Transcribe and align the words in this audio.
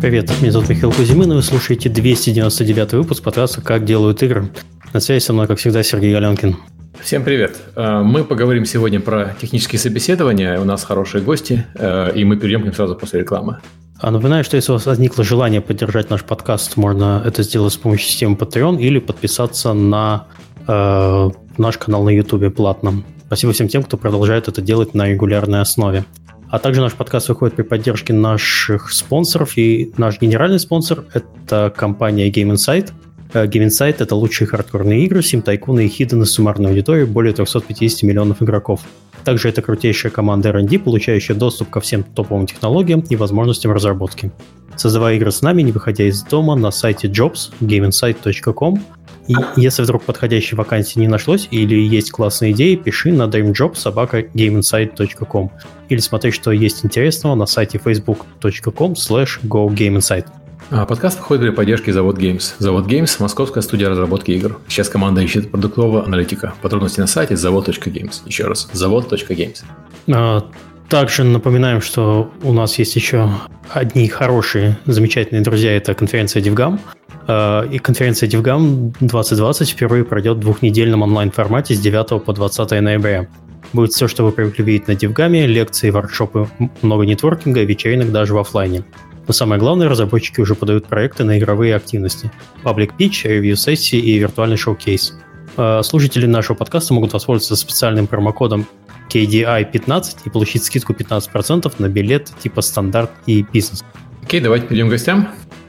Привет, 0.00 0.30
меня 0.40 0.50
зовут 0.50 0.70
Михаил 0.70 0.92
Кузьмин, 0.92 1.30
и 1.30 1.34
вы 1.34 1.42
слушаете 1.42 1.90
299 1.90 2.92
выпуск 2.94 3.22
подкаста 3.22 3.60
«Как 3.60 3.84
делают 3.84 4.22
игры». 4.22 4.48
На 4.94 5.00
связи 5.00 5.22
со 5.22 5.34
мной, 5.34 5.46
как 5.46 5.58
всегда, 5.58 5.82
Сергей 5.82 6.14
Галенкин. 6.14 6.56
Всем 7.02 7.22
привет. 7.22 7.58
Э, 7.76 8.00
мы 8.02 8.24
поговорим 8.24 8.64
сегодня 8.64 8.98
про 8.98 9.36
технические 9.38 9.78
собеседования. 9.78 10.58
У 10.58 10.64
нас 10.64 10.84
хорошие 10.84 11.22
гости, 11.22 11.66
э, 11.74 12.12
и 12.14 12.24
мы 12.24 12.38
перейдем 12.38 12.62
к 12.62 12.64
ним 12.64 12.72
сразу 12.72 12.96
после 12.96 13.20
рекламы. 13.20 13.58
А 13.98 14.10
напоминаю, 14.10 14.42
что 14.42 14.56
если 14.56 14.72
у 14.72 14.76
вас 14.76 14.86
возникло 14.86 15.22
желание 15.22 15.60
поддержать 15.60 16.08
наш 16.08 16.24
подкаст, 16.24 16.78
можно 16.78 17.22
это 17.22 17.42
сделать 17.42 17.74
с 17.74 17.76
помощью 17.76 18.08
системы 18.08 18.36
Patreon 18.36 18.80
или 18.80 19.00
подписаться 19.00 19.74
на 19.74 20.28
э, 20.66 21.30
наш 21.58 21.76
канал 21.76 22.04
на 22.04 22.10
YouTube 22.10 22.54
платно. 22.54 23.02
Спасибо 23.26 23.52
всем 23.52 23.68
тем, 23.68 23.82
кто 23.82 23.98
продолжает 23.98 24.48
это 24.48 24.62
делать 24.62 24.94
на 24.94 25.10
регулярной 25.10 25.60
основе. 25.60 26.06
А 26.50 26.58
также 26.58 26.80
наш 26.80 26.94
подкаст 26.94 27.28
выходит 27.28 27.54
при 27.54 27.62
поддержке 27.62 28.12
наших 28.12 28.92
спонсоров, 28.92 29.56
и 29.56 29.92
наш 29.96 30.20
генеральный 30.20 30.58
спонсор– 30.58 31.04
это 31.14 31.72
компания 31.76 32.28
Game 32.28 32.52
Insight. 32.52 32.90
Э, 33.32 33.46
Game 33.46 33.66
Insight– 33.66 33.96
это 33.98 34.14
лучшие 34.14 34.48
хардкорные 34.48 35.04
игры, 35.04 35.20
Tycoon 35.20 35.84
и 35.84 35.88
Hidden 35.88 36.24
с 36.24 36.32
суммарной 36.32 36.70
аудиторией 36.70 37.06
более 37.06 37.32
350 37.32 38.02
миллионов 38.02 38.42
игроков. 38.42 38.80
Также 39.24 39.48
это 39.48 39.62
крутейшая 39.62 40.10
команда 40.10 40.50
R&D, 40.50 40.78
получающая 40.78 41.34
доступ 41.34 41.70
ко 41.70 41.80
всем 41.80 42.02
топовым 42.02 42.46
технологиям 42.46 43.00
и 43.00 43.16
возможностям 43.16 43.72
разработки. 43.72 44.30
Создавая 44.76 45.16
игры 45.16 45.30
с 45.30 45.42
нами, 45.42 45.62
не 45.62 45.72
выходя 45.72 46.04
из 46.04 46.22
дома, 46.22 46.56
на 46.56 46.70
сайте 46.70 47.08
jobs 47.08 47.50
gameinsight.com 47.60 48.82
и 49.28 49.34
если 49.56 49.82
вдруг 49.82 50.04
подходящей 50.04 50.56
вакансии 50.56 50.98
не 50.98 51.06
нашлось 51.06 51.46
или 51.50 51.76
есть 51.76 52.10
классные 52.10 52.52
идеи, 52.52 52.76
пиши 52.76 53.12
на 53.12 53.24
dreamjob.gameinsight.com 53.24 55.50
или 55.88 56.00
смотри, 56.00 56.30
что 56.32 56.50
есть 56.50 56.84
интересного 56.84 57.36
на 57.36 57.46
сайте 57.46 57.78
facebook.com 57.78 58.94
slash 58.94 59.38
gogameinsight. 59.44 60.26
А 60.72 60.86
подкаст 60.86 61.18
выходит 61.18 61.42
при 61.42 61.50
поддержке 61.50 61.92
Завод 61.92 62.16
Games. 62.16 62.54
Завод 62.58 62.86
Games– 62.86 63.16
московская 63.18 63.60
студия 63.60 63.88
разработки 63.88 64.30
игр. 64.30 64.60
Сейчас 64.68 64.88
команда 64.88 65.20
ищет 65.20 65.50
продуктового 65.50 66.04
аналитика. 66.04 66.54
Подробности 66.62 67.00
на 67.00 67.08
сайте 67.08 67.34
завод.games. 67.34 68.22
Еще 68.26 68.44
раз, 68.44 68.70
завод.games. 68.72 69.64
А, 70.12 70.44
также 70.88 71.24
напоминаем, 71.24 71.80
что 71.80 72.30
у 72.44 72.52
нас 72.52 72.78
есть 72.78 72.94
еще 72.94 73.28
одни 73.68 74.06
хорошие, 74.06 74.78
замечательные 74.86 75.42
друзья. 75.42 75.76
Это 75.76 75.94
конференция 75.94 76.40
DevGam. 76.40 76.78
Э, 77.26 77.66
и 77.68 77.78
конференция 77.78 78.28
DevGam 78.28 78.94
2020 79.00 79.70
впервые 79.70 80.04
пройдет 80.04 80.36
в 80.36 80.40
двухнедельном 80.40 81.02
онлайн-формате 81.02 81.74
с 81.74 81.80
9 81.80 82.22
по 82.22 82.32
20 82.32 82.70
ноября. 82.80 83.26
Будет 83.72 83.92
все, 83.92 84.06
что 84.06 84.24
вы 84.24 84.30
привыкли 84.30 84.62
видеть 84.62 84.86
на 84.86 84.92
DevGam, 84.92 85.46
лекции, 85.46 85.90
воркшопы, 85.90 86.48
много 86.82 87.06
нетворкинга, 87.06 87.64
вечеринок 87.64 88.12
даже 88.12 88.34
в 88.34 88.38
офлайне. 88.38 88.84
Но 89.30 89.32
самое 89.32 89.60
главное, 89.60 89.88
разработчики 89.88 90.40
уже 90.40 90.56
подают 90.56 90.86
проекты 90.86 91.22
на 91.22 91.38
игровые 91.38 91.76
активности. 91.76 92.32
Паблик 92.64 92.94
pitch, 92.98 93.28
ревью-сессии 93.28 93.96
и 93.96 94.18
виртуальный 94.18 94.56
шоу-кейс. 94.56 95.14
Э, 95.56 95.82
слушатели 95.84 96.26
нашего 96.26 96.56
подкаста 96.56 96.94
могут 96.94 97.12
воспользоваться 97.12 97.54
специальным 97.54 98.08
промокодом 98.08 98.66
KDI15 99.08 100.02
и 100.24 100.30
получить 100.30 100.64
скидку 100.64 100.94
15% 100.94 101.72
на 101.78 101.88
билет 101.88 102.32
типа 102.40 102.60
стандарт 102.60 103.12
и 103.26 103.46
бизнес. 103.52 103.84
Окей, 104.24 104.40
давайте 104.40 104.66
перейдем 104.66 104.88
к 104.88 104.90
гостям. 104.90 105.28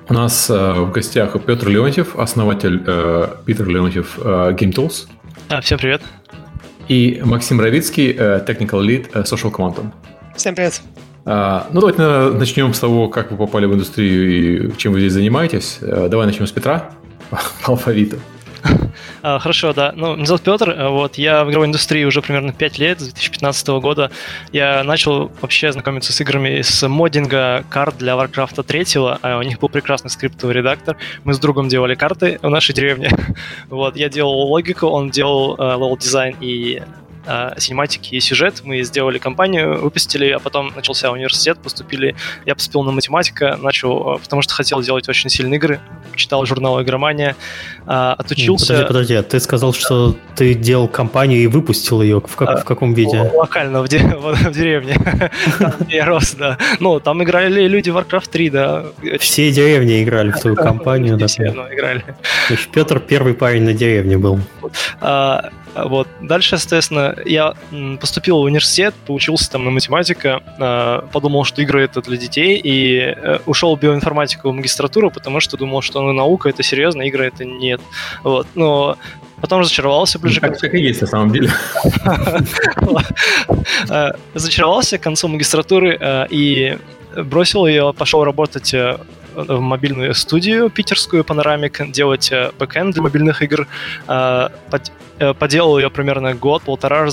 У 0.09 0.15
нас 0.15 0.49
э, 0.49 0.73
в 0.73 0.91
гостях 0.91 1.37
Петр 1.45 1.69
Леонтьев, 1.69 2.15
основатель 2.15 2.81
э, 2.83 3.27
Питер 3.45 3.67
Леонтьев 3.67 4.17
э, 4.17 4.55
Game 4.59 4.73
Tools. 4.73 5.05
А, 5.49 5.61
всем 5.61 5.77
привет. 5.77 6.01
И 6.87 7.21
Максим 7.23 7.61
Равицкий, 7.61 8.09
э, 8.09 8.43
Technical 8.43 8.83
Lead 8.83 9.11
э, 9.13 9.21
Social 9.21 9.51
Quantum. 9.51 9.91
Всем 10.35 10.55
привет. 10.55 10.81
Uh, 11.23 11.65
ну, 11.71 11.81
давайте 11.81 12.01
наверное, 12.01 12.39
начнем 12.39 12.73
с 12.73 12.79
того, 12.79 13.07
как 13.07 13.31
вы 13.31 13.37
попали 13.37 13.65
в 13.67 13.73
индустрию 13.73 14.71
и 14.71 14.77
чем 14.77 14.93
вы 14.93 14.99
здесь 15.01 15.13
занимаетесь. 15.13 15.77
Uh, 15.81 16.09
давай 16.09 16.25
начнем 16.25 16.47
с 16.47 16.51
Петра 16.51 16.91
по 17.29 17.39
алфавиту. 17.73 18.17
А, 19.23 19.39
хорошо, 19.39 19.73
да. 19.73 19.93
Ну, 19.95 20.15
меня 20.15 20.25
зовут 20.25 20.41
Петр. 20.41 20.69
Э, 20.69 20.89
вот, 20.89 21.15
я 21.15 21.43
в 21.43 21.49
игровой 21.49 21.67
индустрии 21.67 22.03
уже 22.03 22.21
примерно 22.21 22.53
5 22.53 22.79
лет, 22.79 22.99
с 22.99 23.05
2015 23.05 23.67
года. 23.81 24.11
Я 24.51 24.83
начал 24.83 25.31
вообще 25.41 25.71
знакомиться 25.71 26.11
с 26.11 26.21
играми 26.21 26.61
с 26.61 26.87
моддинга 26.87 27.63
карт 27.69 27.97
для 27.97 28.13
Warcraft 28.13 28.63
3. 28.63 28.85
А 29.21 29.37
у 29.37 29.41
них 29.43 29.59
был 29.59 29.69
прекрасный 29.69 30.09
скриптовый 30.09 30.55
редактор. 30.55 30.97
Мы 31.23 31.33
с 31.33 31.39
другом 31.39 31.67
делали 31.67 31.95
карты 31.95 32.39
в 32.41 32.49
нашей 32.49 32.73
деревне. 32.73 33.11
вот, 33.69 33.95
я 33.95 34.09
делал 34.09 34.33
логику, 34.33 34.87
он 34.87 35.09
делал 35.09 35.55
uh, 35.55 35.77
level 35.77 35.97
дизайн 35.99 36.35
и 36.41 36.81
э, 37.25 37.53
синематики 37.57 38.15
и 38.15 38.19
сюжет. 38.19 38.61
Мы 38.63 38.83
сделали 38.83 39.17
компанию, 39.17 39.81
выпустили, 39.81 40.29
а 40.29 40.39
потом 40.39 40.71
начался 40.75 41.11
университет, 41.11 41.57
поступили. 41.59 42.15
Я 42.45 42.55
поступил 42.55 42.83
на 42.83 42.91
математика, 42.91 43.57
начал, 43.61 44.15
э, 44.15 44.19
потому 44.19 44.41
что 44.41 44.53
хотел 44.53 44.81
делать 44.81 45.07
очень 45.09 45.29
сильные 45.29 45.57
игры. 45.57 45.79
Читал 46.15 46.45
журнал 46.45 46.81
«Игромания», 46.81 47.35
э, 47.85 48.15
отучился... 48.17 48.73
Подожди, 48.73 48.87
подожди, 48.87 49.15
а 49.15 49.23
ты 49.23 49.39
сказал, 49.39 49.73
что 49.73 50.15
ты 50.35 50.53
делал 50.53 50.87
компанию 50.87 51.41
и 51.41 51.47
выпустил 51.47 52.01
ее. 52.01 52.21
В, 52.21 52.35
как, 52.35 52.61
в 52.61 52.63
каком 52.63 52.93
виде? 52.93 53.31
Локально, 53.33 53.81
в, 53.81 53.87
де, 53.87 53.99
в, 54.17 54.33
в 54.33 54.51
деревне. 54.51 54.97
Там, 55.59 55.73
где 55.79 55.97
я 55.97 56.05
рос, 56.05 56.33
да. 56.33 56.57
Ну, 56.79 56.99
там 56.99 57.23
играли 57.23 57.67
люди 57.67 57.89
в 57.89 57.97
Warcraft 57.97 58.29
3, 58.29 58.49
да. 58.49 58.85
Все 59.19 59.51
деревни 59.51 60.03
играли 60.03 60.31
в 60.31 60.39
твою 60.39 60.55
компанию. 60.67 61.17
да, 61.17 61.27
все, 61.27 61.51
ну, 61.51 61.63
играли. 61.71 62.03
Петр 62.73 62.99
первый 62.99 63.33
парень 63.33 63.63
на 63.63 63.73
деревне 63.73 64.17
был. 64.17 64.39
А, 64.99 65.49
вот. 65.75 66.07
Дальше, 66.21 66.55
естественно, 66.55 67.10
я 67.25 67.53
поступил 67.99 68.39
в 68.39 68.43
университет, 68.43 68.93
поучился 69.05 69.51
там 69.51 69.65
на 69.65 69.71
математика, 69.71 70.41
а, 70.59 71.07
подумал, 71.11 71.43
что 71.43 71.61
игры 71.61 71.83
это 71.83 72.01
для 72.01 72.17
детей, 72.17 72.59
и 72.63 72.97
э, 72.97 73.39
ушел 73.45 73.75
в 73.75 73.79
биоинформатику 73.79 74.49
в 74.49 74.53
магистратуру, 74.53 75.11
потому 75.11 75.39
что 75.39 75.57
думал, 75.57 75.81
что 75.81 76.01
ну, 76.01 76.13
наука 76.13 76.49
это 76.49 76.63
серьезно, 76.63 77.03
игры 77.03 77.25
это 77.27 77.45
нет. 77.45 77.81
Вот. 78.23 78.47
Но 78.55 78.97
Потом 79.41 79.61
разочаровался 79.61 80.19
ближе 80.19 80.39
ну, 80.43 80.53
к... 80.53 80.57
Так 80.59 80.73
и 80.75 80.79
есть 80.79 81.01
на 81.01 81.07
самом 81.07 81.31
деле. 81.31 81.49
Э, 83.89 84.11
разочаровался 84.33 84.97
к 84.97 85.01
концу 85.01 85.27
магистратуры 85.27 85.97
э, 85.99 86.27
и 86.29 86.77
бросил 87.15 87.65
ее, 87.65 87.93
пошел 87.97 88.23
работать 88.23 88.73
в 89.35 89.59
мобильную 89.59 90.13
студию 90.13 90.69
питерскую 90.69 91.23
Panoramic, 91.23 91.91
делать 91.91 92.31
э, 92.31 92.51
бэкэнд 92.57 92.93
для 92.93 93.03
мобильных 93.03 93.41
игр. 93.41 93.67
Э, 94.07 94.49
э, 95.19 95.33
поделал 95.33 95.77
ее 95.77 95.89
примерно 95.89 96.33
год, 96.33 96.63
полтора, 96.63 97.07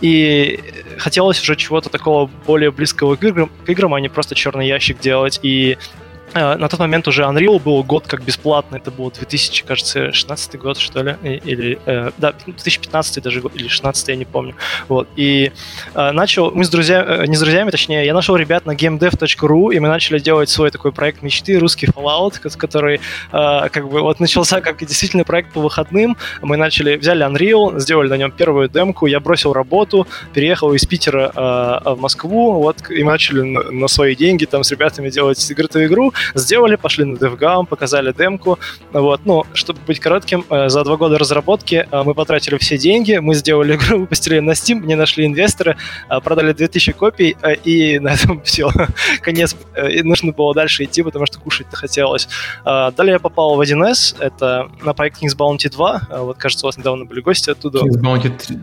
и 0.00 0.60
хотелось 0.98 1.42
уже 1.42 1.56
чего-то 1.56 1.90
такого 1.90 2.30
более 2.46 2.70
близкого 2.70 3.16
к 3.16 3.24
играм, 3.24 3.50
к 3.66 3.68
играм 3.68 3.94
а 3.94 4.00
не 4.00 4.08
просто 4.08 4.34
черный 4.34 4.68
ящик 4.68 5.00
делать. 5.00 5.40
И 5.42 5.76
Э, 5.76 6.03
на 6.34 6.68
тот 6.68 6.80
момент 6.80 7.08
уже 7.08 7.22
Unreal 7.22 7.60
был 7.60 7.82
год 7.82 8.06
как 8.06 8.22
бесплатный, 8.22 8.78
это 8.78 8.90
был 8.90 9.10
2000, 9.10 9.64
кажется, 9.64 10.12
16 10.12 10.58
год, 10.58 10.78
что 10.78 11.02
ли, 11.02 11.16
или, 11.22 11.78
э, 11.86 12.10
да, 12.18 12.34
2015 12.46 13.22
даже 13.22 13.40
или 13.54 13.68
16 13.68 14.08
я 14.08 14.16
не 14.16 14.24
помню, 14.24 14.54
вот, 14.88 15.08
и 15.16 15.52
э, 15.94 16.10
начал, 16.12 16.50
мы 16.50 16.64
с 16.64 16.68
друзьями, 16.68 17.06
э, 17.08 17.26
не 17.26 17.36
с 17.36 17.40
друзьями, 17.40 17.70
точнее, 17.70 18.04
я 18.06 18.14
нашел 18.14 18.36
ребят 18.36 18.66
на 18.66 18.74
gamedev.ru, 18.74 19.74
и 19.74 19.80
мы 19.80 19.88
начали 19.88 20.18
делать 20.18 20.48
свой 20.48 20.70
такой 20.70 20.92
проект 20.92 21.22
мечты, 21.22 21.58
русский 21.58 21.86
Fallout, 21.86 22.40
который, 22.56 23.00
э, 23.32 23.68
как 23.70 23.88
бы, 23.88 24.02
вот 24.02 24.20
начался 24.20 24.60
как 24.60 24.78
действительно 24.78 25.24
проект 25.24 25.52
по 25.52 25.60
выходным, 25.60 26.16
мы 26.42 26.56
начали, 26.56 26.96
взяли 26.96 27.24
Unreal, 27.26 27.80
сделали 27.80 28.08
на 28.08 28.16
нем 28.16 28.30
первую 28.30 28.68
демку, 28.68 29.06
я 29.06 29.20
бросил 29.20 29.52
работу, 29.52 30.06
переехал 30.32 30.72
из 30.74 30.84
Питера 30.84 31.32
э, 31.34 31.94
в 31.94 32.00
Москву, 32.00 32.54
вот, 32.54 32.90
и 32.90 33.02
мы 33.02 33.12
начали 33.12 33.42
на, 33.42 33.62
на 33.70 33.88
свои 33.88 34.14
деньги 34.14 34.44
там 34.44 34.64
с 34.64 34.70
ребятами 34.70 35.10
делать 35.10 35.38
игру 35.52 35.94
игру, 35.94 36.12
сделали, 36.34 36.76
пошли 36.76 37.04
на 37.04 37.16
DevGam, 37.16 37.66
показали 37.66 38.12
демку. 38.12 38.58
Вот. 38.92 39.20
Ну, 39.24 39.44
чтобы 39.52 39.80
быть 39.86 40.00
коротким, 40.00 40.44
э, 40.50 40.68
за 40.68 40.84
два 40.84 40.96
года 40.96 41.18
разработки 41.18 41.86
э, 41.90 42.02
мы 42.02 42.14
потратили 42.14 42.58
все 42.58 42.78
деньги, 42.78 43.16
мы 43.16 43.34
сделали 43.34 43.76
игру, 43.76 44.00
выпустили 44.00 44.40
на 44.40 44.52
Steam, 44.52 44.86
не 44.86 44.94
нашли 44.94 45.26
инвесторы, 45.26 45.76
э, 46.08 46.20
продали 46.20 46.52
2000 46.52 46.92
копий, 46.92 47.36
и 47.64 47.98
на 47.98 48.14
этом 48.14 48.42
все. 48.44 48.70
Конец. 49.20 49.56
И 49.90 50.02
нужно 50.02 50.32
было 50.32 50.54
дальше 50.54 50.84
идти, 50.84 51.02
потому 51.02 51.26
что 51.26 51.40
кушать-то 51.40 51.76
хотелось. 51.76 52.28
Далее 52.64 53.14
я 53.14 53.18
попал 53.18 53.56
в 53.56 53.60
1С, 53.60 54.16
это 54.18 54.70
на 54.82 54.94
проект 54.94 55.22
Kings 55.22 55.36
Bounty 55.36 55.70
2. 55.70 56.08
Вот, 56.20 56.38
кажется, 56.38 56.66
у 56.66 56.68
вас 56.68 56.76
недавно 56.76 57.04
были 57.04 57.20
гости 57.20 57.50
оттуда. 57.50 57.80
Kings 57.80 58.00
Bounty 58.00 58.36
3. 58.36 58.58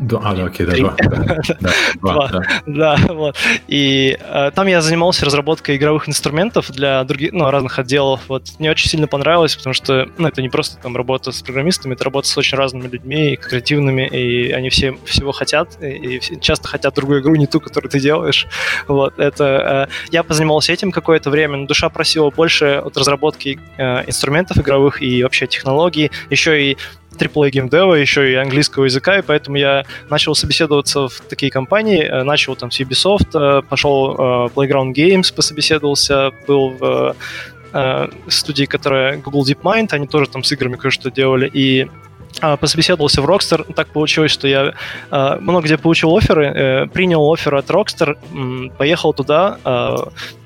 Да, 0.00 0.20
а, 0.22 0.34
да, 0.34 0.44
окей, 0.44 0.64
да, 0.64 0.76
два. 0.76 0.96
Да, 0.96 1.70
два, 2.00 2.28
да. 2.28 2.42
да, 2.66 2.96
вот. 3.08 3.36
И 3.66 4.16
э, 4.20 4.50
там 4.54 4.66
я 4.68 4.80
занимался 4.80 5.24
разработкой 5.24 5.76
игровых 5.76 6.08
инструментов 6.08 6.70
для 6.70 7.02
других, 7.04 7.32
ну, 7.32 7.50
разных 7.50 7.78
отделов. 7.78 8.20
Вот 8.28 8.44
мне 8.60 8.70
очень 8.70 8.88
сильно 8.88 9.08
понравилось, 9.08 9.56
потому 9.56 9.74
что, 9.74 10.08
ну, 10.16 10.28
это 10.28 10.40
не 10.40 10.48
просто 10.48 10.80
там 10.80 10.96
работа 10.96 11.32
с 11.32 11.42
программистами, 11.42 11.94
это 11.94 12.04
работа 12.04 12.28
с 12.28 12.38
очень 12.38 12.56
разными 12.56 12.86
людьми, 12.86 13.36
креативными, 13.36 14.06
и 14.06 14.52
они 14.52 14.70
все 14.70 14.96
всего 15.04 15.32
хотят, 15.32 15.82
и, 15.82 16.16
и 16.16 16.40
часто 16.40 16.68
хотят 16.68 16.94
другую 16.94 17.20
игру, 17.20 17.34
не 17.34 17.46
ту, 17.46 17.60
которую 17.60 17.90
ты 17.90 17.98
делаешь. 17.98 18.46
Вот, 18.86 19.18
это... 19.18 19.88
Э, 19.88 19.92
я 20.12 20.22
позанимался 20.22 20.72
этим 20.72 20.92
какое-то 20.92 21.30
время, 21.30 21.56
но 21.56 21.66
душа 21.66 21.88
просила 21.88 22.30
больше 22.30 22.82
от 22.84 22.96
разработки 22.96 23.58
э, 23.76 24.04
инструментов 24.06 24.58
игровых 24.58 25.02
и 25.02 25.24
вообще 25.24 25.48
технологий, 25.48 26.12
еще 26.30 26.62
и 26.62 26.76
AAA 27.18 27.50
геймдева, 27.50 27.94
еще 27.94 28.30
и 28.30 28.34
английского 28.34 28.84
языка, 28.84 29.18
и 29.18 29.22
поэтому 29.22 29.56
я 29.56 29.84
начал 30.10 30.34
собеседоваться 30.34 31.08
в 31.08 31.20
такие 31.28 31.50
компании, 31.50 32.02
э, 32.02 32.22
начал 32.22 32.56
там 32.56 32.70
с 32.70 32.80
Ubisoft, 32.80 33.28
э, 33.34 33.62
пошел 33.62 34.14
в 34.14 34.52
Playground 34.54 34.94
Games, 34.94 35.34
пособеседовался, 35.34 36.30
был 36.46 36.70
в 36.70 37.16
студии, 38.28 38.64
которая 38.64 39.18
Google 39.18 39.44
DeepMind, 39.44 39.88
они 39.90 40.06
тоже 40.06 40.30
там 40.30 40.42
с 40.42 40.50
играми 40.52 40.76
кое-что 40.76 41.10
делали, 41.10 41.50
и 41.52 41.86
пособеседовался 42.40 43.20
в 43.20 43.26
Rockstar. 43.26 43.70
Так 43.74 43.88
получилось, 43.88 44.30
что 44.30 44.48
я 44.48 44.72
много 45.10 45.66
где 45.66 45.76
получил 45.76 46.16
оферы, 46.16 46.88
принял 46.94 47.30
офер 47.30 47.56
от 47.56 47.66
Rockstar, 47.66 48.16
поехал 48.78 49.12
туда, 49.12 49.58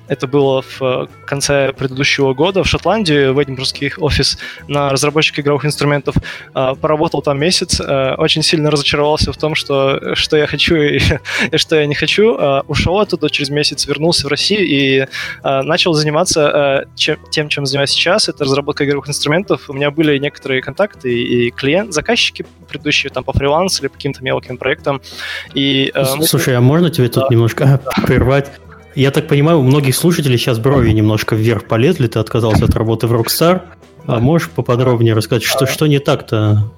это 0.09 0.27
было 0.27 0.63
в 0.63 0.83
э, 0.83 1.07
конце 1.27 1.73
предыдущего 1.73 2.35
года 2.35 2.63
в 2.65 2.67
Шотландии, 2.67 3.29
в 3.31 3.43
Эдинбургский 3.43 3.93
офис 3.99 4.39
на 4.69 4.91
разработчике 4.91 5.43
игровых 5.43 5.65
инструментов. 5.65 6.17
А, 6.55 6.75
поработал 6.75 7.23
там 7.23 7.39
месяц, 7.39 7.81
э, 7.81 8.15
очень 8.19 8.43
сильно 8.43 8.71
разочаровался 8.71 9.33
в 9.33 9.37
том, 9.37 9.55
что, 9.55 10.15
что 10.15 10.37
я 10.37 10.47
хочу 10.47 10.77
и, 10.77 11.01
и 11.53 11.57
что 11.57 11.77
я 11.77 11.87
не 11.87 11.95
хочу. 11.95 12.37
А, 12.39 12.63
ушел 12.67 12.99
оттуда 12.99 13.31
через 13.31 13.51
месяц, 13.51 13.87
вернулся 13.87 14.27
в 14.27 14.31
Россию 14.31 14.67
и 14.67 15.07
а, 15.43 15.63
начал 15.63 15.93
заниматься 15.93 16.87
чем, 16.97 17.19
тем, 17.31 17.49
чем 17.49 17.67
занимаюсь 17.67 17.91
сейчас. 17.91 18.29
Это 18.29 18.45
разработка 18.45 18.85
игровых 18.85 19.09
инструментов. 19.09 19.71
У 19.71 19.73
меня 19.73 19.91
были 19.91 20.19
некоторые 20.19 20.63
контакты 20.63 21.13
и 21.13 21.51
клиент, 21.51 21.93
заказчики 21.93 22.45
предыдущие 22.69 23.11
там 23.11 23.23
по 23.25 23.33
фрилансу 23.33 23.83
или 23.83 23.89
по 23.89 23.95
каким-то 23.95 24.25
мелким 24.25 24.57
проектам. 24.57 25.01
И, 25.55 25.93
Слушай, 26.25 26.57
а 26.57 26.61
можно 26.61 26.91
тебе 26.91 27.09
тут 27.09 27.31
немножко 27.31 27.81
да. 27.85 28.03
прервать? 28.07 28.51
Я 28.95 29.11
так 29.11 29.29
понимаю, 29.29 29.59
у 29.61 29.63
многих 29.63 29.97
слушателей 29.97 30.39
сейчас 30.39 30.59
брови 30.59 30.91
немножко 30.91 31.35
вверх 31.35 31.65
полезли, 31.65 32.09
ты 32.09 32.19
отказался 32.19 32.65
от 32.65 32.75
работы 32.75 33.07
в 33.07 33.13
Rockstar. 33.13 33.63
А 34.07 34.19
можешь 34.19 34.51
поподробнее 34.51 35.15
рассказать, 35.15 35.45
что, 35.45 35.67
что 35.67 35.87
не 35.87 35.99
так-то? 35.99 36.73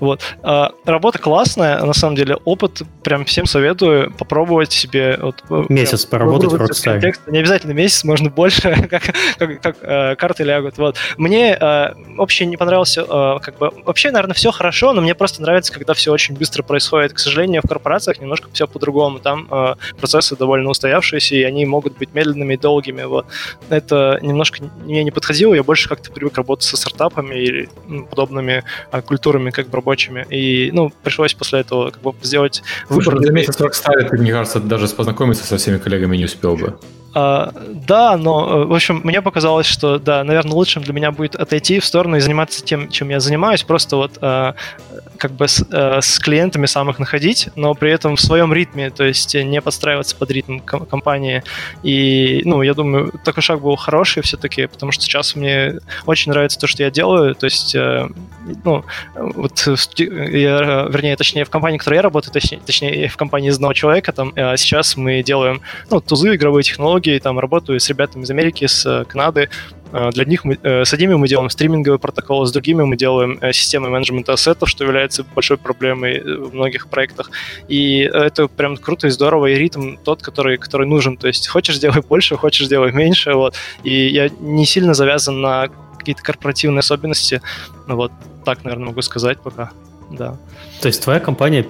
Вот. 0.00 0.20
А, 0.42 0.72
работа 0.84 1.18
классная, 1.18 1.82
на 1.84 1.92
самом 1.92 2.16
деле. 2.16 2.36
Опыт 2.44 2.82
прям 3.02 3.24
всем 3.24 3.46
советую 3.46 4.12
попробовать 4.12 4.72
себе. 4.72 5.18
Вот, 5.20 5.42
э, 5.50 5.64
месяц 5.68 6.04
прям, 6.04 6.28
поработать 6.28 6.52
в 6.52 6.62
Rockstar. 6.62 7.14
Не 7.28 7.38
обязательно 7.38 7.72
месяц, 7.72 8.04
можно 8.04 8.30
больше, 8.30 8.60
как, 8.90 9.02
как, 9.38 9.62
как 9.62 9.76
э, 9.82 10.16
карты 10.16 10.44
лягут. 10.44 10.78
Вот. 10.78 10.96
Мне 11.16 11.56
э, 11.58 11.94
вообще 12.16 12.46
не 12.46 12.56
понравился, 12.56 13.02
э, 13.02 13.38
как 13.40 13.58
бы, 13.58 13.70
вообще, 13.84 14.10
наверное, 14.10 14.34
все 14.34 14.50
хорошо, 14.50 14.92
но 14.92 15.00
мне 15.00 15.14
просто 15.14 15.42
нравится, 15.42 15.72
когда 15.72 15.94
все 15.94 16.12
очень 16.12 16.34
быстро 16.36 16.62
происходит. 16.62 17.12
К 17.12 17.18
сожалению, 17.18 17.62
в 17.64 17.68
корпорациях 17.68 18.20
немножко 18.20 18.48
все 18.52 18.66
по-другому. 18.66 19.18
Там 19.18 19.48
э, 19.50 19.74
процессы 19.98 20.36
довольно 20.36 20.70
устоявшиеся, 20.70 21.36
и 21.36 21.42
они 21.42 21.66
могут 21.66 21.96
быть 21.98 22.14
медленными 22.14 22.54
и 22.54 22.56
долгими. 22.56 23.02
Вот. 23.02 23.26
Это 23.68 24.18
немножко 24.22 24.62
мне 24.84 25.04
не 25.04 25.10
подходило, 25.10 25.54
я 25.54 25.62
больше 25.62 25.88
как-то 25.88 26.10
привык 26.10 26.36
работать 26.36 26.68
со 26.68 26.76
стартапами 26.76 27.34
или 27.34 27.68
ну, 27.86 28.06
подобными 28.06 28.64
э, 28.92 29.02
культурами, 29.02 29.50
как 29.62 29.70
бы 29.70 29.76
рабочими. 29.76 30.26
И, 30.30 30.70
ну, 30.72 30.92
пришлось 31.02 31.34
после 31.34 31.60
этого 31.60 31.90
как 31.90 32.02
бы 32.02 32.14
сделать 32.22 32.62
выбор. 32.88 33.22
За 33.22 33.32
месяц 33.32 33.56
в 33.56 33.60
Rockstar 33.60 34.16
мне 34.16 34.32
кажется, 34.32 34.60
даже 34.60 34.88
познакомиться 34.88 35.44
со 35.44 35.56
всеми 35.56 35.78
коллегами 35.78 36.16
не 36.16 36.24
успел 36.24 36.56
бы. 36.56 36.78
А, 37.12 37.52
да, 37.68 38.16
но, 38.16 38.62
э, 38.62 38.64
в 38.66 38.72
общем, 38.72 39.00
мне 39.02 39.20
показалось, 39.20 39.66
что, 39.66 39.98
да, 39.98 40.22
наверное, 40.22 40.52
лучшим 40.52 40.82
для 40.84 40.92
меня 40.92 41.10
будет 41.10 41.34
отойти 41.34 41.80
в 41.80 41.84
сторону 41.84 42.16
и 42.16 42.20
заниматься 42.20 42.64
тем, 42.64 42.88
чем 42.88 43.08
я 43.08 43.18
занимаюсь, 43.18 43.64
просто 43.64 43.96
вот 43.96 44.18
а, 44.20 44.54
как 45.16 45.32
бы 45.32 45.48
с, 45.48 45.64
а, 45.72 46.00
с 46.00 46.20
клиентами 46.20 46.66
самых 46.66 47.00
находить, 47.00 47.48
но 47.56 47.74
при 47.74 47.90
этом 47.90 48.14
в 48.14 48.20
своем 48.20 48.52
ритме, 48.52 48.90
то 48.90 49.04
есть 49.04 49.34
не 49.34 49.60
подстраиваться 49.60 50.14
под 50.14 50.30
ритм 50.30 50.60
компании. 50.60 51.42
И, 51.82 52.42
ну, 52.44 52.62
я 52.62 52.74
думаю, 52.74 53.12
такой 53.24 53.42
шаг 53.42 53.60
был 53.60 53.74
хороший 53.74 54.22
все-таки, 54.22 54.66
потому 54.66 54.92
что 54.92 55.02
сейчас 55.02 55.34
мне 55.34 55.80
очень 56.06 56.30
нравится 56.30 56.60
то, 56.60 56.68
что 56.68 56.84
я 56.84 56.90
делаю, 56.90 57.34
то 57.34 57.46
есть, 57.46 57.74
ну, 57.74 58.84
вот, 59.14 59.68
я, 59.98 60.86
вернее, 60.88 61.16
точнее, 61.16 61.44
в 61.44 61.50
компании, 61.50 61.78
в 61.78 61.80
которой 61.80 61.96
я 61.96 62.02
работаю, 62.02 62.32
точнее, 62.32 62.60
точнее 62.64 63.08
в 63.08 63.16
компании 63.16 63.50
из 63.50 63.56
одного 63.56 63.72
человека, 63.72 64.12
там, 64.12 64.32
сейчас 64.56 64.96
мы 64.96 65.22
делаем, 65.22 65.60
ну, 65.90 66.00
тузы, 66.00 66.34
игровые 66.34 66.62
технологии, 66.62 66.99
технологии, 67.00 67.18
там 67.18 67.38
работаю 67.38 67.80
с 67.80 67.88
ребятами 67.88 68.22
из 68.22 68.30
Америки, 68.30 68.66
с 68.66 68.86
э, 68.86 69.04
Канады. 69.04 69.48
Э, 69.92 70.10
для 70.10 70.24
них 70.24 70.44
мы, 70.44 70.58
э, 70.62 70.84
с 70.84 70.92
одними 70.94 71.14
мы 71.14 71.28
делаем 71.28 71.50
стриминговые 71.50 71.98
протоколы, 71.98 72.46
с 72.46 72.52
другими 72.52 72.82
мы 72.82 72.96
делаем 72.96 73.38
системы 73.52 73.88
менеджмента 73.88 74.32
ассетов, 74.32 74.68
что 74.68 74.84
является 74.84 75.24
большой 75.34 75.56
проблемой 75.56 76.20
в 76.20 76.54
многих 76.54 76.88
проектах. 76.88 77.30
И 77.68 78.00
это 78.00 78.48
прям 78.48 78.76
круто 78.76 79.06
и 79.06 79.10
здорово, 79.10 79.46
и 79.46 79.54
ритм 79.54 79.96
тот, 80.04 80.22
который, 80.22 80.58
который 80.58 80.86
нужен. 80.86 81.16
То 81.16 81.28
есть 81.28 81.48
хочешь 81.48 81.76
сделай 81.76 82.02
больше, 82.08 82.36
хочешь 82.36 82.66
сделай 82.66 82.92
меньше. 82.92 83.34
Вот. 83.34 83.54
И 83.84 84.08
я 84.08 84.28
не 84.40 84.66
сильно 84.66 84.94
завязан 84.94 85.40
на 85.40 85.68
какие-то 85.98 86.22
корпоративные 86.22 86.80
особенности. 86.80 87.40
Ну, 87.86 87.96
вот 87.96 88.12
так, 88.44 88.64
наверное, 88.64 88.88
могу 88.88 89.02
сказать 89.02 89.38
пока. 89.38 89.70
Да. 90.10 90.36
То 90.80 90.88
есть 90.88 91.02
твоя 91.02 91.20
компания 91.20 91.62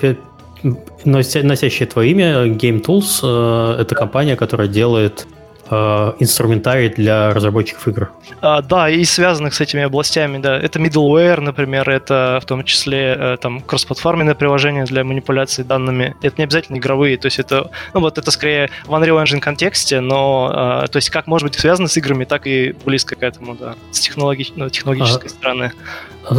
носящее 1.05 1.89
твое 1.89 2.11
имя, 2.11 2.47
Game 2.47 2.83
Tools, 2.83 3.21
э, 3.23 3.81
это 3.81 3.95
компания, 3.95 4.37
которая 4.37 4.69
делает 4.69 5.27
э, 5.71 6.13
инструментарий 6.19 6.89
для 6.89 7.33
разработчиков 7.33 7.89
игр. 7.89 8.11
А, 8.41 8.61
да, 8.63 8.91
и 8.91 9.05
связанных 9.05 9.55
с 9.55 9.61
этими 9.61 9.83
областями, 9.83 10.39
да. 10.39 10.59
Это 10.59 10.79
middleware, 10.79 11.41
например, 11.41 11.89
это 11.89 12.41
в 12.43 12.47
том 12.47 12.65
числе 12.65 13.17
э, 13.19 13.37
там 13.41 13.61
кроссплатформенное 13.61 14.35
приложение 14.35 14.85
для 14.85 15.05
манипуляции 15.05 15.63
данными. 15.63 16.15
Это 16.23 16.37
не 16.39 16.45
обязательно 16.45 16.77
игровые, 16.77 17.17
то 17.17 17.27
есть 17.27 17.39
это, 17.39 17.71
ну 17.95 18.01
вот 18.01 18.19
это 18.19 18.31
скорее 18.31 18.71
в 18.87 18.93
Unreal 18.93 19.23
Engine 19.23 19.41
контексте, 19.41 20.01
но 20.01 20.87
то 20.91 20.97
есть 20.97 21.11
как 21.11 21.27
может 21.27 21.49
быть 21.49 21.59
связано 21.59 21.89
с 21.89 21.97
играми, 21.97 22.25
так 22.25 22.47
и 22.47 22.75
близко 22.85 23.17
к 23.17 23.23
этому, 23.23 23.55
да, 23.55 23.75
с 23.91 24.01
технологич... 24.01 24.53
ну, 24.57 24.69
технологической 24.69 25.29
а, 25.29 25.31
стороны. 25.31 25.73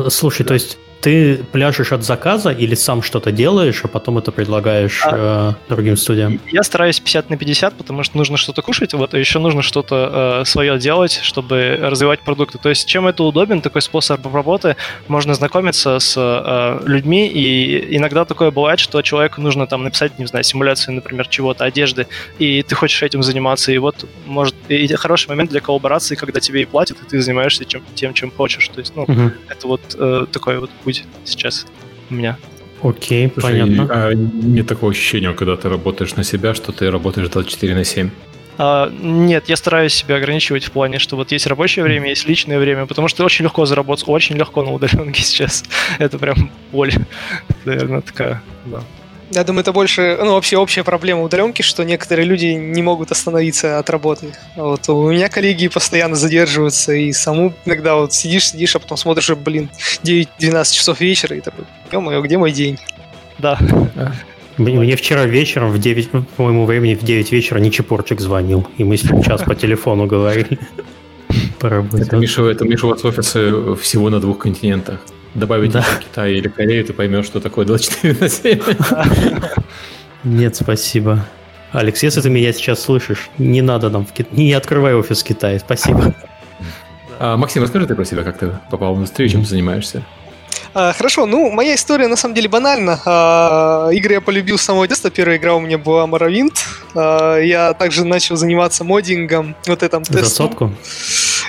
Слушай, 0.10 0.44
да. 0.44 0.50
то 0.50 0.54
есть 0.54 0.78
ты 1.02 1.38
пляшешь 1.52 1.92
от 1.92 2.04
заказа 2.04 2.52
или 2.52 2.76
сам 2.76 3.02
что-то 3.02 3.32
делаешь, 3.32 3.82
а 3.84 3.88
потом 3.88 4.20
это 4.20 4.32
предлагаешь 4.32 5.02
а, 5.04 5.52
э, 5.52 5.70
другим 5.70 5.98
студиям? 5.98 6.40
Я 6.52 6.64
стараюсь 6.64 7.00
50 7.00 7.30
на 7.30 7.38
50, 7.38 7.74
потому 7.74 8.04
что 8.04 8.18
нужно 8.18 8.38
что-то 8.38 8.62
кушать, 8.62 8.94
вот, 8.94 9.14
а 9.14 9.18
еще 9.18 9.40
нужно 9.40 9.62
что-то 9.64 10.42
э, 10.42 10.46
свое 10.46 10.78
делать, 10.78 11.20
чтобы 11.24 11.78
развивать 11.82 12.22
продукты. 12.22 12.60
То 12.60 12.70
есть 12.70 12.88
чем 12.88 13.08
это 13.08 13.24
удобен, 13.24 13.62
такой 13.62 13.82
способ 13.82 14.26
работы, 14.34 14.76
можно 15.08 15.34
знакомиться 15.34 16.00
с 16.00 16.16
э, 16.18 16.88
людьми, 16.88 17.28
и 17.28 17.98
иногда 17.98 18.26
такое 18.26 18.52
бывает, 18.52 18.80
что 18.80 19.02
человеку 19.02 19.42
нужно 19.42 19.66
там 19.68 19.84
написать, 19.84 20.20
не 20.20 20.26
знаю, 20.28 20.44
симуляцию, 20.44 20.96
например, 20.96 21.28
чего-то, 21.28 21.66
одежды, 21.66 22.08
и 22.38 22.62
ты 22.62 22.76
хочешь 22.76 23.02
этим 23.02 23.24
заниматься, 23.24 23.72
и 23.72 23.78
вот 23.80 24.06
может 24.26 24.56
и 24.68 24.88
хороший 24.94 25.30
момент 25.30 25.50
для 25.50 25.62
коллаборации, 25.62 26.16
когда 26.16 26.40
тебе 26.40 26.62
и 26.62 26.66
платят, 26.66 26.98
и 27.02 27.10
ты 27.10 27.22
занимаешься 27.22 27.66
чем, 27.66 27.82
тем, 27.96 28.14
чем 28.14 28.32
хочешь. 28.32 28.68
То 28.68 28.80
есть, 28.80 28.96
ну, 28.96 29.04
угу. 29.04 29.32
это 29.50 29.68
вот 29.68 29.82
э, 29.98 30.26
такой 30.32 30.60
вот 30.60 30.70
путь 30.84 30.91
сейчас 31.26 31.66
у 32.10 32.14
меня. 32.14 32.38
Окей, 32.84 33.32
Слушай, 33.32 33.62
понятно. 33.62 33.88
А 33.90 34.14
нет 34.14 34.68
такого 34.68 34.92
ощущения, 34.92 35.34
когда 35.34 35.56
ты 35.56 35.70
работаешь 35.70 36.16
на 36.16 36.24
себя, 36.24 36.56
что 36.56 36.72
ты 36.72 36.90
работаешь 36.90 37.30
24 37.30 37.76
на 37.76 37.84
7? 37.84 38.10
А, 38.58 38.92
нет, 39.02 39.50
я 39.50 39.56
стараюсь 39.56 39.94
себя 39.94 40.16
ограничивать 40.16 40.66
в 40.66 40.72
плане, 40.72 41.00
что 41.00 41.16
вот 41.16 41.32
есть 41.32 41.48
рабочее 41.48 41.84
время, 41.84 42.10
есть 42.10 42.28
личное 42.28 42.60
время, 42.60 42.86
потому 42.86 43.08
что 43.08 43.24
очень 43.24 43.46
легко 43.46 43.66
заработать, 43.66 44.06
очень 44.08 44.36
легко 44.38 44.64
на 44.64 44.72
удаленке 44.72 45.22
сейчас. 45.24 45.64
Это 46.00 46.18
прям 46.18 46.52
боль, 46.72 46.94
наверное, 47.66 48.02
такая, 48.02 48.42
да. 48.66 48.84
Я 49.34 49.46
думаю, 49.46 49.62
это 49.62 49.72
больше, 49.72 50.18
ну, 50.20 50.34
вообще 50.34 50.58
общая 50.58 50.84
проблема 50.84 51.24
удаленки, 51.24 51.62
что 51.62 51.84
некоторые 51.84 52.26
люди 52.26 52.48
не 52.48 52.82
могут 52.82 53.12
остановиться 53.12 53.80
от 53.80 53.90
работы. 53.90 54.34
Вот 54.58 54.90
у 54.90 55.10
меня 55.10 55.30
коллеги 55.30 55.70
постоянно 55.70 56.16
задерживаются, 56.16 56.94
и 56.94 57.14
саму 57.14 57.54
иногда 57.66 57.96
вот 57.96 58.14
сидишь, 58.14 58.50
сидишь, 58.50 58.76
а 58.76 58.80
потом 58.80 58.98
смотришь, 58.98 59.30
блин, 59.30 59.70
9-12 60.04 60.74
часов 60.74 61.00
вечера, 61.00 61.38
и 61.38 61.40
такой, 61.40 61.64
ё-моё, 61.92 62.22
где 62.22 62.38
мой 62.38 62.52
день? 62.52 62.78
Да. 63.38 63.58
Мне 64.58 64.96
вчера 64.98 65.26
вечером 65.26 65.72
в 65.72 65.80
9, 65.80 66.10
по 66.36 66.44
моему 66.44 66.66
времени, 66.66 66.96
в 66.96 67.04
9 67.04 67.32
вечера 67.32 67.60
Ничепорчик 67.60 68.20
звонил, 68.20 68.68
и 68.78 68.84
мы 68.84 68.98
с 68.98 69.04
ним 69.04 69.24
час 69.24 69.44
по 69.44 69.56
телефону 69.56 70.08
говорили. 70.08 70.60
Это 71.62 72.18
Миша, 72.18 72.44
это 72.44 72.66
Миша 72.66 72.88
у 72.88 72.90
вас 72.90 73.06
офисы 73.06 73.76
всего 73.76 74.10
на 74.10 74.20
двух 74.20 74.40
континентах. 74.40 75.00
Добавить 75.34 75.72
да. 75.72 75.86
Китай 76.00 76.34
или 76.34 76.48
Корею, 76.48 76.84
ты 76.84 76.94
поймешь, 76.94 77.26
что 77.26 77.40
такое 77.40 77.66
24 77.66 78.18
на 78.20 78.30
7. 78.30 78.60
Нет, 80.24 80.56
спасибо. 80.56 81.26
Алекс, 81.72 82.04
если 82.04 82.22
ты 82.22 82.30
меня 82.30 82.52
сейчас 82.52 82.82
слышишь, 82.82 83.30
не 83.38 83.62
надо 83.62 83.90
нам 83.90 84.06
в 84.06 84.12
Китай, 84.12 84.38
не 84.38 84.54
открывай 84.54 84.94
офис 84.94 85.24
в 85.24 85.26
Китае, 85.26 85.60
спасибо. 85.60 86.14
А, 87.18 87.38
Максим, 87.38 87.64
расскажи 87.64 87.88
ты 87.88 87.96
про 87.96 88.04
себя, 88.04 88.24
как 88.24 88.38
ты 88.40 88.52
попал 88.70 88.94
в 88.94 88.98
индустрию, 88.98 89.30
чем 89.30 89.44
ты 89.44 89.50
занимаешься? 89.50 90.04
А, 90.74 90.94
хорошо, 90.94 91.26
ну, 91.26 91.50
моя 91.50 91.76
история 91.76 92.08
на 92.08 92.16
самом 92.16 92.36
деле 92.36 92.50
банальна. 92.50 93.00
А, 93.06 93.90
игры 93.92 94.14
я 94.14 94.22
полюбил 94.22 94.58
с 94.58 94.62
самого 94.62 94.88
детства. 94.88 95.10
Первая 95.10 95.38
игра 95.38 95.56
у 95.56 95.60
меня 95.60 95.78
была 95.78 96.06
Morrowind. 96.06 96.56
А, 96.96 97.38
я 97.40 97.74
также 97.74 98.06
начал 98.06 98.38
заниматься 98.38 98.84
моддингом, 98.84 99.56
вот 99.68 99.84
этом 99.84 100.04
тестом. 100.04 100.24
За 100.24 100.30
сотку? 100.30 100.74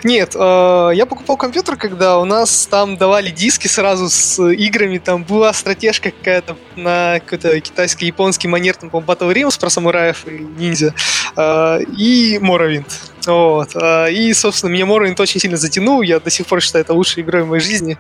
Нет, 0.05 0.35
а, 0.39 0.91
я 0.91 1.07
покупал 1.07 1.37
компьютер, 1.37 1.77
когда 1.77 2.19
у 2.19 2.25
нас 2.25 2.67
там 2.67 2.97
давали 2.97 3.31
диски 3.31 3.67
сразу 3.67 4.09
с 4.09 4.43
играми. 4.53 4.99
Там 4.99 5.25
была 5.25 5.53
стратежка 5.53 6.11
какая-то 6.11 6.57
на 6.77 7.21
какой-то 7.21 7.61
китайский-японский 7.61 8.49
манер, 8.49 8.77
там, 8.77 8.91
по 8.91 8.99
Battle 8.99 9.33
Realms 9.33 9.59
про 9.59 9.71
самураев 9.71 10.27
и 10.27 10.39
ниндзя. 10.39 10.95
А, 11.37 11.79
и 11.79 12.39
Morrowind. 12.39 12.87
Вот. 13.27 13.71
А, 13.75 14.07
и, 14.07 14.33
собственно, 14.33 14.71
меня 14.71 14.85
Morrowind 14.85 15.21
очень 15.21 15.41
сильно 15.41 15.57
затянул. 15.57 16.03
Я 16.03 16.21
до 16.21 16.31
сих 16.31 16.47
пор 16.47 16.61
считаю 16.61 16.85
это 16.85 16.95
лучшей 16.95 17.23
игрой 17.23 17.43
в 17.43 17.49
моей 17.49 17.63
жизни. 17.63 17.99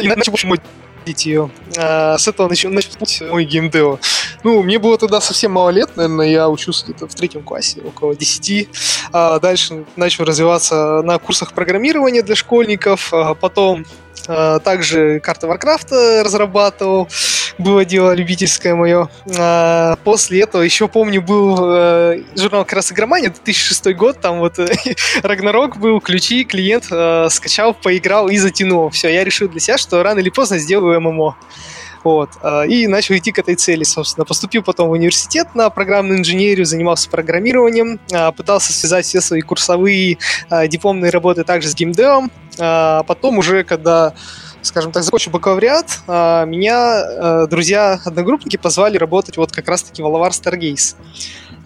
Иначе 0.00 0.30
больше 0.30 0.46
мой 0.46 0.60
ее. 1.08 1.50
А, 1.76 2.16
с 2.18 2.28
этого 2.28 2.48
начал, 2.48 2.70
начал 2.70 2.90
мой 3.30 3.44
геймдео. 3.44 3.98
Ну, 4.42 4.62
мне 4.62 4.78
было 4.78 4.98
тогда 4.98 5.20
совсем 5.20 5.52
мало 5.52 5.70
лет, 5.70 5.96
наверное, 5.96 6.28
я 6.28 6.48
учился 6.48 6.84
где-то 6.84 7.06
в 7.06 7.14
третьем 7.14 7.42
классе, 7.42 7.80
около 7.84 8.14
10. 8.14 8.68
А 9.12 9.38
дальше 9.38 9.84
начал 9.96 10.24
развиваться 10.24 11.02
на 11.02 11.18
курсах 11.18 11.52
программирования 11.52 12.22
для 12.22 12.34
школьников, 12.34 13.12
а 13.12 13.34
потом 13.34 13.84
также 14.26 15.20
карты 15.20 15.48
Варкрафта 15.48 16.22
разрабатывал, 16.24 17.08
было 17.58 17.84
дело 17.84 18.12
любительское 18.12 18.74
мое. 18.74 19.08
А, 19.38 19.96
после 20.04 20.42
этого 20.42 20.62
еще 20.62 20.88
помню 20.88 21.22
был 21.22 21.56
э, 21.60 22.22
журнал 22.36 22.64
как 22.64 22.74
раз 22.74 22.92
Игромания, 22.92 23.30
2006 23.30 23.94
год, 23.94 24.20
там 24.20 24.38
вот 24.38 24.58
Рагнарок 25.22 25.76
был, 25.78 26.00
ключи, 26.00 26.44
клиент 26.44 26.86
э, 26.90 27.28
скачал, 27.30 27.74
поиграл 27.74 28.28
и 28.28 28.36
затянул. 28.38 28.90
Все, 28.90 29.08
я 29.08 29.24
решил 29.24 29.48
для 29.48 29.60
себя, 29.60 29.78
что 29.78 30.02
рано 30.02 30.20
или 30.20 30.30
поздно 30.30 30.58
сделаю 30.58 31.00
ММО. 31.00 31.36
Вот. 32.04 32.30
А, 32.42 32.62
и 32.62 32.86
начал 32.86 33.14
идти 33.16 33.32
к 33.32 33.38
этой 33.38 33.54
цели, 33.54 33.84
собственно. 33.84 34.24
Поступил 34.24 34.62
потом 34.62 34.88
в 34.88 34.92
университет 34.92 35.54
на 35.54 35.70
программную 35.70 36.18
инженерию, 36.18 36.66
занимался 36.66 37.08
программированием, 37.10 38.00
пытался 38.36 38.72
связать 38.72 39.06
все 39.06 39.20
свои 39.20 39.40
курсовые 39.40 40.18
дипломные 40.68 41.10
работы 41.10 41.44
также 41.44 41.68
с 41.68 41.74
геймдевом. 41.74 42.30
Потом 42.56 43.38
уже, 43.38 43.64
когда 43.64 44.14
скажем 44.62 44.92
так, 44.92 45.02
закончил 45.02 45.32
бакалавриат, 45.32 46.00
а, 46.06 46.44
меня 46.44 47.02
а, 47.02 47.46
друзья-одногруппники 47.46 48.56
позвали 48.56 48.96
работать 48.96 49.36
вот 49.36 49.52
как 49.52 49.68
раз-таки 49.68 50.02
в 50.02 50.06
Алавар 50.06 50.32
Stargaze. 50.32 50.96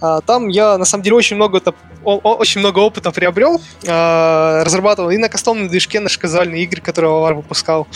А, 0.00 0.20
там 0.20 0.48
я, 0.48 0.76
на 0.78 0.84
самом 0.84 1.04
деле, 1.04 1.16
очень 1.16 1.36
много, 1.36 1.62
очень 2.04 2.60
много 2.60 2.80
опыта 2.80 3.10
приобрел, 3.10 3.60
разрабатывал 3.82 5.10
и 5.10 5.16
на 5.16 5.28
кастомном 5.28 5.68
движке 5.68 6.00
наши 6.00 6.18
казуальные 6.18 6.64
игры, 6.64 6.80
которые 6.80 7.10
Алавар 7.10 7.34
выпускал. 7.34 7.86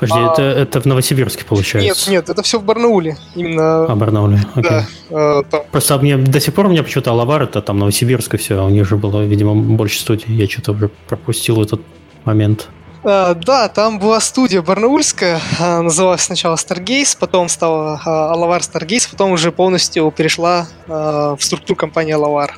Подожди, 0.00 0.18
а, 0.18 0.32
это, 0.32 0.42
это 0.42 0.80
в 0.80 0.86
Новосибирске 0.86 1.44
получается? 1.44 1.88
Нет, 1.88 2.08
нет, 2.08 2.30
это 2.30 2.42
все 2.42 2.58
в 2.58 2.62
Барнауле. 2.62 3.16
Именно... 3.34 3.84
А, 3.84 3.96
Барнауле, 3.96 4.40
окей. 4.54 4.70
Да, 4.70 4.86
э, 5.10 5.42
там. 5.50 5.62
Просто 5.72 5.98
мне 5.98 6.16
до 6.16 6.40
сих 6.40 6.54
пор 6.54 6.66
у 6.66 6.68
меня 6.68 6.82
почему-то 6.82 7.10
Алавар, 7.10 7.42
это 7.42 7.60
там 7.62 7.78
Новосибирск 7.78 8.34
и 8.34 8.36
все, 8.36 8.64
у 8.64 8.68
них 8.68 8.86
же 8.86 8.96
было, 8.96 9.22
видимо, 9.24 9.54
больше 9.54 9.98
студий. 9.98 10.34
Я 10.34 10.48
что-то 10.48 10.72
уже 10.72 10.88
пропустил 11.08 11.60
этот 11.60 11.80
момент. 12.24 12.68
А, 13.04 13.34
да, 13.34 13.68
там 13.68 13.98
была 13.98 14.20
студия 14.20 14.60
барнаульская, 14.60 15.40
а, 15.58 15.82
называлась 15.82 16.22
сначала 16.22 16.56
Stargaze, 16.56 17.16
потом 17.18 17.48
стала 17.48 18.00
а, 18.04 18.34
Alavar 18.34 18.60
Stargaze, 18.60 19.08
потом 19.10 19.32
уже 19.32 19.52
полностью 19.52 20.10
перешла 20.10 20.66
в 20.86 21.38
структуру 21.40 21.76
компании 21.76 22.14
Alavar. 22.14 22.52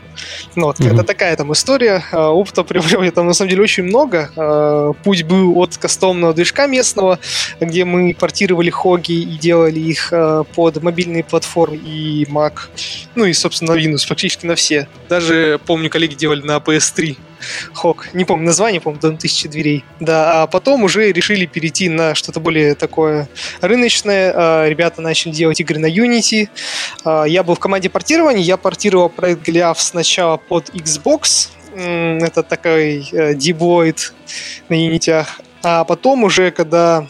Ну, 0.54 0.66
вот, 0.66 0.80
mm-hmm. 0.80 0.94
Это 0.94 1.04
такая 1.04 1.36
там 1.36 1.52
история. 1.52 2.02
Опыта 2.12 2.62
приобрел 2.62 3.02
я 3.02 3.10
там 3.10 3.26
на 3.26 3.32
самом 3.32 3.50
деле 3.50 3.62
очень 3.62 3.84
много. 3.84 4.94
Путь 5.02 5.24
был 5.24 5.58
от 5.58 5.76
кастомного 5.76 6.32
движка 6.32 6.66
местного, 6.66 7.18
где 7.60 7.84
мы 7.84 8.14
портировали 8.18 8.70
хоги 8.70 9.12
и 9.12 9.38
делали 9.38 9.80
их 9.80 10.12
под 10.54 10.82
мобильные 10.82 11.24
платформы 11.24 11.76
и 11.76 12.24
Mac. 12.24 12.54
Ну 13.14 13.24
и, 13.24 13.32
собственно, 13.32 13.72
Windows 13.72 14.06
практически 14.06 14.46
на 14.46 14.54
все. 14.54 14.88
Даже, 15.08 15.58
помню, 15.66 15.90
коллеги 15.90 16.14
делали 16.14 16.42
на 16.42 16.58
PS3 16.58 17.16
Хок. 17.72 18.08
Не 18.14 18.24
помню 18.24 18.46
название, 18.46 18.80
помню, 18.80 19.00
до 19.00 19.12
тысячи 19.12 19.48
дверей. 19.48 19.84
Да, 20.00 20.42
а 20.42 20.46
потом 20.46 20.84
уже 20.84 21.12
решили 21.12 21.46
перейти 21.46 21.88
на 21.88 22.14
что-то 22.14 22.40
более 22.40 22.74
такое 22.74 23.28
рыночное. 23.60 24.32
А, 24.34 24.68
ребята 24.68 25.02
начали 25.02 25.32
делать 25.32 25.60
игры 25.60 25.78
на 25.78 25.86
Unity. 25.86 26.48
А, 27.04 27.24
я 27.24 27.42
был 27.42 27.54
в 27.54 27.58
команде 27.58 27.88
портирования, 27.88 28.42
я 28.42 28.56
портировал 28.56 29.08
проект 29.08 29.48
Gliaf 29.48 29.76
сначала 29.78 30.36
под 30.36 30.70
Xbox, 30.70 31.48
это 31.74 32.42
такой 32.42 33.08
э, 33.12 33.34
диблоид 33.34 34.12
на 34.68 34.74
Unity. 34.74 35.24
А 35.62 35.84
потом 35.84 36.24
уже, 36.24 36.50
когда 36.50 37.06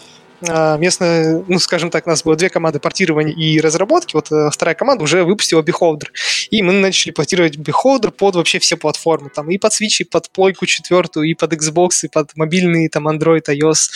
а, 0.49 0.77
местная, 0.79 1.45
ну, 1.47 1.59
скажем 1.59 1.91
так, 1.91 2.07
у 2.07 2.11
нас 2.11 2.23
было 2.23 2.37
две 2.37 2.49
команды 2.49 2.81
портирования 2.81 3.35
и 3.35 3.61
разработки, 3.61 4.15
вот 4.15 4.33
э, 4.33 4.51
вторая 4.51 4.75
команда 4.75 5.05
уже 5.05 5.25
выпустила 5.25 5.63
Beholder. 5.63 6.09
И 6.51 6.63
мы 6.63 6.73
начали 6.73 7.13
портировать 7.13 7.57
Beholder 7.57 8.11
под 8.11 8.37
вообще 8.37 8.59
все 8.59 8.77
платформы, 8.77 9.31
там 9.31 9.51
и 9.51 9.59
под 9.59 9.73
Switch, 9.73 10.01
и 10.01 10.05
под 10.05 10.31
плойку 10.31 10.67
четвертую, 10.67 11.29
и 11.29 11.35
под 11.35 11.53
Xbox, 11.53 11.91
и 12.05 12.09
под 12.09 12.37
мобильные, 12.37 12.89
там, 12.89 13.09
Android, 13.09 13.45
iOS. 13.49 13.91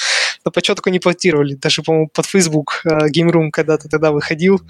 Но 0.45 0.51
по 0.51 0.61
только 0.61 0.91
не 0.91 0.99
портировали, 0.99 1.55
даже, 1.55 1.83
по-моему, 1.83 2.09
под 2.13 2.27
Facebook 2.27 2.83
uh, 2.87 3.09
Game 3.09 3.31
Room 3.31 3.51
когда-то 3.51 3.89
тогда 3.89 4.13
выходил. 4.13 4.61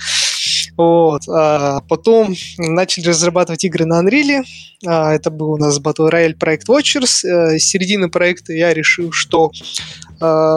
Вот. 0.76 1.22
А 1.28 1.80
потом 1.88 2.34
начали 2.58 3.08
разрабатывать 3.08 3.64
игры 3.64 3.84
на 3.84 4.02
Unreal. 4.02 4.44
А, 4.86 5.14
это 5.14 5.30
был 5.30 5.52
у 5.52 5.56
нас 5.56 5.80
Battle 5.80 6.10
Royale 6.10 6.34
проект 6.34 6.68
Watchers. 6.68 7.58
С 7.58 7.62
середины 7.62 8.08
проекта 8.08 8.52
я 8.52 8.74
решил, 8.74 9.12
что 9.12 9.50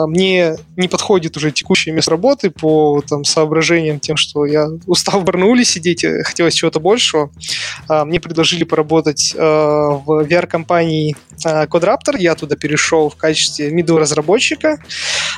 мне 0.06 0.56
не 0.76 0.88
подходит 0.88 1.36
уже 1.36 1.50
текущее 1.50 1.94
место 1.94 2.12
работы 2.12 2.50
по 2.50 3.02
там, 3.06 3.24
соображениям 3.24 4.00
тем, 4.00 4.16
что 4.16 4.46
я 4.46 4.68
устал 4.86 5.20
в 5.20 5.24
Барнауле 5.24 5.64
сидеть, 5.64 6.04
э, 6.04 6.22
хотелось 6.22 6.54
чего-то 6.54 6.80
большего. 6.80 7.30
А, 7.88 8.04
мне 8.04 8.20
предложили 8.20 8.64
поработать 8.64 9.34
а, 9.36 9.90
в 9.90 10.24
VR-компании 10.24 11.16
Codraptor. 11.44 12.16
Я 12.18 12.34
туда 12.34 12.56
перешел 12.56 13.10
в 13.10 13.16
качестве 13.16 13.70
миду-разработчика. 13.70 14.78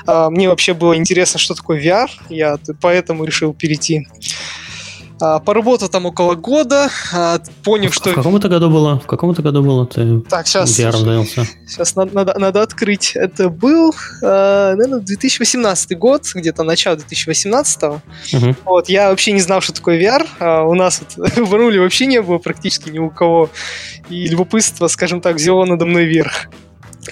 Мне 0.07 0.49
вообще 0.49 0.73
было 0.73 0.97
интересно, 0.97 1.39
что 1.39 1.55
такое 1.55 1.79
VR. 1.79 2.09
Я 2.31 2.59
поэтому 2.81 3.25
решил 3.25 3.53
перейти. 3.53 4.07
А, 5.21 5.39
поработал 5.39 5.89
там 5.89 6.07
около 6.07 6.35
года, 6.35 6.91
а, 7.13 7.39
поняв, 7.63 7.93
что... 7.93 8.11
В 8.11 8.15
каком 8.15 8.37
это 8.37 8.49
году 8.49 8.71
было? 8.71 8.99
В 9.01 9.07
каком 9.07 9.31
это 9.31 9.43
году 9.43 9.63
было? 9.63 9.87
Ты 9.87 10.21
так, 10.21 10.47
сейчас... 10.47 10.79
VR 10.79 10.97
занялся? 10.97 11.47
Сейчас 11.67 11.95
надо, 11.95 12.15
надо, 12.15 12.39
надо 12.39 12.63
открыть. 12.63 13.13
Это 13.15 13.51
был, 13.51 13.95
а, 14.23 14.75
наверное, 14.75 15.01
2018 15.01 15.99
год, 15.99 16.27
где-то 16.35 16.63
начало 16.63 16.97
2018. 16.97 17.83
Угу. 17.83 18.57
Вот, 18.65 18.89
я 18.89 19.11
вообще 19.11 19.33
не 19.33 19.41
знал, 19.41 19.61
что 19.61 19.75
такое 19.75 20.01
VR. 20.01 20.65
У 20.65 20.75
нас 20.75 21.03
вот, 21.17 21.37
в 21.37 21.55
Руле 21.55 21.81
вообще 21.81 22.07
не 22.07 22.23
было 22.23 22.39
практически 22.39 22.89
ни 22.89 22.99
у 22.99 23.11
кого. 23.11 23.51
И 24.09 24.27
любопытство, 24.27 24.89
скажем 24.89 25.21
так, 25.21 25.37
взяло 25.37 25.67
надо 25.67 25.85
мной 25.85 26.05
вверх. 26.05 26.49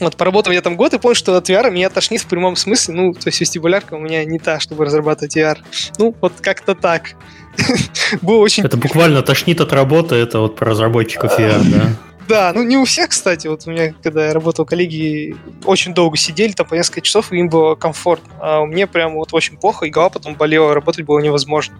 Вот, 0.00 0.16
поработал 0.16 0.52
я 0.52 0.60
там 0.60 0.76
год 0.76 0.94
и 0.94 0.98
понял, 0.98 1.14
что 1.14 1.36
от 1.36 1.48
VR 1.48 1.70
меня 1.70 1.88
тошнит 1.90 2.20
в 2.20 2.26
прямом 2.26 2.56
смысле. 2.56 2.94
Ну, 2.94 3.12
то 3.14 3.28
есть 3.28 3.40
вестибулярка 3.40 3.94
у 3.94 3.98
меня 3.98 4.24
не 4.24 4.38
та, 4.38 4.60
чтобы 4.60 4.84
разрабатывать 4.84 5.36
VR. 5.36 5.58
Ну, 5.98 6.14
вот 6.20 6.34
как-то 6.40 6.74
так. 6.74 7.14
Было 8.22 8.38
очень... 8.38 8.64
Это 8.64 8.76
буквально 8.76 9.22
тошнит 9.22 9.60
от 9.60 9.72
работы, 9.72 10.14
это 10.16 10.40
вот 10.40 10.56
про 10.56 10.70
разработчиков 10.70 11.38
VR, 11.38 11.62
да? 11.70 11.96
Да, 12.28 12.52
ну 12.54 12.62
не 12.62 12.76
у 12.76 12.84
всех, 12.84 13.08
кстати. 13.08 13.46
Вот 13.46 13.62
у 13.66 13.70
меня, 13.70 13.94
когда 14.02 14.26
я 14.26 14.34
работал, 14.34 14.66
коллеги 14.66 15.34
очень 15.64 15.94
долго 15.94 16.18
сидели, 16.18 16.52
там 16.52 16.66
по 16.66 16.74
несколько 16.74 17.00
часов, 17.00 17.32
и 17.32 17.38
им 17.38 17.48
было 17.48 17.74
комфортно. 17.74 18.30
А 18.40 18.60
у 18.60 18.66
меня 18.66 18.86
прям 18.86 19.14
вот 19.14 19.32
очень 19.32 19.56
плохо, 19.56 19.86
и 19.86 19.90
голова 19.90 20.10
потом 20.10 20.34
болела, 20.34 20.74
работать 20.74 21.06
было 21.06 21.20
невозможно. 21.20 21.78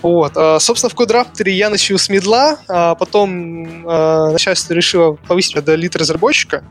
Вот. 0.00 0.32
А, 0.34 0.58
собственно, 0.60 0.88
в 0.88 0.94
Кодрапторе 0.94 1.52
я 1.52 1.68
начал 1.68 1.98
с 1.98 2.08
медла, 2.08 2.58
а 2.68 2.94
потом 2.94 3.86
а, 3.86 4.32
начальство 4.32 4.72
решило 4.72 5.12
повысить 5.12 5.54
меня 5.54 5.62
до 5.62 5.74
лид-разработчика 5.74 6.64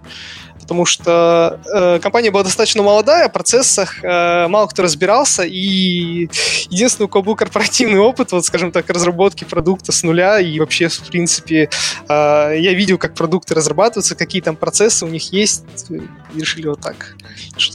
потому 0.66 0.86
что 0.86 1.60
э, 1.72 2.00
компания 2.00 2.32
была 2.32 2.44
достаточно 2.44 2.82
молодая, 2.82 3.30
в 3.30 3.32
процессах 3.32 4.04
э, 4.04 4.48
мало 4.48 4.66
кто 4.66 4.82
разбирался, 4.82 5.44
и 5.44 6.28
единственный, 6.72 7.06
у 7.06 7.08
кого 7.08 7.22
был 7.22 7.36
корпоративный 7.36 8.00
опыт, 8.00 8.32
вот, 8.32 8.44
скажем 8.46 8.72
так, 8.72 8.90
разработки 8.90 9.44
продукта 9.44 9.92
с 9.92 10.02
нуля, 10.02 10.40
и 10.40 10.60
вообще, 10.60 10.90
в 10.90 11.08
принципе, 11.08 11.70
э, 12.10 12.56
я 12.58 12.74
видел, 12.74 12.98
как 12.98 13.14
продукты 13.14 13.54
разрабатываются, 13.54 14.16
какие 14.16 14.42
там 14.42 14.56
процессы 14.56 15.06
у 15.06 15.08
них 15.08 15.32
есть, 15.32 15.64
и 15.92 16.40
решили 16.40 16.68
вот 16.68 16.82
так. 16.82 17.16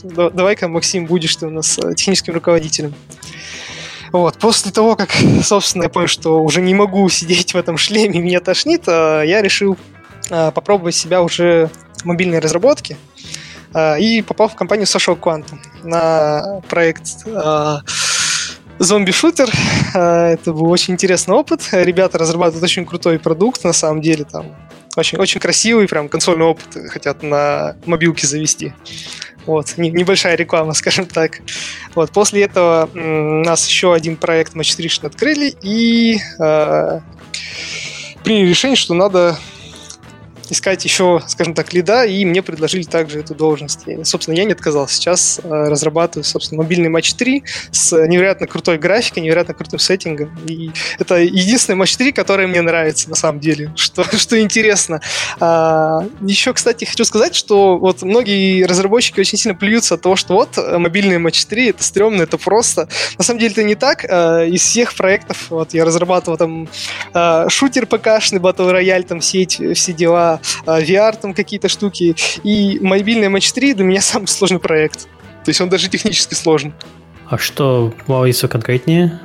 Давай-ка, 0.03 0.67
Максим, 0.67 1.05
будешь 1.05 1.37
ты 1.37 1.47
у 1.47 1.49
нас 1.49 1.79
э, 1.79 1.95
техническим 1.95 2.33
руководителем. 2.33 2.93
Вот. 4.11 4.37
После 4.37 4.71
того, 4.71 4.97
как, 4.97 5.11
собственно, 5.43 5.83
я 5.83 5.89
понял, 5.89 6.07
что 6.07 6.43
уже 6.43 6.61
не 6.61 6.73
могу 6.73 7.07
сидеть 7.07 7.53
в 7.53 7.57
этом 7.57 7.77
шлеме, 7.77 8.19
меня 8.19 8.41
тошнит, 8.41 8.83
э, 8.87 9.23
я 9.25 9.41
решил 9.41 9.77
э, 10.29 10.51
попробовать 10.51 10.95
себя 10.95 11.21
уже 11.21 11.69
мобильной 12.05 12.39
разработки 12.39 12.97
а, 13.73 13.95
и 13.95 14.21
попал 14.21 14.49
в 14.49 14.55
компанию 14.55 14.85
Social 14.85 15.19
Quantum 15.19 15.59
на 15.83 16.61
проект 16.67 17.25
а, 17.27 17.81
зомби-шутер. 18.79 19.49
А, 19.93 20.29
это 20.29 20.53
был 20.53 20.69
очень 20.69 20.95
интересный 20.95 21.35
опыт. 21.35 21.69
Ребята 21.71 22.17
разрабатывают 22.17 22.63
очень 22.63 22.85
крутой 22.85 23.19
продукт, 23.19 23.63
на 23.63 23.73
самом 23.73 24.01
деле, 24.01 24.25
там 24.25 24.55
очень, 24.97 25.17
очень 25.17 25.39
красивый, 25.39 25.87
прям 25.87 26.09
консольный 26.09 26.45
опыт 26.45 26.89
хотят 26.89 27.23
на 27.23 27.77
мобилке 27.85 28.27
завести. 28.27 28.73
Вот, 29.45 29.77
небольшая 29.77 30.35
реклама, 30.35 30.73
скажем 30.73 31.05
так. 31.05 31.41
Вот, 31.95 32.11
после 32.11 32.43
этого 32.43 32.89
у 32.93 33.43
нас 33.43 33.67
еще 33.67 33.93
один 33.93 34.17
проект 34.17 34.55
Match 34.55 35.05
открыли 35.05 35.55
и 35.61 36.19
э, 36.39 36.99
приняли 38.23 38.49
решение, 38.49 38.75
что 38.75 38.93
надо 38.93 39.37
искать 40.51 40.83
еще, 40.83 41.21
скажем 41.27 41.53
так, 41.53 41.73
лида, 41.73 42.03
и 42.03 42.25
мне 42.25 42.41
предложили 42.41 42.83
также 42.83 43.19
эту 43.19 43.33
должность. 43.33 43.87
И, 43.87 44.03
собственно, 44.03 44.35
я 44.35 44.43
не 44.43 44.51
отказался. 44.51 44.95
Сейчас 44.95 45.39
э, 45.41 45.47
разрабатываю, 45.47 46.25
собственно, 46.25 46.61
мобильный 46.61 46.89
матч 46.89 47.13
3 47.13 47.43
с 47.71 47.95
невероятно 48.05 48.47
крутой 48.47 48.77
графикой, 48.77 49.23
невероятно 49.23 49.53
крутым 49.53 49.79
сеттингом. 49.79 50.37
И 50.45 50.71
это 50.99 51.15
единственный 51.15 51.75
матч 51.75 51.95
3, 51.95 52.11
который 52.11 52.47
мне 52.47 52.61
нравится, 52.61 53.09
на 53.09 53.15
самом 53.15 53.39
деле, 53.39 53.71
что, 53.75 54.03
что 54.17 54.39
интересно. 54.39 55.01
А, 55.39 56.05
еще, 56.21 56.53
кстати, 56.53 56.83
хочу 56.83 57.05
сказать, 57.05 57.33
что 57.33 57.77
вот 57.77 58.01
многие 58.01 58.65
разработчики 58.65 59.21
очень 59.21 59.37
сильно 59.37 59.57
плюются 59.57 59.95
от 59.95 60.01
того, 60.01 60.17
что 60.17 60.33
вот 60.33 60.57
э, 60.57 60.77
мобильный 60.77 61.17
матч 61.17 61.45
3 61.45 61.69
это 61.69 61.83
стрёмно, 61.83 62.23
это 62.23 62.37
просто. 62.37 62.89
На 63.17 63.23
самом 63.23 63.39
деле 63.39 63.53
это 63.53 63.63
не 63.63 63.75
так. 63.75 64.05
А, 64.09 64.43
из 64.43 64.61
всех 64.61 64.95
проектов, 64.95 65.49
вот 65.49 65.73
я 65.73 65.85
разрабатывал 65.85 66.37
там 66.37 66.67
шутер 67.49 67.85
ПКшный, 67.85 68.39
Battle 68.39 68.71
Royale, 68.71 69.03
там 69.03 69.19
все 69.21 69.43
эти 69.43 69.73
все 69.73 69.93
дела, 69.93 70.40
VR 70.65 71.17
там 71.19 71.33
какие-то 71.33 71.69
штуки. 71.69 72.15
И 72.43 72.79
мобильный 72.81 73.29
матч 73.29 73.51
3 73.51 73.73
для 73.75 73.85
меня 73.85 74.01
самый 74.01 74.27
сложный 74.27 74.59
проект. 74.59 75.07
То 75.43 75.49
есть 75.49 75.61
он 75.61 75.69
даже 75.69 75.89
технически 75.89 76.33
сложен. 76.33 76.73
А 77.29 77.37
что, 77.37 77.93
если 78.25 78.47
конкретнее? 78.47 79.19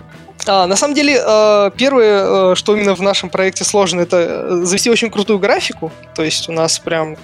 А, 0.46 0.66
на 0.66 0.76
самом 0.76 0.94
деле, 0.94 1.20
э, 1.20 1.70
первое, 1.76 2.52
э, 2.52 2.54
что 2.54 2.76
именно 2.76 2.94
в 2.94 3.02
нашем 3.02 3.30
проекте 3.30 3.64
сложно, 3.64 4.00
это 4.00 4.64
завести 4.64 4.90
очень 4.90 5.11
крутую 5.11 5.38
графику. 5.38 5.90
То 6.14 6.23
есть 6.23 6.49
у 6.49 6.52
нас 6.52 6.78
прям 6.78 7.16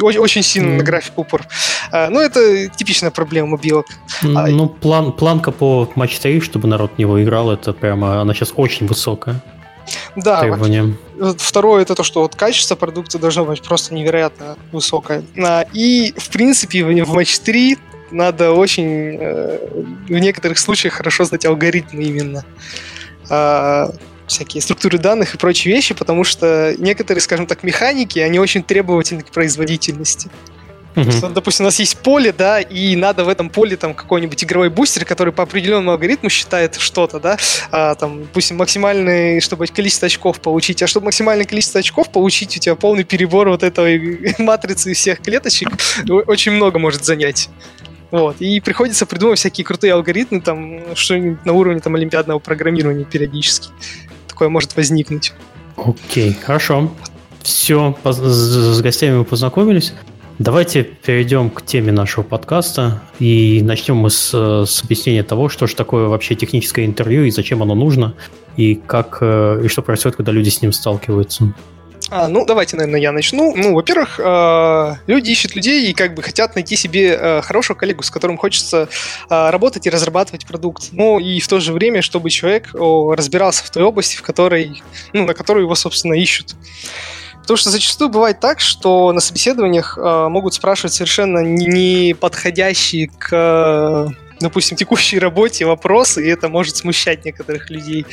очень 0.00 0.42
сильно 0.42 0.68
mm. 0.68 0.76
на 0.76 0.84
графику 0.84 1.22
упор. 1.22 1.42
Ну, 1.90 2.20
это 2.20 2.68
типичная 2.68 3.10
проблема 3.10 3.48
мобилок. 3.48 3.86
А, 4.22 4.46
ну, 4.46 4.68
план, 4.68 5.12
планка 5.12 5.50
по 5.50 5.90
матч 5.96 6.18
3, 6.20 6.40
чтобы 6.40 6.68
народ 6.68 6.92
в 6.94 6.98
него 6.98 7.20
играл, 7.22 7.50
это 7.50 7.72
прямо, 7.72 8.20
она 8.20 8.34
сейчас 8.34 8.52
очень 8.54 8.86
высокая. 8.86 9.42
Да. 10.16 10.40
Требованиям. 10.40 10.98
Второе, 11.38 11.82
это 11.82 11.94
то, 11.94 12.02
что 12.02 12.20
вот 12.22 12.34
качество 12.34 12.74
продукта 12.74 13.18
должно 13.18 13.44
быть 13.44 13.62
просто 13.62 13.94
невероятно 13.94 14.56
высокое. 14.72 15.24
А, 15.42 15.64
и, 15.72 16.14
в 16.16 16.30
принципе, 16.30 16.84
в 16.84 17.14
матч 17.14 17.38
3 17.38 17.78
надо 18.10 18.52
очень 18.52 19.16
э, 19.18 19.58
в 20.08 20.10
некоторых 20.10 20.58
случаях 20.58 20.94
хорошо 20.94 21.24
знать 21.24 21.46
алгоритмы 21.46 22.02
именно 22.02 22.44
всякие 24.26 24.62
структуры 24.62 24.98
данных 24.98 25.34
и 25.34 25.38
прочие 25.38 25.74
вещи, 25.74 25.94
потому 25.94 26.24
что 26.24 26.74
некоторые, 26.78 27.20
скажем 27.22 27.46
так, 27.46 27.62
механики, 27.62 28.18
они 28.18 28.38
очень 28.38 28.62
требовательны 28.62 29.22
к 29.22 29.30
производительности. 29.30 30.30
Что, 30.94 31.28
допустим, 31.28 31.64
у 31.64 31.68
нас 31.68 31.78
есть 31.78 31.98
поле, 31.98 32.32
да, 32.32 32.60
и 32.60 32.96
надо 32.96 33.24
в 33.24 33.28
этом 33.28 33.50
поле 33.50 33.76
там 33.76 33.94
какой-нибудь 33.94 34.44
игровой 34.44 34.68
бустер, 34.68 35.04
который 35.04 35.32
по 35.32 35.42
определенному 35.42 35.92
алгоритму 35.92 36.28
считает 36.28 36.76
что-то, 36.76 37.18
да, 37.18 37.38
а, 37.70 37.94
там, 37.94 38.22
допустим, 38.22 38.56
максимальное, 38.56 39.40
чтобы 39.40 39.66
количество 39.66 40.06
очков 40.06 40.40
получить, 40.40 40.82
а 40.82 40.86
чтобы 40.86 41.06
максимальное 41.06 41.46
количество 41.46 41.80
очков 41.80 42.10
получить, 42.10 42.56
у 42.56 42.60
тебя 42.60 42.74
полный 42.74 43.04
перебор 43.04 43.48
вот 43.48 43.62
этой 43.62 44.34
матрицы 44.38 44.92
всех 44.92 45.20
клеточек 45.20 45.70
очень 46.08 46.52
много 46.52 46.78
может 46.78 47.04
занять. 47.04 47.48
Вот. 48.10 48.36
И 48.40 48.60
приходится 48.60 49.06
придумывать 49.06 49.38
всякие 49.38 49.64
крутые 49.64 49.94
алгоритмы, 49.94 50.42
там, 50.42 50.94
что-нибудь 50.94 51.46
на 51.46 51.54
уровне 51.54 51.80
там, 51.80 51.94
олимпиадного 51.94 52.38
программирования 52.38 53.04
периодически 53.04 53.68
такое 54.28 54.50
может 54.50 54.76
возникнуть. 54.76 55.32
Окей, 55.76 56.32
хорошо. 56.34 56.92
Все, 57.42 57.96
с 58.04 58.80
гостями 58.80 59.18
мы 59.18 59.24
познакомились. 59.24 59.94
Давайте 60.42 60.82
перейдем 60.82 61.50
к 61.50 61.64
теме 61.64 61.92
нашего 61.92 62.24
подкаста 62.24 63.00
и 63.20 63.60
начнем 63.62 63.94
мы 63.98 64.10
с, 64.10 64.32
с 64.32 64.82
объяснения 64.82 65.22
того, 65.22 65.48
что 65.48 65.68
же 65.68 65.76
такое 65.76 66.08
вообще 66.08 66.34
техническое 66.34 66.84
интервью 66.84 67.22
и 67.22 67.30
зачем 67.30 67.62
оно 67.62 67.76
нужно, 67.76 68.14
и 68.56 68.74
как 68.74 69.18
э, 69.20 69.60
и 69.64 69.68
что 69.68 69.82
происходит, 69.82 70.16
когда 70.16 70.32
люди 70.32 70.48
с 70.48 70.60
ним 70.60 70.72
сталкиваются. 70.72 71.54
А, 72.10 72.26
ну, 72.26 72.44
давайте, 72.44 72.76
наверное, 72.76 72.98
я 72.98 73.12
начну. 73.12 73.54
Ну, 73.54 73.72
во-первых, 73.72 74.18
э, 74.18 74.94
люди 75.06 75.30
ищут 75.30 75.54
людей 75.54 75.88
и 75.88 75.92
как 75.94 76.16
бы 76.16 76.24
хотят 76.24 76.56
найти 76.56 76.74
себе 76.74 77.16
э, 77.16 77.42
хорошего 77.42 77.76
коллегу, 77.76 78.02
с 78.02 78.10
которым 78.10 78.36
хочется 78.36 78.88
э, 79.30 79.50
работать 79.50 79.86
и 79.86 79.90
разрабатывать 79.90 80.44
продукт. 80.44 80.88
Ну, 80.90 81.20
и 81.20 81.38
в 81.38 81.46
то 81.46 81.60
же 81.60 81.72
время, 81.72 82.02
чтобы 82.02 82.30
человек 82.30 82.70
разбирался 82.74 83.62
в 83.62 83.70
той 83.70 83.84
области, 83.84 84.16
в 84.16 84.22
которой, 84.22 84.82
ну, 85.12 85.24
на 85.24 85.34
которую 85.34 85.66
его, 85.66 85.76
собственно, 85.76 86.14
ищут. 86.14 86.56
Потому 87.42 87.56
что 87.56 87.70
зачастую 87.70 88.08
бывает 88.08 88.40
так, 88.40 88.60
что 88.60 89.12
на 89.12 89.20
собеседованиях 89.20 89.98
э, 89.98 90.28
могут 90.28 90.54
спрашивать 90.54 90.94
совершенно 90.94 91.40
не 91.40 92.14
подходящие 92.18 93.08
к 93.08 94.12
допустим, 94.42 94.76
текущей 94.76 95.18
работе 95.18 95.64
вопросы, 95.64 96.26
и 96.26 96.28
это 96.28 96.48
может 96.48 96.76
смущать 96.76 97.24
некоторых 97.24 97.70
людей. 97.70 98.04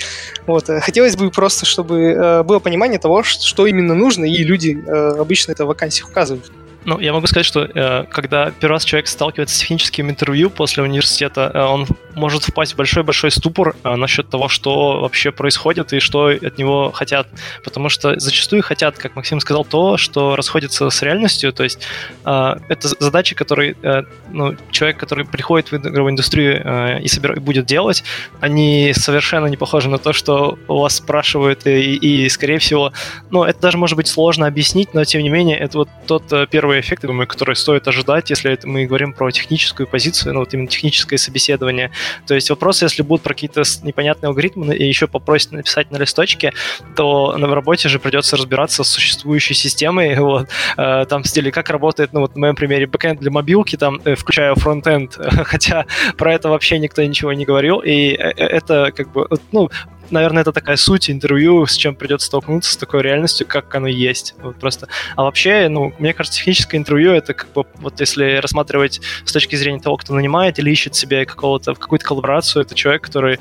Вот. 0.45 0.69
Э, 0.69 0.79
хотелось 0.79 1.17
бы 1.17 1.29
просто, 1.31 1.65
чтобы 1.65 1.99
э, 1.99 2.43
было 2.43 2.59
понимание 2.59 2.99
того, 2.99 3.23
что 3.23 3.67
именно 3.67 3.95
нужно, 3.95 4.25
и 4.25 4.43
люди 4.43 4.81
э, 4.85 5.19
обычно 5.19 5.51
это 5.51 5.65
в 5.65 5.67
вакансиях 5.67 6.09
указывают. 6.09 6.51
Ну, 6.85 6.99
я 6.99 7.11
могу 7.11 7.27
сказать, 7.27 7.45
что 7.45 7.63
э, 7.63 8.05
когда 8.09 8.51
первый 8.51 8.73
раз 8.73 8.85
человек 8.85 9.07
сталкивается 9.07 9.55
с 9.55 9.59
техническим 9.59 10.09
интервью 10.09 10.49
после 10.49 10.81
университета, 10.81 11.51
э, 11.53 11.59
он 11.61 11.87
может 12.19 12.43
впасть 12.43 12.73
в 12.73 12.75
большой-большой 12.75 13.31
ступор 13.31 13.75
э, 13.83 13.95
насчет 13.95 14.29
того, 14.29 14.47
что 14.47 15.01
вообще 15.01 15.31
происходит 15.31 15.93
и 15.93 15.99
что 15.99 16.27
от 16.27 16.57
него 16.57 16.91
хотят. 16.91 17.27
Потому 17.63 17.89
что 17.89 18.19
зачастую 18.19 18.61
хотят, 18.61 18.97
как 18.97 19.15
Максим 19.15 19.39
сказал, 19.39 19.65
то, 19.65 19.97
что 19.97 20.35
расходится 20.35 20.89
с 20.89 21.01
реальностью. 21.01 21.51
То 21.53 21.63
есть 21.63 21.79
э, 22.25 22.55
это 22.67 22.87
задачи, 22.99 23.35
которые 23.35 23.75
э, 23.81 24.03
ну, 24.31 24.55
человек, 24.71 24.97
который 24.97 25.25
приходит 25.25 25.71
в 25.71 25.75
игровую 25.75 26.11
индустрию 26.11 26.61
э, 26.63 27.01
и, 27.01 27.07
собир... 27.07 27.33
и 27.33 27.39
будет 27.39 27.65
делать, 27.65 28.03
они 28.39 28.93
совершенно 28.95 29.47
не 29.47 29.57
похожи 29.57 29.89
на 29.89 29.97
то, 29.97 30.13
что 30.13 30.57
у 30.67 30.79
вас 30.79 30.97
спрашивают, 30.97 31.65
и, 31.65 31.95
и 31.95 32.29
скорее 32.29 32.59
всего, 32.59 32.93
ну, 33.31 33.43
это 33.43 33.59
даже 33.59 33.77
может 33.77 33.95
быть 33.95 34.07
сложно 34.07 34.47
объяснить, 34.47 34.93
но 34.93 35.03
тем 35.05 35.21
не 35.23 35.29
менее, 35.29 35.57
это 35.57 35.79
вот 35.79 35.89
тот 36.05 36.31
э, 36.33 36.47
первый 36.49 36.79
эффекты, 36.79 37.07
думаю, 37.07 37.27
которые 37.27 37.55
стоит 37.55 37.87
ожидать, 37.87 38.29
если 38.29 38.51
это 38.51 38.67
мы 38.67 38.85
говорим 38.85 39.13
про 39.13 39.31
техническую 39.31 39.87
позицию, 39.87 40.33
ну 40.33 40.41
вот 40.41 40.53
именно 40.53 40.67
техническое 40.67 41.17
собеседование. 41.17 41.91
То 42.27 42.35
есть 42.35 42.49
вопрос, 42.49 42.81
если 42.81 43.03
будут 43.03 43.23
про 43.23 43.33
какие-то 43.33 43.63
непонятные 43.83 44.27
алгоритмы 44.27 44.75
и 44.75 44.85
еще 44.85 45.07
попросят 45.07 45.51
написать 45.51 45.91
на 45.91 45.97
листочке, 45.97 46.53
то 46.95 47.35
на 47.37 47.53
работе 47.53 47.89
же 47.89 47.99
придется 47.99 48.37
разбираться 48.37 48.83
с 48.83 48.87
существующей 48.87 49.53
системой, 49.53 50.15
вот, 50.19 50.49
э, 50.77 51.05
там 51.07 51.23
в 51.23 51.27
стиле, 51.27 51.51
как 51.51 51.69
работает, 51.69 52.13
ну 52.13 52.21
вот 52.21 52.33
в 52.33 52.35
моем 52.37 52.55
примере, 52.55 52.87
бэкэнд 52.87 53.19
для 53.19 53.31
мобилки, 53.31 53.75
там, 53.75 54.01
э, 54.05 54.15
включая 54.15 54.55
фронтенд, 54.55 55.17
хотя 55.45 55.85
про 56.17 56.33
это 56.33 56.49
вообще 56.49 56.79
никто 56.79 57.03
ничего 57.03 57.33
не 57.33 57.45
говорил, 57.45 57.79
и 57.79 58.13
э, 58.13 58.31
это 58.37 58.91
как 58.95 59.11
бы, 59.11 59.27
ну, 59.51 59.69
наверное, 60.11 60.41
это 60.41 60.51
такая 60.51 60.77
суть 60.77 61.09
интервью, 61.09 61.65
с 61.65 61.75
чем 61.75 61.95
придется 61.95 62.27
столкнуться, 62.27 62.73
с 62.73 62.77
такой 62.77 63.01
реальностью, 63.01 63.47
как 63.47 63.73
оно 63.75 63.87
есть. 63.87 64.35
Вот 64.41 64.55
просто. 64.57 64.87
А 65.15 65.23
вообще, 65.23 65.67
ну, 65.69 65.93
мне 65.99 66.13
кажется, 66.13 66.39
техническое 66.39 66.77
интервью 66.77 67.11
это 67.11 67.33
как 67.33 67.51
бы, 67.53 67.65
вот 67.75 67.99
если 67.99 68.37
рассматривать 68.37 69.01
с 69.25 69.31
точки 69.31 69.55
зрения 69.55 69.79
того, 69.79 69.97
кто 69.97 70.13
нанимает 70.13 70.59
или 70.59 70.71
ищет 70.71 70.95
себе 70.95 71.25
какого-то, 71.25 71.75
какую-то 71.75 72.05
коллаборацию, 72.05 72.63
это 72.63 72.75
человек, 72.75 73.03
который 73.03 73.39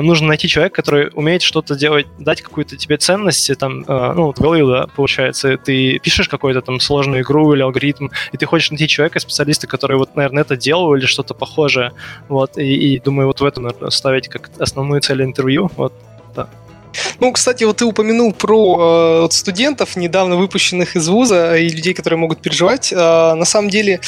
нужно 0.00 0.28
найти 0.28 0.48
человека, 0.48 0.76
который 0.76 1.10
умеет 1.14 1.42
что-то 1.42 1.74
делать, 1.74 2.06
дать 2.18 2.40
какую-то 2.40 2.76
тебе 2.76 2.96
ценность, 2.96 3.50
там, 3.58 3.84
э, 3.86 4.12
ну, 4.14 4.26
вот 4.26 4.38
value, 4.38 4.70
да, 4.70 4.86
получается, 4.86 5.58
ты 5.58 5.98
пишешь 5.98 6.28
какую-то 6.28 6.62
там 6.62 6.80
сложную 6.80 7.22
игру 7.22 7.52
или 7.52 7.62
алгоритм, 7.62 8.08
и 8.32 8.36
ты 8.38 8.46
хочешь 8.46 8.70
найти 8.70 8.88
человека, 8.88 9.20
специалиста, 9.20 9.66
который 9.66 9.98
вот, 9.98 10.16
наверное, 10.16 10.42
это 10.42 10.56
делал 10.56 10.94
или 10.94 11.04
что-то 11.04 11.34
похожее, 11.34 11.92
вот, 12.28 12.56
и, 12.56 12.94
и 12.94 13.00
думаю, 13.00 13.26
вот 13.26 13.40
в 13.40 13.44
этом, 13.44 13.64
наверное, 13.64 13.90
ставить 13.90 14.28
как 14.28 14.50
основную 14.58 15.02
цель 15.02 15.22
интервью, 15.22 15.70
вот, 15.76 15.92
да. 16.34 16.48
Ну, 17.20 17.32
кстати, 17.32 17.64
вот 17.64 17.78
ты 17.78 17.84
упомянул 17.84 18.32
про 18.32 19.26
э, 19.26 19.32
студентов, 19.32 19.96
недавно 19.96 20.36
выпущенных 20.36 20.96
из 20.96 21.08
вуза, 21.08 21.56
и 21.56 21.68
людей, 21.68 21.92
которые 21.92 22.18
могут 22.18 22.40
переживать. 22.40 22.92
Э, 22.92 23.34
на 23.34 23.44
самом 23.44 23.68
деле, 23.68 24.00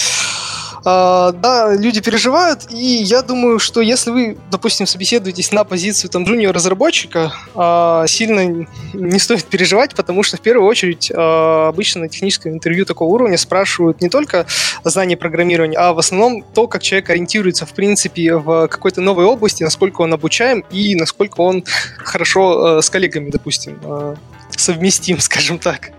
а, 0.88 1.32
да, 1.32 1.74
люди 1.74 2.00
переживают, 2.00 2.70
и 2.70 2.76
я 2.76 3.22
думаю, 3.22 3.58
что 3.58 3.80
если 3.80 4.12
вы, 4.12 4.38
допустим, 4.52 4.86
собеседуетесь 4.86 5.50
на 5.50 5.64
позицию 5.64 6.10
там 6.10 6.22
джуниор-разработчика, 6.22 7.32
а, 7.56 8.06
сильно 8.06 8.64
не 8.92 9.18
стоит 9.18 9.46
переживать, 9.46 9.96
потому 9.96 10.22
что 10.22 10.36
в 10.36 10.40
первую 10.40 10.68
очередь 10.68 11.10
а, 11.12 11.70
обычно 11.70 12.02
на 12.02 12.08
техническом 12.08 12.52
интервью 12.52 12.84
такого 12.84 13.08
уровня 13.08 13.36
спрашивают 13.36 14.00
не 14.00 14.08
только 14.08 14.46
знание 14.84 15.16
программирования, 15.16 15.76
а 15.76 15.92
в 15.92 15.98
основном 15.98 16.44
то, 16.54 16.68
как 16.68 16.84
человек 16.84 17.10
ориентируется 17.10 17.66
в 17.66 17.72
принципе 17.72 18.36
в 18.36 18.68
какой-то 18.68 19.00
новой 19.00 19.24
области, 19.24 19.64
насколько 19.64 20.02
он 20.02 20.14
обучаем 20.14 20.64
и 20.70 20.94
насколько 20.94 21.40
он 21.40 21.64
хорошо 21.98 22.80
с 22.80 22.88
коллегами, 22.90 23.30
допустим, 23.30 23.80
совместим, 24.60 25.18
скажем 25.20 25.58
так. 25.58 25.90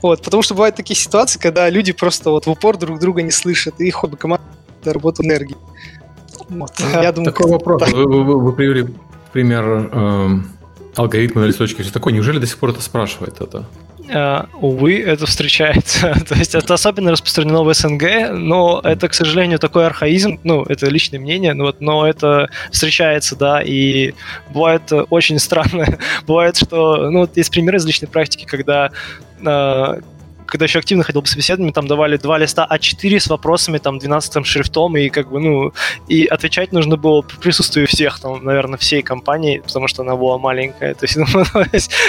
Вот, 0.00 0.22
потому 0.22 0.42
что 0.42 0.54
бывают 0.54 0.76
такие 0.76 0.96
ситуации, 0.96 1.38
когда 1.38 1.68
люди 1.70 1.92
просто 1.92 2.30
вот 2.30 2.46
в 2.46 2.50
упор 2.50 2.76
друг 2.76 2.98
друга 2.98 3.22
не 3.22 3.30
слышат, 3.30 3.80
и 3.80 3.90
хобби 3.90 4.16
команда 4.16 4.44
работа 4.84 5.22
энергии. 5.22 5.56
Вот. 6.48 6.72
Я 6.80 7.12
думаю, 7.12 7.32
Такой 7.32 7.50
вопрос. 7.50 7.90
Вы, 7.92 8.06
вы, 8.06 8.40
вы 8.40 8.52
привели 8.52 8.88
пример 9.32 9.90
э, 9.92 10.28
алгоритма 10.96 11.42
на 11.42 11.46
листочке, 11.46 11.82
все 11.82 11.92
такое. 11.92 12.12
Неужели 12.12 12.38
до 12.38 12.46
сих 12.46 12.58
пор 12.58 12.70
это 12.70 12.82
спрашивает 12.82 13.40
это? 13.40 13.66
Uh, 14.08 14.48
увы, 14.60 15.00
это 15.00 15.26
встречается. 15.26 16.14
То 16.28 16.34
есть 16.34 16.54
это 16.54 16.74
особенно 16.74 17.12
распространено 17.12 17.62
в 17.62 17.72
СНГ, 17.72 18.32
но 18.32 18.80
это, 18.82 19.08
к 19.08 19.14
сожалению, 19.14 19.58
такой 19.58 19.86
архаизм, 19.86 20.40
ну, 20.42 20.64
это 20.64 20.86
личное 20.86 21.20
мнение, 21.20 21.54
но, 21.54 21.64
вот, 21.64 21.80
но 21.80 22.06
это 22.06 22.48
встречается, 22.70 23.36
да, 23.36 23.62
и 23.62 24.12
бывает 24.50 24.82
очень 25.10 25.38
странно. 25.38 25.98
бывает, 26.26 26.56
что, 26.56 27.10
ну, 27.10 27.20
вот 27.20 27.36
есть 27.36 27.50
примеры 27.50 27.78
из 27.78 27.86
личной 27.86 28.08
практики, 28.08 28.44
когда 28.44 28.90
uh, 29.40 30.02
когда 30.52 30.66
еще 30.66 30.80
активно 30.80 31.02
ходил 31.02 31.22
по 31.22 31.28
собеседованию, 31.28 31.72
там 31.72 31.86
давали 31.86 32.18
два 32.18 32.36
листа 32.36 32.68
А4 32.70 33.20
с 33.20 33.28
вопросами, 33.28 33.78
там, 33.78 33.98
12 33.98 34.44
шрифтом, 34.44 34.98
и 34.98 35.08
как 35.08 35.30
бы, 35.30 35.40
ну, 35.40 35.72
и 36.08 36.26
отвечать 36.26 36.72
нужно 36.72 36.98
было 36.98 37.22
в 37.22 37.38
присутствии 37.38 37.86
всех, 37.86 38.20
там, 38.20 38.44
наверное, 38.44 38.76
всей 38.76 39.00
компании, 39.00 39.62
потому 39.66 39.88
что 39.88 40.02
она 40.02 40.14
была 40.14 40.36
маленькая. 40.36 40.92
То 41.00 41.06
есть, 41.06 41.16
ну, 41.16 41.26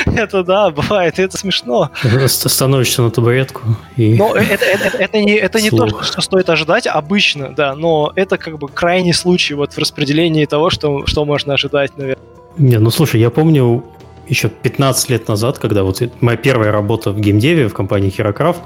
это, 0.13 0.43
да, 0.43 0.71
бывает, 0.71 1.19
и 1.19 1.21
это 1.21 1.38
смешно. 1.38 1.89
Становишься 2.27 3.01
на 3.01 3.12
табуретку 3.12 3.62
и... 3.95 4.15
Но 4.15 4.36
это, 4.36 4.65
это, 4.65 4.97
это, 4.97 5.21
не, 5.21 5.36
это 5.36 5.62
не 5.62 5.69
то, 5.69 6.03
что 6.03 6.19
стоит 6.19 6.49
ожидать 6.49 6.86
обычно, 6.86 7.53
да, 7.56 7.75
но 7.75 8.12
это 8.13 8.38
как 8.38 8.60
бы 8.60 8.67
крайний 8.67 9.13
случай 9.13 9.53
вот 9.53 9.71
в 9.71 9.77
распределении 9.77 10.43
того, 10.45 10.69
что, 10.69 11.06
что 11.06 11.23
можно 11.23 11.53
ожидать, 11.53 11.97
наверное. 11.97 12.25
Не, 12.58 12.77
ну 12.77 12.91
слушай, 12.91 13.21
я 13.21 13.29
помню 13.29 13.86
еще 14.34 14.50
15 14.50 15.10
лет 15.10 15.28
назад, 15.28 15.60
когда 15.60 15.84
вот 15.84 16.02
моя 16.22 16.38
первая 16.38 16.72
работа 16.72 17.12
в 17.12 17.19
геймдеве 17.19 17.67
в 17.67 17.74
компании 17.74 18.12
HeroCraft, 18.15 18.62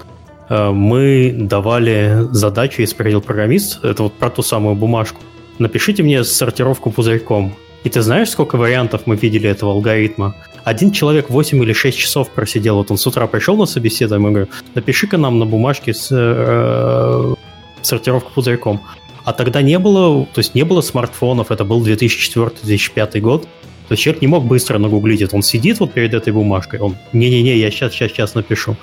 э, 0.49 0.71
мы 0.71 1.33
давали 1.37 2.27
задачу, 2.31 2.81
если 2.81 2.95
приходил 2.95 3.21
программист, 3.21 3.83
это 3.83 4.03
вот 4.03 4.13
про 4.13 4.29
ту 4.29 4.41
самую 4.41 4.75
бумажку. 4.75 5.21
Напишите 5.59 6.03
мне 6.03 6.23
сортировку 6.23 6.91
пузырьком. 6.91 7.53
И 7.83 7.89
ты 7.89 8.01
знаешь, 8.01 8.29
сколько 8.29 8.57
вариантов 8.57 9.01
мы 9.05 9.15
видели 9.15 9.49
этого 9.49 9.71
алгоритма? 9.71 10.35
Один 10.63 10.91
человек 10.91 11.29
8 11.29 11.63
или 11.63 11.73
6 11.73 11.97
часов 11.97 12.29
просидел. 12.29 12.75
Вот 12.77 12.91
он 12.91 12.97
с 12.97 13.07
утра 13.07 13.27
пришел 13.27 13.55
на 13.57 13.65
собеседование, 13.65 14.29
и 14.29 14.33
говорю, 14.33 14.49
напиши-ка 14.75 15.17
нам 15.17 15.39
на 15.39 15.45
бумажке 15.45 15.93
с, 15.93 16.09
э, 16.11 17.35
сортировку 17.81 18.31
пузырьком. 18.33 18.81
А 19.23 19.33
тогда 19.33 19.61
не 19.61 19.79
было, 19.79 20.25
то 20.25 20.39
есть 20.39 20.55
не 20.55 20.63
было 20.63 20.81
смартфонов, 20.81 21.51
это 21.51 21.65
был 21.65 21.85
2004-2005 21.85 23.19
год. 23.19 23.47
То 23.87 23.93
есть 23.93 24.03
человек 24.03 24.21
не 24.21 24.27
мог 24.27 24.45
быстро 24.45 24.77
нагуглить 24.79 25.21
это. 25.21 25.35
Он 25.35 25.43
сидит 25.43 25.79
вот 25.79 25.93
перед 25.93 26.13
этой 26.13 26.33
бумажкой, 26.33 26.79
он, 26.79 26.95
не-не-не, 27.13 27.57
я 27.57 27.71
сейчас, 27.71 27.93
сейчас, 27.93 28.11
сейчас 28.11 28.35
напишу. 28.35 28.75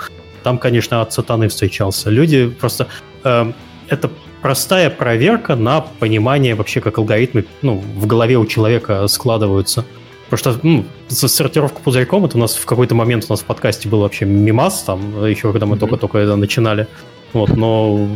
Там, 0.42 0.58
конечно, 0.58 1.02
от 1.02 1.12
сатаны 1.12 1.48
встречался. 1.48 2.10
Люди 2.10 2.48
просто... 2.48 2.88
Э, 3.24 3.52
это 3.88 4.10
простая 4.40 4.90
проверка 4.90 5.56
на 5.56 5.80
понимание 5.80 6.54
вообще, 6.54 6.80
как 6.80 6.98
алгоритмы 6.98 7.44
ну, 7.62 7.76
в 7.76 8.06
голове 8.06 8.36
у 8.38 8.46
человека 8.46 9.06
складываются. 9.08 9.84
Потому 10.28 10.54
что 10.54 10.66
ну, 10.66 10.84
сортировка 11.08 11.80
пузырьком, 11.80 12.24
это 12.24 12.38
у 12.38 12.40
нас 12.40 12.56
в 12.56 12.64
какой-то 12.64 12.94
момент 12.94 13.26
у 13.28 13.32
нас 13.32 13.40
в 13.40 13.44
подкасте 13.44 13.88
был 13.88 14.00
вообще 14.00 14.24
мимас, 14.24 14.82
там, 14.82 15.24
еще 15.26 15.52
когда 15.52 15.66
мы 15.66 15.76
mm-hmm. 15.76 15.80
только-только 15.80 16.18
это 16.18 16.36
начинали. 16.36 16.86
Вот, 17.32 17.50
но 17.56 18.08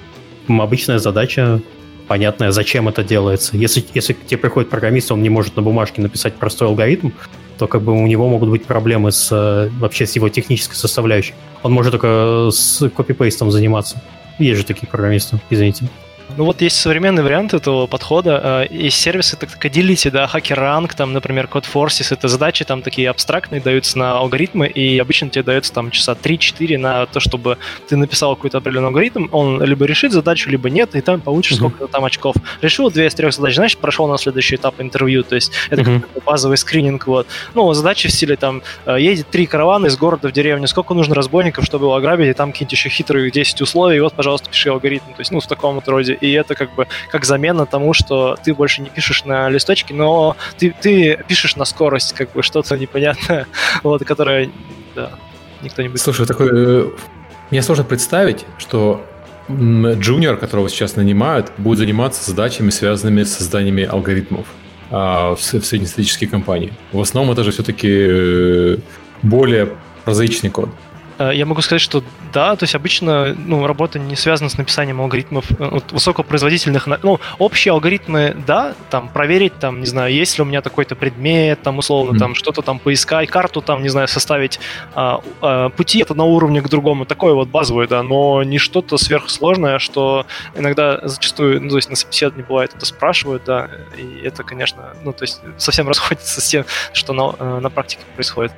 обычная 0.48 0.98
задача 0.98 1.60
понятное, 2.08 2.50
зачем 2.50 2.88
это 2.88 3.04
делается. 3.04 3.56
Если, 3.56 3.84
если 3.94 4.14
к 4.14 4.26
тебе 4.26 4.38
приходит 4.38 4.70
программист, 4.70 5.12
он 5.12 5.22
не 5.22 5.28
может 5.28 5.54
на 5.56 5.62
бумажке 5.62 6.02
написать 6.02 6.34
простой 6.34 6.66
алгоритм, 6.68 7.10
то 7.58 7.66
как 7.66 7.82
бы 7.82 7.92
у 7.92 8.06
него 8.06 8.28
могут 8.28 8.48
быть 8.48 8.64
проблемы 8.64 9.12
с 9.12 9.28
э, 9.30 9.68
вообще 9.78 10.06
с 10.06 10.16
его 10.16 10.28
технической 10.28 10.76
составляющей. 10.76 11.34
Он 11.62 11.72
может 11.72 11.92
только 11.92 12.50
с 12.50 12.88
копипейстом 12.90 13.50
заниматься. 13.50 14.02
Есть 14.38 14.60
же 14.60 14.66
такие 14.66 14.88
программисты, 14.88 15.40
извините. 15.50 15.88
Ну 16.38 16.44
вот 16.44 16.62
есть 16.62 16.76
современный 16.76 17.24
вариант 17.24 17.52
этого 17.52 17.88
подхода. 17.88 18.66
Э, 18.70 18.72
есть 18.72 18.96
сервисы, 18.96 19.36
так 19.36 19.48
Agility, 19.64 20.08
да, 20.12 20.30
HackerRank, 20.32 20.94
там, 20.96 21.12
например, 21.12 21.48
CodeForces. 21.52 22.12
Это 22.12 22.28
задачи 22.28 22.64
там 22.64 22.80
такие 22.80 23.10
абстрактные, 23.10 23.60
даются 23.60 23.98
на 23.98 24.16
алгоритмы, 24.16 24.68
и 24.68 25.00
обычно 25.00 25.30
тебе 25.30 25.42
дается 25.42 25.72
там 25.72 25.90
часа 25.90 26.12
3-4 26.12 26.78
на 26.78 27.06
то, 27.06 27.18
чтобы 27.18 27.58
ты 27.88 27.96
написал 27.96 28.36
какой-то 28.36 28.58
определенный 28.58 28.86
алгоритм, 28.86 29.26
он 29.32 29.60
либо 29.64 29.84
решит 29.84 30.12
задачу, 30.12 30.48
либо 30.48 30.70
нет, 30.70 30.94
и 30.94 31.00
там 31.00 31.20
получишь 31.20 31.54
mm-hmm. 31.54 31.56
сколько-то 31.56 31.88
там 31.88 32.04
очков. 32.04 32.36
Решил 32.62 32.88
две 32.88 33.08
из 33.08 33.14
трех 33.16 33.34
задач, 33.34 33.56
значит, 33.56 33.80
прошел 33.80 34.06
на 34.06 34.16
следующий 34.16 34.54
этап 34.54 34.80
интервью, 34.80 35.24
то 35.24 35.34
есть 35.34 35.50
это 35.70 35.82
mm-hmm. 35.82 36.00
как 36.14 36.22
базовый 36.22 36.56
скрининг, 36.56 37.08
вот. 37.08 37.26
Ну, 37.54 37.72
задачи 37.74 38.06
в 38.06 38.12
стиле 38.12 38.36
там, 38.36 38.62
э, 38.86 38.96
едет 39.00 39.26
три 39.28 39.46
каравана 39.46 39.86
из 39.86 39.96
города 39.96 40.28
в 40.28 40.32
деревню, 40.32 40.68
сколько 40.68 40.94
нужно 40.94 41.16
разбойников, 41.16 41.64
чтобы 41.64 41.86
его 41.86 41.96
ограбить, 41.96 42.28
и 42.28 42.32
там 42.32 42.52
какие-нибудь 42.52 42.78
еще 42.78 42.88
хитрые 42.90 43.28
10 43.32 43.60
условий, 43.60 43.96
и 43.96 44.00
вот, 44.00 44.14
пожалуйста, 44.14 44.48
пиши 44.48 44.68
алгоритм. 44.68 45.06
То 45.06 45.20
есть, 45.20 45.32
ну, 45.32 45.40
в 45.40 45.46
таком 45.48 45.74
вот 45.74 45.88
роде. 45.88 46.16
И 46.27 46.27
это 46.32 46.54
как 46.54 46.74
бы 46.74 46.86
как 47.10 47.24
замена 47.24 47.66
тому, 47.66 47.94
что 47.94 48.36
ты 48.42 48.54
больше 48.54 48.82
не 48.82 48.90
пишешь 48.90 49.24
на 49.24 49.48
листочке, 49.48 49.94
но 49.94 50.36
ты, 50.58 50.74
ты 50.80 51.22
пишешь 51.26 51.56
на 51.56 51.64
скорость, 51.64 52.12
как 52.14 52.32
бы 52.32 52.42
что-то 52.42 52.76
непонятное, 52.76 53.46
вот, 53.82 54.04
которое, 54.04 54.50
да, 54.94 55.10
никто 55.62 55.82
не 55.82 55.88
будет. 55.88 56.00
Слушай, 56.00 56.26
такой, 56.26 56.48
э, 56.52 56.90
мне 57.50 57.62
сложно 57.62 57.84
представить, 57.84 58.44
что 58.58 59.04
джуниор, 59.50 60.36
которого 60.36 60.68
сейчас 60.68 60.96
нанимают, 60.96 61.52
будет 61.56 61.78
заниматься 61.78 62.28
задачами, 62.28 62.70
связанными 62.70 63.22
с 63.22 63.36
созданиями 63.36 63.84
алгоритмов 63.84 64.46
а, 64.90 65.34
в, 65.34 65.38
в 65.38 65.64
среднестатистической 65.64 66.28
компании. 66.28 66.72
В 66.92 67.00
основном 67.00 67.32
это 67.32 67.44
же 67.44 67.50
все-таки 67.50 67.88
э, 67.90 68.76
более 69.22 69.70
прозаичный 70.04 70.50
код. 70.50 70.68
Э, 71.18 71.30
я 71.34 71.46
могу 71.46 71.60
сказать, 71.62 71.82
что 71.82 72.02
да, 72.32 72.56
то 72.56 72.64
есть 72.64 72.74
обычно 72.74 73.34
ну, 73.34 73.66
работа 73.66 73.98
не 73.98 74.16
связана 74.16 74.50
с 74.50 74.58
написанием 74.58 75.00
алгоритмов 75.00 75.50
э, 75.50 75.68
вот, 75.70 75.92
высокопроизводительных. 75.92 76.86
Ну, 77.02 77.20
общие 77.38 77.72
алгоритмы, 77.72 78.36
да, 78.46 78.74
там 78.90 79.08
проверить, 79.08 79.58
там, 79.58 79.80
не 79.80 79.86
знаю, 79.86 80.12
есть 80.12 80.38
ли 80.38 80.42
у 80.42 80.44
меня 80.44 80.60
такой-то 80.60 80.94
предмет, 80.94 81.62
там, 81.62 81.78
условно, 81.78 82.14
mm-hmm. 82.14 82.18
там, 82.18 82.34
что-то 82.34 82.62
там 82.62 82.78
поискать, 82.78 83.28
карту, 83.30 83.62
там, 83.62 83.82
не 83.82 83.88
знаю, 83.88 84.08
составить 84.08 84.60
а, 84.94 85.20
а, 85.40 85.70
пути 85.70 86.00
это 86.00 86.14
на 86.14 86.24
уровне 86.24 86.60
к 86.62 86.68
другому, 86.68 87.06
такое 87.06 87.34
вот 87.34 87.48
базовое, 87.48 87.86
да, 87.88 88.02
но 88.02 88.42
не 88.42 88.58
что-то 88.58 88.98
сверхсложное, 88.98 89.78
что 89.78 90.26
иногда 90.54 91.00
зачастую, 91.02 91.62
ну, 91.62 91.70
то 91.70 91.76
есть 91.76 91.90
на 91.90 91.96
собеседовании 91.96 92.46
бывает 92.46 92.72
это 92.74 92.86
спрашивают, 92.86 93.42
да, 93.44 93.68
и 93.96 94.20
это, 94.24 94.44
конечно, 94.44 94.94
ну, 95.02 95.12
то 95.12 95.24
есть 95.24 95.40
совсем 95.56 95.88
расходится 95.88 96.40
с 96.40 96.48
тем, 96.48 96.64
что 96.92 97.12
на, 97.12 97.60
на 97.60 97.70
практике 97.70 98.02
происходит. 98.14 98.52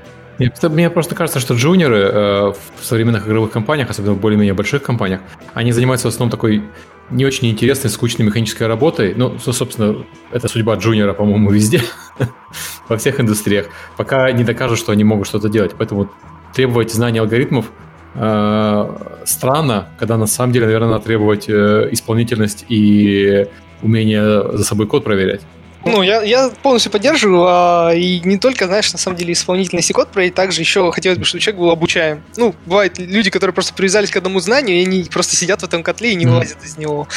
Мне 0.62 0.88
просто 0.88 1.14
кажется, 1.14 1.38
что 1.38 1.54
джуниоры 1.54 1.98
э, 1.98 2.52
в 2.80 2.84
современных 2.84 3.26
игровых 3.26 3.50
компаниях, 3.50 3.90
особенно 3.90 4.14
в 4.14 4.20
более-менее 4.20 4.54
больших 4.54 4.82
компаниях, 4.82 5.20
они 5.52 5.72
занимаются 5.72 6.08
в 6.08 6.14
основном 6.14 6.30
такой 6.30 6.62
не 7.10 7.26
очень 7.26 7.50
интересной, 7.50 7.90
скучной 7.90 8.24
механической 8.24 8.66
работой. 8.66 9.14
Ну, 9.14 9.38
собственно, 9.38 10.04
это 10.32 10.48
судьба 10.48 10.76
джуниора, 10.76 11.12
по-моему, 11.12 11.50
везде, 11.50 11.82
во 12.88 12.96
всех 12.96 13.20
индустриях, 13.20 13.66
пока 13.96 14.30
не 14.32 14.44
докажут, 14.44 14.78
что 14.78 14.92
они 14.92 15.04
могут 15.04 15.26
что-то 15.26 15.48
делать. 15.48 15.72
Поэтому 15.76 16.10
требовать 16.54 16.92
знания 16.92 17.20
алгоритмов 17.20 17.66
э, 18.14 18.96
странно, 19.24 19.88
когда 19.98 20.16
на 20.16 20.26
самом 20.26 20.52
деле, 20.52 20.66
наверное, 20.66 20.90
надо 20.90 21.04
требовать 21.04 21.48
э, 21.48 21.88
исполнительность 21.90 22.64
и 22.68 23.46
умение 23.82 24.56
за 24.56 24.64
собой 24.64 24.86
код 24.86 25.04
проверять. 25.04 25.42
Ну, 25.84 26.02
я, 26.02 26.22
я 26.22 26.50
полностью 26.62 26.92
поддерживаю, 26.92 27.46
а, 27.48 27.90
и 27.94 28.20
не 28.20 28.38
только, 28.38 28.66
знаешь, 28.66 28.92
на 28.92 28.98
самом 28.98 29.16
деле 29.16 29.32
исполнительность 29.32 29.88
и 29.90 29.92
код 29.92 30.08
проверить, 30.08 30.34
также 30.34 30.60
еще 30.60 30.92
хотелось 30.92 31.18
бы, 31.18 31.24
чтобы 31.24 31.40
человек 31.40 31.60
был 31.60 31.70
обучаем. 31.70 32.22
Ну, 32.36 32.54
бывают 32.66 32.98
люди, 32.98 33.30
которые 33.30 33.54
просто 33.54 33.72
привязались 33.72 34.10
к 34.10 34.16
одному 34.16 34.40
знанию, 34.40 34.78
и 34.78 34.84
они 34.84 35.04
просто 35.04 35.36
сидят 35.36 35.62
в 35.62 35.64
этом 35.64 35.82
котле 35.82 36.12
и 36.12 36.14
не 36.14 36.26
вылазят 36.26 36.62
из 36.64 36.76
него. 36.76 37.08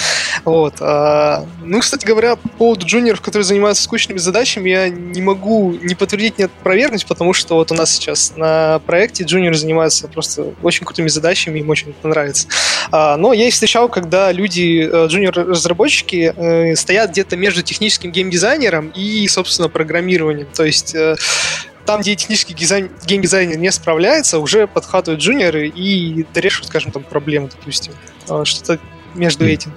Вот. 0.45 0.75
А, 0.79 1.45
ну, 1.61 1.79
кстати 1.81 2.05
говоря, 2.05 2.37
по 2.37 2.47
поводу 2.49 2.85
джуниоров, 2.85 3.21
которые 3.21 3.43
занимаются 3.43 3.83
скучными 3.83 4.17
задачами, 4.17 4.69
я 4.69 4.89
не 4.89 5.21
могу 5.21 5.73
не 5.81 5.95
подтвердить, 5.95 6.37
не 6.37 6.45
опровергнуть, 6.45 7.05
потому 7.05 7.33
что 7.33 7.55
вот 7.55 7.71
у 7.71 7.75
нас 7.75 7.91
сейчас 7.91 8.33
на 8.37 8.79
проекте 8.85 9.25
джуниоры 9.25 9.55
занимаются 9.55 10.07
просто 10.07 10.53
очень 10.61 10.85
крутыми 10.85 11.09
задачами, 11.09 11.59
им 11.59 11.69
очень 11.69 11.89
это 11.89 12.07
нравится. 12.07 12.47
А, 12.91 13.17
но 13.17 13.33
я 13.33 13.47
их 13.47 13.53
встречал, 13.53 13.89
когда 13.89 14.31
люди, 14.31 14.89
э, 14.91 15.07
джуниор-разработчики, 15.07 16.33
э, 16.35 16.75
стоят 16.75 17.11
где-то 17.11 17.35
между 17.35 17.61
техническим 17.61 18.11
геймдизайном 18.11 18.52
геймдизайнером 18.53 18.89
и, 18.89 19.27
собственно, 19.27 19.69
программированием. 19.69 20.47
То 20.53 20.63
есть 20.63 20.95
э, 20.95 21.15
там, 21.85 22.01
где 22.01 22.15
технический 22.15 22.53
дизайн, 22.53 22.89
геймдизайнер 23.05 23.57
не 23.57 23.71
справляется, 23.71 24.39
уже 24.39 24.67
подхватывают 24.67 25.21
джуниоры 25.21 25.67
и 25.67 26.25
решают, 26.35 26.67
скажем, 26.67 26.91
там 26.91 27.03
проблемы, 27.03 27.49
допустим. 27.49 27.93
А, 28.29 28.45
что-то 28.45 28.79
между 29.15 29.45
этим. 29.45 29.73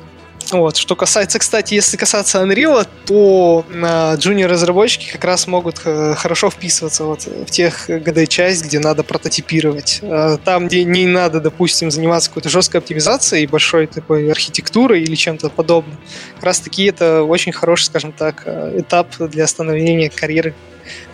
Вот. 0.53 0.77
Что 0.77 0.97
касается, 0.97 1.39
кстати, 1.39 1.75
если 1.75 1.97
касаться 1.97 2.43
Unreal, 2.43 2.87
то 3.07 3.65
э, 3.69 4.17
джуниор-разработчики 4.17 5.11
как 5.11 5.25
раз 5.25 5.47
могут 5.47 5.81
э, 5.85 6.15
хорошо 6.17 6.51
вписываться 6.51 7.05
вот 7.05 7.27
в 7.27 7.47
тех 7.47 7.89
GD-часть, 7.89 8.65
где 8.65 8.79
надо 8.79 9.03
прототипировать. 9.03 10.01
Э, 10.03 10.39
там, 10.45 10.69
где 10.69 10.85
не 10.85 11.07
надо, 11.07 11.41
допустим, 11.41 11.91
заниматься 11.91 12.31
какой-то 12.31 12.49
жесткой 12.49 12.81
оптимизацией, 12.81 13.47
большой 13.47 13.87
такой 13.87 14.31
архитектурой 14.31 15.03
или 15.03 15.15
чем-то 15.15 15.49
подобным. 15.51 15.97
Как 16.37 16.45
раз 16.45 16.61
таки 16.61 16.85
это 16.85 17.23
очень 17.23 17.53
хороший, 17.53 17.85
скажем 17.85 18.13
так, 18.13 18.43
э, 18.47 18.81
этап 18.81 19.17
для 19.19 19.47
становления 19.47 20.11
карьеры 20.11 20.55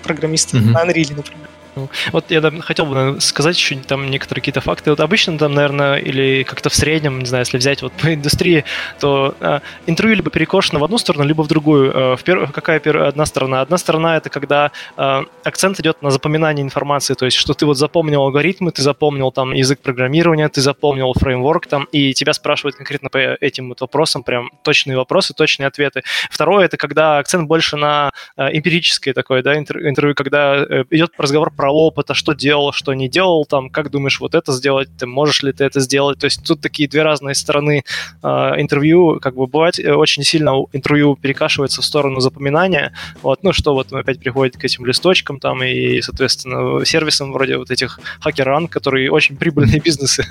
программиста 0.03 0.57
mm-hmm. 0.59 0.71
на 0.71 0.85
Unreal, 0.85 1.17
например. 1.17 1.52
Ну, 1.75 1.89
вот 2.13 2.31
я 2.31 2.43
хотел 2.61 2.87
бы 2.87 3.21
сказать 3.21 3.57
еще 3.57 3.77
там 3.77 4.11
некоторые 4.11 4.43
какие-то 4.43 4.61
факты. 4.61 4.91
Вот 4.91 5.01
обычно 5.01 5.39
там, 5.39 5.55
наверное, 5.55 5.97
или 5.97 6.43
как-то 6.43 6.69
в 6.69 6.75
среднем, 6.75 7.19
не 7.21 7.27
знаю, 7.27 7.43
если 7.43 7.57
взять 7.57 7.83
вот 7.83 7.93
по 7.95 8.13
индустрии, 8.13 8.65
то 9.01 9.35
э, 9.41 9.61
интервью 9.87 10.17
либо 10.17 10.31
перекошено 10.31 10.79
в 10.81 10.85
одну 10.85 10.99
сторону, 10.99 11.25
либо 11.25 11.43
в 11.43 11.49
другую. 11.49 11.93
Э, 11.93 12.17
в 12.17 12.23
пер... 12.25 12.47
Какая 12.53 12.79
пер... 12.79 12.99
одна 12.99 13.25
сторона? 13.25 13.63
Одна 13.63 13.79
сторона 13.79 14.19
это 14.19 14.29
когда 14.29 14.71
э, 14.97 15.25
акцент 15.45 15.81
идет 15.81 16.03
на 16.03 16.11
запоминание 16.11 16.63
информации, 16.63 17.15
то 17.15 17.25
есть 17.25 17.39
что 17.39 17.55
ты 17.55 17.65
вот 17.65 17.79
запомнил 17.79 18.21
алгоритмы, 18.23 18.71
ты 18.71 18.83
запомнил 18.83 19.33
там 19.33 19.53
язык 19.53 19.81
программирования, 19.81 20.49
ты 20.49 20.61
запомнил 20.61 21.15
фреймворк 21.15 21.67
там, 21.67 21.85
и 21.93 22.13
тебя 22.13 22.35
спрашивают 22.35 22.77
конкретно 22.77 23.09
по 23.09 23.19
этим 23.19 23.71
вот 23.71 23.81
вопросам, 23.81 24.23
прям 24.23 24.51
точные 24.63 24.99
вопросы, 24.99 25.33
точные 25.33 25.69
ответы. 25.69 26.03
Второе 26.31 26.67
это 26.67 26.77
когда 26.77 27.19
акцент 27.19 27.49
больше 27.49 27.77
на 27.77 28.11
эмпирическое 28.37 29.15
такое, 29.15 29.43
да, 29.43 29.57
интервью, 29.57 30.15
когда 30.15 30.57
э, 30.57 30.85
идет 30.91 31.13
разговор 31.17 31.51
про 31.51 31.62
про 31.63 31.71
опыт, 31.71 32.11
а 32.11 32.15
что 32.15 32.33
делал, 32.33 32.73
что 32.73 32.93
не 32.93 33.09
делал, 33.09 33.45
там, 33.45 33.71
как 33.71 33.89
думаешь 33.89 34.19
вот 34.19 34.35
это 34.35 34.53
сделать, 34.53 34.89
ты 34.99 35.07
можешь 35.07 35.45
ли 35.45 35.53
ты 35.53 35.63
это 35.63 35.79
сделать. 35.79 36.19
То 36.19 36.25
есть 36.25 36.45
тут 36.45 36.61
такие 36.61 36.89
две 36.89 37.05
разные 37.05 37.37
стороны 37.37 37.85
э, 38.21 38.29
интервью, 38.59 39.21
как 39.23 39.37
бы 39.37 39.47
бывает 39.47 39.79
э, 39.79 39.95
очень 39.95 40.25
сильно 40.25 40.51
интервью 40.73 41.15
перекашивается 41.15 41.81
в 41.81 41.85
сторону 41.85 42.19
запоминания, 42.19 42.93
вот, 43.23 43.45
ну, 43.45 43.53
что 43.53 43.75
вот 43.75 43.93
опять 43.93 44.19
приходит 44.19 44.57
к 44.57 44.65
этим 44.65 44.85
листочкам 44.87 45.39
там 45.39 45.63
и, 45.63 46.01
соответственно, 46.01 46.85
сервисам 46.85 47.33
вроде 47.33 47.59
вот 47.59 47.71
этих 47.71 48.01
хакеран, 48.21 48.67
которые 48.67 49.13
очень 49.13 49.37
прибыльные 49.37 49.79
бизнесы. 49.85 50.27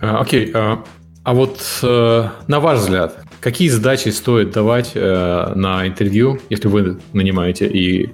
А, 0.00 0.22
окей, 0.22 0.50
а, 0.54 0.82
а 1.22 1.34
вот 1.34 1.60
э, 1.84 2.28
на 2.48 2.58
ваш 2.58 2.80
взгляд, 2.80 3.16
какие 3.38 3.68
задачи 3.68 4.08
стоит 4.08 4.50
давать 4.50 4.90
э, 4.96 5.52
на 5.54 5.86
интервью, 5.86 6.40
если 6.50 6.66
вы 6.66 6.98
нанимаете, 7.12 7.68
и 7.68 8.10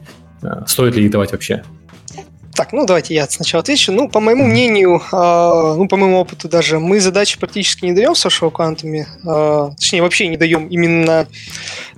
стоит 0.66 0.96
ли 0.96 1.05
их 1.05 1.11
давать 1.12 1.33
вообще? 1.33 1.62
Так, 2.55 2.73
ну 2.73 2.85
давайте 2.85 3.15
я 3.15 3.27
сначала 3.29 3.62
отвечу. 3.62 3.93
Ну, 3.93 4.11
по 4.11 4.21
моему 4.21 4.45
мнению, 4.45 5.01
э, 5.11 5.75
ну, 5.79 5.88
по 5.88 5.97
моему 5.97 6.19
опыту 6.19 6.49
даже, 6.49 6.79
мы 6.79 7.01
задачи 7.01 7.38
практически 7.38 7.87
не 7.87 7.93
даем 7.93 8.12
social 8.12 8.53
quantum, 8.53 9.07
э, 9.25 9.75
точнее, 9.75 10.03
вообще 10.03 10.29
не 10.29 10.37
даем 10.37 10.67
именно 10.67 11.27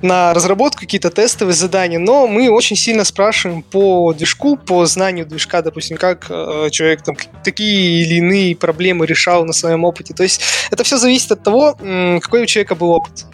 на 0.01 0.33
разработку 0.33 0.83
какие-то 0.83 1.11
тестовые 1.11 1.55
задания, 1.55 1.99
но 1.99 2.29
мы 2.29 2.51
очень 2.51 2.77
сильно 2.77 3.03
спрашиваем 3.03 3.63
по 3.63 4.13
движку, 4.13 4.57
по 4.57 4.87
знанию 4.87 5.27
движка, 5.27 5.61
допустим, 5.61 5.97
как 5.97 6.27
э, 6.29 6.69
человек 6.71 7.03
там 7.03 7.17
такие 7.43 8.03
или 8.03 8.15
иные 8.17 8.55
проблемы 8.55 9.07
решал 9.07 9.45
на 9.45 9.53
своем 9.53 9.85
опыте. 9.85 10.15
То 10.15 10.23
есть 10.23 10.41
это 10.71 10.85
все 10.85 10.99
зависит 10.99 11.33
от 11.33 11.43
того, 11.43 11.77
какой 12.23 12.43
у 12.43 12.47
человека 12.47 12.77
был 12.77 12.91
опыт. 12.91 13.25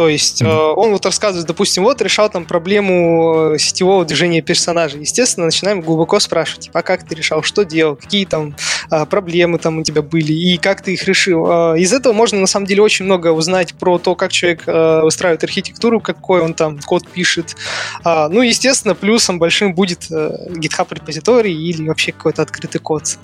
То 0.00 0.08
есть 0.08 0.40
mm-hmm. 0.40 0.72
он 0.76 0.92
вот 0.92 1.04
рассказывает, 1.04 1.46
допустим, 1.46 1.82
вот 1.82 2.00
решал 2.00 2.30
там 2.30 2.46
проблему 2.46 3.52
э, 3.52 3.58
сетевого 3.58 4.02
движения 4.06 4.40
персонажей. 4.40 5.02
Естественно, 5.02 5.44
начинаем 5.44 5.82
глубоко 5.82 6.18
спрашивать, 6.20 6.64
типа, 6.64 6.78
а 6.78 6.82
как 6.82 7.06
ты 7.06 7.14
решал, 7.14 7.42
что 7.42 7.66
делал, 7.66 7.96
какие 7.96 8.24
там 8.24 8.56
а, 8.88 9.04
проблемы 9.04 9.58
там 9.58 9.76
у 9.76 9.82
тебя 9.82 10.00
были 10.00 10.32
и 10.32 10.56
как 10.56 10.80
ты 10.80 10.94
их 10.94 11.04
решил. 11.04 11.74
Из 11.74 11.92
этого 11.92 12.14
можно 12.14 12.40
на 12.40 12.46
самом 12.46 12.64
деле 12.64 12.80
очень 12.80 13.04
много 13.04 13.30
узнать 13.32 13.74
про 13.74 13.98
то, 13.98 14.14
как 14.14 14.32
человек 14.32 14.62
выстраивает 14.66 15.44
архитектуру, 15.44 16.00
какой 16.00 16.40
он 16.40 16.54
там 16.54 16.78
код 16.78 17.06
пишет. 17.06 17.54
А, 18.02 18.30
ну, 18.30 18.40
естественно, 18.40 18.94
плюсом 18.94 19.38
большим 19.38 19.74
будет 19.74 20.10
GitHub 20.10 20.86
репозиторий 20.94 21.54
или 21.54 21.86
вообще 21.86 22.12
какой-то 22.12 22.40
открытый 22.40 22.80
код. 22.80 23.18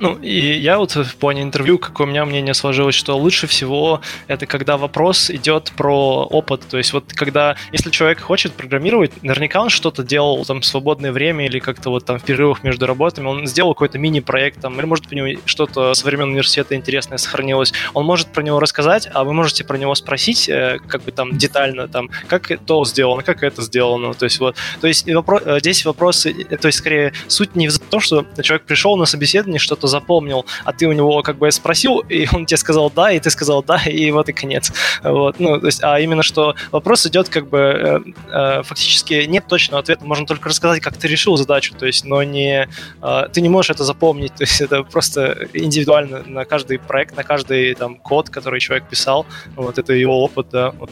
Ну, 0.00 0.16
и 0.16 0.58
я 0.58 0.78
вот 0.78 0.96
в 0.96 1.16
плане 1.16 1.42
интервью, 1.42 1.78
какое 1.78 2.06
у 2.06 2.10
меня 2.10 2.24
мнение 2.24 2.54
сложилось, 2.54 2.94
что 2.94 3.18
лучше 3.18 3.46
всего 3.46 4.00
это 4.28 4.46
когда 4.46 4.78
вопрос 4.78 5.30
идет 5.30 5.72
про 5.76 6.24
опыт. 6.24 6.62
То 6.68 6.78
есть 6.78 6.94
вот 6.94 7.12
когда, 7.12 7.56
если 7.70 7.90
человек 7.90 8.20
хочет 8.20 8.54
программировать, 8.54 9.22
наверняка 9.22 9.60
он 9.60 9.68
что-то 9.68 10.02
делал 10.02 10.42
там 10.46 10.62
в 10.62 10.66
свободное 10.66 11.12
время 11.12 11.44
или 11.44 11.58
как-то 11.58 11.90
вот 11.90 12.06
там 12.06 12.18
в 12.18 12.24
перерывах 12.24 12.64
между 12.64 12.86
работами, 12.86 13.26
он 13.26 13.46
сделал 13.46 13.74
какой-то 13.74 13.98
мини-проект 13.98 14.62
там, 14.62 14.78
или 14.78 14.86
может 14.86 15.06
по 15.06 15.12
нему 15.12 15.38
что-то 15.44 15.92
со 15.92 16.06
времен 16.06 16.30
университета 16.30 16.74
интересное 16.74 17.18
сохранилось. 17.18 17.74
Он 17.92 18.06
может 18.06 18.32
про 18.32 18.42
него 18.42 18.58
рассказать, 18.58 19.06
а 19.12 19.24
вы 19.24 19.34
можете 19.34 19.64
про 19.64 19.76
него 19.76 19.94
спросить 19.94 20.48
э, 20.48 20.78
как 20.88 21.02
бы 21.02 21.12
там 21.12 21.36
детально, 21.36 21.88
там, 21.88 22.08
как 22.26 22.50
то 22.64 22.86
сделано, 22.86 23.22
как 23.22 23.42
это 23.42 23.60
сделано. 23.60 24.14
То 24.14 24.24
есть 24.24 24.40
вот, 24.40 24.56
то 24.80 24.86
есть 24.86 25.06
вопрос, 25.12 25.42
э, 25.44 25.58
здесь 25.60 25.84
вопросы, 25.84 26.34
э, 26.48 26.56
то 26.56 26.68
есть 26.68 26.78
скорее 26.78 27.12
суть 27.28 27.54
не 27.54 27.68
в 27.68 27.78
том, 27.78 28.00
что 28.00 28.24
человек 28.42 28.64
пришел 28.64 28.96
на 28.96 29.04
собеседование, 29.04 29.58
что-то 29.58 29.89
запомнил, 29.90 30.46
а 30.64 30.72
ты 30.72 30.86
у 30.86 30.92
него 30.92 31.22
как 31.22 31.36
бы 31.36 31.50
спросил, 31.50 31.98
и 32.00 32.26
он 32.32 32.46
тебе 32.46 32.56
сказал 32.56 32.90
да, 32.90 33.12
и 33.12 33.20
ты 33.20 33.30
сказал 33.30 33.62
да, 33.62 33.82
и 33.84 34.10
вот 34.10 34.28
и 34.28 34.32
конец. 34.32 34.72
Вот, 35.02 35.38
ну, 35.38 35.60
то 35.60 35.66
есть, 35.66 35.82
а 35.82 36.00
именно 36.00 36.22
что 36.22 36.54
вопрос 36.70 37.06
идет 37.06 37.28
как 37.28 37.48
бы 37.48 37.58
э, 37.58 38.00
э, 38.32 38.62
фактически 38.62 39.24
нет 39.26 39.46
точного 39.46 39.80
ответа, 39.80 40.04
можно 40.04 40.26
только 40.26 40.48
рассказать, 40.48 40.80
как 40.80 40.96
ты 40.96 41.08
решил 41.08 41.36
задачу, 41.36 41.74
то 41.78 41.86
есть, 41.86 42.04
но 42.04 42.22
не 42.22 42.68
э, 43.02 43.22
ты 43.32 43.40
не 43.40 43.48
можешь 43.48 43.70
это 43.70 43.84
запомнить, 43.84 44.34
то 44.36 44.44
есть 44.44 44.60
это 44.60 44.82
просто 44.82 45.48
индивидуально 45.52 46.22
на 46.26 46.44
каждый 46.44 46.78
проект, 46.78 47.16
на 47.16 47.24
каждый 47.24 47.74
там 47.74 47.96
код, 47.96 48.30
который 48.30 48.60
человек 48.60 48.88
писал, 48.88 49.26
вот 49.56 49.78
это 49.78 49.92
его 49.92 50.22
опыт, 50.22 50.46
да, 50.52 50.70
вот. 50.78 50.90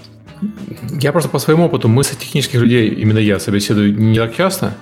Я 1.00 1.10
просто 1.10 1.28
по 1.28 1.38
своему 1.38 1.64
опыту 1.64 1.88
мысли 1.88 2.14
технических 2.14 2.60
людей, 2.60 2.90
именно 2.90 3.18
я 3.18 3.40
собеседую 3.40 3.98
не 3.98 4.18
так 4.18 4.36
часто, 4.36 4.74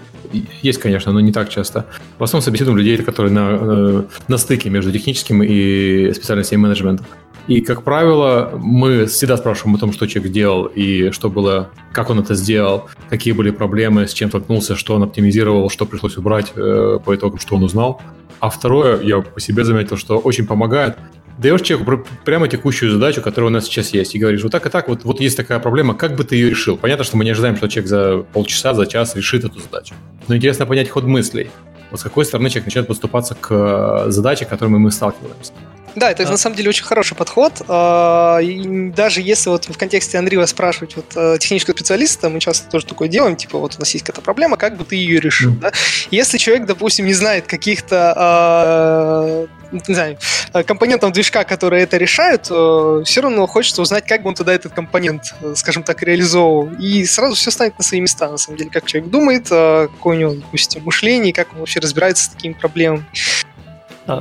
есть, 0.63 0.79
конечно, 0.79 1.13
но 1.13 1.21
не 1.21 1.33
так 1.33 1.49
часто. 1.49 1.87
В 2.19 2.25
основном 2.25 2.45
собеседуем 2.45 2.77
людей, 2.77 2.97
которые 2.99 3.33
на, 3.33 3.59
э, 3.61 4.03
на 4.29 4.37
стыке 4.39 4.71
между 4.71 4.93
техническим 4.93 5.43
и 5.43 6.13
специальностью 6.13 6.59
менеджмента. 6.59 7.05
И, 7.47 7.61
как 7.61 7.85
правило, 7.85 8.53
мы 8.57 9.07
всегда 9.07 9.37
спрашиваем 9.37 9.77
о 9.77 9.79
том, 9.79 9.93
что 9.93 10.07
человек 10.07 10.33
делал 10.33 10.65
и 10.65 11.11
что 11.13 11.31
было, 11.31 11.71
как 11.93 12.11
он 12.11 12.19
это 12.19 12.35
сделал, 12.35 12.89
какие 13.09 13.33
были 13.33 13.51
проблемы, 13.51 14.09
с 14.09 14.13
чем 14.13 14.31
столкнулся, 14.31 14.75
что 14.75 14.97
он 14.97 15.05
оптимизировал, 15.05 15.71
что 15.71 15.87
пришлось 15.87 16.17
убрать 16.17 16.53
э, 16.57 16.99
по 17.05 17.15
итогам, 17.15 17.39
что 17.39 17.55
он 17.55 17.63
узнал. 17.63 18.03
А 18.41 18.51
второе, 18.51 19.01
я 19.03 19.21
по 19.21 19.41
себе 19.41 19.65
заметил, 19.65 19.97
что 19.97 20.19
очень 20.19 20.47
помогает 20.47 20.97
даешь 21.39 21.63
человеку 21.63 22.05
прямо 22.25 22.49
текущую 22.49 22.93
задачу, 22.93 23.23
которая 23.23 23.51
у 23.51 23.53
нас 23.53 23.65
сейчас 23.65 23.91
есть, 23.91 24.15
и 24.15 24.19
говоришь, 24.19 24.43
вот 24.43 24.53
так 24.53 24.67
и 24.67 24.71
так, 24.71 24.89
вот, 24.89 25.05
вот 25.05 25.21
есть 25.21 25.37
такая 25.37 25.59
проблема, 25.59 25.95
как 25.95 26.17
бы 26.17 26.25
ты 26.25 26.37
ее 26.37 26.51
решил? 26.51 26.77
Понятно, 26.77 27.05
что 27.05 27.17
мы 27.17 27.25
не 27.25 27.31
ожидаем, 27.31 27.57
что 27.57 27.69
человек 27.69 27.89
за 27.89 28.19
полчаса, 28.33 28.75
за 28.75 28.87
час 28.87 29.17
решит 29.17 29.45
эту 29.45 29.61
задачу. 29.61 29.95
Но 30.29 30.37
интересно 30.37 30.67
понять 30.67 30.89
ход 30.89 31.05
мыслей. 31.05 31.51
Вот 31.91 32.01
с 32.01 32.03
какой 32.03 32.25
стороны 32.25 32.49
человек 32.51 32.67
начинает 32.67 32.89
поступаться 32.89 33.35
к 33.35 33.49
э, 33.51 34.11
задаче, 34.11 34.45
к 34.45 34.49
которой 34.49 34.69
мы 34.69 34.91
сталкиваемся. 34.91 35.53
Да, 35.97 36.11
это 36.11 36.25
да. 36.25 36.33
на 36.33 36.37
самом 36.37 36.57
деле 36.57 36.69
очень 36.69 36.85
хороший 36.85 37.17
подход. 37.17 37.63
А, 37.69 38.39
и 38.39 38.91
даже 38.91 39.23
если 39.23 39.49
вот 39.49 39.65
в 39.65 39.79
контексте 39.79 40.19
Андреева 40.19 40.45
спрашивать 40.45 40.95
вот 40.95 41.07
э, 41.17 41.39
технического 41.41 41.75
специалиста, 41.75 42.29
мы 42.29 42.39
часто 42.39 42.71
тоже 42.71 42.85
такое 42.85 43.09
делаем, 43.09 43.35
типа 43.35 43.59
вот 43.59 43.77
у 43.77 43.79
нас 43.79 43.93
есть 43.95 44.05
какая-то 44.05 44.23
проблема, 44.23 44.59
как 44.59 44.77
бы 44.77 44.85
ты 44.85 44.97
ее 44.97 45.21
решил, 45.21 45.53
mm. 45.53 45.59
да? 45.59 45.73
Если 46.11 46.37
человек, 46.37 46.67
допустим, 46.67 47.07
не 47.07 47.15
знает 47.15 47.47
каких-то 47.47 48.13
а, 48.15 49.47
не 49.73 49.95
знаю, 49.95 50.19
компонентов 50.67 51.13
движка, 51.13 51.45
которые 51.45 51.83
это 51.83 51.97
решают, 51.97 52.45
все 52.45 53.21
равно 53.21 53.47
хочется 53.47 53.83
узнать, 53.83 54.07
как 54.07 54.23
бы 54.23 54.29
он 54.29 54.35
туда 54.35 54.53
этот 54.53 54.73
компонент, 54.73 55.35
скажем 55.55 55.83
так, 55.83 56.03
реализовывал. 56.03 56.71
И 56.79 57.05
сразу 57.05 57.35
все 57.35 57.51
станет 57.51 57.77
на 57.79 57.85
свои 57.85 58.01
места, 58.01 58.29
на 58.31 58.39
самом 58.39 58.59
деле, 58.59 58.71
как 58.71 58.87
человек 58.87 59.11
думает, 59.11 59.49
а, 59.51 59.89
какое 59.89 60.17
у 60.17 60.21
него, 60.21 60.35
допустим, 60.35 60.83
мышление, 60.85 61.33
как 61.33 61.53
он 61.53 61.61
вообще 61.61 61.81
разбирается 61.81 62.25
с 62.25 62.29
такими 62.29 62.53
проблемами. 62.53 63.05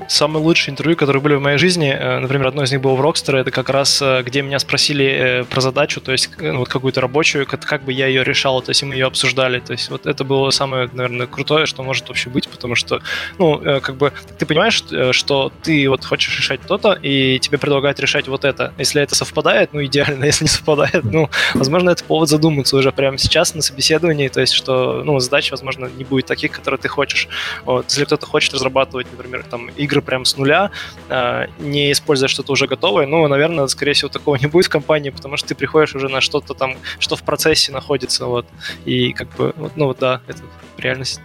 Самые 0.07 0.43
лучшие 0.43 0.71
интервью, 0.71 0.97
которые 0.97 1.21
были 1.21 1.35
в 1.35 1.41
моей 1.41 1.59
жизни, 1.59 1.89
э, 1.89 2.19
например, 2.19 2.47
одно 2.47 2.63
из 2.63 2.71
них 2.71 2.81
было 2.81 2.95
в 2.95 3.01
Rockstar, 3.01 3.37
это 3.37 3.51
как 3.51 3.69
раз, 3.69 4.01
э, 4.01 4.23
где 4.23 4.41
меня 4.41 4.57
спросили 4.57 5.05
э, 5.05 5.43
про 5.43 5.61
задачу, 5.61 6.01
то 6.01 6.11
есть 6.11 6.31
ну, 6.39 6.59
вот 6.59 6.69
какую-то 6.69 7.01
рабочую, 7.01 7.45
как, 7.45 7.63
как 7.63 7.83
бы 7.83 7.93
я 7.93 8.07
ее 8.07 8.23
решал, 8.23 8.61
то 8.63 8.71
есть 8.71 8.81
мы 8.81 8.95
ее 8.95 9.05
обсуждали, 9.05 9.59
то 9.59 9.73
есть 9.73 9.91
вот 9.91 10.07
это 10.07 10.23
было 10.23 10.49
самое, 10.49 10.89
наверное, 10.91 11.27
крутое, 11.27 11.67
что 11.67 11.83
может 11.83 12.07
вообще 12.07 12.31
быть, 12.31 12.49
потому 12.49 12.73
что, 12.73 13.01
ну, 13.37 13.61
как 13.81 13.95
бы 13.95 14.11
ты 14.39 14.45
понимаешь, 14.47 14.83
что 15.11 15.51
ты 15.61 15.87
вот 15.87 16.03
хочешь 16.03 16.35
решать 16.39 16.61
то-то, 16.61 16.93
и 16.93 17.37
тебе 17.39 17.59
предлагают 17.59 17.99
решать 17.99 18.27
вот 18.27 18.43
это. 18.43 18.73
Если 18.79 19.01
это 19.01 19.13
совпадает, 19.13 19.71
ну, 19.73 19.85
идеально, 19.85 20.25
если 20.25 20.45
не 20.45 20.49
совпадает, 20.49 21.03
ну, 21.03 21.29
возможно, 21.53 21.91
это 21.91 22.03
повод 22.03 22.29
задуматься 22.29 22.75
уже 22.75 22.91
прямо 22.91 23.19
сейчас 23.19 23.53
на 23.53 23.61
собеседовании, 23.61 24.29
то 24.29 24.41
есть 24.41 24.53
что, 24.53 25.03
ну, 25.03 25.19
задач, 25.19 25.51
возможно, 25.51 25.89
не 25.95 26.03
будет 26.03 26.25
таких, 26.25 26.51
которые 26.51 26.79
ты 26.79 26.87
хочешь. 26.87 27.27
Вот, 27.65 27.85
если 27.89 28.05
кто-то 28.05 28.25
хочет 28.25 28.53
разрабатывать, 28.55 29.07
например, 29.11 29.43
там, 29.49 29.69
игры 29.75 30.01
прям 30.01 30.25
с 30.25 30.37
нуля, 30.37 30.71
а, 31.09 31.47
не 31.59 31.91
используя 31.91 32.27
что-то 32.27 32.51
уже 32.51 32.67
готовое, 32.67 33.05
ну, 33.05 33.27
наверное, 33.27 33.67
скорее 33.67 33.93
всего, 33.93 34.09
такого 34.09 34.35
не 34.35 34.47
будет 34.47 34.65
в 34.65 34.69
компании, 34.69 35.09
потому 35.09 35.37
что 35.37 35.49
ты 35.49 35.55
приходишь 35.55 35.95
уже 35.95 36.09
на 36.09 36.21
что-то 36.21 36.53
там, 36.53 36.75
что 36.99 37.15
в 37.15 37.23
процессе 37.23 37.71
находится, 37.71 38.25
вот, 38.25 38.45
и 38.85 39.13
как 39.13 39.29
бы, 39.35 39.53
ну, 39.75 39.85
вот, 39.87 39.99
да, 39.99 40.21
это 40.27 40.41
реальность. 40.77 41.21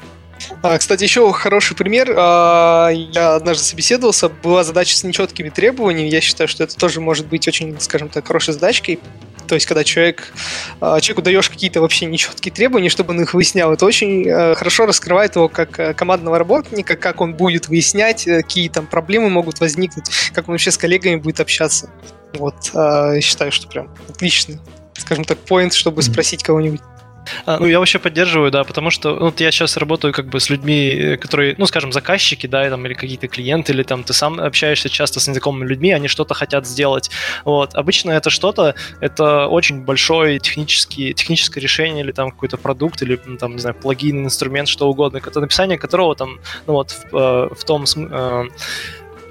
А, 0.63 0.79
кстати, 0.79 1.05
еще 1.05 1.31
хороший 1.33 1.77
пример. 1.77 2.15
А, 2.17 2.89
я 2.91 3.35
однажды 3.37 3.65
собеседовался, 3.65 4.29
была 4.29 4.65
задача 4.65 4.97
с 4.97 5.05
нечеткими 5.05 5.49
требованиями. 5.49 6.09
Я 6.09 6.21
считаю, 6.21 6.49
что 6.49 6.65
это 6.65 6.77
тоже 6.77 7.01
может 7.01 7.27
быть 7.27 7.47
очень, 7.49 7.79
скажем 7.81 8.09
так, 8.09 8.27
хорошей 8.27 8.55
задачкой. 8.55 9.01
То 9.47 9.55
есть, 9.55 9.67
когда 9.67 9.83
человек, 9.83 10.33
а, 10.81 11.01
человеку 11.01 11.23
даешь 11.23 11.51
какие-то 11.51 11.81
вообще 11.81 12.07
нечеткие 12.07 12.55
требования, 12.55 12.89
чтобы 12.89 13.15
он 13.15 13.21
их 13.23 13.35
выяснял, 13.35 13.73
это 13.73 13.85
очень 13.85 14.25
э, 14.29 14.55
хорошо 14.55 14.87
раскрывает 14.87 15.35
его 15.35 15.49
как 15.49 15.79
э, 15.81 15.93
командного 15.93 16.39
работника, 16.39 16.95
как 16.95 17.21
он 17.21 17.35
будет 17.35 17.67
выяснять, 17.67 18.29
э, 18.29 18.43
какие 18.43 18.69
там 18.69 18.87
проблемы 18.87 19.29
могут 19.29 19.59
возникнуть, 19.59 20.05
как 20.33 20.49
он 20.49 20.55
вообще 20.55 20.71
с 20.71 20.79
коллегами 20.79 21.17
будет 21.17 21.41
общаться. 21.41 21.91
Вот, 22.35 22.71
я 22.73 23.21
считаю, 23.21 23.51
что 23.51 23.67
прям 23.67 23.93
отличный, 24.09 24.61
скажем 24.97 25.25
так, 25.25 25.37
поинт, 25.39 25.75
чтобы 25.75 26.01
спросить 26.03 26.45
кого-нибудь. 26.45 26.81
А, 27.47 27.59
ну, 27.59 27.67
я 27.67 27.79
вообще 27.79 27.99
поддерживаю, 27.99 28.51
да, 28.51 28.65
потому 28.65 28.91
что 28.91 29.15
ну, 29.15 29.27
вот 29.27 29.41
я 29.41 29.51
сейчас 29.51 29.77
работаю 29.77 30.13
как 30.13 30.29
бы 30.29 30.41
с 30.41 30.51
людьми, 30.51 31.17
которые, 31.21 31.55
ну, 31.59 31.67
скажем, 31.67 31.93
заказчики, 31.93 32.47
да, 32.47 32.69
там, 32.71 32.87
или 32.87 32.95
какие-то 32.95 33.29
клиенты, 33.29 33.73
или 33.73 33.83
там 33.83 34.05
ты 34.05 34.13
сам 34.13 34.41
общаешься 34.41 34.89
часто 34.89 35.21
с 35.21 35.29
незнакомыми 35.29 35.69
людьми, 35.69 35.93
они 35.93 36.09
что-то 36.09 36.35
хотят 36.35 36.67
сделать. 36.67 37.11
Вот. 37.45 37.75
Обычно 37.75 38.13
это 38.13 38.31
что-то, 38.31 38.75
это 39.01 39.47
очень 39.47 39.83
большое 39.83 40.39
технический, 40.39 41.15
техническое 41.15 41.61
решение, 41.61 42.05
или 42.05 42.13
там 42.13 42.31
какой-то 42.31 42.57
продукт, 42.57 43.03
или 43.03 43.17
там, 43.17 43.53
не 43.53 43.59
знаю, 43.59 43.75
плагин, 43.75 44.25
инструмент, 44.25 44.69
что 44.69 44.89
угодно, 44.89 45.19
это 45.19 45.41
написание 45.41 45.79
которого 45.79 46.15
там, 46.15 46.39
ну 46.67 46.75
вот, 46.75 46.91
в, 46.91 47.17
э, 47.17 47.55
в 47.55 47.65
том 47.65 47.85
э, 47.85 48.45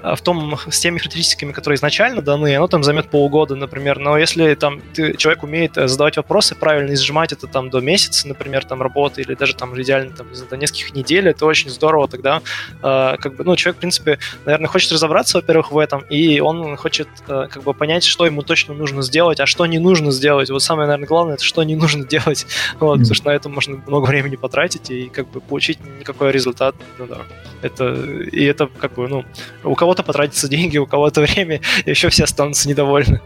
в 0.02 0.20
том, 0.22 0.58
с 0.68 0.80
теми 0.80 0.98
характеристиками, 0.98 1.52
которые 1.52 1.76
изначально 1.76 2.22
даны, 2.22 2.56
оно 2.56 2.68
там 2.68 2.82
займет 2.82 3.08
полгода, 3.10 3.56
например, 3.56 3.98
но 3.98 4.18
если 4.18 4.54
там 4.54 4.80
ты, 4.94 5.16
человек 5.16 5.42
умеет 5.42 5.74
задавать 5.74 6.16
вопросы 6.16 6.54
правильно 6.54 6.92
и 6.92 6.96
сжимать 6.96 7.32
это 7.32 7.46
там 7.46 7.70
до 7.70 7.80
месяца, 7.80 8.28
например, 8.28 8.64
там 8.64 8.82
работы, 8.82 9.22
или 9.22 9.34
даже 9.34 9.54
там 9.54 9.80
идеально 9.80 10.14
там 10.14 10.28
до 10.48 10.56
нескольких 10.56 10.94
недель, 10.94 11.28
это 11.28 11.46
очень 11.46 11.70
здорово 11.70 12.08
тогда, 12.08 12.42
как 12.80 13.36
бы, 13.36 13.44
ну, 13.44 13.56
человек, 13.56 13.76
в 13.76 13.80
принципе, 13.80 14.18
наверное, 14.44 14.68
хочет 14.68 14.92
разобраться, 14.92 15.38
во-первых, 15.38 15.72
в 15.72 15.78
этом, 15.78 16.00
и 16.02 16.40
он 16.40 16.76
хочет 16.76 17.08
как 17.26 17.62
бы 17.62 17.74
понять, 17.74 18.04
что 18.04 18.26
ему 18.26 18.42
точно 18.42 18.74
нужно 18.74 19.02
сделать, 19.02 19.40
а 19.40 19.46
что 19.46 19.66
не 19.66 19.78
нужно 19.78 20.10
сделать. 20.10 20.50
Вот 20.50 20.62
самое, 20.62 20.86
наверное, 20.86 21.08
главное, 21.08 21.34
это 21.34 21.44
что 21.44 21.62
не 21.62 21.76
нужно 21.76 22.04
делать, 22.08 22.46
вот, 22.78 22.98
mm-hmm. 22.98 23.02
потому 23.02 23.14
что 23.14 23.26
на 23.28 23.32
это 23.32 23.48
можно 23.48 23.82
много 23.86 24.06
времени 24.06 24.36
потратить 24.36 24.90
и 24.90 25.08
как 25.08 25.28
бы 25.30 25.40
получить 25.40 25.78
никакой 25.98 26.32
результат. 26.32 26.74
Ну, 26.98 27.06
да. 27.06 27.18
Это, 27.62 27.94
и 27.94 28.44
это 28.44 28.66
как 28.66 28.94
бы, 28.94 29.08
ну, 29.08 29.24
у 29.64 29.74
кого-то 29.90 30.02
потратятся 30.04 30.48
деньги, 30.48 30.78
у 30.78 30.86
кого-то 30.86 31.20
время, 31.22 31.60
и 31.84 31.90
еще 31.90 32.08
все 32.10 32.24
останутся 32.24 32.68
недовольны. 32.68 33.20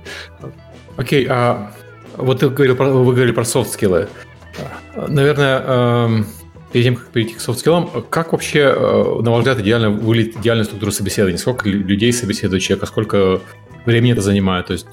Окей, 0.96 1.24
okay, 1.24 1.28
а 1.30 1.72
вот 2.16 2.40
ты 2.40 2.48
говорил 2.48 2.76
про, 2.76 2.88
вы 2.90 3.12
говорили 3.12 3.32
про 3.32 3.44
софт-скиллы. 3.44 4.08
Наверное, 4.96 5.62
эм, 5.66 6.26
перед 6.72 6.84
тем, 6.84 6.96
как 6.96 7.08
перейти 7.08 7.34
к 7.34 7.40
софт-скиллам, 7.40 7.90
как 8.08 8.32
вообще, 8.32 8.60
э, 8.60 9.20
на 9.22 9.30
ваш 9.30 9.40
взгляд, 9.40 9.60
идеально 9.60 9.90
выглядит 9.90 10.36
идеальная 10.36 10.64
структура 10.64 10.90
собеседования? 10.90 11.38
Сколько 11.38 11.68
людей 11.68 12.12
собеседует 12.12 12.62
человека, 12.62 12.86
сколько 12.86 13.40
времени 13.84 14.12
это 14.12 14.22
занимает? 14.22 14.66
То 14.66 14.72
есть, 14.72 14.86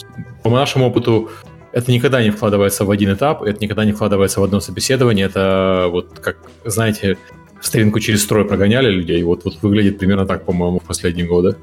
по 0.43 0.49
нашему 0.49 0.87
опыту, 0.87 1.29
это 1.71 1.91
никогда 1.91 2.21
не 2.21 2.31
вкладывается 2.31 2.83
в 2.83 2.91
один 2.91 3.13
этап, 3.13 3.43
это 3.43 3.61
никогда 3.61 3.85
не 3.85 3.93
вкладывается 3.93 4.41
в 4.41 4.43
одно 4.43 4.59
собеседование. 4.59 5.27
Это 5.27 5.87
вот 5.89 6.19
как, 6.19 6.37
знаете, 6.65 7.17
в 7.61 7.65
стринку 7.65 7.99
через 7.99 8.23
строй 8.23 8.45
прогоняли 8.45 8.89
людей. 8.89 9.23
Вот, 9.23 9.45
вот 9.45 9.61
выглядит 9.61 9.99
примерно 9.99 10.25
так, 10.25 10.45
по-моему, 10.45 10.79
в 10.79 10.83
последние 10.83 11.27
годы. 11.27 11.55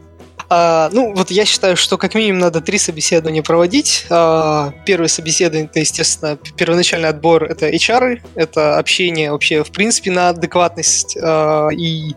А, 0.50 0.88
ну, 0.92 1.12
вот 1.14 1.30
я 1.30 1.44
считаю, 1.44 1.76
что 1.76 1.98
как 1.98 2.14
минимум 2.14 2.40
надо 2.40 2.61
три 2.61 2.78
собеседования 2.78 3.42
проводить. 3.42 4.06
А, 4.08 4.72
первое 4.87 5.08
собеседование, 5.08 5.66
это, 5.66 5.80
естественно, 5.80 6.38
первоначальный 6.56 7.08
отбор, 7.11 7.44
это 7.44 7.68
HR, 7.68 8.20
это 8.34 8.78
общение 8.78 9.30
вообще, 9.30 9.62
в 9.62 9.70
принципе, 9.70 10.11
на 10.11 10.30
адекватность 10.30 11.18
а, 11.20 11.68
и 11.68 12.14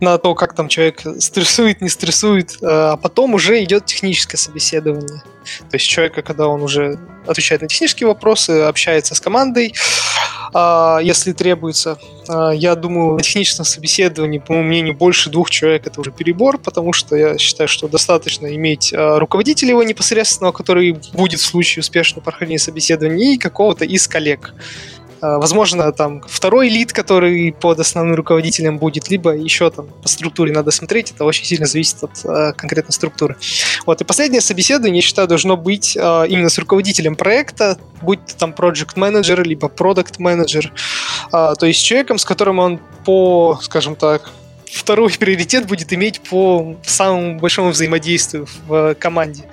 на 0.00 0.18
то, 0.18 0.34
как 0.34 0.54
там 0.54 0.68
человек 0.68 1.02
стрессует, 1.18 1.80
не 1.80 1.88
стрессует, 1.88 2.56
а 2.62 2.96
потом 2.96 3.34
уже 3.34 3.62
идет 3.64 3.86
техническое 3.86 4.36
собеседование. 4.36 5.22
То 5.70 5.76
есть 5.76 5.86
человека, 5.86 6.22
когда 6.22 6.48
он 6.48 6.62
уже 6.62 6.98
отвечает 7.26 7.62
на 7.62 7.68
технические 7.68 8.08
вопросы, 8.08 8.62
общается 8.62 9.14
с 9.14 9.20
командой, 9.20 9.72
а, 10.52 11.00
если 11.02 11.32
требуется. 11.32 11.98
А, 12.28 12.50
я 12.50 12.74
думаю, 12.74 13.14
на 13.14 13.22
техническом 13.22 13.64
собеседовании, 13.64 14.38
по 14.38 14.52
моему 14.52 14.68
мнению, 14.68 14.94
больше 14.94 15.30
двух 15.30 15.50
человек 15.50 15.86
это 15.86 16.00
уже 16.00 16.12
перебор, 16.12 16.58
потому 16.58 16.92
что 16.92 17.16
я 17.16 17.38
считаю, 17.38 17.68
что 17.68 17.88
достаточно 17.88 18.54
иметь 18.54 18.92
а, 18.94 19.18
руководителя 19.18 19.70
его 19.70 19.82
непосредственного, 19.82 20.52
который 20.52 20.96
будет 21.12 21.40
в 21.40 21.44
случае 21.44 21.80
успешного 21.80 22.24
прохождения 22.24 22.58
собеседования, 22.58 23.34
и 23.34 23.38
какого-то 23.38 23.84
из 23.84 24.06
коллег. 24.08 24.54
А, 25.20 25.38
возможно, 25.38 25.90
там 25.92 26.22
второй 26.26 26.68
лид, 26.68 26.92
который 26.92 27.52
под 27.52 27.80
основным 27.80 28.14
руководителем 28.14 28.78
будет, 28.78 29.08
либо 29.10 29.30
еще 29.30 29.70
там 29.70 29.86
по 30.02 30.08
структуре 30.08 30.52
надо 30.52 30.70
смотреть, 30.70 31.12
это 31.12 31.24
очень 31.24 31.44
сильно 31.44 31.66
зависит 31.66 32.02
от 32.02 32.10
а, 32.24 32.52
конкретной 32.52 32.92
структуры. 32.92 33.36
Вот, 33.86 34.00
и 34.00 34.04
последнее 34.04 34.40
собеседование, 34.40 34.96
я 34.96 35.02
считаю, 35.02 35.28
должно 35.28 35.56
быть 35.56 35.96
а, 36.00 36.24
именно 36.24 36.48
с 36.48 36.58
руководителем 36.58 37.16
проекта, 37.16 37.78
будь 38.02 38.24
то 38.26 38.36
там 38.36 38.52
project 38.52 38.92
менеджер 38.96 39.42
либо 39.42 39.68
product 39.68 40.14
менеджер, 40.18 40.72
а, 41.32 41.54
то 41.54 41.66
есть 41.66 41.82
человеком, 41.82 42.18
с 42.18 42.24
которым 42.24 42.58
он 42.58 42.80
по, 43.04 43.58
скажем 43.62 43.96
так, 43.96 44.30
второй 44.70 45.12
приоритет 45.18 45.66
будет 45.66 45.92
иметь 45.92 46.20
по 46.20 46.76
самому 46.84 47.38
большому 47.38 47.70
взаимодействию 47.70 48.46
в 48.66 48.94
команде. 48.94 49.44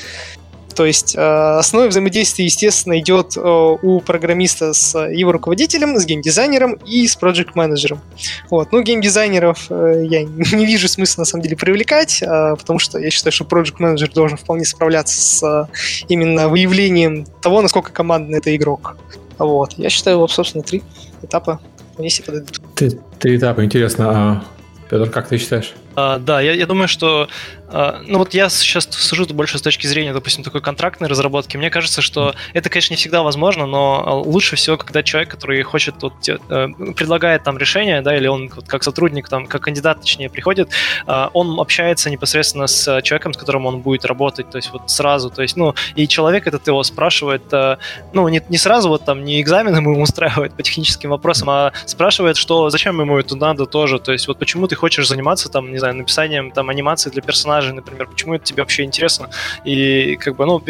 То 0.75 0.85
есть 0.85 1.15
э, 1.15 1.19
основное 1.19 1.89
взаимодействие, 1.89 2.45
естественно, 2.45 2.99
идет 2.99 3.37
э, 3.37 3.41
у 3.41 3.99
программиста 4.01 4.73
с 4.73 4.97
его 5.09 5.31
руководителем, 5.31 5.97
с 5.97 6.05
геймдизайнером 6.05 6.73
и 6.85 7.07
с 7.07 7.15
проект-менеджером. 7.15 8.01
Вот. 8.49 8.71
Ну, 8.71 8.81
геймдизайнеров 8.81 9.67
э, 9.69 10.05
я 10.07 10.23
не 10.57 10.65
вижу 10.65 10.87
смысла, 10.87 11.21
на 11.21 11.25
самом 11.25 11.43
деле, 11.43 11.55
привлекать, 11.55 12.21
потому 12.21 12.79
что 12.79 12.99
я 12.99 13.09
считаю, 13.09 13.31
что 13.31 13.45
проект-менеджер 13.45 14.11
должен 14.11 14.37
вполне 14.37 14.65
справляться 14.65 15.19
с 15.21 15.69
именно 16.07 16.47
выявлением 16.47 17.25
того, 17.41 17.61
насколько 17.61 17.91
командный 17.91 18.39
это 18.39 18.55
игрок. 18.55 18.97
Вот. 19.37 19.73
Я 19.77 19.89
считаю, 19.89 20.19
вот, 20.19 20.31
собственно, 20.31 20.63
три 20.63 20.83
этапа 21.21 21.59
вполне 21.93 22.09
подойдут. 22.25 22.61
Три, 22.75 22.99
три 23.19 23.37
этапа, 23.37 23.63
интересно. 23.63 24.09
А, 24.09 24.43
Петр, 24.89 25.09
как 25.09 25.27
ты 25.27 25.37
считаешь? 25.37 25.73
А, 25.95 26.17
да, 26.19 26.41
я, 26.41 26.53
я 26.53 26.65
думаю, 26.65 26.87
что 26.87 27.27
а, 27.73 28.01
ну 28.05 28.19
вот 28.19 28.35
я 28.35 28.49
сейчас 28.49 28.87
сужу 28.91 29.25
больше 29.33 29.57
с 29.57 29.61
точки 29.61 29.87
зрения, 29.87 30.13
допустим, 30.13 30.43
такой 30.43 30.61
контрактной 30.61 31.07
разработки. 31.07 31.57
Мне 31.57 31.71
кажется, 31.71 32.01
что 32.03 32.35
это, 32.53 32.69
конечно, 32.69 32.93
не 32.93 32.97
всегда 32.97 33.23
возможно, 33.23 33.65
но 33.65 34.21
лучше 34.23 34.55
всего, 34.55 34.77
когда 34.77 35.01
человек, 35.01 35.31
который 35.31 35.61
хочет 35.63 35.95
вот, 36.01 36.13
э, 36.29 36.67
предлагает 36.95 37.43
там 37.43 37.57
решение, 37.57 38.01
да, 38.01 38.15
или 38.15 38.27
он 38.27 38.51
вот, 38.55 38.67
как 38.67 38.83
сотрудник, 38.83 39.27
там, 39.27 39.47
как 39.47 39.63
кандидат, 39.63 40.01
точнее, 40.01 40.29
приходит, 40.29 40.69
а, 41.07 41.31
он 41.33 41.59
общается 41.59 42.11
непосредственно 42.11 42.67
с 42.67 43.01
человеком, 43.01 43.33
с 43.33 43.37
которым 43.37 43.65
он 43.65 43.79
будет 43.79 44.05
работать, 44.05 44.51
то 44.51 44.57
есть 44.57 44.69
вот 44.71 44.91
сразу, 44.91 45.31
то 45.31 45.41
есть, 45.41 45.57
ну, 45.57 45.73
и 45.95 46.07
человек 46.07 46.45
этот 46.45 46.67
его 46.67 46.83
спрашивает, 46.83 47.41
э, 47.51 47.77
ну, 48.13 48.27
не, 48.27 48.39
не 48.49 48.57
сразу 48.59 48.89
вот 48.89 49.03
там, 49.03 49.25
не 49.25 49.41
экзамены 49.41 49.77
ему 49.77 49.99
устраивает 50.01 50.53
по 50.53 50.61
техническим 50.61 51.09
вопросам, 51.09 51.49
а 51.49 51.71
спрашивает, 51.85 52.37
что, 52.37 52.69
зачем 52.69 53.01
ему 53.01 53.17
это 53.17 53.35
надо 53.35 53.65
тоже, 53.65 53.97
то 53.99 54.11
есть 54.11 54.27
вот 54.27 54.37
почему 54.37 54.67
ты 54.67 54.75
хочешь 54.75 55.07
заниматься 55.07 55.49
там, 55.49 55.71
не 55.71 55.79
знаю, 55.83 55.95
написанием 55.95 56.51
там 56.51 56.69
анимации 56.69 57.09
для 57.09 57.21
персонажей, 57.21 57.73
например, 57.73 58.07
почему 58.07 58.35
это 58.35 58.45
тебе 58.45 58.61
вообще 58.61 58.83
интересно. 58.83 59.29
И 59.65 60.15
как 60.15 60.35
бы, 60.35 60.45
ну, 60.45 60.61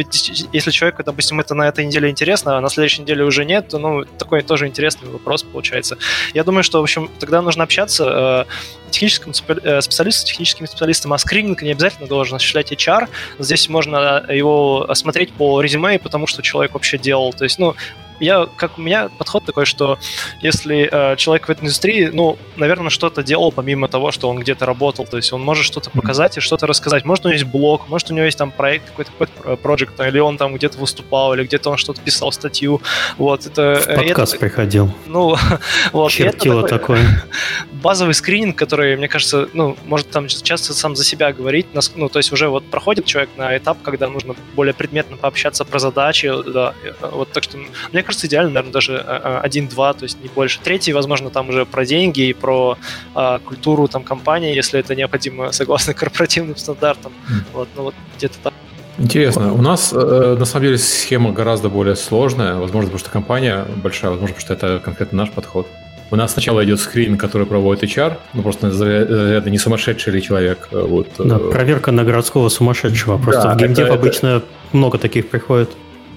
если 0.53 0.71
человеку, 0.71 1.03
допустим, 1.03 1.39
это 1.39 1.53
на 1.53 1.67
этой 1.67 1.85
неделе 1.85 2.09
интересно, 2.09 2.57
а 2.57 2.61
на 2.61 2.69
следующей 2.69 3.01
неделе 3.03 3.23
уже 3.23 3.45
нет, 3.45 3.67
то, 3.69 3.77
ну, 3.77 4.05
такой 4.05 4.41
тоже 4.41 4.67
интересный 4.67 5.09
вопрос 5.09 5.43
получается. 5.43 5.97
Я 6.33 6.43
думаю, 6.43 6.63
что, 6.63 6.79
в 6.79 6.83
общем, 6.83 7.09
тогда 7.19 7.41
нужно 7.41 7.63
общаться 7.63 8.45
э, 8.49 8.89
техническим 8.91 9.31
э, 9.31 9.81
специалистом, 9.81 10.27
техническим 10.27 10.67
специалистом, 10.67 11.13
а 11.13 11.17
скрининг 11.17 11.61
не 11.61 11.71
обязательно 11.71 12.07
должен 12.07 12.35
осуществлять 12.35 12.71
HR. 12.71 13.07
Здесь 13.39 13.69
можно 13.69 14.25
его 14.29 14.89
осмотреть 14.89 15.31
по 15.33 15.61
резюме, 15.61 15.99
потому 15.99 16.27
что 16.27 16.41
человек 16.41 16.73
вообще 16.73 16.97
делал. 16.97 17.33
То 17.33 17.43
есть, 17.43 17.59
ну, 17.59 17.75
я, 18.23 18.47
как 18.55 18.77
у 18.77 18.81
меня 18.81 19.09
подход 19.17 19.43
такой, 19.45 19.65
что 19.65 19.99
если 20.41 20.89
э, 20.91 21.15
человек 21.17 21.47
в 21.47 21.51
этой 21.51 21.61
индустрии, 21.61 22.09
ну, 22.13 22.37
наверное, 22.55 22.89
что-то 22.89 23.23
делал 23.23 23.51
помимо 23.51 23.87
того, 23.87 24.11
что 24.11 24.29
он 24.29 24.39
где-то 24.39 24.65
работал, 24.65 25.05
то 25.05 25.17
есть 25.17 25.33
он 25.33 25.41
может 25.41 25.65
что-то 25.65 25.89
показать 25.89 26.37
и 26.37 26.39
что-то 26.39 26.67
рассказать. 26.67 27.05
Может, 27.05 27.25
у 27.25 27.27
него 27.29 27.33
есть 27.33 27.45
блог, 27.45 27.89
может, 27.89 28.11
у 28.11 28.13
него 28.13 28.25
есть 28.25 28.37
там 28.37 28.51
проект 28.51 28.89
какой-то, 28.89 29.11
какой-то 29.11 29.55
проект, 29.57 29.99
или 29.99 30.19
он 30.19 30.37
там 30.37 30.55
где-то 30.55 30.77
выступал, 30.77 31.33
или 31.33 31.43
где-то 31.43 31.71
он 31.71 31.77
что-то 31.77 32.01
писал, 32.01 32.31
статью. 32.31 32.81
Вот, 33.17 33.45
это... 33.45 33.81
В 33.81 33.95
подкаст 33.95 34.35
это, 34.35 34.39
приходил. 34.39 34.91
Ну, 35.07 35.35
вот. 35.91 36.11
Чертило 36.11 36.59
это 36.59 36.69
такое. 36.69 37.01
Базовый 37.71 38.13
скрининг, 38.13 38.55
который, 38.55 38.95
мне 38.95 39.07
кажется, 39.07 39.49
ну, 39.53 39.75
может 39.85 40.09
там 40.09 40.27
часто 40.27 40.73
сам 40.73 40.95
за 40.95 41.03
себя 41.03 41.33
говорить, 41.33 41.67
ну, 41.95 42.09
то 42.09 42.19
есть 42.19 42.31
уже 42.31 42.47
вот 42.47 42.65
проходит 42.65 43.05
человек 43.05 43.31
на 43.35 43.57
этап, 43.57 43.81
когда 43.81 44.07
нужно 44.07 44.35
более 44.55 44.73
предметно 44.73 45.17
пообщаться 45.17 45.65
про 45.65 45.79
задачи, 45.79 46.31
да, 46.47 46.73
вот 47.01 47.31
так 47.31 47.43
что, 47.43 47.57
мне 47.91 48.03
кажется, 48.03 48.12
кажется, 48.13 48.27
идеально, 48.27 48.51
наверное, 48.51 48.73
даже 48.73 48.93
э, 48.93 49.19
э, 49.23 49.39
один-два, 49.43 49.93
то 49.93 50.03
есть 50.03 50.21
не 50.21 50.29
больше. 50.29 50.59
Третий, 50.63 50.93
возможно, 50.93 51.29
там 51.29 51.49
уже 51.49 51.65
про 51.65 51.85
деньги 51.85 52.21
и 52.21 52.33
про 52.33 52.77
а, 53.15 53.39
культуру 53.39 53.87
там 53.87 54.03
компании, 54.03 54.55
если 54.55 54.79
это 54.79 54.95
необходимо 54.95 55.51
согласно 55.51 55.93
корпоративным 56.01 56.55
стандартам. 56.55 57.11
Mm. 57.11 57.33
Вот, 57.53 57.69
ну 57.75 57.83
вот 57.83 57.95
где-то 58.17 58.35
так. 58.43 58.53
Интересно. 58.99 59.53
У 59.53 59.61
нас 59.61 59.93
э, 59.93 60.35
на 60.39 60.45
самом 60.45 60.65
деле 60.65 60.77
схема 60.77 61.31
гораздо 61.31 61.69
более 61.69 61.95
сложная. 61.95 62.55
Возможно, 62.55 62.89
потому 62.89 62.99
что 62.99 63.09
компания 63.09 63.65
большая, 63.83 64.11
возможно, 64.11 64.35
потому 64.35 64.45
что 64.45 64.53
это 64.53 64.79
конкретно 64.83 65.17
наш 65.17 65.31
подход. 65.31 65.67
У 66.11 66.15
нас 66.15 66.33
сначала 66.33 66.63
идет 66.63 66.79
скрин, 66.79 67.17
который 67.17 67.47
проводит 67.47 67.83
HR, 67.83 68.13
ну 68.33 68.43
просто 68.43 68.67
это 68.67 69.49
не 69.49 69.57
сумасшедший 69.57 70.13
ли 70.13 70.21
человек. 70.21 70.67
Вот. 70.71 71.07
Да, 71.17 71.39
проверка 71.39 71.91
на 71.91 72.03
городского 72.03 72.49
сумасшедшего. 72.49 73.17
Просто 73.17 73.43
да, 73.43 73.53
в 73.53 73.57
геймдев 73.57 73.85
это, 73.85 73.93
обычно 73.95 74.27
это... 74.27 74.45
много 74.73 74.97
таких 74.99 75.29
приходит. 75.29 75.69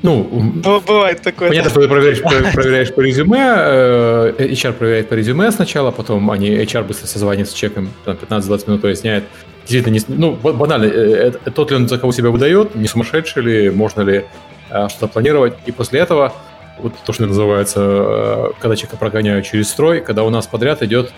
Ну, 0.03 0.25
бывает 0.87 1.23
такое. 1.23 1.49
Понятно, 1.49 1.71
что 1.71 1.81
ты 1.81 1.89
проверяешь, 1.89 2.21
проверяешь 2.21 2.95
по 2.95 3.01
резюме, 3.01 3.55
э, 3.57 4.33
HR 4.39 4.73
проверяет 4.73 5.09
по 5.09 5.15
резюме 5.15 5.51
сначала, 5.51 5.91
потом 5.91 6.31
они 6.31 6.49
HR 6.49 6.85
быстро 6.85 7.07
созванивается 7.07 7.55
с 7.55 7.57
человеком, 7.57 7.91
15-20 8.05 8.69
минут 8.69 8.83
поясняет. 8.83 9.25
Действительно, 9.67 9.95
не, 9.95 10.01
ну, 10.09 10.33
банально, 10.35 10.85
э, 10.85 11.33
э, 11.45 11.51
тот 11.51 11.71
ли 11.71 11.77
он, 11.77 11.89
за 11.89 11.99
кого 11.99 12.13
себя 12.13 12.31
выдает, 12.31 12.75
не 12.75 12.87
сумасшедший 12.87 13.43
ли, 13.43 13.71
можно 13.71 14.03
ли 14.03 14.25
что-то 14.69 15.09
планировать. 15.09 15.55
И 15.67 15.73
после 15.73 16.01
этого, 16.01 16.33
вот 16.79 16.93
то, 17.05 17.13
что 17.13 17.27
называется, 17.27 18.51
когда 18.61 18.77
человека 18.77 18.97
прогоняют 18.97 19.47
через 19.47 19.69
строй, 19.69 20.01
когда 20.01 20.25
у 20.25 20.31
нас 20.31 20.47
подряд 20.47 20.83
идет 20.83 21.13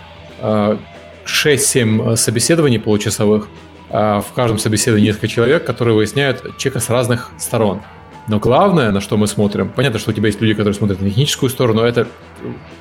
6-7 1.25 2.17
собеседований 2.17 2.79
получасовых, 2.79 3.49
в 3.89 4.27
каждом 4.35 4.59
собеседовании 4.59 5.07
несколько 5.07 5.29
человек, 5.29 5.65
которые 5.65 5.95
выясняют 5.95 6.59
человека 6.59 6.81
с 6.81 6.91
разных 6.91 7.31
сторон. 7.39 7.81
Но 8.29 8.39
главное, 8.39 8.91
на 8.91 9.01
что 9.01 9.17
мы 9.17 9.27
смотрим, 9.27 9.71
понятно, 9.75 9.99
что 9.99 10.11
у 10.11 10.15
тебя 10.15 10.27
есть 10.27 10.41
люди, 10.41 10.53
которые 10.53 10.75
смотрят 10.75 11.01
на 11.01 11.09
техническую 11.09 11.49
сторону, 11.49 11.81
это 11.81 12.07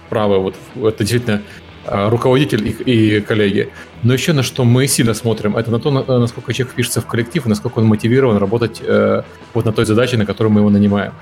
право, 0.09 0.39
вот 0.39 0.55
это 0.75 0.99
действительно 0.99 1.41
э, 1.85 2.09
руководитель 2.09 2.67
и, 2.67 3.17
и 3.17 3.21
коллеги. 3.21 3.69
Но 4.03 4.13
еще 4.13 4.33
на 4.33 4.43
что 4.43 4.65
мы 4.65 4.87
сильно 4.87 5.13
смотрим, 5.13 5.55
это 5.55 5.71
на 5.71 5.79
то, 5.79 5.89
насколько 6.19 6.53
человек 6.53 6.73
впишется 6.73 6.99
в 6.99 7.07
коллектив 7.07 7.45
насколько 7.45 7.79
он 7.79 7.85
мотивирован 7.85 8.37
работать 8.37 8.81
э, 8.85 9.23
вот 9.53 9.65
на 9.65 9.71
той 9.71 9.85
задаче, 9.85 10.17
на 10.17 10.25
которую 10.25 10.51
мы 10.51 10.59
его 10.59 10.69
нанимаем 10.69 11.13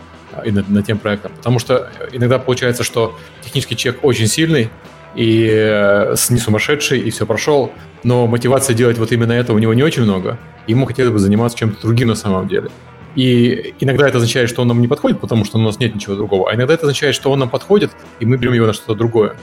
и 0.43 0.51
над, 0.51 0.67
над 0.69 0.85
тем 0.85 0.97
проектом. 0.97 1.31
Потому 1.37 1.59
что 1.59 1.91
иногда 2.11 2.39
получается, 2.39 2.83
что 2.83 3.15
технический 3.43 3.77
человек 3.77 4.03
очень 4.03 4.27
сильный, 4.27 4.69
и 5.15 5.49
э, 5.49 6.15
не 6.29 6.39
сумасшедший, 6.39 6.99
и 6.99 7.09
все 7.09 7.25
прошел, 7.25 7.71
но 8.03 8.27
мотивация 8.27 8.75
делать 8.75 8.97
вот 8.97 9.11
именно 9.11 9.31
это 9.31 9.53
у 9.53 9.57
него 9.59 9.73
не 9.73 9.83
очень 9.83 10.03
много. 10.03 10.37
Ему 10.67 10.85
хотелось 10.85 11.13
бы 11.13 11.19
заниматься 11.19 11.57
чем-то 11.57 11.81
другим 11.81 12.09
на 12.09 12.15
самом 12.15 12.47
деле. 12.47 12.69
И 13.15 13.73
иногда 13.79 14.07
это 14.07 14.17
означает, 14.17 14.49
что 14.49 14.61
он 14.61 14.67
нам 14.67 14.81
не 14.81 14.87
подходит, 14.87 15.19
потому 15.19 15.45
что 15.45 15.57
у 15.57 15.61
нас 15.61 15.79
нет 15.79 15.95
ничего 15.95 16.15
другого. 16.15 16.51
А 16.51 16.55
иногда 16.55 16.73
это 16.73 16.83
означает, 16.83 17.15
что 17.15 17.31
он 17.31 17.39
нам 17.39 17.49
подходит, 17.49 17.91
и 18.19 18.25
мы 18.25 18.37
берем 18.37 18.53
его 18.53 18.67
на 18.67 18.73
что-то 18.73 18.95
другое. 18.95 19.35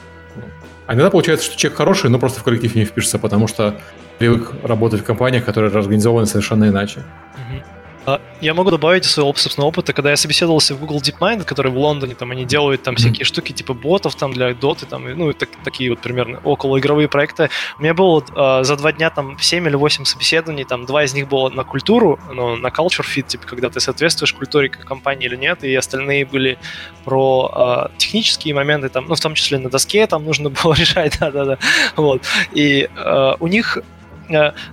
А 0.87 0.95
иногда 0.95 1.11
получается, 1.11 1.47
что 1.47 1.57
человек 1.57 1.79
хороший, 1.79 2.11
но 2.11 2.19
просто 2.19 2.41
в 2.41 2.43
коллектив 2.43 2.75
не 2.75 2.85
впишется, 2.85 3.19
потому 3.19 3.47
что 3.47 3.81
привык 4.19 4.53
работать 4.63 5.01
в 5.01 5.05
компаниях, 5.05 5.45
которые 5.45 5.73
организованы 5.73 6.27
совершенно 6.27 6.69
иначе. 6.69 7.01
Угу. 7.01 7.63
А, 8.05 8.21
я 8.41 8.53
могу 8.53 8.71
добавить 8.71 9.07
из 9.07 9.13
своего 9.13 9.33
собственного 9.35 9.69
опыта, 9.69 9.93
когда 9.93 10.11
я 10.11 10.17
собеседовался 10.17 10.75
в 10.75 10.81
Google 10.81 11.01
DeepMind, 11.01 11.45
который 11.45 11.71
в 11.71 11.79
Лондоне, 11.79 12.15
там 12.15 12.33
они 12.33 12.45
делают 12.45 12.83
там 12.83 12.97
всякие 12.97 13.23
mm-hmm. 13.23 13.25
штуки 13.25 13.53
типа 13.53 13.75
ботов 13.75 14.17
там 14.17 14.33
для 14.33 14.51
Dota, 14.51 14.87
там, 14.87 15.09
ну, 15.17 15.33
так, 15.33 15.49
такие 15.63 15.91
вот 15.91 16.01
примерно 16.01 16.41
околоигровые 16.43 17.09
проекты. 17.09 17.49
У 17.79 17.83
меня 17.83 17.95
было 17.95 18.25
э, 18.35 18.65
за 18.65 18.77
два 18.77 18.93
дня 18.93 19.11
там 19.11 19.39
7 19.39 19.67
или 19.69 19.77
8 19.77 20.05
собеседований, 20.05 20.65
там 20.65 20.85
два 20.85 21.05
из 21.05 21.15
них 21.15 21.29
было 21.29 21.49
на 21.51 21.63
культуру, 21.63 22.19
ну, 22.33 22.57
на 22.57 22.69
culture 22.69 23.07
fit, 23.07 23.29
типа, 23.29 23.47
когда 23.47 23.71
ты 23.71 23.79
соответствуешь 23.79 24.33
культуре 24.33 24.69
компании 24.69 25.27
или 25.27 25.37
нет, 25.37 25.63
и 25.63 25.73
остальные 25.75 26.27
были 26.27 26.59
про 27.05 27.89
э, 27.93 27.99
технические 27.99 28.55
моменты, 28.55 28.89
там, 28.89 29.07
ну, 29.07 29.15
в 29.15 29.21
том 29.21 29.35
числе 29.35 29.59
на 29.59 29.71
доске 29.71 30.07
там 30.09 30.25
нужно 30.25 30.51
было 30.63 30.75
решать, 30.75 31.19
да-да-да, 31.21 31.59
вот. 31.95 32.23
И 32.53 32.89
э, 32.93 33.35
у 33.39 33.47
них 33.47 33.79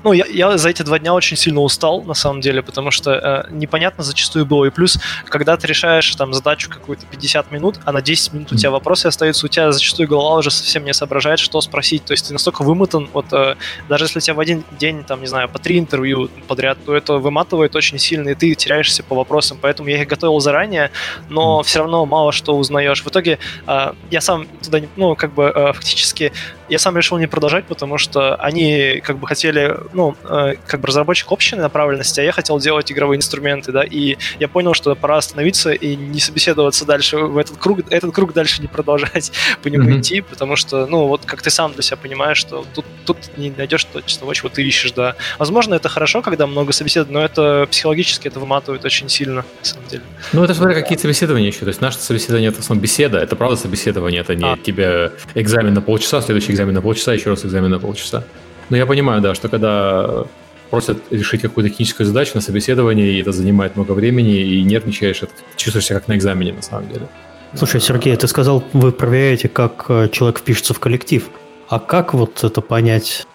ну, 0.04 0.14
я, 0.14 0.26
я 0.26 0.58
за 0.58 0.70
эти 0.70 0.82
два 0.84 1.00
дня 1.00 1.14
очень 1.14 1.38
сильно 1.38 1.62
устал, 1.62 2.02
на 2.04 2.14
самом 2.14 2.42
деле, 2.42 2.62
потому 2.62 2.92
что 2.92 3.12
э, 3.12 3.52
непонятно 3.52 4.04
зачастую 4.04 4.46
было. 4.46 4.66
И 4.66 4.70
плюс, 4.70 5.00
когда 5.26 5.58
ты 5.58 5.68
решаешь 5.68 6.14
там 6.16 6.34
задачу 6.34 6.70
какую-то 6.70 7.06
50 7.06 7.52
минут, 7.52 7.80
а 7.86 7.92
на 7.92 8.02
10 8.02 8.34
минут 8.34 8.52
у 8.52 8.56
тебя 8.56 8.72
вопросы 8.72 9.08
остаются, 9.08 9.46
у 9.46 9.50
тебя 9.50 9.72
зачастую 9.72 10.08
голова 10.08 10.36
уже 10.36 10.52
совсем 10.52 10.86
не 10.86 10.94
соображает, 10.94 11.40
что 11.40 11.62
спросить. 11.62 12.06
То 12.06 12.14
есть 12.14 12.28
ты 12.28 12.34
настолько 12.34 12.64
вымотан, 12.64 13.10
вот 13.14 13.26
э, 13.32 13.56
даже 13.88 14.06
если 14.06 14.20
у 14.20 14.22
тебя 14.22 14.34
в 14.36 14.40
один 14.40 14.64
день, 14.80 15.04
там, 15.04 15.22
не 15.22 15.28
знаю, 15.28 15.50
по 15.50 15.60
три 15.60 15.80
интервью 15.80 16.30
подряд, 16.48 16.78
то 16.86 16.96
это 16.96 17.14
выматывает 17.14 17.76
очень 17.76 18.00
сильно, 18.00 18.30
и 18.30 18.36
ты 18.36 18.56
теряешься 18.56 19.04
по 19.04 19.16
вопросам. 19.16 19.58
Поэтому 19.62 19.90
я 19.90 20.02
их 20.02 20.08
готовил 20.08 20.40
заранее, 20.40 20.92
но 21.30 21.64
все 21.64 21.80
равно 21.80 22.06
мало 22.06 22.32
что 22.32 22.58
узнаешь. 22.58 23.04
В 23.04 23.08
итоге 23.08 23.40
э, 23.68 23.94
я 24.12 24.22
сам 24.22 24.48
туда, 24.64 24.80
ну, 24.96 25.16
как 25.16 25.34
бы 25.34 25.52
э, 25.54 25.74
фактически, 25.74 26.32
я 26.70 26.80
сам 26.80 26.96
решил 26.98 27.18
не 27.18 27.28
продолжать, 27.28 27.66
потому 27.66 27.98
что 27.98 28.36
они 28.36 29.02
как 29.04 29.18
бы 29.18 29.28
хотели 29.28 29.78
ну, 29.94 30.16
э, 30.24 30.56
как 30.66 30.80
бы 30.82 30.88
разработчик 30.88 31.32
общей 31.32 31.56
направленности, 31.56 32.20
а 32.20 32.24
я 32.24 32.32
хотел 32.32 32.60
делать 32.60 32.92
игровые 32.92 33.18
инструменты, 33.18 33.72
да, 33.72 33.84
и 33.84 34.18
я 34.40 34.48
понял, 34.48 34.74
что 34.74 34.96
пора 34.96 35.18
остановиться 35.18 35.72
и 35.72 35.96
не 35.96 36.20
собеседоваться 36.20 36.86
дальше 36.86 37.18
в 37.18 37.38
этот 37.38 37.58
круг, 37.58 37.80
этот 37.90 38.14
круг 38.14 38.34
дальше 38.34 38.62
не 38.62 38.68
продолжать 38.68 39.32
по 39.64 39.68
нему 39.68 39.90
mm-hmm. 39.90 40.00
идти, 40.00 40.22
потому 40.22 40.56
что, 40.56 40.86
ну, 40.86 41.08
вот 41.08 41.26
как 41.26 41.42
ты 41.42 41.50
сам 41.50 41.74
для 41.74 41.84
себя 41.84 41.98
понимаешь, 41.98 42.38
что 42.38 42.66
тут, 42.74 42.86
тут 43.06 43.18
не 43.38 43.52
найдешь 43.52 43.84
точно 43.86 44.20
того, 44.22 44.34
чего 44.34 44.50
ты 44.50 44.64
ищешь, 44.64 44.92
да. 44.92 45.16
Возможно, 45.38 45.74
это 45.74 45.90
хорошо, 45.90 46.22
когда 46.22 46.48
много 46.48 46.74
собеседований, 46.74 47.20
но 47.20 47.26
это 47.26 47.68
психологически 47.70 48.28
это 48.28 48.40
выматывает 48.40 48.86
очень 48.86 49.10
сильно, 49.10 49.46
на 49.60 49.66
самом 49.66 49.88
деле. 49.88 50.04
Ну, 50.34 50.44
это 50.44 50.54
смотря 50.54 50.76
какие 50.76 50.98
собеседования 50.98 51.48
еще. 51.48 51.60
То 51.60 51.68
есть 51.68 51.82
наше 51.82 51.98
собеседование 51.98 52.50
это 52.50 52.58
в 52.58 52.62
основном 52.62 52.82
беседа, 52.82 53.18
это 53.18 53.36
правда 53.36 53.56
собеседование, 53.58 54.22
это 54.22 54.36
не 54.36 54.46
а. 54.46 54.58
тебе 54.58 55.12
экзамен 55.36 55.74
на 55.74 55.82
полчаса, 55.82 56.22
следующий 56.22 56.52
экзамен 56.52 56.59
на 56.68 56.82
полчаса, 56.82 57.14
еще 57.14 57.30
раз 57.30 57.46
экзамен 57.46 57.70
на 57.70 57.80
полчаса. 57.80 58.24
Но 58.70 58.78
я 58.78 58.86
понимаю, 58.86 59.22
да, 59.22 59.34
что 59.36 59.50
когда 59.50 60.26
просят 60.70 60.98
решить 61.10 61.42
какую-то 61.42 61.70
техническую 61.70 62.06
задачу 62.06 62.32
на 62.36 62.42
собеседовании, 62.42 63.14
и 63.14 63.22
это 63.22 63.32
занимает 63.32 63.76
много 63.76 63.94
времени, 63.94 64.40
и 64.40 64.64
нервничаешь, 64.64 65.24
это 65.24 65.32
чувствуешь 65.56 65.86
себя 65.86 66.00
как 66.00 66.08
на 66.08 66.16
экзамене, 66.16 66.54
на 66.54 66.62
самом 66.62 66.88
деле. 66.90 67.08
Слушай, 67.56 67.82
Сергей, 67.82 68.16
ты 68.16 68.28
сказал, 68.28 68.64
вы 68.74 68.92
проверяете, 68.92 69.48
как 69.50 69.86
э, 69.90 70.10
человек 70.12 70.40
впишется 70.40 70.76
в 70.76 70.80
коллектив. 70.80 71.28
А 71.68 71.80
как 71.80 72.14
вот 72.14 72.44
это 72.44 72.62
понять? 72.62 73.26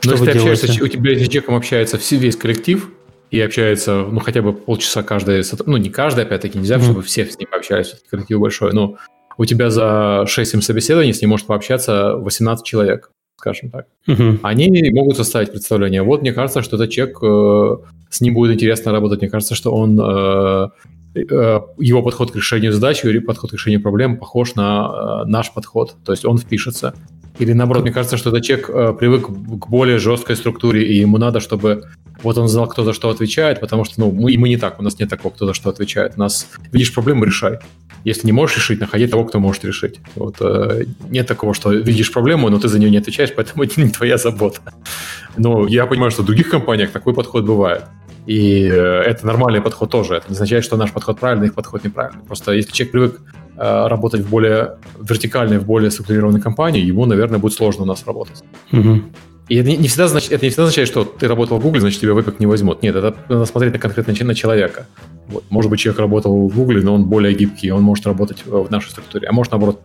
Что 0.00 0.10
ну, 0.10 0.12
если 0.12 0.26
ты 0.26 0.32
делаете? 0.34 0.62
общаешься, 0.62 0.84
у 0.84 0.88
тебя 0.88 1.10
с 1.14 1.28
человеком 1.28 1.54
общается 1.56 1.98
весь 2.16 2.36
коллектив, 2.36 2.90
и 3.30 3.40
общается, 3.40 4.06
ну, 4.08 4.20
хотя 4.20 4.40
бы 4.40 4.52
полчаса 4.52 5.02
каждый, 5.02 5.42
ну, 5.66 5.76
не 5.78 5.90
каждый, 5.90 6.24
опять-таки, 6.24 6.58
нельзя, 6.58 6.76
mm-hmm. 6.76 6.82
чтобы 6.82 7.02
все 7.02 7.26
с 7.26 7.38
ним 7.38 7.48
пообщались, 7.50 7.96
коллектив 8.08 8.38
большой, 8.38 8.72
но 8.72 8.96
у 9.38 9.44
тебя 9.44 9.70
за 9.70 10.24
6-7 10.26 10.60
собеседований 10.60 11.12
с 11.12 11.20
ним 11.20 11.30
может 11.30 11.46
пообщаться 11.46 12.14
18 12.16 12.64
человек 12.64 13.10
скажем 13.36 13.70
так. 13.70 13.86
Угу. 14.08 14.38
Они 14.42 14.90
могут 14.92 15.16
составить 15.16 15.52
представление. 15.52 16.02
Вот 16.02 16.22
мне 16.22 16.32
кажется, 16.32 16.62
что 16.62 16.76
этот 16.76 16.90
человек, 16.90 17.18
э, 17.22 17.76
с 18.10 18.20
ним 18.20 18.34
будет 18.34 18.54
интересно 18.54 18.92
работать. 18.92 19.20
Мне 19.20 19.30
кажется, 19.30 19.54
что 19.54 19.72
он 19.72 20.00
э, 20.00 20.68
э, 21.14 21.60
его 21.78 22.02
подход 22.02 22.32
к 22.32 22.36
решению 22.36 22.72
задачи 22.72 23.06
или 23.06 23.18
подход 23.18 23.50
к 23.50 23.54
решению 23.54 23.82
проблем 23.82 24.16
похож 24.16 24.54
на 24.54 25.22
э, 25.24 25.28
наш 25.28 25.52
подход. 25.52 25.96
То 26.04 26.12
есть 26.12 26.24
он 26.24 26.38
впишется. 26.38 26.94
Или 27.38 27.52
наоборот, 27.52 27.84
мне 27.84 27.92
кажется, 27.92 28.16
что 28.16 28.30
этот 28.30 28.42
человек 28.42 28.70
э, 28.70 28.94
привык 28.98 29.26
к 29.26 29.68
более 29.68 29.98
жесткой 29.98 30.36
структуре, 30.36 30.86
и 30.86 30.94
ему 30.94 31.18
надо, 31.18 31.40
чтобы 31.40 31.82
вот 32.26 32.38
он 32.38 32.48
знал, 32.48 32.66
кто 32.66 32.82
за 32.82 32.92
что 32.92 33.08
отвечает, 33.08 33.60
потому 33.60 33.84
что 33.84 34.00
ну, 34.00 34.10
мы, 34.10 34.36
мы 34.36 34.48
не 34.48 34.56
так, 34.56 34.80
у 34.80 34.82
нас 34.82 34.98
нет 34.98 35.08
такого, 35.08 35.32
кто 35.32 35.46
за 35.46 35.54
что 35.54 35.70
отвечает. 35.70 36.14
У 36.16 36.20
нас 36.20 36.48
видишь 36.72 36.92
проблему, 36.92 37.24
решай. 37.24 37.60
Если 38.02 38.26
не 38.26 38.32
можешь 38.32 38.56
решить, 38.56 38.80
находи 38.80 39.06
того, 39.06 39.24
кто 39.24 39.38
может 39.38 39.64
решить. 39.64 40.00
Вот, 40.16 40.36
э, 40.40 40.86
нет 41.08 41.28
такого, 41.28 41.54
что 41.54 41.72
видишь 41.72 42.12
проблему, 42.12 42.50
но 42.50 42.58
ты 42.58 42.66
за 42.66 42.80
нее 42.80 42.90
не 42.90 42.98
отвечаешь, 42.98 43.32
поэтому 43.32 43.62
это 43.64 43.80
не 43.80 43.90
твоя 43.90 44.16
забота. 44.18 44.60
Но 45.36 45.68
я 45.68 45.86
понимаю, 45.86 46.10
что 46.10 46.22
в 46.22 46.26
других 46.26 46.50
компаниях 46.50 46.90
такой 46.90 47.14
подход 47.14 47.44
бывает. 47.44 47.84
И 48.26 48.64
э, 48.64 49.02
это 49.10 49.24
нормальный 49.24 49.60
подход 49.60 49.90
тоже. 49.90 50.14
Это 50.16 50.28
не 50.28 50.34
означает, 50.34 50.64
что 50.64 50.76
наш 50.76 50.90
подход 50.90 51.20
правильный, 51.20 51.46
их 51.46 51.54
подход 51.54 51.84
неправильный. 51.84 52.24
Просто 52.24 52.50
если 52.52 52.72
человек 52.72 52.92
привык 52.92 53.20
э, 53.56 53.86
работать 53.86 54.22
в 54.22 54.28
более 54.28 54.78
вертикальной, 55.00 55.58
в 55.58 55.64
более 55.64 55.92
структурированной 55.92 56.40
компании, 56.40 56.84
ему, 56.84 57.06
наверное, 57.06 57.38
будет 57.38 57.52
сложно 57.52 57.84
у 57.84 57.86
нас 57.86 58.04
работать. 58.04 58.42
Угу. 58.72 59.02
И 59.48 59.56
это 59.56 59.70
не, 59.70 59.88
всегда 59.88 60.08
значит, 60.08 60.32
это 60.32 60.44
не 60.44 60.50
всегда 60.50 60.64
означает, 60.64 60.88
что 60.88 61.04
ты 61.04 61.28
работал 61.28 61.58
в 61.58 61.62
Google, 61.62 61.80
значит, 61.80 62.00
тебя 62.00 62.14
выпек 62.14 62.40
не 62.40 62.46
возьмут. 62.46 62.82
Нет, 62.82 62.96
это 62.96 63.14
надо 63.28 63.44
смотреть 63.44 63.72
на 63.72 63.78
конкретно 63.78 64.14
на 64.24 64.34
человека. 64.34 64.86
Вот. 65.28 65.44
Может 65.50 65.70
быть, 65.70 65.80
человек 65.80 66.00
работал 66.00 66.48
в 66.48 66.54
Google, 66.54 66.80
но 66.82 66.94
он 66.94 67.04
более 67.04 67.32
гибкий, 67.32 67.70
он 67.70 67.82
может 67.82 68.06
работать 68.06 68.44
в 68.44 68.70
нашей 68.70 68.90
структуре. 68.90 69.28
А 69.28 69.32
может, 69.32 69.52
наоборот, 69.52 69.80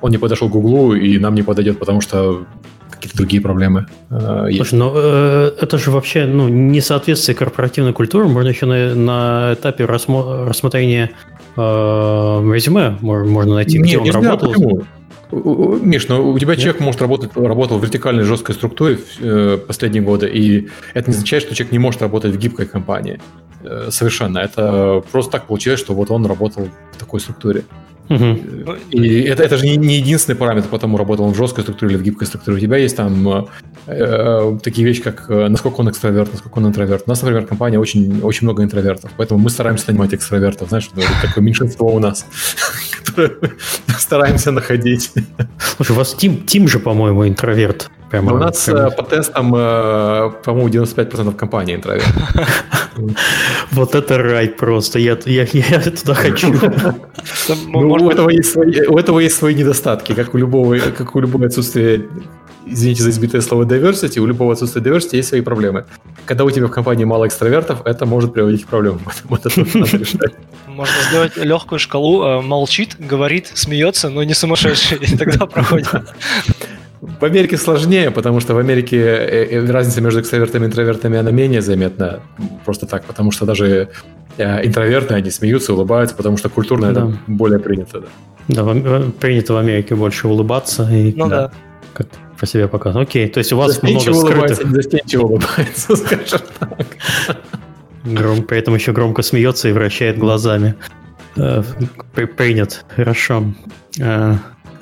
он 0.00 0.10
не 0.10 0.18
подошел 0.18 0.48
к 0.48 0.52
Google 0.52 0.94
и 0.94 1.18
нам 1.18 1.34
не 1.34 1.42
подойдет, 1.42 1.78
потому 1.78 2.00
что 2.00 2.46
какие-то 2.90 3.16
другие 3.18 3.42
проблемы 3.42 3.86
э, 4.10 4.46
есть. 4.48 4.56
Слушай, 4.56 4.74
ну 4.74 4.92
э, 4.94 5.52
это 5.60 5.78
же 5.78 5.90
вообще 5.90 6.26
ну, 6.26 6.48
несоответствие 6.48 7.36
корпоративной 7.36 7.92
культуры. 7.92 8.26
Можно 8.26 8.48
еще 8.48 8.66
на, 8.66 8.94
на 8.94 9.54
этапе 9.54 9.84
рассмо- 9.84 10.48
рассмотрения 10.48 11.10
э, 11.56 11.60
резюме 11.60 12.96
можно 13.00 13.54
найти, 13.54 13.78
где 13.78 13.96
Нет, 13.96 14.14
он 14.14 14.22
работал. 14.22 14.52
Почему? 14.52 14.82
Миш, 15.30 16.08
ну 16.08 16.30
у 16.30 16.38
тебя 16.38 16.52
Нет? 16.52 16.60
человек 16.60 16.80
может 16.80 17.00
работать, 17.00 17.36
работал 17.36 17.78
в 17.78 17.82
вертикальной 17.82 18.24
жесткой 18.24 18.54
структуре 18.54 18.98
э, 19.20 19.58
последние 19.66 20.02
годы, 20.02 20.28
и 20.28 20.68
это 20.92 21.10
не 21.10 21.14
означает, 21.14 21.44
что 21.44 21.54
человек 21.54 21.72
не 21.72 21.78
может 21.78 22.02
работать 22.02 22.34
в 22.34 22.38
гибкой 22.38 22.66
компании. 22.66 23.20
Э, 23.62 23.88
совершенно. 23.90 24.38
Это 24.38 25.02
просто 25.10 25.32
так 25.32 25.46
получилось, 25.46 25.80
что 25.80 25.94
вот 25.94 26.10
он 26.10 26.26
работал 26.26 26.68
в 26.92 26.96
такой 26.96 27.20
структуре. 27.20 27.64
Угу. 28.08 28.76
И 28.90 29.22
это, 29.22 29.42
это 29.42 29.56
же 29.56 29.66
не, 29.66 29.76
не 29.76 29.96
единственный 29.96 30.36
параметр, 30.36 30.68
потому 30.68 30.98
работал 30.98 31.24
он 31.24 31.32
в 31.32 31.36
жесткой 31.36 31.62
структуре 31.62 31.92
или 31.92 31.98
в 31.98 32.02
гибкой 32.02 32.26
структуре. 32.26 32.56
У 32.58 32.60
тебя 32.60 32.76
есть 32.76 32.96
там 32.96 33.28
э, 33.28 33.44
э, 33.86 34.58
такие 34.62 34.86
вещи, 34.86 35.02
как 35.02 35.26
э, 35.30 35.48
насколько 35.48 35.80
он 35.80 35.88
экстраверт, 35.88 36.32
насколько 36.32 36.58
он 36.58 36.66
интроверт. 36.66 37.04
У 37.06 37.10
нас, 37.10 37.22
например, 37.22 37.46
компания 37.46 37.78
очень, 37.78 38.20
очень 38.22 38.46
много 38.46 38.62
интровертов, 38.62 39.10
поэтому 39.16 39.40
мы 39.40 39.50
стараемся 39.50 39.86
нанимать 39.88 40.14
экстравертов. 40.14 40.68
Знаешь, 40.68 40.90
такое 41.22 41.42
меньшинство 41.42 41.94
у 41.94 41.98
нас, 41.98 42.26
которое 43.04 43.32
стараемся 43.98 44.50
находить. 44.50 45.12
Слушай, 45.76 45.92
у 45.92 45.94
вас 45.96 46.14
Тим, 46.14 46.44
Тим 46.44 46.68
же, 46.68 46.78
по-моему, 46.78 47.26
интроверт. 47.26 47.90
Прямо, 48.10 48.34
у 48.34 48.38
нас 48.38 48.64
прямо... 48.64 48.90
по 48.90 49.02
тестам, 49.02 49.50
по-моему, 49.50 50.68
95% 50.68 51.34
компании 51.34 51.74
интроверт. 51.74 52.06
Вот 53.72 53.94
это 53.96 54.18
рай 54.18 54.48
просто. 54.48 55.00
Я, 55.00 55.18
я, 55.24 55.46
я 55.52 55.80
туда 55.80 56.14
хочу. 56.14 56.54
Ну, 57.66 57.80
у, 57.80 58.10
этого 58.10 58.30
есть 58.30 58.52
свои, 58.52 58.86
у 58.86 58.98
этого 58.98 59.18
есть 59.18 59.36
свои 59.36 59.54
недостатки, 59.54 60.14
как 60.14 60.34
у 60.34 60.38
любого, 60.38 60.78
как 60.78 61.16
у 61.16 61.20
любого 61.20 61.46
отсутствия 61.46 62.06
извините 62.66 63.02
за 63.02 63.10
избитое 63.10 63.40
слово 63.40 63.64
diversity, 63.64 64.18
у 64.20 64.26
любого 64.26 64.52
отсутствия 64.52 64.82
diversity 64.82 65.16
есть 65.16 65.28
свои 65.28 65.40
проблемы. 65.40 65.84
Когда 66.26 66.44
у 66.44 66.50
тебя 66.50 66.66
в 66.66 66.70
компании 66.70 67.04
мало 67.04 67.26
экстравертов, 67.26 67.82
это 67.84 68.06
может 68.06 68.32
приводить 68.32 68.64
к 68.64 68.68
проблемам. 68.68 69.00
Вот 69.24 69.46
это 69.46 69.60
надо 69.60 69.96
решать. 69.96 70.34
Можно 70.66 70.94
сделать 71.08 71.36
легкую 71.36 71.78
шкалу. 71.78 72.24
Э, 72.24 72.40
молчит, 72.40 72.96
говорит, 72.98 73.50
смеется, 73.54 74.10
но 74.10 74.22
не 74.24 74.34
сумасшедший. 74.34 74.98
И 74.98 75.16
тогда 75.16 75.46
проходит. 75.46 75.88
В 77.20 77.24
Америке 77.24 77.56
сложнее, 77.56 78.10
потому 78.10 78.40
что 78.40 78.54
в 78.54 78.58
Америке 78.58 78.96
э, 78.96 79.46
э, 79.50 79.70
разница 79.70 80.00
между 80.00 80.20
экстравертами 80.20 80.64
и 80.64 80.66
интровертами, 80.66 81.18
она 81.18 81.30
менее 81.30 81.60
заметна. 81.60 82.20
Просто 82.64 82.86
так, 82.86 83.04
потому 83.04 83.30
что 83.30 83.46
даже 83.46 83.88
э, 84.38 84.66
интроверты, 84.66 85.14
они 85.14 85.30
смеются, 85.30 85.74
улыбаются, 85.74 86.16
потому 86.16 86.36
что 86.36 86.48
культурно 86.48 86.92
да. 86.92 87.00
это 87.02 87.18
более 87.26 87.58
принято. 87.58 88.00
Да, 88.48 88.62
да 88.62 88.62
в, 88.62 89.10
принято 89.12 89.54
в 89.54 89.56
Америке 89.56 89.94
больше 89.94 90.28
улыбаться. 90.28 90.88
И, 90.90 91.12
ну 91.14 91.28
да. 91.28 91.48
да. 91.48 91.52
как 91.92 92.08
про 92.38 92.46
себя 92.46 92.68
показывать. 92.68 93.08
Окей, 93.08 93.28
то 93.28 93.38
есть 93.38 93.52
у 93.52 93.56
вас 93.56 93.82
много 93.82 94.14
скрытых... 94.14 94.70
Застенчиво 94.70 95.22
улыбается, 95.24 95.96
скажем 95.96 96.40
так. 96.58 96.86
Гром, 98.04 98.42
при 98.42 98.58
этом 98.58 98.74
еще 98.74 98.92
громко 98.92 99.22
смеется 99.22 99.68
и 99.68 99.72
вращает 99.72 100.18
глазами. 100.18 100.74
Принят. 102.36 102.84
Хорошо. 102.94 103.44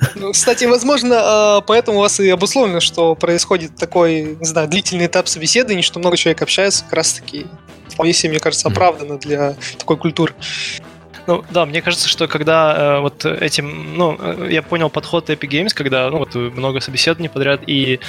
Э, 0.03 0.07
ну, 0.15 0.31
кстати, 0.31 0.65
возможно, 0.65 1.59
э, 1.59 1.61
поэтому 1.65 1.97
у 1.99 2.01
вас 2.01 2.19
и 2.19 2.29
обусловлено, 2.29 2.79
что 2.79 3.15
происходит 3.15 3.75
такой, 3.75 4.37
не 4.39 4.45
знаю, 4.45 4.67
длительный 4.67 5.07
этап 5.07 5.27
собеседования, 5.27 5.81
что 5.81 5.99
много 5.99 6.17
человек 6.17 6.41
общается, 6.41 6.83
как 6.83 6.93
раз-таки 6.93 7.45
вполне 7.87 8.13
себе, 8.13 8.31
мне 8.31 8.39
кажется, 8.39 8.67
оправданно 8.67 9.17
для 9.17 9.55
такой 9.77 9.97
культуры. 9.97 10.33
Ну 11.25 11.43
да, 11.51 11.65
мне 11.65 11.81
кажется, 11.81 12.09
что 12.09 12.27
когда 12.27 12.97
э, 12.97 12.99
вот 12.99 13.25
этим, 13.25 13.95
ну, 13.95 14.45
я 14.47 14.61
понял 14.61 14.89
подход 14.89 15.29
Epic 15.29 15.49
Games, 15.49 15.73
когда 15.73 16.09
ну, 16.09 16.17
вот 16.17 16.35
много 16.35 16.81
собеседований 16.81 17.29
подряд, 17.29 17.61
и 17.65 17.99
а, 18.01 18.03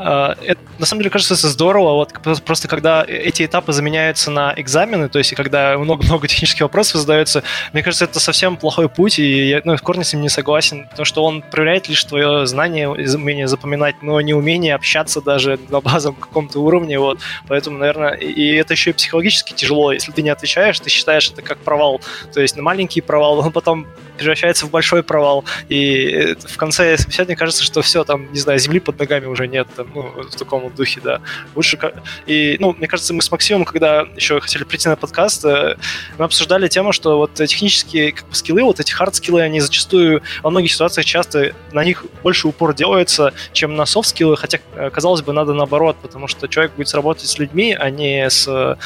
это, 0.00 0.60
на 0.78 0.86
самом 0.86 1.00
деле, 1.00 1.10
кажется, 1.10 1.34
это 1.34 1.48
здорово. 1.48 1.94
Вот 1.94 2.42
просто 2.44 2.68
когда 2.68 3.04
эти 3.06 3.44
этапы 3.44 3.72
заменяются 3.72 4.30
на 4.30 4.54
экзамены, 4.56 5.08
то 5.08 5.18
есть 5.18 5.34
когда 5.34 5.76
много-много 5.78 6.26
технических 6.28 6.62
вопросов 6.62 7.00
задается, 7.00 7.42
мне 7.72 7.82
кажется, 7.82 8.04
это 8.04 8.20
совсем 8.20 8.56
плохой 8.56 8.88
путь, 8.88 9.18
и 9.18 9.48
я 9.48 9.60
ну, 9.64 9.76
в 9.76 9.82
корне 9.82 10.04
с 10.04 10.12
ним 10.12 10.22
не 10.22 10.28
согласен, 10.28 10.86
потому 10.88 11.04
что 11.04 11.24
он 11.24 11.42
проверяет 11.42 11.88
лишь 11.88 12.02
твое 12.04 12.46
знание, 12.46 12.88
умение 12.88 13.46
запоминать, 13.46 14.02
но 14.02 14.20
не 14.20 14.34
умение 14.34 14.74
общаться 14.74 15.20
даже 15.20 15.58
на 15.68 15.80
базовом 15.80 16.16
каком-то 16.16 16.60
уровне. 16.60 16.98
Вот. 16.98 17.20
Поэтому, 17.48 17.78
наверное, 17.78 18.14
и 18.14 18.54
это 18.54 18.74
еще 18.74 18.90
и 18.90 18.92
психологически 18.92 19.52
тяжело. 19.52 19.92
Если 19.92 20.12
ты 20.12 20.22
не 20.22 20.30
отвечаешь, 20.30 20.80
ты 20.80 20.90
считаешь 20.90 21.30
это 21.30 21.42
как 21.42 21.58
провал. 21.58 22.00
То 22.32 22.40
есть 22.40 22.56
на 22.56 22.62
маленький 22.62 23.00
провал, 23.00 23.40
он 23.40 23.52
потом 23.60 23.86
превращается 24.20 24.66
в 24.66 24.70
большой 24.70 25.02
провал. 25.02 25.44
И 25.70 26.36
в 26.46 26.56
конце 26.58 26.96
собеседования 26.98 27.36
кажется, 27.36 27.64
что 27.64 27.80
все, 27.80 28.04
там, 28.04 28.30
не 28.32 28.38
знаю, 28.38 28.58
земли 28.58 28.78
под 28.78 28.98
ногами 28.98 29.24
уже 29.24 29.48
нет. 29.48 29.66
Там, 29.74 29.88
ну, 29.94 30.02
в 30.02 30.36
таком 30.36 30.70
духе, 30.74 31.00
да. 31.02 31.20
Лучше... 31.54 31.78
И, 32.26 32.56
ну, 32.60 32.74
мне 32.74 32.86
кажется, 32.86 33.14
мы 33.14 33.22
с 33.22 33.30
Максимом, 33.30 33.64
когда 33.64 34.02
еще 34.16 34.38
хотели 34.40 34.64
прийти 34.64 34.88
на 34.88 34.96
подкаст, 34.96 35.44
э, 35.46 35.76
мы 36.18 36.26
обсуждали 36.26 36.68
тему, 36.68 36.92
что 36.92 37.16
вот 37.16 37.32
технические 37.34 38.12
как 38.12 38.28
бы, 38.28 38.34
скиллы, 38.34 38.62
вот 38.62 38.78
эти 38.78 38.92
хард-скиллы, 38.92 39.40
они 39.40 39.60
зачастую 39.60 40.22
во 40.42 40.50
многих 40.50 40.72
ситуациях 40.72 41.06
часто 41.06 41.54
на 41.72 41.82
них 41.82 42.04
больше 42.22 42.46
упор 42.48 42.74
делается, 42.74 43.32
чем 43.52 43.74
на 43.74 43.86
софт-скиллы, 43.86 44.36
хотя, 44.36 44.58
э, 44.74 44.90
казалось 44.90 45.22
бы, 45.22 45.32
надо 45.32 45.54
наоборот, 45.54 45.96
потому 46.02 46.28
что 46.28 46.46
человек 46.46 46.72
будет 46.76 46.92
работать 46.94 47.26
с 47.26 47.38
людьми, 47.38 47.74
а 47.78 47.88
не 47.88 48.28
с, 48.28 48.46
э, 48.46 48.76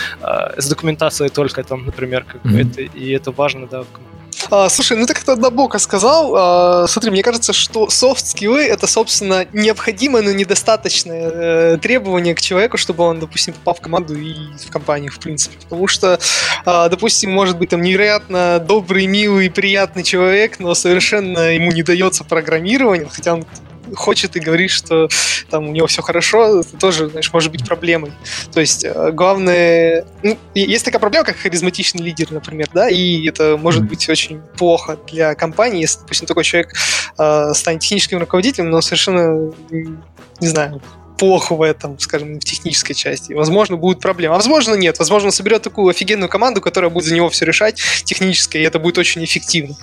с 0.60 0.68
документацией 0.68 1.30
только, 1.30 1.64
там, 1.64 1.86
например, 1.86 2.24
как 2.24 2.42
mm-hmm. 2.44 2.70
это, 2.70 2.82
и 2.82 3.10
это 3.10 3.32
важно, 3.32 3.66
да, 3.66 3.82
в 3.82 4.13
а, 4.50 4.68
слушай, 4.68 4.96
ну 4.96 5.06
ты 5.06 5.14
как-то 5.14 5.32
однобоко 5.32 5.78
сказал. 5.78 6.34
А, 6.36 6.86
смотри, 6.86 7.10
мне 7.10 7.22
кажется, 7.22 7.52
что 7.52 7.88
софт-скиллы 7.88 8.62
это, 8.62 8.86
собственно, 8.86 9.46
необходимое, 9.52 10.22
но 10.22 10.32
недостаточное 10.32 11.30
э, 11.74 11.78
требование 11.78 12.34
к 12.34 12.40
человеку, 12.40 12.76
чтобы 12.76 13.04
он, 13.04 13.20
допустим, 13.20 13.54
попал 13.54 13.74
в 13.74 13.80
команду 13.80 14.14
и 14.14 14.34
в 14.58 14.70
компанию, 14.70 15.12
в 15.12 15.18
принципе. 15.18 15.56
Потому 15.62 15.86
что, 15.88 16.18
а, 16.64 16.88
допустим, 16.88 17.32
может 17.32 17.58
быть 17.58 17.70
там 17.70 17.82
невероятно 17.82 18.58
добрый, 18.58 19.06
милый, 19.06 19.50
приятный 19.50 20.02
человек, 20.02 20.58
но 20.58 20.74
совершенно 20.74 21.54
ему 21.54 21.72
не 21.72 21.82
дается 21.82 22.24
программирование, 22.24 23.08
хотя 23.10 23.34
он 23.34 23.46
хочет 23.94 24.36
и 24.36 24.40
говорит, 24.40 24.70
что 24.70 25.08
там 25.50 25.68
у 25.68 25.72
него 25.72 25.86
все 25.86 26.02
хорошо, 26.02 26.60
это 26.60 26.76
тоже, 26.76 27.08
знаешь, 27.08 27.32
может 27.32 27.50
быть 27.52 27.66
проблемой. 27.66 28.12
То 28.52 28.60
есть 28.60 28.84
э, 28.84 29.10
главное... 29.12 30.04
Ну, 30.22 30.36
есть 30.54 30.84
такая 30.84 31.00
проблема, 31.00 31.24
как 31.24 31.36
харизматичный 31.36 32.02
лидер, 32.02 32.32
например, 32.32 32.68
да, 32.72 32.88
и 32.88 33.26
это 33.28 33.56
может 33.56 33.84
быть 33.84 34.08
очень 34.08 34.40
плохо 34.56 34.98
для 35.10 35.34
компании, 35.34 35.82
если, 35.82 36.00
допустим, 36.00 36.26
такой 36.26 36.44
человек 36.44 36.74
э, 37.18 37.52
станет 37.54 37.80
техническим 37.80 38.18
руководителем, 38.18 38.70
но 38.70 38.80
совершенно, 38.80 39.52
не 39.70 40.48
знаю, 40.48 40.80
плохо 41.18 41.54
в 41.54 41.62
этом, 41.62 41.98
скажем, 41.98 42.40
в 42.40 42.44
технической 42.44 42.94
части. 42.94 43.32
Возможно, 43.32 43.76
будут 43.76 44.00
проблемы. 44.00 44.34
А 44.34 44.36
возможно, 44.36 44.74
нет. 44.74 44.98
Возможно, 44.98 45.28
он 45.28 45.32
соберет 45.32 45.62
такую 45.62 45.88
офигенную 45.88 46.28
команду, 46.28 46.60
которая 46.60 46.90
будет 46.90 47.04
за 47.04 47.14
него 47.14 47.28
все 47.28 47.44
решать 47.44 47.80
технически, 48.04 48.56
и 48.58 48.62
это 48.62 48.78
будет 48.78 48.98
очень 48.98 49.24
эффективно. 49.24 49.76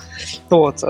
Вот. 0.50 0.82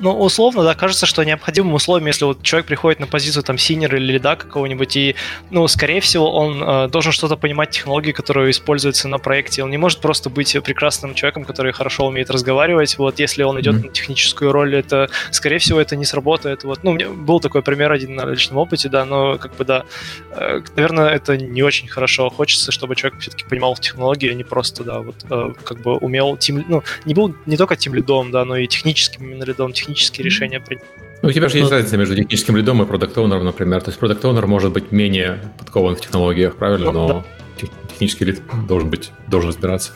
Ну, 0.00 0.16
условно, 0.16 0.62
да, 0.62 0.74
кажется, 0.74 1.06
что 1.06 1.24
необходимым 1.24 1.74
условием, 1.74 2.06
если 2.06 2.24
вот 2.24 2.42
человек 2.42 2.66
приходит 2.66 3.00
на 3.00 3.06
позицию 3.06 3.42
там 3.42 3.58
синера 3.58 3.98
или 3.98 4.12
лида 4.12 4.36
какого-нибудь, 4.36 4.96
и, 4.96 5.16
ну, 5.50 5.66
скорее 5.66 6.00
всего, 6.00 6.32
он 6.32 6.62
э, 6.62 6.88
должен 6.88 7.10
что-то 7.10 7.36
понимать 7.36 7.70
технологии, 7.70 8.12
которые 8.12 8.50
используются 8.50 9.08
на 9.08 9.18
проекте. 9.18 9.64
Он 9.64 9.70
не 9.70 9.76
может 9.78 10.00
просто 10.00 10.30
быть 10.30 10.56
прекрасным 10.62 11.14
человеком, 11.14 11.44
который 11.44 11.72
хорошо 11.72 12.06
умеет 12.06 12.30
разговаривать. 12.30 12.96
Вот, 12.98 13.18
если 13.18 13.42
он 13.42 13.60
идет 13.60 13.74
mm-hmm. 13.74 13.86
на 13.86 13.92
техническую 13.92 14.52
роль, 14.52 14.76
это, 14.76 15.10
скорее 15.32 15.58
всего, 15.58 15.80
это 15.80 15.96
не 15.96 16.04
сработает. 16.04 16.62
Вот, 16.62 16.84
ну, 16.84 16.92
у 16.92 16.94
меня 16.94 17.08
был 17.08 17.40
такой 17.40 17.62
пример 17.62 17.90
один 17.90 18.14
на 18.14 18.24
личном 18.26 18.58
опыте, 18.58 18.88
да, 18.88 19.04
но, 19.04 19.36
как 19.36 19.56
бы, 19.56 19.64
да, 19.64 19.84
э, 20.30 20.60
наверное, 20.76 21.08
это 21.08 21.36
не 21.36 21.62
очень 21.62 21.88
хорошо. 21.88 22.30
Хочется, 22.30 22.70
чтобы 22.70 22.94
человек 22.94 23.20
все-таки 23.20 23.44
понимал 23.44 23.76
технологии, 23.76 24.30
а 24.30 24.34
не 24.34 24.44
просто, 24.44 24.84
да, 24.84 25.00
вот, 25.00 25.16
э, 25.28 25.54
как 25.64 25.80
бы 25.80 25.96
умел 25.96 26.36
тим, 26.36 26.64
ну, 26.68 26.84
не 27.04 27.14
был 27.14 27.34
не 27.46 27.56
только 27.56 27.74
тем 27.74 27.94
лидом, 27.94 28.30
да, 28.30 28.44
но 28.44 28.56
и 28.56 28.68
техническим 28.68 29.24
именно 29.24 29.42
лидом, 29.42 29.72
технические 29.88 30.24
решения 30.24 30.60
принимать. 30.60 30.88
Ну, 31.22 31.30
у 31.30 31.32
тебя 31.32 31.48
же 31.48 31.58
есть 31.58 31.70
разница 31.70 31.96
между 31.96 32.14
техническим 32.14 32.56
лидом 32.56 32.82
и 32.82 32.86
продукт 32.86 33.16
оунером 33.18 33.44
например. 33.44 33.80
То 33.80 33.90
есть 33.90 33.98
продукт 33.98 34.24
оунер 34.24 34.46
может 34.46 34.72
быть 34.72 34.92
менее 34.92 35.40
подкован 35.58 35.96
в 35.96 36.00
технологиях, 36.00 36.56
правильно? 36.56 36.92
Ну, 36.92 37.08
Но 37.08 37.24
да. 37.60 37.68
технический 37.90 38.24
лид 38.24 38.42
должен 38.68 38.90
быть, 38.90 39.10
должен 39.26 39.50
разбираться. 39.50 39.92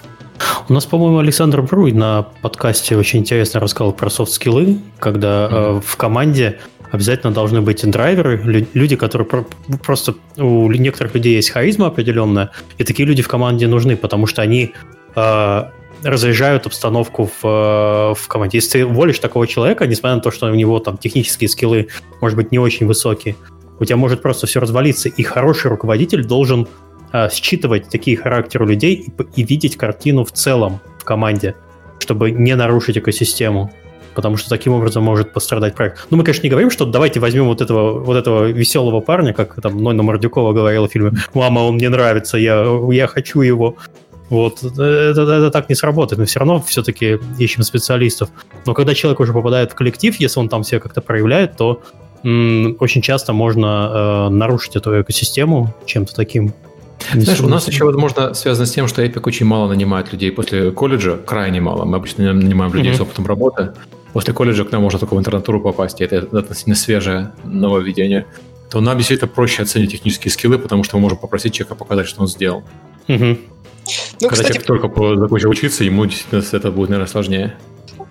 У 0.69 0.73
нас, 0.73 0.87
по-моему, 0.87 1.19
Александр 1.19 1.63
Бруй 1.63 1.93
на 1.93 2.23
подкасте 2.23 2.97
очень 2.97 3.21
интересно 3.21 3.61
рассказал 3.61 3.93
про 3.93 4.11
софт-скиллы, 4.11 4.79
когда 4.99 5.47
mm-hmm. 5.47 5.79
э, 5.79 5.81
в 5.85 5.97
команде 5.97 6.59
обязательно 6.91 7.33
должны 7.33 7.61
быть 7.61 7.89
драйверы, 7.89 8.67
люди, 8.75 8.97
которые 8.97 9.47
просто 9.85 10.15
у 10.37 10.71
некоторых 10.73 11.15
людей 11.15 11.37
есть 11.37 11.51
харизма 11.51 11.87
определенная, 11.87 12.51
и 12.79 12.85
такие 12.85 13.07
люди 13.07 13.23
в 13.23 13.29
команде 13.29 13.69
нужны, 13.69 13.97
потому 13.97 14.27
что 14.27 14.43
они 14.43 14.73
э, 15.15 15.65
разряжают 16.03 16.67
обстановку 16.67 17.27
в, 17.27 17.45
э, 17.45 18.15
в 18.15 18.29
команде. 18.29 18.59
Если 18.59 18.79
ты 18.79 18.87
уволишь 18.87 19.19
такого 19.19 19.47
человека, 19.47 19.87
несмотря 19.87 20.17
на 20.17 20.23
то, 20.23 20.31
что 20.31 20.47
у 20.47 20.55
него 20.55 20.79
там 20.79 20.99
технические 20.99 21.49
скиллы, 21.49 21.89
может 22.21 22.37
быть, 22.37 22.53
не 22.53 22.59
очень 22.59 22.87
высокие, 22.87 23.37
у 23.79 23.85
тебя 23.85 23.97
может 23.97 24.23
просто 24.23 24.47
все 24.47 24.61
развалиться. 24.61 25.09
И 25.09 25.23
хороший 25.23 25.71
руководитель 25.71 26.25
должен 26.25 26.69
э, 27.13 27.29
считывать 27.31 27.89
такие 27.89 28.17
характеры 28.17 28.67
людей 28.67 28.95
и, 28.95 29.41
и 29.41 29.45
видеть 29.45 29.77
картину 29.77 30.25
в 30.25 30.33
целом 30.33 30.81
в 30.99 31.05
команде, 31.05 31.55
чтобы 31.99 32.31
не 32.31 32.55
нарушить 32.55 32.99
экосистему 32.99 33.73
потому 34.15 34.37
что 34.37 34.49
таким 34.49 34.75
образом 34.75 35.03
может 35.03 35.33
пострадать 35.33 35.75
проект. 35.75 36.07
Ну, 36.11 36.17
мы, 36.17 36.25
конечно, 36.25 36.43
не 36.43 36.51
говорим, 36.51 36.71
что 36.71 36.85
давайте 36.85 37.21
возьмем 37.21 37.47
вот 37.47 37.61
этого, 37.61 37.99
вот 37.99 38.17
этого 38.17 38.51
веселого 38.51 39.01
парня, 39.01 39.33
как 39.33 39.61
там 39.61 39.83
Нойна 39.83 40.03
Мордюкова 40.03 40.53
говорила 40.53 40.89
в 40.89 40.93
фильме 40.93 41.13
«Мама, 41.35 41.61
он 41.61 41.77
мне 41.77 41.89
нравится, 41.89 42.37
я, 42.37 42.65
я 42.91 43.07
хочу 43.07 43.41
его». 43.41 43.77
Вот, 44.33 44.63
это, 44.63 44.83
это, 44.83 45.21
это 45.21 45.51
так 45.51 45.69
не 45.69 45.75
сработает. 45.75 46.19
Мы 46.19 46.25
все 46.25 46.39
равно 46.39 46.59
все-таки 46.63 47.19
ищем 47.39 47.63
специалистов. 47.63 48.31
Но 48.65 48.73
когда 48.73 48.95
человек 48.95 49.21
уже 49.21 49.35
попадает 49.35 49.73
в 49.73 49.75
коллектив, 49.75 50.19
если 50.19 50.41
он 50.41 50.49
там 50.49 50.65
себя 50.65 50.81
как-то 50.81 51.03
проявляет, 51.03 51.59
то 51.59 51.83
м- 52.25 52.75
очень 52.81 53.03
часто 53.03 53.35
можно 53.35 53.67
э, 53.67 54.29
нарушить 54.31 54.75
эту 54.75 55.03
экосистему 55.03 55.75
чем-то 55.85 56.15
таким. 56.15 56.55
Знаешь, 57.13 57.43
у 57.43 57.47
нас 57.47 57.69
еще, 57.69 57.85
возможно, 57.85 58.33
связано 58.33 58.65
с 58.65 58.71
тем, 58.71 58.89
что 58.89 59.05
Epic 59.05 59.21
очень 59.27 59.45
мало 59.45 59.69
нанимает 59.69 60.11
людей 60.13 60.33
после 60.33 60.71
колледжа, 60.71 61.19
крайне 61.19 61.61
мало. 61.61 61.85
Мы 61.85 61.99
обычно 61.99 62.33
нанимаем 62.33 62.73
людей 62.73 62.93
mm-hmm. 62.93 62.97
с 62.97 63.01
опытом 63.01 63.27
работы. 63.27 63.75
После 64.15 64.33
колледжа 64.33 64.65
к 64.65 64.73
нам 64.73 64.81
можно 64.81 64.99
только 64.99 65.13
в 65.13 65.19
интернатуру 65.19 65.61
попасть, 65.61 66.01
и 66.01 66.05
это 66.05 66.39
относительно 66.39 66.75
свежее 66.75 67.33
нововведение. 67.45 68.25
То 68.71 68.81
нам 68.81 68.97
действительно 68.97 69.29
проще 69.29 69.63
оценить 69.63 69.91
технические 69.91 70.33
скиллы, 70.33 70.59
потому 70.59 70.85
что 70.85 70.97
мы 70.97 71.03
можем 71.03 71.19
попросить 71.19 71.53
человека 71.53 71.75
показать, 71.75 72.07
что 72.07 72.23
он 72.23 72.29
сделал. 72.29 72.65
Угу. 73.09 73.37
Ну, 74.23 74.29
Когда 74.29 74.45
кстати, 74.45 74.65
человек 74.65 74.89
только 74.89 75.17
закончил 75.19 75.51
учиться, 75.51 75.83
ему 75.83 76.07
действительно 76.07 76.45
это 76.53 76.71
будет, 76.71 76.91
наверное, 76.91 77.11
сложнее. 77.11 77.57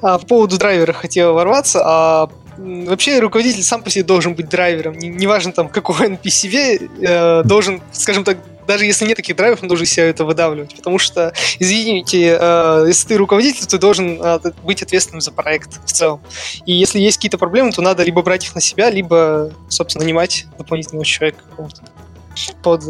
А, 0.01 0.17
по 0.19 0.25
поводу 0.25 0.57
драйвера 0.57 0.91
хотел 0.91 1.33
ворваться. 1.33 1.81
А 1.85 2.29
вообще 2.57 3.19
руководитель 3.19 3.63
сам 3.63 3.81
по 3.81 3.89
себе 3.89 4.03
должен 4.03 4.35
быть 4.35 4.49
драйвером. 4.49 4.97
Неважно 4.97 5.49
не 5.49 5.53
там 5.53 5.69
какой 5.69 5.95
он 6.07 6.13
PCV, 6.15 6.89
э, 7.01 7.43
должен, 7.45 7.81
скажем 7.93 8.25
так, 8.25 8.39
даже 8.67 8.83
если 8.85 9.05
нет 9.05 9.15
таких 9.15 9.37
драйверов, 9.37 9.61
он 9.63 9.69
должен 9.69 9.85
себя 9.85 10.05
это 10.05 10.25
выдавливать. 10.25 10.75
Потому 10.75 10.99
что, 10.99 11.33
извините, 11.59 12.37
э, 12.37 12.83
если 12.87 13.07
ты 13.07 13.17
руководитель, 13.17 13.65
ты 13.65 13.77
должен 13.77 14.21
э, 14.21 14.39
быть 14.65 14.83
ответственным 14.83 15.21
за 15.21 15.31
проект 15.31 15.79
в 15.85 15.93
целом. 15.93 16.19
И 16.65 16.73
если 16.73 16.99
есть 16.99 17.17
какие-то 17.17 17.37
проблемы, 17.37 17.71
то 17.71 17.81
надо 17.81 18.03
либо 18.03 18.21
брать 18.21 18.43
их 18.43 18.53
на 18.53 18.59
себя, 18.59 18.89
либо, 18.89 19.53
собственно, 19.69 20.03
нанимать 20.03 20.45
дополнительного 20.57 21.05
человека 21.05 21.43
под 22.61 22.83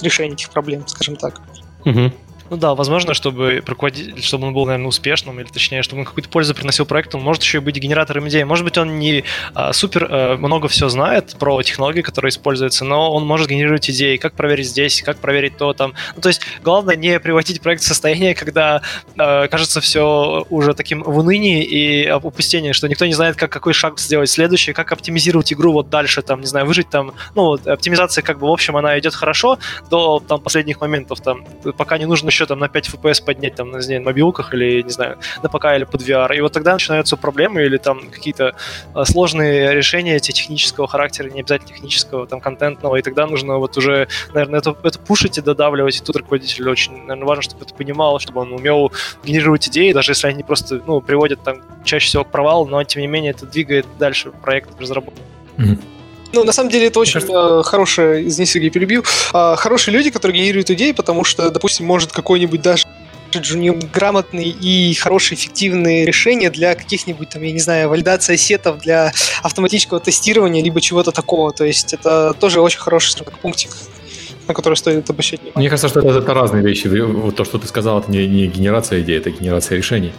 решение 0.00 0.34
этих 0.34 0.50
проблем, 0.50 0.86
скажем 0.86 1.16
так. 1.16 1.40
Угу. 1.84 2.12
Ну 2.50 2.56
да, 2.56 2.74
возможно, 2.74 3.12
чтобы 3.12 3.62
руководитель, 3.66 4.22
чтобы 4.22 4.46
он 4.46 4.54
был, 4.54 4.64
наверное, 4.64 4.88
успешным, 4.88 5.38
или 5.38 5.48
точнее, 5.48 5.82
чтобы 5.82 6.00
он 6.00 6.06
какую-то 6.06 6.30
пользу 6.30 6.54
приносил 6.54 6.86
проекту, 6.86 7.18
он 7.18 7.24
может 7.24 7.42
еще 7.42 7.58
и 7.58 7.60
быть 7.60 7.76
генератором 7.76 8.28
идей. 8.28 8.44
Может 8.44 8.64
быть, 8.64 8.78
он 8.78 8.98
не 8.98 9.24
а, 9.54 9.72
супер 9.72 10.08
а, 10.10 10.36
много 10.36 10.68
все 10.68 10.88
знает 10.88 11.36
про 11.38 11.62
технологии, 11.62 12.00
которые 12.00 12.30
используются, 12.30 12.84
но 12.84 13.12
он 13.12 13.26
может 13.26 13.48
генерировать 13.48 13.90
идеи, 13.90 14.16
как 14.16 14.32
проверить 14.32 14.68
здесь, 14.68 15.02
как 15.02 15.18
проверить 15.18 15.56
то 15.58 15.74
там. 15.74 15.92
Ну, 16.16 16.22
то 16.22 16.28
есть, 16.28 16.40
главное 16.62 16.96
не 16.96 17.20
приводить 17.20 17.60
проект 17.60 17.82
в 17.82 17.86
состояние, 17.86 18.34
когда 18.34 18.80
а, 19.18 19.46
кажется 19.48 19.80
все 19.82 20.46
уже 20.48 20.72
таким 20.72 21.02
в 21.02 21.18
унынии 21.18 21.62
и 21.62 22.06
опустении, 22.06 22.72
что 22.72 22.88
никто 22.88 23.04
не 23.04 23.14
знает, 23.14 23.36
как 23.36 23.52
какой 23.52 23.74
шаг 23.74 23.98
сделать 23.98 24.30
следующий, 24.30 24.72
как 24.72 24.90
оптимизировать 24.92 25.52
игру 25.52 25.72
вот 25.72 25.90
дальше, 25.90 26.22
там, 26.22 26.40
не 26.40 26.46
знаю, 26.46 26.64
выжить 26.64 26.88
там. 26.88 27.12
Ну, 27.34 27.42
вот, 27.42 27.66
оптимизация, 27.66 28.22
как 28.22 28.38
бы, 28.38 28.46
в 28.46 28.52
общем, 28.52 28.76
она 28.76 28.98
идет 28.98 29.14
хорошо 29.14 29.58
до 29.90 30.22
там 30.26 30.40
последних 30.40 30.80
моментов, 30.80 31.20
там, 31.20 31.44
пока 31.76 31.98
не 31.98 32.06
нужно 32.06 32.30
еще 32.38 32.46
там 32.46 32.58
на 32.58 32.68
5 32.68 32.88
FPS 32.88 33.24
поднять 33.24 33.54
там, 33.54 33.72
не 33.72 33.82
знаю, 33.82 34.00
на 34.00 34.06
мобилках 34.06 34.54
или, 34.54 34.82
не 34.82 34.90
знаю, 34.90 35.18
на 35.42 35.48
ПК 35.48 35.64
или 35.76 35.84
под 35.84 36.02
VR. 36.02 36.36
И 36.36 36.40
вот 36.40 36.52
тогда 36.52 36.72
начинаются 36.72 37.16
проблемы 37.16 37.62
или 37.62 37.78
там 37.78 38.10
какие-то 38.10 38.54
а, 38.94 39.04
сложные 39.04 39.74
решения 39.74 40.16
эти 40.16 40.32
технического 40.32 40.86
характера, 40.86 41.28
не 41.30 41.40
обязательно 41.40 41.68
технического, 41.68 42.26
там, 42.26 42.40
контентного, 42.40 42.96
и 42.96 43.02
тогда 43.02 43.26
нужно 43.26 43.58
вот 43.58 43.76
уже, 43.76 44.08
наверное, 44.32 44.60
это, 44.60 44.76
это 44.82 44.98
пушить 44.98 45.38
и 45.38 45.40
додавливать, 45.40 45.96
и 45.96 46.04
тут 46.04 46.16
руководитель 46.16 46.68
очень, 46.68 46.92
наверное, 46.92 47.26
важно, 47.26 47.42
чтобы 47.42 47.64
это 47.64 47.74
понимал, 47.74 48.18
чтобы 48.20 48.40
он 48.40 48.52
умел 48.52 48.92
генерировать 49.24 49.68
идеи, 49.68 49.92
даже 49.92 50.12
если 50.12 50.28
они 50.28 50.42
просто, 50.42 50.80
ну, 50.86 51.00
приводят 51.00 51.42
там 51.42 51.56
чаще 51.84 52.06
всего 52.06 52.24
к 52.24 52.30
провалу, 52.30 52.66
но, 52.66 52.82
тем 52.84 53.02
не 53.02 53.08
менее, 53.08 53.32
это 53.32 53.46
двигает 53.46 53.86
дальше 53.98 54.30
проект 54.30 54.80
разработки. 54.80 55.20
Mm-hmm. 55.56 55.97
Ну, 56.32 56.44
на 56.44 56.52
самом 56.52 56.70
деле, 56.70 56.86
это 56.88 57.00
очень 57.00 57.14
кажется... 57.14 57.60
э, 57.60 57.62
хорошие, 57.64 58.26
извини, 58.26 58.46
Сергей, 58.46 58.70
перебил, 58.70 59.04
э, 59.32 59.54
хорошие 59.56 59.94
люди, 59.94 60.10
которые 60.10 60.38
генерируют 60.38 60.70
идеи, 60.70 60.92
потому 60.92 61.24
что, 61.24 61.50
допустим, 61.50 61.86
может 61.86 62.12
какой-нибудь 62.12 62.60
даже 62.60 62.84
грамотные 63.92 64.48
и 64.48 64.94
хорошие 64.94 65.36
эффективные 65.36 66.06
решения 66.06 66.50
для 66.50 66.74
каких-нибудь 66.74 67.28
там, 67.28 67.42
я 67.42 67.52
не 67.52 67.60
знаю, 67.60 67.88
валидации 67.90 68.36
сетов, 68.36 68.78
для 68.80 69.12
автоматического 69.42 70.00
тестирования, 70.00 70.62
либо 70.62 70.80
чего-то 70.80 71.12
такого. 71.12 71.52
То 71.52 71.64
есть 71.64 71.92
это 71.92 72.34
тоже 72.38 72.60
очень 72.60 72.80
хороший 72.80 73.22
пунктик 73.42 73.70
на 74.46 74.54
который 74.54 74.74
стоит 74.76 75.10
обращать 75.10 75.40
внимание. 75.40 75.58
Мне 75.58 75.68
кажется, 75.68 75.88
что 75.88 76.00
это, 76.00 76.20
это 76.20 76.32
разные 76.32 76.62
вещи. 76.62 76.86
Вот 76.86 77.36
то, 77.36 77.44
что 77.44 77.58
ты 77.58 77.66
сказал, 77.66 78.00
это 78.00 78.10
не, 78.10 78.26
не 78.26 78.46
генерация 78.46 79.02
идей, 79.02 79.18
это 79.18 79.30
генерация 79.30 79.76
решений. 79.76 80.12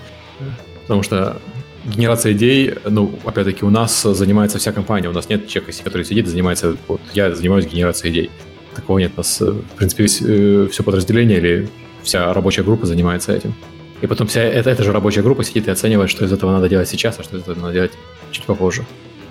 Потому 0.84 1.02
что 1.02 1.42
генерация 1.86 2.34
идей, 2.34 2.74
ну, 2.86 3.14
опять-таки, 3.26 3.66
у 3.66 3.70
нас 3.70 4.04
занимается 4.04 4.58
вся 4.58 4.72
компания. 4.72 5.10
У 5.10 5.14
нас 5.14 5.30
нет 5.30 5.48
человека, 5.48 5.84
который 5.84 6.04
сидит 6.04 6.28
и 6.28 6.30
занимается... 6.30 6.76
Вот 6.88 7.02
я 7.14 7.34
занимаюсь 7.34 7.66
генерацией 7.66 8.14
идей. 8.14 8.32
Такого 8.76 9.00
нет. 9.00 9.12
У 9.16 9.20
нас, 9.20 9.42
в 9.42 9.76
принципе, 9.76 10.04
весь, 10.04 10.22
э, 10.22 10.68
все 10.72 10.84
подразделение 10.84 11.38
или 11.38 11.70
вся 12.04 12.34
рабочая 12.34 12.64
группа 12.64 12.86
занимается 12.86 13.34
этим. 13.34 13.54
И 14.02 14.08
потом 14.08 14.28
вся 14.28 14.42
эта, 14.42 14.70
эта 14.70 14.84
же 14.84 14.92
рабочая 14.92 15.22
группа 15.22 15.44
сидит 15.44 15.68
и 15.68 15.72
оценивает, 15.72 16.10
что 16.10 16.26
из 16.26 16.32
этого 16.32 16.52
надо 16.52 16.70
делать 16.70 16.88
сейчас, 16.88 17.20
а 17.20 17.24
что 17.24 17.38
из 17.38 17.44
этого 17.44 17.60
надо 17.60 17.74
делать 17.74 17.92
чуть 18.32 18.46
попозже. 18.46 18.86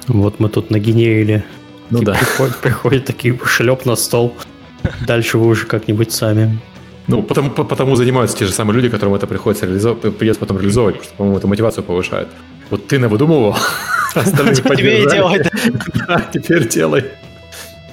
Вот 0.07 0.41
мы 0.41 0.49
тут 0.49 0.71
нагенерили. 0.71 1.45
Ну 1.91 2.03
да. 2.03 2.15
Приходят, 2.15 2.57
приходят 2.59 3.05
такие 3.07 3.39
шлеп 3.45 3.87
на 3.87 3.97
стол. 3.97 4.35
Дальше 5.07 5.39
вы 5.39 5.47
уже 5.47 5.67
как-нибудь 5.67 6.13
сами. 6.13 6.59
Ну, 7.09 7.23
потому, 7.23 7.51
потому 7.51 7.97
занимаются 7.97 8.37
те 8.37 8.45
же 8.45 8.53
самые 8.53 8.77
люди, 8.77 8.91
которым 8.91 9.15
это 9.15 9.27
приходится 9.27 9.65
реализовать, 9.65 10.17
придется 10.17 10.41
потом 10.41 10.59
реализовывать, 10.59 10.97
потому 10.97 11.09
что, 11.09 11.17
по-моему, 11.17 11.39
это 11.39 11.47
мотивацию 11.47 11.83
повышает. 11.83 12.29
Вот 12.69 12.87
ты 12.87 12.99
навыдумывал, 12.99 13.57
остальные 14.15 14.57
Тебе 14.57 15.03
и 15.05 15.11
делай. 15.11 15.43
Да, 16.07 16.27
теперь 16.33 16.69
делай. 16.69 17.05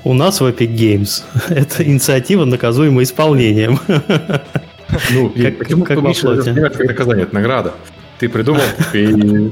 У 0.03 0.13
нас 0.13 0.41
в 0.41 0.45
Epic 0.45 0.76
Games 0.76 1.24
эта 1.49 1.84
инициатива 1.84 2.43
наказуема 2.43 3.03
исполнением. 3.03 3.80
Ну, 5.11 5.30
как, 5.30 5.57
почему 5.59 5.86
как 5.86 5.99
флоте. 6.16 6.53
как 6.53 6.80
наказание, 6.80 7.24
это 7.24 7.34
награда. 7.34 7.74
Ты 8.20 8.28
придумал, 8.28 8.63
и 8.93 9.51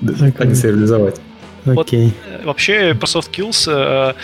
пытайся 0.00 0.68
реализовать. 0.68 1.20
Окей. 1.66 2.12
Вот, 2.36 2.46
вообще, 2.46 2.94
по 2.94 3.04
soft 3.04 3.30
kills 3.30 3.70
э, 3.70 4.14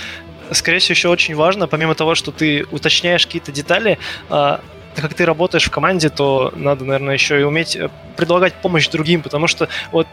скорее 0.52 0.78
всего, 0.78 0.92
еще 0.92 1.08
очень 1.08 1.34
важно, 1.34 1.66
помимо 1.66 1.94
того, 1.94 2.14
что 2.14 2.32
ты 2.32 2.66
уточняешь 2.70 3.26
какие-то 3.26 3.52
детали, 3.52 3.98
а, 4.28 4.60
так 4.94 5.04
как 5.04 5.14
ты 5.14 5.24
работаешь 5.24 5.64
в 5.64 5.70
команде, 5.70 6.08
то 6.08 6.52
надо, 6.56 6.84
наверное, 6.84 7.14
еще 7.14 7.40
и 7.40 7.44
уметь 7.44 7.76
э, 7.76 7.88
предлагать 8.16 8.54
помощь 8.54 8.88
другим, 8.88 9.22
потому 9.22 9.46
что 9.46 9.68
вот 9.92 10.06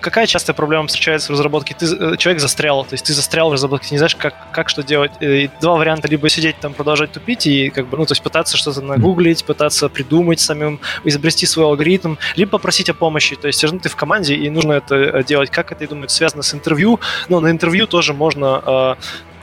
какая 0.00 0.26
частая 0.26 0.54
проблема 0.54 0.88
встречается 0.88 1.28
в 1.28 1.34
разработке? 1.34 1.74
Ты, 1.78 1.86
э, 1.86 2.16
человек 2.16 2.40
застрял, 2.40 2.84
то 2.84 2.94
есть 2.94 3.04
ты 3.04 3.12
застрял 3.12 3.50
в 3.50 3.52
разработке, 3.52 3.88
не 3.92 3.98
знаешь, 3.98 4.16
как, 4.16 4.34
как 4.50 4.68
что 4.68 4.82
делать. 4.82 5.12
И 5.20 5.50
два 5.60 5.76
варианта, 5.76 6.08
либо 6.08 6.28
сидеть 6.28 6.56
там, 6.60 6.74
продолжать 6.74 7.12
тупить 7.12 7.46
и 7.46 7.70
как 7.70 7.86
бы, 7.86 7.96
ну, 7.96 8.06
то 8.06 8.12
есть 8.12 8.22
пытаться 8.22 8.56
что-то 8.56 8.80
нагуглить, 8.80 9.44
пытаться 9.44 9.88
придумать 9.88 10.40
самим, 10.40 10.80
изобрести 11.04 11.46
свой 11.46 11.66
алгоритм, 11.66 12.16
либо 12.34 12.50
попросить 12.50 12.90
о 12.90 12.94
помощи, 12.94 13.36
то 13.36 13.46
есть 13.46 13.62
ну, 13.62 13.78
ты 13.78 13.88
в 13.88 13.96
команде, 13.96 14.34
и 14.34 14.50
нужно 14.50 14.72
это 14.72 14.96
э, 14.96 15.24
делать. 15.24 15.50
Как 15.50 15.70
это, 15.70 15.84
я 15.84 15.88
думаю, 15.88 16.08
связано 16.08 16.42
с 16.42 16.52
интервью, 16.52 16.98
но 17.28 17.38
на 17.40 17.50
интервью 17.50 17.86
тоже 17.86 18.14
можно 18.14 18.96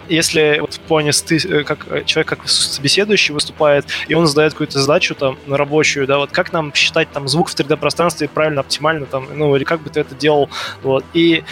если 0.09 0.59
вот 0.59 0.73
в 0.73 0.79
плане 0.79 1.11
ты, 1.11 1.37
э, 1.37 1.63
как 1.63 1.87
э, 1.89 2.03
человек 2.05 2.27
как 2.29 2.47
собеседующий 2.47 3.33
выступает, 3.33 3.85
и 4.07 4.13
он 4.13 4.27
задает 4.27 4.53
какую-то 4.53 4.79
задачу 4.79 5.15
там 5.15 5.37
на 5.45 5.57
рабочую, 5.57 6.07
да, 6.07 6.17
вот 6.17 6.31
как 6.31 6.51
нам 6.53 6.73
считать 6.73 7.11
там 7.11 7.27
звук 7.27 7.49
в 7.49 7.55
3D-пространстве 7.55 8.27
правильно, 8.27 8.61
оптимально 8.61 9.05
там, 9.05 9.27
ну, 9.33 9.55
или 9.55 9.63
как 9.63 9.81
бы 9.81 9.89
ты 9.89 10.01
это 10.01 10.15
делал, 10.15 10.49
вот, 10.83 11.03
и 11.13 11.43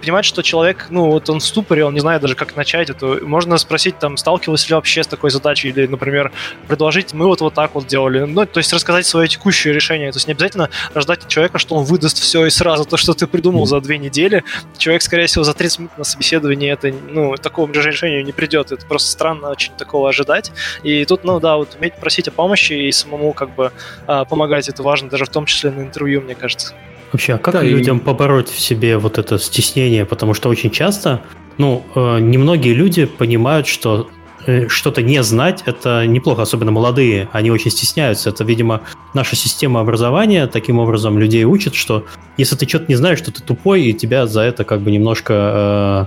понимать, 0.00 0.24
что 0.24 0.42
человек, 0.42 0.86
ну, 0.90 1.10
вот 1.10 1.28
он 1.30 1.40
в 1.40 1.44
ступоре, 1.44 1.84
он 1.84 1.94
не 1.94 2.00
знает 2.00 2.22
даже, 2.22 2.34
как 2.34 2.56
начать 2.56 2.90
это, 2.90 3.18
можно 3.22 3.58
спросить 3.58 3.98
там, 3.98 4.16
сталкивался 4.16 4.68
ли 4.68 4.74
вообще 4.74 5.02
с 5.02 5.06
такой 5.06 5.30
задачей, 5.30 5.68
или, 5.68 5.86
например, 5.86 6.32
предложить, 6.68 7.12
мы 7.12 7.26
вот 7.26 7.40
вот 7.40 7.54
так 7.54 7.74
вот 7.74 7.86
делали, 7.86 8.20
ну, 8.20 8.46
то 8.46 8.58
есть 8.58 8.72
рассказать 8.72 9.06
свое 9.06 9.28
текущее 9.28 9.74
решение, 9.74 10.12
то 10.12 10.16
есть 10.16 10.26
не 10.26 10.32
обязательно 10.32 10.70
ждать 10.94 11.24
от 11.24 11.28
человека, 11.28 11.58
что 11.58 11.74
он 11.74 11.84
выдаст 11.84 12.18
все 12.18 12.46
и 12.46 12.50
сразу 12.50 12.84
то, 12.84 12.96
что 12.96 13.14
ты 13.14 13.26
придумал 13.26 13.66
за 13.66 13.80
две 13.80 13.98
недели, 13.98 14.44
человек, 14.78 15.02
скорее 15.02 15.26
всего, 15.26 15.44
за 15.44 15.54
30 15.54 15.78
минут 15.78 15.98
на 15.98 16.04
собеседовании 16.04 16.70
это, 16.70 16.92
ну, 17.10 17.36
такого 17.36 17.66
решению 17.86 18.24
не 18.24 18.32
придет. 18.32 18.72
Это 18.72 18.86
просто 18.86 19.10
странно 19.10 19.50
очень 19.50 19.72
такого 19.74 20.08
ожидать. 20.08 20.52
И 20.82 21.04
тут, 21.04 21.24
ну 21.24 21.40
да, 21.40 21.56
вот 21.56 21.76
уметь 21.78 21.94
просить 21.94 22.28
о 22.28 22.30
помощи 22.30 22.72
и 22.72 22.92
самому 22.92 23.32
как 23.32 23.54
бы 23.54 23.72
а, 24.06 24.24
помогать, 24.24 24.68
это 24.68 24.82
важно, 24.82 25.08
даже 25.08 25.24
в 25.24 25.28
том 25.28 25.46
числе 25.46 25.70
на 25.70 25.82
интервью, 25.82 26.20
мне 26.22 26.34
кажется. 26.34 26.74
Вообще, 27.12 27.34
а 27.34 27.38
как 27.38 27.54
да, 27.54 27.62
людям 27.62 27.98
и... 27.98 28.00
побороть 28.00 28.48
в 28.48 28.60
себе 28.60 28.98
вот 28.98 29.18
это 29.18 29.38
стеснение? 29.38 30.04
Потому 30.04 30.34
что 30.34 30.48
очень 30.48 30.70
часто, 30.70 31.22
ну, 31.56 31.84
э, 31.94 32.18
немногие 32.18 32.74
люди 32.74 33.06
понимают, 33.06 33.66
что 33.66 34.10
э, 34.46 34.68
что-то 34.68 35.02
не 35.02 35.22
знать, 35.22 35.62
это 35.66 36.06
неплохо, 36.06 36.42
особенно 36.42 36.72
молодые, 36.72 37.28
они 37.32 37.50
очень 37.50 37.70
стесняются. 37.70 38.30
Это, 38.30 38.44
видимо, 38.44 38.82
наша 39.14 39.36
система 39.36 39.80
образования 39.80 40.46
таким 40.46 40.78
образом 40.78 41.18
людей 41.18 41.44
учит, 41.44 41.74
что 41.74 42.04
если 42.36 42.56
ты 42.56 42.68
что-то 42.68 42.86
не 42.88 42.96
знаешь, 42.96 43.18
что 43.18 43.32
ты 43.32 43.42
тупой, 43.42 43.82
и 43.82 43.92
тебя 43.92 44.26
за 44.26 44.42
это 44.42 44.64
как 44.64 44.80
бы 44.80 44.90
немножко 44.90 46.06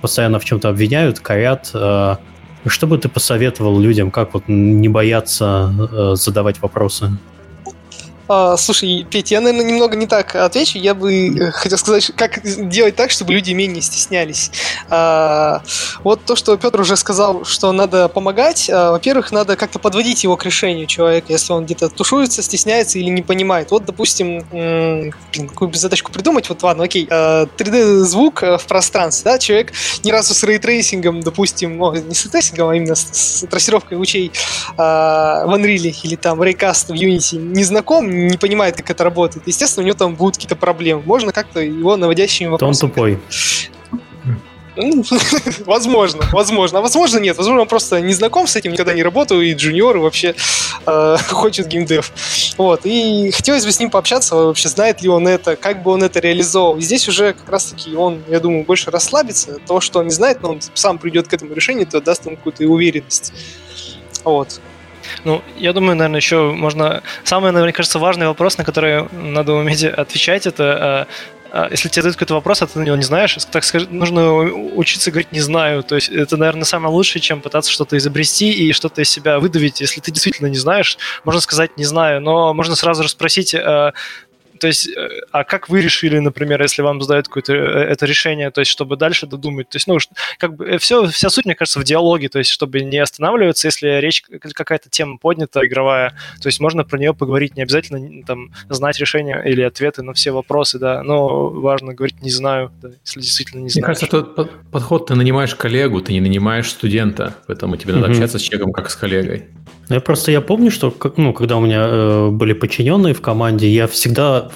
постоянно 0.00 0.38
в 0.38 0.44
чем-то 0.44 0.68
обвиняют, 0.68 1.20
корят. 1.20 1.70
Э, 1.74 2.16
что 2.66 2.86
бы 2.86 2.98
ты 2.98 3.08
посоветовал 3.08 3.78
людям, 3.80 4.10
как 4.10 4.34
вот 4.34 4.44
не 4.48 4.88
бояться 4.88 5.72
э, 5.92 6.14
задавать 6.16 6.60
вопросы? 6.60 7.10
А, 8.32 8.56
слушай, 8.56 9.04
Петя, 9.10 9.34
я, 9.34 9.40
наверное, 9.40 9.66
немного 9.66 9.96
не 9.96 10.06
так 10.06 10.36
отвечу. 10.36 10.78
Я 10.78 10.94
бы 10.94 11.36
э, 11.36 11.50
хотел 11.50 11.76
сказать, 11.76 12.12
как 12.14 12.40
делать 12.44 12.94
так, 12.94 13.10
чтобы 13.10 13.32
люди 13.32 13.50
менее 13.50 13.82
стеснялись. 13.82 14.52
А, 14.88 15.62
вот 16.04 16.24
то, 16.24 16.36
что 16.36 16.56
Петр 16.56 16.80
уже 16.80 16.96
сказал, 16.96 17.44
что 17.44 17.72
надо 17.72 18.08
помогать. 18.08 18.70
А, 18.72 18.92
во-первых, 18.92 19.32
надо 19.32 19.56
как-то 19.56 19.80
подводить 19.80 20.22
его 20.22 20.36
к 20.36 20.44
решению 20.44 20.86
человека, 20.86 21.26
если 21.30 21.52
он 21.52 21.64
где-то 21.64 21.88
тушуется, 21.88 22.40
стесняется 22.40 23.00
или 23.00 23.10
не 23.10 23.22
понимает. 23.22 23.72
Вот, 23.72 23.84
допустим, 23.84 24.44
м- 24.52 25.12
какую 25.32 25.74
задачку 25.74 26.12
придумать. 26.12 26.48
Вот 26.50 26.62
ладно, 26.62 26.84
окей, 26.84 27.08
3D-звук 27.08 28.44
э, 28.44 28.58
в 28.58 28.66
пространстве. 28.66 29.32
Да? 29.32 29.38
Человек 29.40 29.72
ни 30.04 30.12
разу 30.12 30.34
с 30.34 30.44
рейтрейсингом, 30.44 31.20
допустим, 31.20 31.82
о, 31.82 31.96
не 31.96 32.14
с 32.14 32.22
рейтрейсингом, 32.22 32.68
а 32.68 32.76
именно 32.76 32.94
с, 32.94 33.08
с 33.12 33.46
трассировкой 33.48 33.98
лучей 33.98 34.30
в 34.76 34.80
Unreal 34.80 35.96
или 36.04 36.14
там 36.14 36.40
Raycast 36.40 36.86
в 36.86 36.92
Unity 36.92 37.36
не 37.36 37.64
знаком, 37.64 38.19
не 38.26 38.36
понимает, 38.36 38.76
как 38.76 38.90
это 38.90 39.04
работает. 39.04 39.46
Естественно, 39.46 39.84
у 39.84 39.86
него 39.86 39.96
там 39.96 40.14
будут 40.14 40.36
какие-то 40.36 40.56
проблемы. 40.56 41.02
Можно 41.04 41.32
как-то 41.32 41.60
его 41.60 41.96
наводящими 41.96 42.48
вопросами... 42.48 42.88
Он 42.88 42.90
тупой. 42.90 43.18
Ну, 44.76 45.04
возможно, 45.66 46.24
возможно. 46.32 46.78
А 46.78 46.82
возможно 46.82 47.18
нет. 47.18 47.36
Возможно, 47.36 47.62
он 47.62 47.68
просто 47.68 48.00
не 48.00 48.14
знаком 48.14 48.46
с 48.46 48.56
этим, 48.56 48.72
никогда 48.72 48.94
не 48.94 49.02
работал, 49.02 49.40
и 49.40 49.52
junior, 49.52 49.96
и 49.96 50.00
вообще 50.00 50.34
э, 50.86 51.16
хочет 51.28 51.66
gamedev. 51.66 52.12
Вот. 52.56 52.82
И 52.84 53.30
хотелось 53.32 53.64
бы 53.64 53.72
с 53.72 53.80
ним 53.80 53.90
пообщаться, 53.90 54.36
вообще 54.36 54.68
знает 54.68 55.02
ли 55.02 55.08
он 55.08 55.26
это, 55.26 55.56
как 55.56 55.82
бы 55.82 55.90
он 55.90 56.02
это 56.02 56.20
реализовал. 56.20 56.76
И 56.78 56.80
здесь 56.80 57.08
уже 57.08 57.32
как 57.32 57.48
раз-таки 57.48 57.94
он, 57.94 58.22
я 58.28 58.40
думаю, 58.40 58.64
больше 58.64 58.90
расслабится. 58.90 59.58
То, 59.66 59.80
что 59.80 60.00
он 60.00 60.06
не 60.06 60.12
знает, 60.12 60.42
но 60.42 60.50
он 60.50 60.60
сам 60.74 60.98
придет 60.98 61.28
к 61.28 61.32
этому 61.32 61.54
решению, 61.54 61.86
то 61.86 62.00
даст 62.00 62.26
ему 62.26 62.36
какую-то 62.36 62.64
уверенность. 62.64 63.32
Вот. 64.24 64.60
Ну, 65.24 65.42
я 65.56 65.72
думаю, 65.72 65.96
наверное, 65.96 66.20
еще 66.20 66.52
можно... 66.52 67.02
Самый, 67.24 67.52
наверное, 67.52 67.72
кажется, 67.72 67.98
важный 67.98 68.26
вопрос, 68.26 68.58
на 68.58 68.64
который 68.64 69.08
надо 69.12 69.52
уметь 69.52 69.84
отвечать, 69.84 70.46
это 70.46 71.06
а, 71.52 71.68
если 71.70 71.88
тебе 71.88 72.02
дают 72.02 72.16
какой-то 72.16 72.34
вопрос, 72.34 72.62
а 72.62 72.66
ты 72.66 72.78
на 72.78 72.84
него 72.84 72.96
не 72.96 73.02
знаешь, 73.02 73.36
так 73.50 73.64
сказать, 73.64 73.90
нужно 73.90 74.32
учиться 74.42 75.10
говорить 75.10 75.32
«не 75.32 75.40
знаю». 75.40 75.82
То 75.82 75.96
есть 75.96 76.08
это, 76.08 76.36
наверное, 76.36 76.64
самое 76.64 76.94
лучшее, 76.94 77.20
чем 77.20 77.40
пытаться 77.40 77.70
что-то 77.70 77.96
изобрести 77.96 78.50
и 78.52 78.72
что-то 78.72 79.02
из 79.02 79.10
себя 79.10 79.38
выдавить. 79.40 79.80
Если 79.80 80.00
ты 80.00 80.12
действительно 80.12 80.46
не 80.46 80.58
знаешь, 80.58 80.96
можно 81.24 81.40
сказать 81.40 81.76
«не 81.76 81.84
знаю», 81.84 82.20
но 82.20 82.54
можно 82.54 82.76
сразу 82.76 83.02
же 83.02 83.08
спросить, 83.08 83.54
а, 83.54 83.92
то 84.60 84.66
есть, 84.66 84.88
э, 84.88 85.08
а 85.32 85.44
как 85.44 85.68
вы 85.68 85.80
решили, 85.80 86.18
например, 86.18 86.60
если 86.60 86.82
вам 86.82 87.00
задают 87.00 87.28
какое-то 87.28 87.54
э, 87.54 87.84
это 87.84 88.04
решение, 88.04 88.50
то 88.50 88.60
есть, 88.60 88.70
чтобы 88.70 88.96
дальше 88.96 89.26
додумать? 89.26 89.70
То 89.70 89.76
есть, 89.76 89.86
ну, 89.86 89.98
как 90.38 90.54
бы 90.54 90.76
все, 90.78 91.06
э, 91.06 91.08
вся 91.08 91.30
суть, 91.30 91.46
мне 91.46 91.54
кажется, 91.54 91.80
в 91.80 91.84
диалоге, 91.84 92.28
то 92.28 92.38
есть, 92.38 92.50
чтобы 92.50 92.80
не 92.80 92.98
останавливаться, 92.98 93.68
если 93.68 93.88
речь, 94.00 94.22
какая-то 94.22 94.90
тема 94.90 95.16
поднята, 95.16 95.66
игровая, 95.66 96.10
то 96.42 96.48
есть, 96.48 96.60
можно 96.60 96.84
про 96.84 96.98
нее 96.98 97.14
поговорить, 97.14 97.56
не 97.56 97.62
обязательно 97.62 98.22
там 98.24 98.52
знать 98.68 98.98
решение 98.98 99.42
или 99.46 99.62
ответы 99.62 100.02
на 100.02 100.12
все 100.12 100.30
вопросы, 100.30 100.78
да, 100.78 101.02
но 101.02 101.48
важно 101.48 101.94
говорить 101.94 102.20
«не 102.22 102.30
знаю», 102.30 102.70
да, 102.82 102.90
если 103.04 103.20
действительно 103.20 103.62
не 103.62 103.70
знаю. 103.70 103.86
Мне 103.86 103.94
кажется, 103.94 104.06
что 104.06 104.50
подход 104.70 105.06
ты 105.06 105.14
нанимаешь 105.14 105.54
коллегу, 105.54 106.02
ты 106.02 106.12
не 106.12 106.20
нанимаешь 106.20 106.68
студента, 106.68 107.34
поэтому 107.46 107.76
тебе 107.76 107.94
надо 107.94 108.08
mm-hmm. 108.08 108.10
общаться 108.10 108.38
с 108.38 108.42
человеком 108.42 108.72
как 108.72 108.90
с 108.90 108.96
коллегой. 108.96 109.46
Ну, 109.90 109.96
я 109.96 110.00
просто 110.00 110.30
я 110.30 110.40
помню, 110.40 110.70
что 110.70 110.94
ну, 111.16 111.32
когда 111.32 111.56
у 111.56 111.60
меня 111.60 111.82
э, 111.84 112.28
были 112.30 112.52
подчиненные 112.52 113.12
в 113.12 113.20
команде, 113.20 113.68
я 113.68 113.88
всегда, 113.88 114.52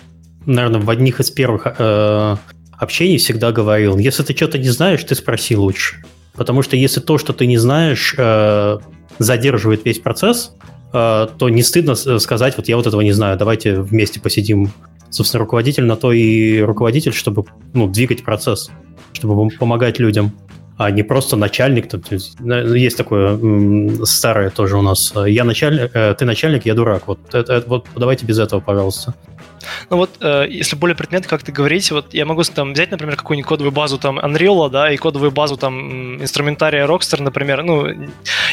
наверное, 0.47 0.80
в 0.80 0.89
одних 0.89 1.18
из 1.18 1.32
первых 1.32 1.66
э, 1.76 2.37
общений 2.70 3.18
всегда 3.18 3.51
говорил, 3.51 3.99
если 3.99 4.22
ты 4.22 4.37
что-то 4.37 4.59
не 4.59 4.68
знаешь, 4.68 5.03
ты 5.03 5.16
спроси 5.16 5.57
лучше. 5.57 6.05
Потому 6.35 6.62
что 6.62 6.76
если 6.76 7.01
то, 7.01 7.18
что 7.18 7.32
ты 7.32 7.47
не 7.47 7.59
знаешь, 7.59 8.14
э, 8.16 8.78
задерживает 9.18 9.85
весь 9.85 9.99
процесс, 9.99 10.55
э, 10.93 11.26
то 11.37 11.49
не 11.49 11.64
стыдно 11.64 11.97
сказать, 11.97 12.57
вот 12.57 12.68
я 12.68 12.76
вот 12.76 12.87
этого 12.87 13.01
не 13.01 13.12
знаю, 13.12 13.37
давайте 13.37 13.80
вместе 13.80 14.20
посидим. 14.20 14.70
Собственно, 15.11 15.41
руководитель 15.41 15.85
на 15.85 15.97
то 15.97 16.12
и 16.12 16.61
руководитель, 16.61 17.12
чтобы 17.12 17.45
ну, 17.72 17.89
двигать 17.89 18.22
процесс, 18.22 18.70
чтобы 19.12 19.49
помогать 19.51 19.99
людям 19.99 20.30
а 20.77 20.91
не 20.91 21.03
просто 21.03 21.37
начальник. 21.37 21.89
Там, 21.89 22.03
есть 22.75 22.97
такое 22.97 23.39
старое 24.05 24.51
тоже 24.51 24.77
у 24.77 24.83
нас. 24.83 25.12
Я 25.27 25.45
начальник, 25.45 25.91
э, 25.95 26.14
ты 26.18 26.25
начальник, 26.25 26.66
я 26.66 26.75
дурак. 26.75 27.07
Вот, 27.07 27.35
это, 27.35 27.62
вот 27.66 27.87
давайте 27.95 28.27
без 28.27 28.39
этого, 28.39 28.61
пожалуйста. 28.61 29.14
Ну 29.91 29.97
вот, 29.97 30.11
э, 30.20 30.47
если 30.49 30.77
более 30.77 30.97
предметно, 30.97 31.29
как 31.29 31.43
ты 31.43 31.53
говорите, 31.53 31.95
вот 31.95 32.14
я 32.14 32.27
могу 32.27 32.43
там 32.43 32.72
взять, 32.72 32.91
например, 32.91 33.16
какую-нибудь 33.16 33.49
кодовую 33.49 33.72
базу 33.72 33.99
там 33.99 34.18
Unreal, 34.18 34.70
да, 34.70 34.91
и 34.91 34.97
кодовую 34.97 35.31
базу 35.31 35.57
там 35.57 36.22
инструментария 36.22 36.87
Rockstar, 36.87 37.22
например, 37.22 37.62
ну, 37.62 37.87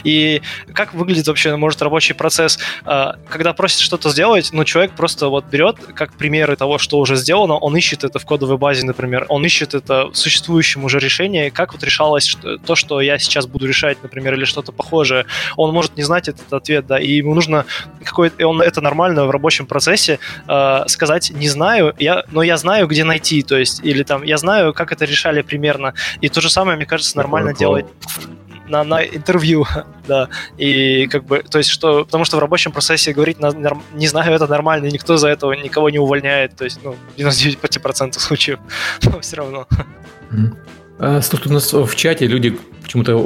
и 0.04 0.42
как 0.74 0.94
выглядит 0.94 1.28
вообще, 1.28 1.56
может, 1.56 1.82
рабочий 1.82 2.14
процесс, 2.14 2.60
э, 2.86 3.14
когда 3.30 3.54
просит 3.54 3.80
что-то 3.80 4.10
сделать, 4.10 4.50
ну, 4.54 4.64
человек 4.64 4.94
просто 4.94 5.28
вот 5.28 5.46
берет, 5.46 5.78
как 5.94 6.14
примеры 6.14 6.56
того, 6.56 6.78
что 6.78 7.00
уже 7.00 7.16
сделано, 7.16 7.56
он 7.56 7.76
ищет 7.76 8.04
это 8.04 8.20
в 8.20 8.26
кодовой 8.26 8.58
базе, 8.58 8.86
например, 8.86 9.26
он 9.30 9.46
ищет 9.46 9.74
это 9.74 10.10
в 10.10 10.16
существующем 10.16 10.84
уже 10.84 11.00
решении, 11.00 11.50
как 11.50 11.74
вот 11.74 11.84
решалось 12.12 12.26
что, 12.26 12.58
то, 12.58 12.76
что 12.76 13.02
я 13.02 13.18
сейчас 13.18 13.46
буду 13.48 13.68
решать, 13.68 13.98
например, 14.04 14.34
или 14.34 14.46
что-то 14.46 14.72
похожее, 14.72 15.26
он 15.58 15.74
может 15.74 15.98
не 15.98 16.04
знать 16.04 16.28
этот 16.28 16.52
ответ, 16.54 16.88
да, 16.88 17.00
и 17.00 17.12
ему 17.12 17.34
нужно 17.34 17.66
какой-то, 18.04 18.48
он 18.48 18.62
это 18.62 18.82
нормально 18.82 19.26
в 19.26 19.32
рабочем 19.32 19.66
процессе 19.66 20.20
э, 20.48 20.84
сказать 20.88 21.32
не 21.32 21.50
знаю, 21.50 21.94
я, 22.00 22.24
но 22.32 22.44
я 22.44 22.58
знаю, 22.58 22.88
где 22.88 23.04
найти, 23.04 23.44
то 23.44 23.58
есть, 23.58 23.82
или 23.84 24.04
там, 24.04 24.24
я 24.24 24.38
знаю, 24.38 24.74
как 24.74 24.92
это 24.92 25.06
решали 25.06 25.42
примерно. 25.42 25.94
И 26.24 26.30
то 26.30 26.42
же 26.42 26.50
самое, 26.50 26.78
мне 26.78 26.86
кажется, 26.86 27.18
нормально 27.18 27.54
делать 27.54 27.86
на, 28.68 28.84
на 28.84 29.04
интервью, 29.04 29.66
да, 30.08 30.30
и 30.58 31.08
как 31.08 31.24
бы, 31.24 31.44
то 31.44 31.58
есть, 31.58 31.70
что, 31.70 32.06
потому 32.06 32.26
что 32.26 32.38
в 32.38 32.40
рабочем 32.40 32.72
процессе 32.72 33.14
говорить 33.14 33.40
на, 33.40 33.52
не 33.94 34.08
знаю, 34.08 34.34
это 34.34 34.48
нормально, 34.48 34.88
никто 34.88 35.18
за 35.18 35.28
этого 35.28 35.54
никого 35.54 35.90
не 35.90 36.00
увольняет, 36.00 36.56
то 36.56 36.64
есть, 36.64 36.80
ну, 36.84 36.96
99% 37.18 38.20
случаев, 38.20 38.60
но 39.04 39.20
все 39.20 39.36
равно. 39.38 39.68
А, 40.32 40.81
тут 41.32 41.48
у 41.48 41.54
нас 41.54 41.74
в 41.74 41.96
чате 41.96 42.28
люди 42.28 42.58
почему-то 42.84 43.18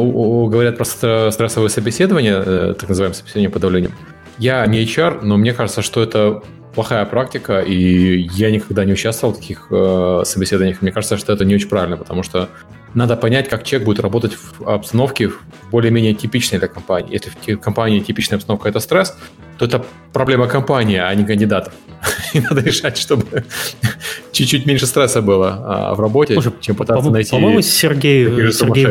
говорят 0.47 0.77
про 0.77 0.85
стрессовое 0.85 1.69
собеседование, 1.69 2.41
э, 2.45 2.75
так 2.79 2.87
называемое 2.87 3.15
собеседование 3.15 3.49
по 3.49 3.59
давлению. 3.59 3.91
Я 4.37 4.65
не 4.65 4.83
HR, 4.83 5.21
но 5.23 5.35
мне 5.37 5.53
кажется, 5.53 5.81
что 5.81 6.01
это 6.01 6.41
плохая 6.73 7.05
практика, 7.05 7.59
и 7.59 8.27
я 8.33 8.51
никогда 8.51 8.85
не 8.85 8.93
участвовал 8.93 9.33
в 9.33 9.37
таких 9.37 9.67
э, 9.71 10.21
собеседованиях. 10.25 10.81
Мне 10.81 10.91
кажется, 10.91 11.17
что 11.17 11.33
это 11.33 11.43
не 11.43 11.55
очень 11.55 11.69
правильно, 11.69 11.97
потому 11.97 12.23
что 12.23 12.49
надо 12.95 13.17
понять, 13.17 13.49
как 13.49 13.63
человек 13.63 13.85
будет 13.85 13.99
работать 13.99 14.33
в 14.33 14.67
обстановке 14.67 15.31
более-менее 15.71 16.13
типичной 16.13 16.59
для 16.59 16.67
компании. 16.67 17.13
Если 17.13 17.55
в 17.55 17.59
компании 17.59 17.99
типичная 17.99 18.37
обстановка– 18.37 18.69
это 18.69 18.79
стресс, 18.79 19.15
то 19.57 19.65
это 19.65 19.85
проблема 20.13 20.47
компании, 20.47 20.97
а 20.97 21.13
не 21.13 21.25
кандидатов. 21.25 21.73
И 22.33 22.39
надо 22.39 22.61
решать, 22.61 22.97
чтобы 22.97 23.43
чуть-чуть 24.31 24.65
меньше 24.65 24.85
стресса 24.85 25.21
было 25.21 25.63
а, 25.65 25.95
в 25.95 25.99
работе, 25.99 26.33
Слушай, 26.33 26.53
чем 26.61 26.75
пытаться 26.75 27.09
найти 27.09 27.31
По-моему, 27.31 27.61
Сергей, 27.61 28.51
Сергей, 28.51 28.87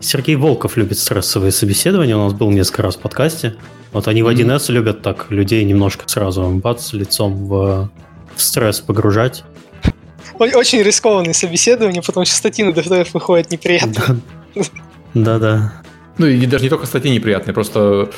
Сергей 0.00 0.36
Волков 0.36 0.76
любит 0.76 0.98
стрессовые 0.98 1.52
собеседования. 1.52 2.16
У 2.16 2.24
нас 2.24 2.32
был 2.34 2.50
несколько 2.50 2.82
раз 2.82 2.96
в 2.96 3.00
подкасте. 3.00 3.54
Вот 3.92 4.08
они 4.08 4.22
в 4.22 4.28
1С 4.28 4.70
любят 4.72 5.02
так 5.02 5.30
людей 5.30 5.64
немножко 5.64 6.08
сразу 6.08 6.48
бац, 6.50 6.92
лицом 6.92 7.46
в, 7.46 7.90
в 8.34 8.42
стресс 8.42 8.80
погружать. 8.80 9.44
Очень 10.38 10.82
рискованные 10.82 11.34
собеседования, 11.34 12.02
потому 12.02 12.26
что 12.26 12.34
статьи 12.34 12.64
на 12.64 12.72
ДФТФ 12.72 13.14
выходят 13.14 13.50
неприятно. 13.50 14.20
Да-да. 15.14 15.72
Ну 16.18 16.26
и 16.26 16.46
даже 16.46 16.64
не 16.64 16.70
только 16.70 16.86
статьи 16.86 17.10
неприятные, 17.10 17.54
просто 17.54 18.10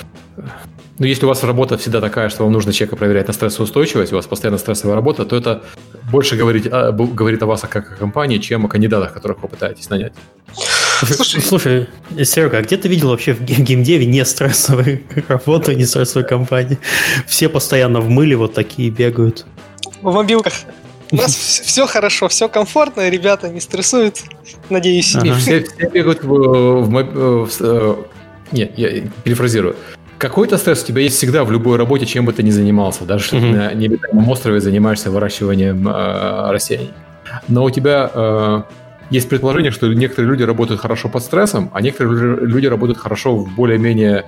ну, 0.98 1.06
если 1.06 1.24
у 1.24 1.28
вас 1.28 1.42
работа 1.42 1.76
всегда 1.76 2.00
такая, 2.00 2.28
что 2.28 2.44
вам 2.44 2.52
нужно 2.52 2.72
человека 2.72 2.94
проверять 2.94 3.26
на 3.26 3.32
стрессоустойчивость, 3.32 4.12
у 4.12 4.16
вас 4.16 4.26
постоянно 4.26 4.58
стрессовая 4.58 4.94
работа, 4.94 5.24
то 5.24 5.34
это 5.34 5.64
больше 6.12 6.36
говорит, 6.36 6.68
а, 6.70 6.92
говорит 6.92 7.42
о 7.42 7.46
вас 7.46 7.62
как 7.62 7.92
о 7.92 7.96
компании, 7.96 8.38
чем 8.38 8.64
о 8.66 8.68
кандидатах, 8.68 9.12
которых 9.12 9.42
вы 9.42 9.48
пытаетесь 9.48 9.90
нанять. 9.90 10.12
Слушай, 11.02 11.42
слушай, 11.42 11.88
Серега, 12.22 12.58
а 12.58 12.62
где 12.62 12.76
ты 12.76 12.86
видел 12.86 13.08
вообще 13.08 13.34
в 13.34 13.42
геймдеве 13.42 14.06
не 14.06 14.24
стрессовую 14.24 15.02
работу, 15.28 15.72
не 15.72 15.84
стрессовую 15.84 16.28
компанию? 16.28 16.78
Все 17.26 17.48
постоянно 17.48 18.00
в 18.00 18.08
мыле 18.08 18.36
вот 18.36 18.54
такие 18.54 18.90
бегают. 18.90 19.46
В 20.00 20.14
мобилках. 20.14 20.52
У 21.10 21.16
нас 21.16 21.34
все 21.34 21.86
хорошо, 21.86 22.28
все 22.28 22.48
комфортно, 22.48 23.08
ребята 23.08 23.48
не 23.48 23.60
стрессуют, 23.60 24.22
надеюсь. 24.70 25.14
Ага. 25.14 25.34
Все, 25.34 25.62
все 25.62 25.88
бегают 25.88 26.22
в, 26.22 26.28
в, 26.28 26.88
в, 26.88 27.46
в... 27.46 27.60
Э, 27.60 27.96
нет, 28.52 28.72
я 28.76 29.02
перефразирую. 29.22 29.76
Какой-то 30.18 30.58
стресс 30.58 30.82
у 30.82 30.86
тебя 30.86 31.02
есть 31.02 31.16
всегда 31.16 31.44
в 31.44 31.52
любой 31.52 31.76
работе, 31.76 32.06
чем 32.06 32.24
бы 32.24 32.32
ты 32.32 32.42
ни 32.42 32.50
занимался. 32.50 33.04
Даже 33.04 33.24
если 33.24 33.38
mm-hmm. 33.38 33.52
ты 33.52 33.56
на 33.56 33.74
необитаемом 33.74 34.28
острове 34.28 34.60
занимаешься 34.60 35.10
выращиванием 35.10 35.86
э, 35.88 36.50
растений. 36.50 36.90
Но 37.48 37.64
у 37.64 37.70
тебя 37.70 38.10
э, 38.14 38.62
есть 39.10 39.28
предположение, 39.28 39.70
что 39.70 39.92
некоторые 39.92 40.30
люди 40.30 40.42
работают 40.42 40.80
хорошо 40.80 41.08
под 41.08 41.22
стрессом, 41.22 41.70
а 41.74 41.80
некоторые 41.80 42.36
люди 42.36 42.66
работают 42.66 42.98
хорошо 42.98 43.36
в 43.36 43.54
более-менее 43.54 44.24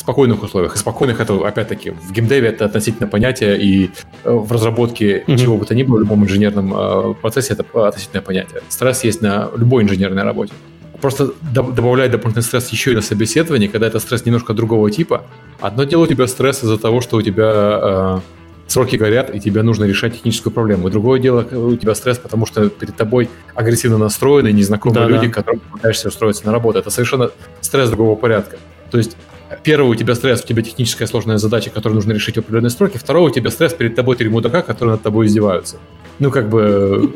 спокойных 0.00 0.42
условиях. 0.42 0.74
И 0.74 0.78
спокойных 0.78 1.20
это, 1.20 1.34
опять-таки, 1.46 1.90
в 1.90 2.12
геймдеве 2.12 2.48
это 2.48 2.64
относительно 2.64 3.06
понятие, 3.06 3.60
и 3.60 3.90
э, 4.24 4.32
в 4.32 4.50
разработке 4.50 5.22
mm-hmm. 5.26 5.36
чего 5.36 5.56
бы 5.56 5.66
то 5.66 5.74
ни 5.74 5.82
было, 5.82 5.96
в 5.96 6.00
любом 6.00 6.24
инженерном 6.24 6.74
э, 6.74 7.14
процессе 7.14 7.52
это 7.52 7.64
относительное 7.86 8.22
понятие. 8.22 8.62
Стресс 8.68 9.04
есть 9.04 9.20
на 9.20 9.50
любой 9.56 9.82
инженерной 9.82 10.22
работе. 10.22 10.52
Просто 11.00 11.32
добавляет 11.52 12.12
дополнительный 12.12 12.42
стресс 12.42 12.68
еще 12.70 12.92
и 12.92 12.94
на 12.94 13.02
собеседование, 13.02 13.68
когда 13.68 13.86
это 13.86 13.98
стресс 14.00 14.24
немножко 14.26 14.52
другого 14.52 14.90
типа. 14.90 15.22
Одно 15.60 15.84
дело 15.84 16.04
у 16.04 16.06
тебя 16.06 16.26
стресс 16.26 16.62
из-за 16.62 16.78
того, 16.78 17.00
что 17.00 17.16
у 17.16 17.22
тебя 17.22 17.50
э, 17.82 18.18
сроки 18.66 18.96
горят, 18.96 19.34
и 19.34 19.40
тебе 19.40 19.62
нужно 19.62 19.84
решать 19.84 20.14
техническую 20.14 20.52
проблему. 20.52 20.88
И 20.88 20.90
другое 20.90 21.20
дело, 21.20 21.40
у 21.40 21.76
тебя 21.76 21.94
стресс, 21.94 22.18
потому 22.18 22.46
что 22.46 22.68
перед 22.68 22.96
тобой 22.96 23.28
агрессивно 23.54 23.98
настроенные, 23.98 24.52
незнакомые 24.52 25.06
да, 25.06 25.08
люди, 25.08 25.26
да. 25.26 25.32
которым 25.32 25.60
пытаешься 25.60 26.08
устроиться 26.08 26.46
на 26.46 26.52
работу. 26.52 26.78
Это 26.78 26.90
совершенно 26.90 27.30
стресс 27.60 27.90
другого 27.90 28.16
порядка. 28.16 28.56
То 28.90 28.98
есть 28.98 29.16
Первый 29.62 29.90
у 29.90 29.94
тебя 29.94 30.14
стресс, 30.14 30.42
у 30.44 30.46
тебя 30.46 30.62
техническая 30.62 31.08
сложная 31.08 31.38
задача, 31.38 31.70
которую 31.70 31.96
нужно 31.96 32.12
решить 32.12 32.36
в 32.36 32.38
определенные 32.38 32.70
сроки. 32.70 32.98
Второй 32.98 33.30
у 33.30 33.34
тебя 33.34 33.50
стресс 33.50 33.74
перед 33.74 33.94
тобой 33.94 34.16
три 34.16 34.28
мудака, 34.28 34.62
которые 34.62 34.92
над 34.92 35.02
тобой 35.02 35.26
издеваются. 35.26 35.78
Ну, 36.18 36.30
как 36.30 36.48
бы... 36.48 37.12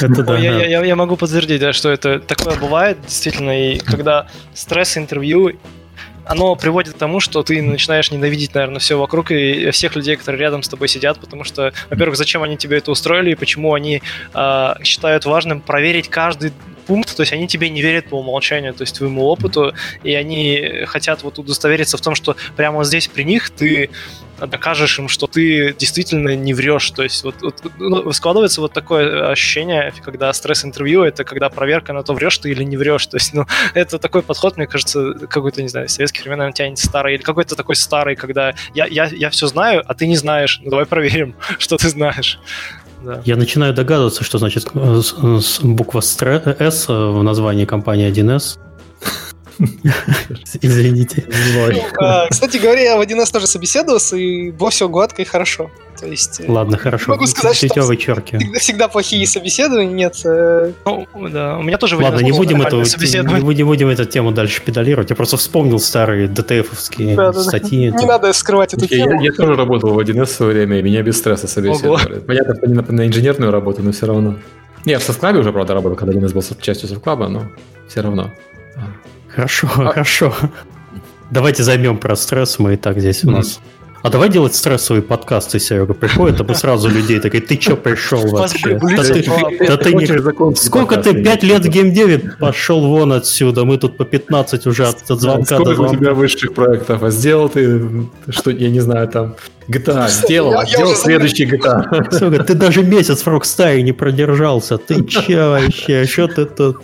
Я 0.00 0.96
могу 0.96 1.16
подтвердить, 1.16 1.60
да, 1.60 1.72
что 1.72 1.90
это 1.90 2.18
такое 2.20 2.56
бывает, 2.56 2.98
действительно, 3.02 3.74
и 3.74 3.78
когда 3.78 4.28
стресс 4.54 4.96
интервью 4.96 5.52
оно 6.28 6.54
приводит 6.56 6.94
к 6.94 6.98
тому, 6.98 7.20
что 7.20 7.42
ты 7.42 7.62
начинаешь 7.62 8.10
ненавидеть, 8.10 8.54
наверное, 8.54 8.80
все 8.80 8.98
вокруг 8.98 9.30
и 9.30 9.70
всех 9.70 9.96
людей, 9.96 10.14
которые 10.14 10.40
рядом 10.40 10.62
с 10.62 10.68
тобой 10.68 10.86
сидят, 10.86 11.18
потому 11.18 11.42
что, 11.42 11.72
во-первых, 11.88 12.18
зачем 12.18 12.42
они 12.42 12.58
тебе 12.58 12.78
это 12.78 12.90
устроили 12.90 13.32
и 13.32 13.34
почему 13.34 13.72
они 13.72 14.02
э, 14.34 14.74
считают 14.84 15.24
важным 15.24 15.62
проверить 15.62 16.08
каждый 16.08 16.52
пункт, 16.88 17.14
то 17.14 17.20
есть 17.20 17.32
они 17.32 17.46
тебе 17.46 17.68
не 17.68 17.82
верят 17.82 18.06
по 18.06 18.18
умолчанию, 18.18 18.72
то 18.72 18.82
есть 18.82 18.96
твоему 18.96 19.26
опыту, 19.26 19.74
и 20.02 20.14
они 20.14 20.84
хотят 20.86 21.22
вот 21.22 21.38
удостовериться 21.38 21.98
в 21.98 22.00
том, 22.00 22.14
что 22.14 22.34
прямо 22.56 22.82
здесь 22.82 23.08
при 23.08 23.24
них 23.24 23.50
ты 23.50 23.90
докажешь 24.46 24.98
им, 24.98 25.08
что 25.08 25.26
ты 25.26 25.74
действительно 25.74 26.34
не 26.36 26.54
врешь. 26.54 26.90
То 26.92 27.02
есть 27.02 27.24
вот, 27.24 27.42
вот 27.42 27.72
ну, 27.78 28.10
складывается 28.12 28.60
вот 28.60 28.72
такое 28.72 29.30
ощущение, 29.30 29.92
когда 30.02 30.32
стресс-интервью 30.32 31.02
это 31.02 31.24
когда 31.24 31.48
проверка 31.48 31.92
на 31.92 32.02
то, 32.02 32.14
врешь 32.14 32.38
ты 32.38 32.50
или 32.50 32.62
не 32.62 32.76
врешь. 32.76 33.06
То 33.06 33.16
есть, 33.16 33.34
ну, 33.34 33.46
это 33.74 33.98
такой 33.98 34.22
подход, 34.22 34.56
мне 34.56 34.66
кажется, 34.66 35.12
какой-то, 35.28 35.62
не 35.62 35.68
знаю, 35.68 35.88
советский 35.88 36.22
времена 36.22 36.50
тянет 36.52 36.78
старый, 36.78 37.16
или 37.16 37.22
какой-то 37.22 37.56
такой 37.56 37.76
старый, 37.76 38.16
когда 38.16 38.54
я, 38.74 38.86
я, 38.86 39.06
я 39.06 39.30
все 39.30 39.46
знаю, 39.46 39.82
а 39.86 39.94
ты 39.94 40.06
не 40.06 40.16
знаешь. 40.16 40.60
Ну, 40.62 40.70
давай 40.70 40.86
проверим, 40.86 41.34
что 41.58 41.76
ты 41.76 41.88
знаешь. 41.88 42.38
Я 43.24 43.36
начинаю 43.36 43.74
догадываться, 43.74 44.24
что 44.24 44.38
значит 44.38 44.68
э, 44.74 45.00
буква 45.62 46.00
S 46.58 46.88
в 46.88 47.22
названии 47.22 47.64
компании 47.64 48.10
1С. 48.10 48.58
Извините. 50.62 51.24
Ну, 51.26 51.80
а, 52.00 52.28
кстати 52.28 52.58
говоря, 52.58 52.80
я 52.80 52.96
в 52.96 53.00
1С 53.00 53.32
тоже 53.32 53.46
собеседовался, 53.46 54.16
и 54.16 54.50
было 54.50 54.70
все 54.70 54.88
гладко 54.88 55.22
и 55.22 55.24
хорошо. 55.24 55.70
То 55.98 56.06
есть, 56.06 56.40
э, 56.40 56.44
Ладно, 56.50 56.76
хорошо. 56.76 57.10
Могу 57.10 57.26
сказать, 57.26 57.56
что 57.56 57.66
всегда, 57.66 58.58
всегда 58.60 58.88
плохие 58.88 59.26
собеседования, 59.26 59.92
нет. 59.92 60.20
Э, 60.24 60.72
ну, 60.84 61.06
да, 61.28 61.58
у 61.58 61.62
меня 61.62 61.76
тоже 61.76 61.96
Ладно, 61.96 62.20
не 62.20 62.30
будем, 62.30 62.62
эту, 62.62 62.82
не, 62.82 63.40
будем, 63.40 63.66
будем 63.66 63.88
эту 63.88 64.04
тему 64.04 64.30
дальше 64.30 64.62
педалировать. 64.62 65.10
Я 65.10 65.16
просто 65.16 65.36
вспомнил 65.36 65.80
старые 65.80 66.28
ДТФовские 66.28 67.16
да, 67.16 67.32
статьи. 67.32 67.90
Да, 67.90 67.98
Не 67.98 68.06
надо 68.06 68.32
скрывать 68.32 68.74
эту 68.74 68.86
тему. 68.86 69.20
Я, 69.20 69.30
я 69.30 69.32
тоже 69.32 69.56
работал 69.56 69.92
в 69.92 69.98
1С 69.98 70.26
в 70.26 70.30
свое 70.30 70.52
время, 70.52 70.78
и 70.78 70.82
меня 70.82 71.02
без 71.02 71.18
стресса 71.18 71.48
собеседовали. 71.48 72.20
Понятно, 72.20 72.54
на, 72.62 72.82
на 72.82 73.06
инженерную 73.06 73.50
работу, 73.50 73.82
но 73.82 73.90
все 73.90 74.06
равно. 74.06 74.36
Не, 74.84 74.98
в 74.98 75.02
Совклабе 75.02 75.40
уже, 75.40 75.52
правда, 75.52 75.74
работал, 75.74 75.96
когда 75.96 76.14
1С 76.14 76.32
был 76.32 76.42
частью 76.60 76.88
Совклаба, 76.88 77.26
но 77.28 77.48
все 77.88 78.02
равно. 78.02 78.30
Хорошо, 79.38 79.68
а... 79.76 79.92
хорошо. 79.92 80.34
Давайте 81.30 81.62
займем 81.62 81.98
про 81.98 82.16
стресс, 82.16 82.58
мы 82.58 82.74
и 82.74 82.76
так 82.76 82.98
здесь 82.98 83.22
у 83.22 83.30
нас. 83.30 83.60
А 84.02 84.10
давай 84.10 84.30
делать 84.30 84.56
стрессовые 84.56 85.00
подкасты, 85.00 85.60
Серега 85.60 85.94
приходит, 85.94 86.40
а 86.40 86.44
мы 86.44 86.54
сразу 86.56 86.88
людей 86.88 87.20
такие, 87.20 87.40
ты 87.40 87.56
чё 87.56 87.76
пришел 87.76 88.26
вообще? 88.26 88.80
Да 88.80 89.76
ты 89.76 89.94
не... 89.94 90.56
Сколько 90.56 90.96
ты, 90.96 91.22
пять 91.22 91.44
лет 91.44 91.64
в 91.64 91.68
геймдеве 91.68 92.32
пошел 92.40 92.80
вон 92.80 93.12
отсюда, 93.12 93.64
мы 93.64 93.78
тут 93.78 93.96
по 93.96 94.04
15 94.04 94.66
уже 94.66 94.88
от 94.88 95.06
звонка 95.06 95.58
до 95.58 95.74
звонка. 95.76 95.92
у 95.92 95.96
тебя 95.96 96.14
высших 96.14 96.52
проектов, 96.52 97.04
а 97.04 97.10
сделал 97.10 97.48
ты, 97.48 98.08
что, 98.30 98.50
я 98.50 98.70
не 98.70 98.80
знаю, 98.80 99.06
там, 99.06 99.36
GTA 99.68 100.08
сделал, 100.08 100.66
сделал 100.66 100.96
следующий 100.96 101.46
GTA. 101.46 102.10
Сука, 102.10 102.42
ты 102.42 102.54
даже 102.54 102.82
месяц 102.82 103.22
в 103.22 103.28
Rockstar 103.28 103.80
не 103.82 103.92
продержался, 103.92 104.78
ты 104.78 105.04
чё 105.04 105.50
вообще, 105.50 106.06
что 106.06 106.26
ты 106.26 106.44
тут? 106.44 106.78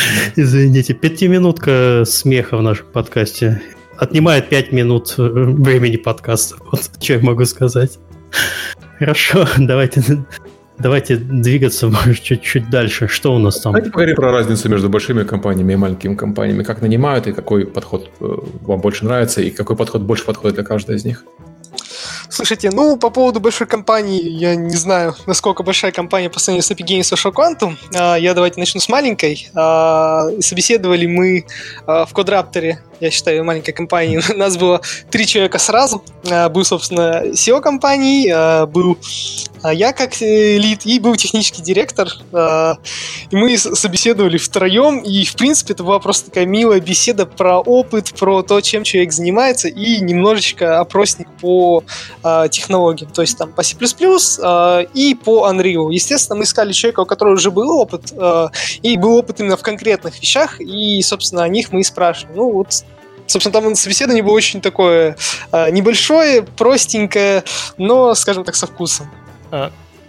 Извините, 0.36 0.94
пятиминутка 0.94 2.04
смеха 2.06 2.56
в 2.56 2.62
нашем 2.62 2.86
подкасте. 2.86 3.62
Отнимает 3.96 4.48
пять 4.48 4.72
минут 4.72 5.14
э, 5.18 5.22
времени 5.22 5.96
подкаста. 5.96 6.56
Вот 6.70 6.90
что 7.00 7.14
я 7.14 7.20
могу 7.20 7.44
сказать. 7.44 7.98
Хорошо, 8.98 9.46
давайте, 9.58 10.02
давайте 10.78 11.16
двигаться, 11.16 11.88
может, 11.88 12.22
чуть-чуть 12.22 12.70
дальше. 12.70 13.08
Что 13.08 13.34
у 13.34 13.38
нас 13.38 13.60
там? 13.60 13.72
Давайте 13.72 13.90
поговорим 13.90 14.16
про 14.16 14.32
разницу 14.32 14.68
между 14.68 14.88
большими 14.88 15.24
компаниями 15.24 15.74
и 15.74 15.76
маленькими 15.76 16.14
компаниями. 16.14 16.62
Как 16.62 16.80
нанимают 16.80 17.26
и 17.26 17.32
какой 17.32 17.66
подход 17.66 18.10
э, 18.20 18.36
вам 18.62 18.80
больше 18.80 19.04
нравится, 19.04 19.42
и 19.42 19.50
какой 19.50 19.76
подход 19.76 20.02
больше 20.02 20.24
подходит 20.24 20.54
для 20.54 20.64
каждой 20.64 20.96
из 20.96 21.04
них. 21.04 21.24
Слушайте, 22.30 22.70
ну, 22.70 22.96
по 22.96 23.10
поводу 23.10 23.40
большой 23.40 23.66
компании, 23.66 24.22
я 24.22 24.54
не 24.54 24.76
знаю, 24.76 25.16
насколько 25.26 25.64
большая 25.64 25.90
компания 25.90 26.30
по 26.30 26.38
сравнению 26.38 26.62
с 26.62 26.70
Epic 26.70 26.86
Games 26.86 27.12
и. 27.12 27.76
А, 27.92 28.14
я 28.14 28.34
давайте 28.34 28.60
начну 28.60 28.80
с 28.80 28.88
маленькой. 28.88 29.50
А, 29.52 30.28
собеседовали 30.38 31.06
мы 31.06 31.44
а, 31.86 32.06
в 32.06 32.12
Квадрапторе 32.12 32.82
я 33.00 33.10
считаю, 33.10 33.44
маленькой 33.44 33.72
компании. 33.72 34.20
Нас 34.36 34.56
было 34.58 34.82
три 35.10 35.26
человека 35.26 35.58
сразу. 35.58 36.04
А, 36.30 36.48
был, 36.48 36.64
собственно, 36.64 37.22
SEO 37.32 37.60
компании, 37.60 38.66
был 38.66 38.98
я 39.72 39.92
как 39.92 40.22
э, 40.22 40.56
лид 40.56 40.86
и 40.86 40.98
был 40.98 41.16
технический 41.16 41.60
директор. 41.60 42.08
И 42.32 43.36
мы 43.36 43.58
собеседовали 43.58 44.38
втроем, 44.38 45.00
и, 45.00 45.24
в 45.24 45.34
принципе, 45.34 45.74
это 45.74 45.84
была 45.84 45.98
просто 45.98 46.26
такая 46.26 46.46
милая 46.46 46.80
беседа 46.80 47.26
про 47.26 47.58
опыт, 47.58 48.14
про 48.18 48.42
то, 48.42 48.60
чем 48.60 48.84
человек 48.84 49.12
занимается, 49.12 49.68
и 49.68 50.00
немножечко 50.00 50.80
опросник 50.80 51.28
по 51.40 51.84
технологиям. 52.50 53.10
То 53.10 53.22
есть 53.22 53.38
там 53.38 53.52
по 53.52 53.62
C++ 53.62 53.74
и 53.74 55.14
по 55.14 55.48
Unreal. 55.50 55.92
Естественно, 55.92 56.36
мы 56.36 56.44
искали 56.44 56.72
человека, 56.72 57.00
у 57.00 57.06
которого 57.06 57.34
уже 57.34 57.50
был 57.50 57.70
опыт, 57.70 58.12
и 58.82 58.96
был 58.96 59.16
опыт 59.16 59.40
именно 59.40 59.56
в 59.56 59.62
конкретных 59.62 60.20
вещах, 60.20 60.60
и, 60.60 61.00
собственно, 61.02 61.44
о 61.44 61.48
них 61.48 61.72
мы 61.72 61.80
и 61.80 61.84
спрашивали. 61.84 62.36
Ну, 62.36 62.52
вот 62.52 62.84
Собственно, 63.30 63.52
там 63.52 63.76
собеседование 63.76 64.24
было 64.24 64.32
очень 64.32 64.60
такое 64.60 65.16
э, 65.52 65.70
небольшое, 65.70 66.42
простенькое, 66.42 67.44
но, 67.78 68.12
скажем 68.16 68.42
так, 68.42 68.56
со 68.56 68.66
вкусом. 68.66 69.08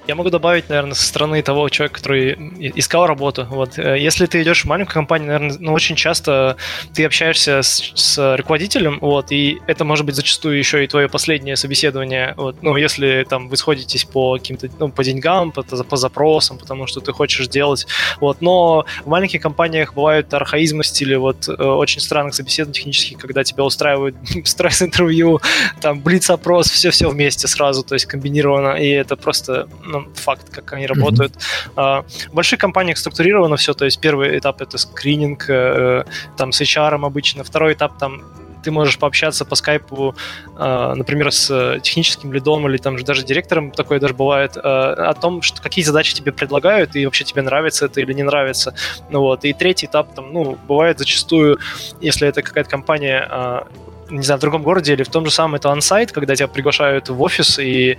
Я 0.08 0.16
могу 0.16 0.30
добавить, 0.32 0.68
наверное, 0.68 0.96
со 0.96 1.06
стороны 1.06 1.42
того 1.44 1.70
человека, 1.70 2.00
который 2.00 2.34
искал 2.76 3.06
работу. 3.06 3.46
Вот. 3.50 3.78
Э, 3.78 4.00
если 4.00 4.26
ты 4.26 4.42
идешь 4.42 4.64
в 4.64 4.68
маленькую 4.68 4.96
компанию, 4.96 5.28
наверное, 5.28 5.58
ну, 5.60 5.74
очень 5.74 5.96
часто 5.96 6.58
ты 6.94 7.06
общаешься 7.06 7.62
с, 7.62 7.92
с 7.94 8.36
руководителем, 8.36 8.98
вот, 9.00 9.32
и 9.32 9.60
это 9.68 9.86
может 9.86 10.06
быть 10.06 10.16
зачастую 10.16 10.58
еще 10.58 10.84
и 10.84 10.88
твое 10.88 11.08
последнее 11.08 11.56
собеседование. 11.56 12.34
Вот. 12.36 12.64
Ну, 12.64 12.76
если 12.78 13.26
там 13.30 13.48
вы 13.48 13.58
сходитесь 13.58 14.06
по 14.06 14.38
каким-то, 14.38 14.70
ну, 14.80 14.90
по 14.90 15.04
деньгам, 15.04 15.52
по, 15.52 15.62
по 15.62 15.98
запросам, 15.98 16.58
потому 16.58 16.88
что 16.88 17.00
ты 17.00 17.12
хочешь 17.12 17.48
делать. 17.48 17.86
Вот. 18.20 18.42
Но 18.42 18.86
в 19.06 19.08
маленьких 19.08 19.42
компаниях 19.42 19.94
бывают 19.94 20.34
архаизмы 20.34 20.82
в 20.82 20.88
стиле 20.88 21.20
вот 21.20 21.48
э, 21.48 21.52
очень 21.52 22.02
странных 22.02 22.34
собеседований 22.34 22.74
технических, 22.74 23.20
когда 23.20 23.44
тебя 23.44 23.64
устраивают 23.64 24.16
стресс-интервью, 24.46 25.42
там, 25.80 26.02
блиц-опрос, 26.02 26.72
все-все 26.72 27.08
вместе 27.08 27.48
сразу, 27.48 27.84
то 27.84 27.94
есть 27.94 28.08
комбинировано, 28.08 28.78
и 28.78 28.90
это 28.90 29.16
просто 29.16 29.68
ну, 29.92 30.08
факт, 30.16 30.50
как 30.50 30.74
они 30.74 30.88
работают. 30.88 31.34
Mm-hmm. 31.76 32.30
В 32.32 32.34
больших 32.34 32.60
компаниях 32.60 32.98
структурировано 32.98 33.56
все, 33.58 33.74
то 33.74 33.86
есть 33.86 34.00
первый 34.00 34.38
этап 34.38 34.62
это 34.62 34.78
скрининг, 34.78 35.50
э, 35.50 36.04
там 36.38 36.52
с 36.52 36.62
HR 36.62 37.06
обычно, 37.06 37.44
второй 37.44 37.74
этап 37.74 37.98
там 37.98 38.24
ты 38.64 38.72
можешь 38.72 38.98
пообщаться 38.98 39.46
по 39.46 39.56
скайпу, 39.56 40.16
э, 40.58 40.94
например, 40.96 41.32
с 41.32 41.80
техническим 41.84 42.32
лидом 42.34 42.68
или 42.68 42.78
там 42.78 42.98
даже 43.04 43.24
директором, 43.24 43.72
такое 43.72 44.00
даже 44.00 44.14
бывает, 44.14 44.56
э, 44.56 44.60
о 44.60 45.14
том, 45.14 45.42
что, 45.42 45.62
какие 45.62 45.84
задачи 45.84 46.14
тебе 46.14 46.32
предлагают 46.32 46.96
и 46.96 47.06
вообще 47.06 47.24
тебе 47.24 47.42
нравится 47.42 47.86
это 47.86 48.02
или 48.02 48.14
не 48.14 48.24
нравится. 48.24 48.74
Ну, 49.10 49.22
вот. 49.22 49.46
И 49.46 49.54
третий 49.54 49.88
этап, 49.88 50.14
там, 50.14 50.32
ну, 50.34 50.58
бывает 50.68 51.00
зачастую, 51.00 51.60
если 52.02 52.28
это 52.28 52.42
какая-то 52.42 52.70
компания 52.70 53.66
не 54.12 54.24
знаю, 54.24 54.38
в 54.38 54.42
другом 54.42 54.62
городе 54.62 54.94
или 54.94 55.04
в 55.04 55.10
том 55.10 55.26
же 55.26 55.32
самом 55.32 55.56
это 55.56 55.72
онсайт, 55.72 56.12
когда 56.12 56.36
тебя 56.36 56.48
приглашают 56.48 57.10
в 57.10 57.22
офис, 57.22 57.58
и, 57.60 57.98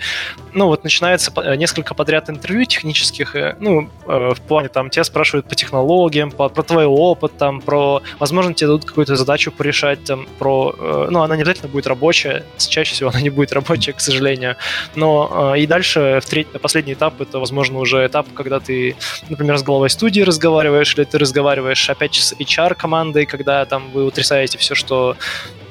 ну, 0.52 0.66
вот 0.66 0.84
начинается 0.84 1.32
несколько 1.56 1.94
подряд 1.94 2.30
интервью 2.30 2.64
технических, 2.64 3.34
э, 3.34 3.56
ну, 3.58 3.88
э, 4.06 4.34
в 4.34 4.40
плане, 4.42 4.68
там, 4.68 4.90
тебя 4.90 5.04
спрашивают 5.04 5.48
по 5.48 5.54
технологиям, 5.54 6.30
по, 6.30 6.48
про 6.48 6.62
твой 6.62 6.84
опыт, 6.84 7.36
там, 7.38 7.60
про, 7.60 8.02
возможно, 8.18 8.54
тебе 8.54 8.68
дадут 8.68 8.84
какую-то 8.84 9.16
задачу 9.16 9.50
порешать, 9.50 10.04
там, 10.04 10.26
про, 10.38 10.74
э, 10.78 11.06
ну, 11.10 11.22
она 11.22 11.36
не 11.36 11.42
обязательно 11.42 11.68
будет 11.68 11.86
рабочая, 11.86 12.44
чаще 12.58 12.94
всего 12.94 13.10
она 13.12 13.20
не 13.20 13.30
будет 13.30 13.52
рабочая, 13.52 13.92
к 13.92 14.00
сожалению, 14.00 14.56
но 14.94 15.54
и 15.56 15.66
дальше, 15.66 16.20
в 16.22 16.28
третий, 16.28 16.58
последний 16.58 16.92
этап, 16.92 17.20
это, 17.20 17.38
возможно, 17.38 17.78
уже 17.78 18.06
этап, 18.06 18.26
когда 18.34 18.60
ты, 18.60 18.96
например, 19.28 19.56
с 19.56 19.62
головой 19.62 19.90
студии 19.90 20.20
разговариваешь, 20.20 20.94
или 20.96 21.04
ты 21.04 21.18
разговариваешь 21.18 21.88
опять 21.90 22.14
с 22.14 22.32
HR-командой, 22.32 23.26
когда 23.26 23.64
там 23.64 23.90
вы 23.92 24.04
утрясаете 24.04 24.58
все, 24.58 24.74
что 24.74 25.16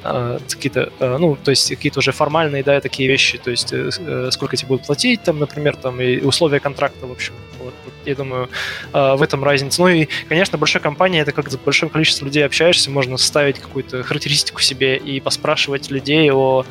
какие-то, 0.01 0.91
а, 0.99 1.17
ну, 1.17 1.35
то 1.35 1.51
есть 1.51 1.69
какие-то 1.69 1.99
уже 1.99 2.11
формальные, 2.11 2.63
да, 2.63 2.81
такие 2.81 3.07
вещи, 3.07 3.37
то 3.37 3.51
есть 3.51 3.71
э, 3.73 3.89
э, 3.99 4.29
сколько 4.31 4.57
тебе 4.57 4.69
будут 4.69 4.87
платить, 4.87 5.23
там, 5.23 5.39
например, 5.39 5.75
там, 5.75 6.01
и 6.01 6.19
условия 6.21 6.59
контракта, 6.59 7.05
в 7.05 7.11
общем. 7.11 7.33
Вот, 7.59 7.73
я 8.05 8.15
думаю, 8.15 8.49
а, 8.93 9.15
в 9.15 9.21
этом 9.21 9.43
разница. 9.43 9.81
Ну 9.81 9.87
и, 9.87 10.07
конечно, 10.27 10.57
большая 10.57 10.81
компания, 10.81 11.19
это 11.19 11.31
как 11.31 11.51
с 11.51 11.57
большим 11.57 11.89
количеством 11.89 12.27
людей 12.27 12.45
общаешься, 12.45 12.89
можно 12.89 13.17
составить 13.17 13.59
какую-то 13.59 14.03
характеристику 14.03 14.61
себе 14.61 14.97
и 14.97 15.19
поспрашивать 15.19 15.91
людей 15.91 16.31
о 16.31 16.65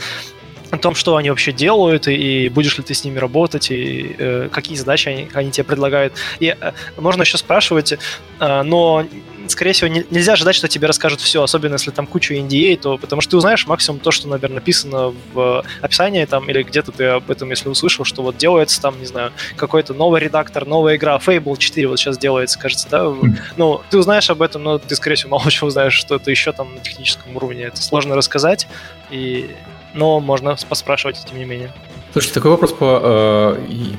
о 0.71 0.79
том, 0.79 0.95
что 0.95 1.16
они 1.16 1.31
вообще 1.31 1.53
делают, 1.53 2.07
и, 2.09 2.45
и 2.45 2.49
будешь 2.49 2.79
ли 2.79 2.85
ты 2.85 2.95
с 2.95 3.05
ними 3.05 3.18
работать, 3.18 3.71
и 3.71 4.14
э, 4.18 4.49
какие 4.53 4.77
задачи 4.77 5.09
они, 5.09 5.29
они 5.35 5.51
тебе 5.51 5.64
предлагают. 5.64 6.14
И 6.39 6.55
э, 6.59 6.73
можно 6.97 7.23
еще 7.23 7.39
спрашивать, 7.39 7.93
э, 7.93 8.62
но 8.62 9.07
скорее 9.49 9.73
всего, 9.73 9.89
не, 9.89 10.05
нельзя 10.11 10.35
ожидать, 10.35 10.55
что 10.55 10.68
тебе 10.68 10.87
расскажут 10.87 11.21
все, 11.21 11.43
особенно 11.43 11.75
если 11.75 11.91
там 11.91 12.07
куча 12.07 12.35
NDA, 12.35 12.77
то 12.77 12.99
потому 12.99 13.21
что 13.21 13.33
ты 13.33 13.37
узнаешь 13.37 13.66
максимум 13.66 14.01
то, 14.01 14.11
что, 14.11 14.29
наверное, 14.29 14.57
написано 14.57 15.12
в 15.33 15.64
описании 15.81 16.25
там, 16.25 16.49
или 16.49 16.62
где-то 16.62 16.93
ты 16.93 17.05
об 17.05 17.31
этом, 17.31 17.51
если 17.51 17.68
услышал, 17.68 18.05
что 18.05 18.23
вот 18.23 18.37
делается 18.37 18.81
там, 18.81 18.99
не 19.01 19.07
знаю, 19.07 19.33
какой-то 19.57 19.95
новый 19.95 20.21
редактор, 20.21 20.66
новая 20.66 20.97
игра, 20.97 21.16
Fable 21.18 21.57
4 21.57 21.89
вот 21.89 21.99
сейчас 21.99 22.18
делается, 22.18 22.59
кажется, 22.59 22.89
да? 22.89 23.12
Ну, 23.57 23.81
ты 23.91 23.99
узнаешь 23.99 24.31
об 24.31 24.43
этом, 24.43 24.62
но 24.62 24.79
ты, 24.79 24.95
скорее 24.95 25.16
всего, 25.16 25.31
мало 25.31 25.51
чего 25.51 25.68
узнаешь, 25.68 25.95
что 25.95 26.16
это 26.16 26.31
еще 26.31 26.53
там 26.53 26.75
на 26.75 26.81
техническом 26.81 27.37
уровне. 27.37 27.64
Это 27.64 27.83
сложно 27.83 28.14
рассказать, 28.14 28.68
и... 29.11 29.51
но 29.95 30.20
можно 30.20 30.57
поспрашивать, 30.68 31.24
тем 31.28 31.38
не 31.38 31.45
менее. 31.45 31.72
Слушайте, 32.12 32.34
такой 32.34 32.51
вопрос 32.51 32.72
по... 32.72 33.01
Э, 33.03 33.57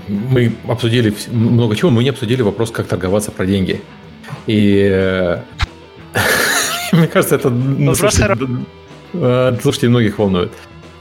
мы 0.08 0.54
обсудили 0.68 1.14
много 1.32 1.76
чего, 1.76 1.92
мы 1.92 2.04
не 2.04 2.10
обсудили 2.10 2.42
вопрос, 2.42 2.72
как 2.72 2.88
торговаться 2.88 3.32
про 3.32 3.46
деньги. 3.46 3.82
И 4.48 4.90
э, 4.92 5.40
мне 6.92 7.08
кажется, 7.08 7.36
это... 7.36 7.54
Э, 9.14 9.58
слушайте, 9.62 9.90
многих 9.90 10.18
волнует. 10.20 10.52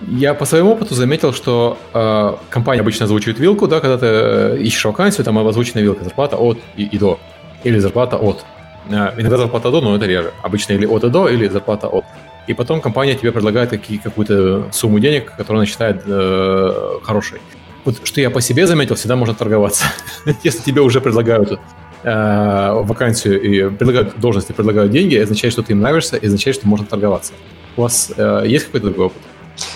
Я 0.08 0.34
по 0.34 0.46
своему 0.46 0.72
опыту 0.72 0.94
заметил, 0.94 1.32
что 1.32 1.78
э, 1.92 2.34
компания 2.48 2.80
обычно 2.80 3.04
озвучивает 3.04 3.38
вилку, 3.38 3.66
да, 3.66 3.80
когда 3.80 3.98
ты 3.98 4.06
э, 4.06 4.58
ищешь 4.60 4.84
вакансию, 4.84 5.24
там 5.24 5.38
озвучена 5.46 5.80
вилка, 5.80 6.04
зарплата 6.04 6.36
от 6.36 6.58
и, 6.76 6.84
и 6.84 6.98
до. 6.98 7.18
Или 7.64 7.78
зарплата 7.78 8.16
от. 8.16 8.44
Э, 8.88 9.12
иногда 9.18 9.36
зарплата 9.36 9.70
до, 9.70 9.80
но 9.80 9.96
это 9.96 10.06
реже. 10.06 10.32
Обычно 10.42 10.72
или 10.72 10.86
от 10.86 11.04
и 11.04 11.10
до, 11.10 11.28
или 11.28 11.48
зарплата 11.48 11.88
от. 11.88 12.04
И 12.50 12.54
потом 12.54 12.80
компания 12.80 13.14
тебе 13.14 13.30
предлагает 13.30 13.70
какие, 13.70 13.98
какую-то 13.98 14.70
сумму 14.72 14.98
денег, 14.98 15.30
которую 15.36 15.60
она 15.60 15.66
считает 15.66 16.02
э, 16.04 16.98
хорошей. 17.00 17.38
вот 17.84 18.00
что 18.02 18.20
я 18.20 18.28
по 18.28 18.40
себе 18.40 18.66
заметил, 18.66 18.96
всегда 18.96 19.14
можно 19.14 19.36
торговаться. 19.36 19.84
Если 20.42 20.60
тебе 20.60 20.80
уже 20.80 21.00
предлагают 21.00 21.60
э, 22.02 22.72
вакансию 22.72 23.40
и 23.40 23.70
предлагают 23.70 24.18
должности, 24.18 24.50
предлагают 24.50 24.90
деньги, 24.90 25.14
означает, 25.14 25.52
что 25.52 25.62
ты 25.62 25.74
им 25.74 25.80
нравишься, 25.80 26.16
и 26.16 26.26
означает, 26.26 26.56
что 26.56 26.66
можно 26.66 26.86
торговаться. 26.86 27.34
У 27.76 27.82
вас 27.82 28.10
э, 28.16 28.42
есть 28.46 28.66
какой-то 28.66 28.88
такой 28.88 29.06
опыт? 29.06 29.22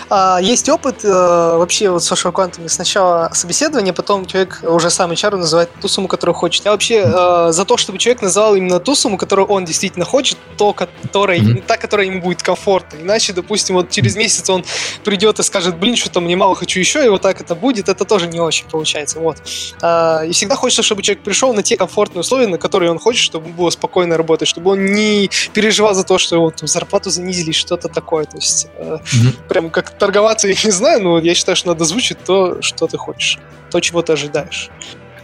А, 0.09 0.39
есть 0.41 0.69
опыт 0.69 1.03
э, 1.03 1.07
вообще 1.09 1.89
вот 1.89 2.03
с 2.03 2.11
social 2.11 2.31
квантами. 2.31 2.67
Сначала 2.67 3.29
собеседование, 3.33 3.93
потом 3.93 4.25
человек 4.25 4.61
уже 4.63 4.89
сам 4.89 5.11
HR 5.11 5.37
называет 5.37 5.69
ту 5.81 5.87
сумму, 5.87 6.07
которую 6.07 6.35
хочет. 6.35 6.65
Я 6.65 6.71
вообще 6.71 7.03
э, 7.05 7.51
за 7.51 7.65
то, 7.65 7.77
чтобы 7.77 7.97
человек 7.97 8.21
называл 8.21 8.55
именно 8.55 8.79
ту 8.79 8.95
сумму, 8.95 9.17
которую 9.17 9.47
он 9.47 9.65
действительно 9.65 10.05
хочет, 10.05 10.37
то, 10.57 10.73
которая, 10.73 11.39
mm-hmm. 11.39 11.63
та, 11.65 11.77
которая 11.77 12.07
ему 12.07 12.21
будет 12.21 12.43
комфортна. 12.43 12.97
Иначе, 13.01 13.33
допустим, 13.33 13.75
вот 13.75 13.89
через 13.89 14.15
месяц 14.15 14.47
он 14.49 14.63
придет 15.03 15.39
и 15.39 15.43
скажет, 15.43 15.77
блин, 15.77 15.95
что-то 15.95 16.21
мне 16.21 16.35
мало 16.35 16.55
хочу 16.55 16.79
еще, 16.79 17.03
и 17.03 17.09
вот 17.09 17.21
так 17.21 17.41
это 17.41 17.55
будет, 17.55 17.89
это 17.89 18.05
тоже 18.05 18.27
не 18.27 18.39
очень 18.39 18.67
получается. 18.67 19.19
Вот. 19.19 19.37
А, 19.81 20.23
и 20.23 20.31
всегда 20.31 20.55
хочется, 20.55 20.83
чтобы 20.83 21.01
человек 21.01 21.23
пришел 21.23 21.53
на 21.53 21.63
те 21.63 21.77
комфортные 21.77 22.21
условия, 22.21 22.47
на 22.47 22.57
которые 22.57 22.91
он 22.91 22.99
хочет, 22.99 23.21
чтобы 23.21 23.49
было 23.49 23.71
спокойно 23.71 24.17
работать, 24.17 24.47
чтобы 24.47 24.71
он 24.71 24.85
не 24.85 25.29
переживал 25.53 25.93
за 25.95 26.03
то, 26.03 26.17
что 26.17 26.35
его 26.35 26.51
там, 26.51 26.67
зарплату 26.67 27.09
занизили, 27.09 27.51
что-то 27.51 27.87
такое. 27.87 28.25
То 28.25 28.37
есть 28.37 28.67
э, 28.77 28.97
mm-hmm. 28.97 29.47
прям 29.47 29.69
как 29.69 29.94
торговаться 29.99 30.47
я 30.49 30.55
не 30.63 30.71
знаю, 30.71 31.01
но 31.01 31.19
я 31.19 31.35
считаю, 31.35 31.55
что 31.55 31.69
надо 31.69 31.85
звучить 31.85 32.17
то, 32.23 32.61
что 32.61 32.87
ты 32.87 32.97
хочешь, 32.97 33.39
то, 33.71 33.79
чего 33.79 34.01
ты 34.01 34.13
ожидаешь. 34.13 34.69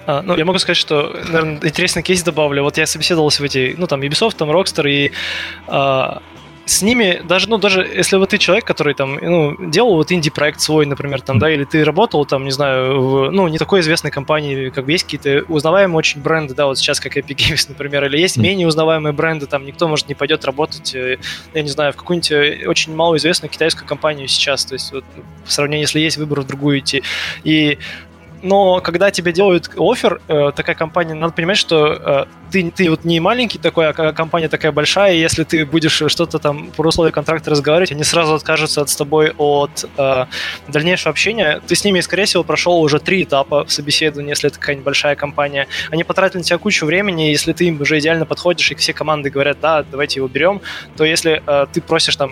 А, 0.08 0.22
ну, 0.22 0.36
я 0.36 0.46
могу 0.46 0.58
сказать, 0.58 0.78
что, 0.78 1.16
наверное, 1.28 1.60
интересный 1.64 2.02
кейс 2.02 2.24
добавлю. 2.24 2.64
Вот 2.64 2.78
я 2.78 2.88
собеседовался 2.88 3.44
в 3.44 3.46
эти, 3.46 3.76
ну, 3.78 3.88
там, 3.88 4.02
Ubisoft, 4.02 4.36
там, 4.36 4.50
Rockstar, 4.50 4.90
и 4.90 5.12
а, 5.68 6.22
с 6.72 6.82
ними, 6.82 7.22
даже, 7.24 7.50
ну, 7.50 7.58
даже 7.58 7.82
если 7.82 8.18
вот 8.18 8.30
ты 8.30 8.38
человек, 8.38 8.66
который 8.66 8.94
там, 8.94 9.16
ну, 9.22 9.56
делал 9.70 9.96
вот 9.96 10.12
инди-проект 10.12 10.62
свой, 10.62 10.86
например, 10.86 11.22
там, 11.22 11.38
да, 11.38 11.52
или 11.52 11.66
ты 11.66 11.84
работал 11.84 12.26
там, 12.26 12.46
не 12.46 12.52
знаю, 12.52 13.02
в, 13.02 13.32
ну, 13.32 13.48
не 13.48 13.58
такой 13.58 13.82
известной 13.82 14.10
компании, 14.10 14.70
как 14.70 14.86
бы 14.86 14.92
есть 14.92 15.04
какие-то 15.04 15.44
узнаваемые 15.52 15.98
очень 15.98 16.22
бренды, 16.22 16.54
да, 16.54 16.68
вот 16.68 16.78
сейчас 16.78 17.00
как 17.00 17.18
Epic 17.18 17.36
Games, 17.36 17.66
например, 17.70 18.06
или 18.06 18.18
есть 18.18 18.38
менее 18.38 18.68
узнаваемые 18.68 19.12
бренды, 19.12 19.48
там, 19.48 19.66
никто, 19.66 19.88
может, 19.88 20.08
не 20.08 20.16
пойдет 20.16 20.46
работать, 20.46 20.96
э, 20.96 21.18
я 21.54 21.62
не 21.62 21.70
знаю, 21.70 21.92
в 21.94 21.98
какую-нибудь 21.98 22.32
э, 22.32 22.68
очень 22.68 22.96
малоизвестную 22.96 23.52
китайскую 23.52 23.88
компанию 23.88 24.28
сейчас, 24.28 24.66
то 24.66 24.74
есть 24.74 24.92
вот 24.94 25.04
в 25.46 25.52
сравнении, 25.52 25.84
если 25.84 26.00
есть 26.00 26.18
выбор 26.18 26.42
в 26.42 26.48
другую 26.48 26.80
идти. 26.80 27.04
И 27.44 27.78
но 28.42 28.82
когда 28.82 29.12
тебе 29.12 29.32
делают 29.32 29.70
офер, 29.78 30.22
э, 30.28 30.52
такая 30.56 30.76
компания, 30.76 31.14
надо 31.14 31.34
понимать, 31.34 31.58
что 31.58 31.94
э, 31.94 32.26
ты, 32.52 32.72
ты 32.72 32.90
вот 32.90 33.06
не 33.06 33.20
маленький 33.20 33.60
такой, 33.60 33.90
а 33.90 34.14
компания 34.14 34.50
такая 34.50 34.72
большая, 34.72 35.14
и 35.14 35.20
если 35.20 35.44
ты 35.44 35.66
будешь 35.66 36.04
что-то 36.08 36.40
там 36.40 36.72
по 36.72 36.82
условиям 36.82 37.14
контракта 37.14 37.52
разговаривать, 37.52 37.92
они 37.92 38.04
сразу 38.04 38.34
откажутся 38.34 38.82
от 38.82 38.90
с 38.90 38.96
тобой 38.96 39.34
от 39.38 39.86
э, 39.98 40.26
дальнейшего 40.68 41.12
общения. 41.12 41.62
Ты 41.68 41.76
с 41.76 41.84
ними, 41.84 42.00
скорее 42.02 42.26
всего, 42.26 42.44
прошел 42.44 42.82
уже 42.82 43.00
три 43.00 43.24
этапа 43.24 43.66
в 43.66 43.72
собеседовании, 43.72 44.32
если 44.32 44.50
это 44.50 44.60
какая-нибудь 44.60 44.86
большая 44.86 45.16
компания. 45.16 45.68
Они 45.92 46.04
потратили 46.04 46.40
на 46.40 46.44
тебя 46.44 46.58
кучу 46.58 46.86
времени, 46.86 47.24
если 47.24 47.54
ты 47.54 47.66
им 47.66 47.82
уже 47.82 48.00
идеально 48.00 48.26
подходишь, 48.26 48.72
и 48.72 48.76
все 48.76 48.94
команды 48.94 49.30
говорят, 49.30 49.58
да, 49.62 49.84
давайте 49.84 50.20
его 50.20 50.28
берем, 50.28 50.62
то 50.98 51.06
если 51.06 51.42
э, 51.46 51.68
ты 51.72 51.82
просишь 51.82 52.16
там 52.16 52.32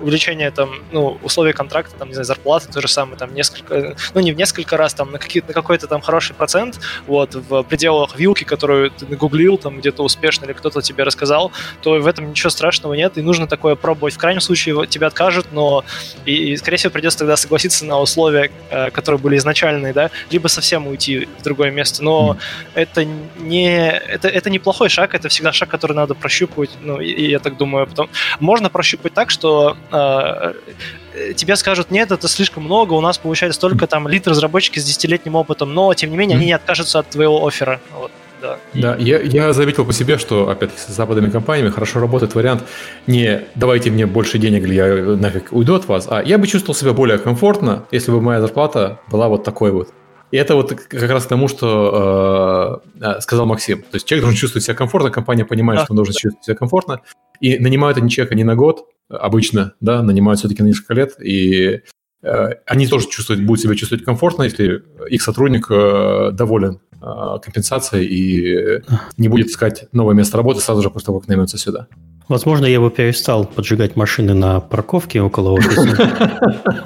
увеличение 0.00 0.50
там, 0.50 0.70
ну, 0.92 1.18
условий 1.22 1.52
контракта, 1.52 1.94
там, 1.96 2.08
не 2.08 2.14
знаю, 2.14 2.24
зарплаты, 2.24 2.72
то 2.72 2.80
же 2.80 2.88
самое, 2.88 3.16
там, 3.16 3.34
несколько, 3.34 3.96
ну, 4.14 4.20
не 4.20 4.32
в 4.32 4.36
несколько 4.36 4.76
раз, 4.76 4.94
там, 4.94 5.12
на, 5.12 5.18
какие, 5.18 5.42
на 5.46 5.52
какой-то 5.52 5.86
там 5.86 6.00
хороший 6.00 6.34
процент, 6.34 6.80
вот, 7.06 7.34
в 7.34 7.62
пределах 7.64 8.16
вилки, 8.16 8.44
которую 8.44 8.90
ты 8.90 9.06
нагуглил, 9.06 9.58
там, 9.58 9.78
где-то 9.78 10.02
успешно 10.02 10.44
или 10.46 10.52
кто-то 10.52 10.82
тебе 10.82 11.04
рассказал, 11.04 11.52
то 11.82 11.92
в 11.98 12.06
этом 12.06 12.30
ничего 12.30 12.50
страшного 12.50 12.94
нет, 12.94 13.18
и 13.18 13.22
нужно 13.22 13.46
такое 13.46 13.74
пробовать. 13.74 14.14
В 14.14 14.18
крайнем 14.18 14.40
случае 14.40 14.86
тебя 14.86 15.08
откажут, 15.08 15.46
но, 15.52 15.84
и, 16.24 16.52
и 16.52 16.56
скорее 16.56 16.76
всего, 16.76 16.92
придется 16.92 17.20
тогда 17.20 17.36
согласиться 17.36 17.84
на 17.84 18.00
условия, 18.00 18.50
э, 18.70 18.90
которые 18.90 19.20
были 19.20 19.36
изначальные, 19.36 19.92
да, 19.92 20.10
либо 20.30 20.48
совсем 20.48 20.86
уйти 20.86 21.28
в 21.38 21.42
другое 21.42 21.70
место, 21.70 22.02
но 22.02 22.32
mm. 22.32 22.70
это 22.74 23.04
не, 23.04 23.90
это, 23.90 24.28
это 24.28 24.50
неплохой 24.50 24.88
шаг, 24.88 25.14
это 25.14 25.28
всегда 25.28 25.52
шаг, 25.52 25.68
который 25.68 25.94
надо 25.94 26.14
прощупывать, 26.14 26.70
ну, 26.80 27.00
и, 27.00 27.10
и 27.10 27.30
я 27.30 27.38
так 27.38 27.56
думаю, 27.56 27.86
потом, 27.86 28.08
можно 28.38 28.70
прощупать 28.70 29.14
так, 29.14 29.30
что 29.30 29.76
тебе 29.90 31.56
скажут, 31.56 31.90
нет, 31.90 32.12
это 32.12 32.28
слишком 32.28 32.64
много, 32.64 32.94
у 32.94 33.00
нас 33.00 33.18
получается 33.18 33.60
только 33.60 33.86
там 33.86 34.08
лид 34.08 34.28
разработчики 34.28 34.78
с 34.78 34.84
десятилетним 34.84 35.34
опытом, 35.34 35.74
но 35.74 35.92
тем 35.94 36.10
не 36.10 36.16
менее 36.16 36.36
они 36.36 36.46
не 36.46 36.52
откажутся 36.52 37.00
от 37.00 37.10
твоего 37.10 37.46
оффера. 37.46 37.80
Вот. 37.98 38.10
Да, 38.40 38.58
да 38.72 38.96
я, 38.96 39.20
я 39.20 39.52
заметил 39.52 39.84
по 39.84 39.92
себе, 39.92 40.18
что, 40.18 40.48
опять 40.48 40.70
с 40.76 40.88
западными 40.88 41.30
компаниями 41.30 41.70
хорошо 41.70 42.00
работает 42.00 42.34
вариант 42.34 42.62
не 43.06 43.42
давайте 43.54 43.90
мне 43.90 44.06
больше 44.06 44.38
денег, 44.38 44.62
или 44.62 44.74
я 44.74 44.86
нафиг 45.16 45.48
уйду 45.50 45.74
от 45.74 45.86
вас, 45.88 46.06
а 46.08 46.22
я 46.22 46.38
бы 46.38 46.46
чувствовал 46.46 46.74
себя 46.74 46.92
более 46.92 47.18
комфортно, 47.18 47.84
если 47.90 48.10
бы 48.10 48.20
моя 48.20 48.40
зарплата 48.40 49.00
была 49.08 49.28
вот 49.28 49.44
такой 49.44 49.72
вот. 49.72 49.92
И 50.30 50.36
это 50.36 50.54
вот 50.54 50.72
как 50.72 51.10
раз 51.10 51.26
тому, 51.26 51.48
что 51.48 52.82
э, 53.00 53.04
э, 53.04 53.20
сказал 53.20 53.46
Максим. 53.46 53.82
То 53.82 53.94
есть 53.94 54.06
человек 54.06 54.22
должен 54.22 54.38
чувствовать 54.38 54.64
себя 54.64 54.76
комфортно, 54.76 55.10
компания 55.10 55.44
понимает, 55.44 55.80
да. 55.80 55.84
что 55.84 55.92
он 55.92 55.96
должен 55.96 56.14
чувствовать 56.14 56.44
себя 56.44 56.54
комфортно, 56.54 57.00
и 57.40 57.58
нанимают 57.58 57.98
они 57.98 58.10
человека 58.10 58.34
не 58.34 58.44
на 58.44 58.54
год, 58.54 58.86
обычно, 59.08 59.74
да, 59.80 60.02
нанимают 60.02 60.40
все-таки 60.40 60.62
на 60.62 60.68
несколько 60.68 60.94
лет, 60.94 61.14
и 61.20 61.80
э, 62.22 62.48
они 62.66 62.86
тоже 62.86 63.08
чувствуют, 63.08 63.42
будут 63.42 63.62
себя 63.62 63.74
чувствовать 63.74 64.04
комфортно, 64.04 64.44
если 64.44 64.82
их 65.08 65.22
сотрудник 65.22 65.66
э, 65.70 66.30
доволен 66.32 66.80
э, 66.92 67.38
компенсацией 67.42 68.06
и 68.06 68.82
не 69.16 69.28
будет 69.28 69.48
искать 69.48 69.86
новое 69.92 70.14
место 70.14 70.36
работы 70.36 70.60
сразу 70.60 70.82
же 70.82 70.90
после 70.90 71.06
того, 71.06 71.20
как 71.20 71.28
наймется 71.28 71.58
сюда. 71.58 71.88
Возможно, 72.28 72.66
я 72.66 72.80
бы 72.80 72.90
перестал 72.90 73.44
поджигать 73.44 73.96
машины 73.96 74.34
на 74.34 74.60
парковке 74.60 75.20
около 75.20 75.50
офиса. 75.50 76.78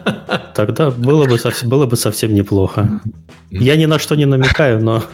Тогда 0.54 0.90
было 0.90 1.26
бы 1.26 1.38
было 1.64 1.84
бы 1.84 1.96
совсем 1.96 2.32
неплохо. 2.32 3.02
Я 3.50 3.76
ни 3.76 3.84
на 3.84 3.98
что 3.98 4.14
не 4.14 4.24
намекаю, 4.24 4.82
но 4.82 5.04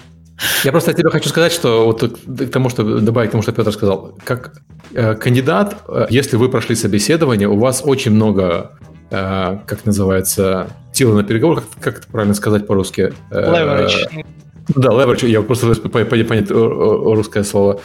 я 0.64 0.72
просто 0.72 0.93
тебе 0.95 1.11
хочу 1.11 1.28
сказать, 1.28 1.53
что 1.53 1.86
вот 1.86 2.03
к 2.03 2.51
тому, 2.51 2.68
что 2.68 3.01
добавить 3.01 3.30
к 3.30 3.32
тому, 3.32 3.43
что 3.43 3.53
Петр 3.53 3.72
сказал, 3.72 4.18
как 4.24 4.53
э, 4.93 5.14
кандидат, 5.14 5.76
э, 5.88 6.07
если 6.11 6.36
вы 6.36 6.49
прошли 6.49 6.74
собеседование, 6.74 7.49
у 7.49 7.59
вас 7.59 7.82
очень 7.84 8.12
много, 8.12 8.72
э, 9.11 9.59
как 9.66 9.84
называется, 9.84 10.68
силы 10.93 11.14
на 11.14 11.24
переговорах, 11.24 11.64
как, 11.74 11.82
как 11.82 11.99
это 11.99 12.12
правильно 12.12 12.34
сказать 12.34 12.66
по-русски? 12.66 13.12
Э, 13.30 13.53
leverage. 13.53 14.24
Да, 14.68 14.91
leverage, 14.91 15.26
я 15.26 15.43
просто 15.43 15.74
понять 15.74 16.51
русское 16.51 17.45
слово 17.45 17.80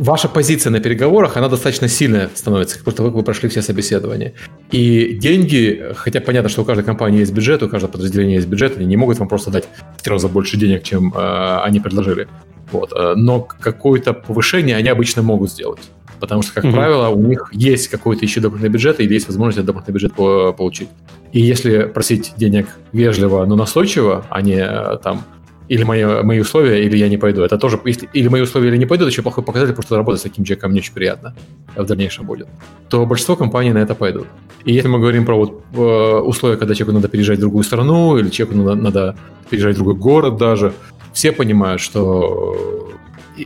ваша 0.00 0.28
позиция 0.28 0.70
на 0.70 0.80
переговорах, 0.80 1.36
она 1.36 1.48
достаточно 1.48 1.86
сильная 1.86 2.30
становится, 2.34 2.82
как 2.82 2.94
только 2.94 3.14
вы 3.14 3.22
прошли 3.22 3.48
все 3.48 3.60
собеседования. 3.60 4.32
И 4.70 5.14
деньги, 5.20 5.92
хотя 5.94 6.20
понятно, 6.20 6.48
что 6.48 6.62
у 6.62 6.64
каждой 6.64 6.84
компании 6.84 7.20
есть 7.20 7.32
бюджет, 7.32 7.62
у 7.62 7.68
каждого 7.68 7.92
подразделения 7.92 8.36
есть 8.36 8.48
бюджет, 8.48 8.78
они 8.78 8.86
не 8.86 8.96
могут 8.96 9.18
вам 9.18 9.28
просто 9.28 9.50
дать 9.50 9.68
в 9.98 10.02
три 10.02 10.10
раза 10.12 10.28
больше 10.28 10.56
денег, 10.56 10.82
чем 10.84 11.12
э, 11.14 11.60
они 11.62 11.80
предложили. 11.80 12.28
Вот. 12.72 12.92
Э, 12.96 13.12
но 13.14 13.40
какое-то 13.40 14.14
повышение 14.14 14.76
они 14.76 14.88
обычно 14.88 15.22
могут 15.22 15.50
сделать. 15.50 15.80
Потому 16.18 16.42
что, 16.42 16.54
как 16.54 16.64
mm-hmm. 16.64 16.72
правило, 16.72 17.08
у 17.08 17.20
них 17.20 17.50
есть 17.52 17.88
какой-то 17.88 18.24
еще 18.24 18.40
дополнительный 18.40 18.72
бюджет, 18.72 19.00
или 19.00 19.12
есть 19.12 19.26
возможность 19.26 19.58
этот 19.58 19.66
дополнительный 19.66 19.94
бюджет 19.94 20.56
получить. 20.56 20.88
И 21.32 21.40
если 21.40 21.84
просить 21.84 22.32
денег 22.36 22.68
вежливо, 22.92 23.44
но 23.44 23.54
настойчиво, 23.54 24.24
а 24.30 24.40
не 24.40 24.56
э, 24.56 24.96
там 25.02 25.24
или 25.70 25.84
мои, 25.84 26.04
мои 26.04 26.40
условия, 26.40 26.84
или 26.84 26.96
я 26.96 27.08
не 27.08 27.16
пойду. 27.16 27.42
Это 27.42 27.56
тоже, 27.56 27.78
если, 27.84 28.08
или 28.12 28.28
мои 28.28 28.40
условия, 28.40 28.70
или 28.70 28.76
не 28.76 28.86
пойду, 28.86 29.04
это 29.04 29.12
еще 29.12 29.22
плохой 29.22 29.44
показатель, 29.44 29.72
потому 29.72 29.86
что 29.86 29.96
работать 29.96 30.20
с 30.20 30.24
таким 30.24 30.44
человеком 30.44 30.72
не 30.72 30.80
очень 30.80 30.92
приятно 30.92 31.32
в 31.76 31.84
дальнейшем 31.84 32.26
будет. 32.26 32.48
То 32.88 33.06
большинство 33.06 33.36
компаний 33.36 33.72
на 33.72 33.78
это 33.78 33.94
пойдут. 33.94 34.26
И 34.64 34.72
если 34.72 34.88
мы 34.88 34.98
говорим 34.98 35.24
про 35.24 35.36
вот, 35.36 35.62
э, 35.72 36.20
условия, 36.26 36.56
когда 36.56 36.74
человеку 36.74 36.96
надо 36.96 37.08
переезжать 37.08 37.38
в 37.38 37.40
другую 37.40 37.62
страну, 37.62 38.18
или 38.18 38.30
человеку 38.30 38.58
надо, 38.58 38.82
надо 38.82 39.16
переезжать 39.48 39.76
в 39.76 39.78
другой 39.78 39.94
город 39.94 40.36
даже, 40.36 40.72
все 41.12 41.30
понимают, 41.30 41.80
что 41.80 42.90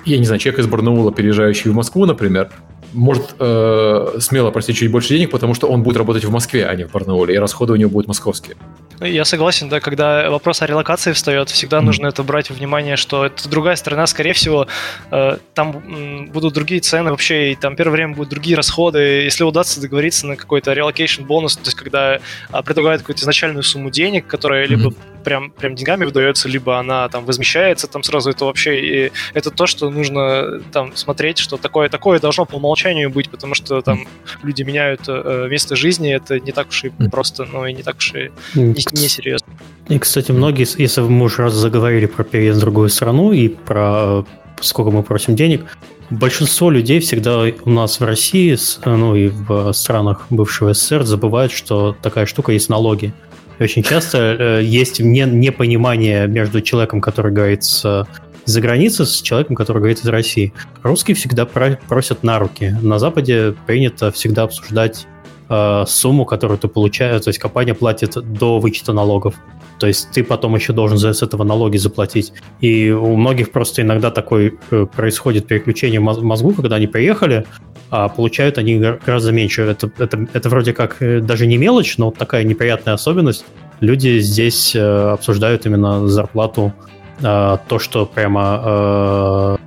я 0.07 0.19
не 0.19 0.25
знаю, 0.25 0.41
человек 0.41 0.61
из 0.61 0.67
Барнаула, 0.67 1.13
переезжающий 1.13 1.71
в 1.71 1.75
Москву, 1.75 2.07
например, 2.07 2.49
может 2.95 3.35
э, 3.39 4.19
смело 4.21 4.51
просить 4.51 4.77
чуть 4.77 4.91
больше 4.91 5.11
денег, 5.11 5.31
потому 5.31 5.53
что 5.53 5.69
он 5.69 5.83
будет 5.83 5.99
работать 5.99 6.25
в 6.25 6.31
Москве, 6.31 6.65
а 6.65 6.75
не 6.75 6.85
в 6.85 6.93
Барнауле, 6.93 7.35
и 7.35 7.39
расходы 7.39 7.75
у 7.75 7.77
него 7.77 7.91
будут 7.91 8.09
московские. 8.09 8.57
Я 9.01 9.25
согласен, 9.25 9.69
да, 9.69 9.81
когда 9.81 10.31
вопрос 10.31 10.63
о 10.63 10.67
релокации 10.67 11.13
встает, 11.13 11.51
всегда 11.51 11.79
mm. 11.79 11.83
нужно 11.83 12.07
это 12.07 12.23
брать 12.23 12.51
в 12.51 12.55
внимание, 12.55 12.97
что 12.97 13.27
это 13.27 13.49
другая 13.49 13.77
страна, 13.77 14.07
скорее 14.07 14.33
всего, 14.33 14.67
э, 15.11 15.37
там 15.55 16.29
будут 16.31 16.55
другие 16.55 16.81
цены 16.81 17.11
вообще, 17.11 17.53
и 17.53 17.55
там 17.57 17.77
первое 17.77 17.95
время 17.97 18.15
будут 18.15 18.31
другие 18.31 18.57
расходы. 18.57 18.99
Если 18.99 19.45
удастся 19.45 19.81
договориться 19.81 20.27
на 20.27 20.37
какой-то 20.37 20.73
relocation 20.73 21.25
бонус, 21.25 21.57
то 21.57 21.65
есть 21.65 21.77
когда 21.77 22.17
э, 22.17 22.21
предлагают 22.65 23.03
какую-то 23.03 23.23
изначальную 23.23 23.63
сумму 23.63 23.91
денег, 23.91 24.27
которая 24.27 24.67
либо 24.67 24.93
прям, 25.25 25.51
прям 25.51 25.75
деньгами 25.75 26.05
выдается, 26.05 26.49
либо 26.49 26.79
она 26.79 27.09
там 27.09 27.25
возмещается, 27.25 27.87
там 27.87 28.03
сразу 28.03 28.31
это 28.31 28.45
вообще, 28.45 28.81
и 28.81 29.13
это 29.33 29.51
то, 29.51 29.67
что 29.67 29.91
нужно 29.91 30.61
там 30.73 30.95
смотреть, 30.95 31.39
что 31.39 31.57
такое, 31.57 31.89
такое 31.89 32.21
должно 32.21 32.45
по 32.45 32.57
умолчанию 32.57 33.11
быть, 33.11 33.31
потому 33.31 33.55
что 33.55 33.81
там 33.83 34.07
люди 34.43 34.63
меняют 34.63 35.03
э, 35.09 35.49
место 35.51 35.77
жизни, 35.77 36.15
это 36.15 36.39
не 36.39 36.53
так 36.53 36.69
уж 36.69 36.85
и 36.85 36.91
просто, 37.11 37.47
ну 37.51 37.67
и 37.67 37.73
не 37.73 37.83
так 37.83 37.97
уж 37.97 38.15
и 38.15 38.31
не, 38.55 38.75
не 38.75 39.09
серьезно. 39.09 39.49
И, 39.89 39.99
кстати, 39.99 40.31
многие, 40.33 40.67
если 40.81 41.01
мы 41.01 41.25
уже 41.25 41.43
раз 41.43 41.55
заговорили 41.55 42.07
про 42.07 42.25
переезд 42.25 42.59
в 42.59 42.61
другую 42.61 42.89
страну 42.89 43.33
и 43.33 43.49
про 43.49 44.25
сколько 44.61 44.91
мы 44.91 45.03
просим 45.03 45.37
денег, 45.37 45.67
большинство 46.11 46.71
людей 46.71 47.01
всегда 47.01 47.45
у 47.65 47.71
нас 47.71 48.01
в 48.01 48.05
России, 48.05 48.57
ну 48.85 49.15
и 49.15 49.29
в 49.29 49.73
странах 49.73 50.27
бывшего 50.31 50.75
СССР 50.75 51.05
забывают, 51.05 51.53
что 51.53 51.97
такая 52.01 52.27
штука 52.27 52.53
есть 52.53 52.69
налоги. 52.69 53.13
И 53.59 53.63
очень 53.63 53.83
часто 53.83 54.19
э, 54.19 54.63
есть 54.65 55.01
не, 55.01 55.23
непонимание 55.23 56.27
между 56.27 56.61
человеком, 56.61 57.01
который 57.01 57.33
говорит 57.33 57.65
с 57.65 58.07
из-за 58.47 58.61
границы 58.61 59.07
с 59.07 59.23
человеком, 59.23 59.57
который 59.57 59.79
говорит 59.79 60.01
из 60.01 60.09
России. 60.09 60.53
Русские 60.83 61.15
всегда 61.15 61.47
просят 61.47 62.23
на 62.23 62.39
руки. 62.39 62.77
На 62.83 62.99
Западе 62.99 63.55
принято 63.67 64.11
всегда 64.11 64.43
обсуждать 64.43 65.07
э, 65.49 65.85
сумму, 65.87 66.25
которую 66.25 66.59
ты 66.59 66.69
получаешь, 66.69 67.23
то 67.23 67.29
есть 67.29 67.39
компания 67.39 67.75
платит 67.75 68.13
до 68.13 68.59
вычета 68.59 68.93
налогов. 68.93 69.35
То 69.79 69.87
есть 69.87 70.11
ты 70.13 70.23
потом 70.23 70.55
еще 70.55 70.73
должен 70.73 70.99
за, 70.99 71.13
с 71.13 71.23
этого 71.23 71.45
налоги 71.45 71.77
заплатить. 71.77 72.33
И 72.61 72.91
у 72.91 73.17
многих 73.17 73.51
просто 73.51 73.83
иногда 73.83 74.11
такой 74.11 74.59
э, 74.71 74.87
происходит 74.87 75.47
переключение 75.47 76.01
в 76.01 76.23
мозгу, 76.23 76.53
когда 76.53 76.77
они 76.77 76.87
приехали, 76.87 77.45
а 77.91 78.09
получают 78.09 78.59
они 78.59 78.79
гораздо 78.79 79.33
меньше. 79.33 79.63
Это, 79.63 79.91
это, 79.99 80.27
это 80.33 80.49
вроде 80.49 80.73
как 80.73 81.03
э, 81.03 81.21
даже 81.21 81.47
не 81.47 81.57
мелочь, 81.57 81.99
но 81.99 82.11
такая 82.11 82.45
неприятная 82.45 82.95
особенность. 82.95 83.45
Люди 83.81 84.21
здесь 84.21 84.75
э, 84.75 85.11
обсуждают 85.13 85.67
именно 85.67 86.09
зарплату, 86.09 86.73
э, 87.21 87.57
то, 87.69 87.79
что 87.79 88.07
прямо 88.07 89.59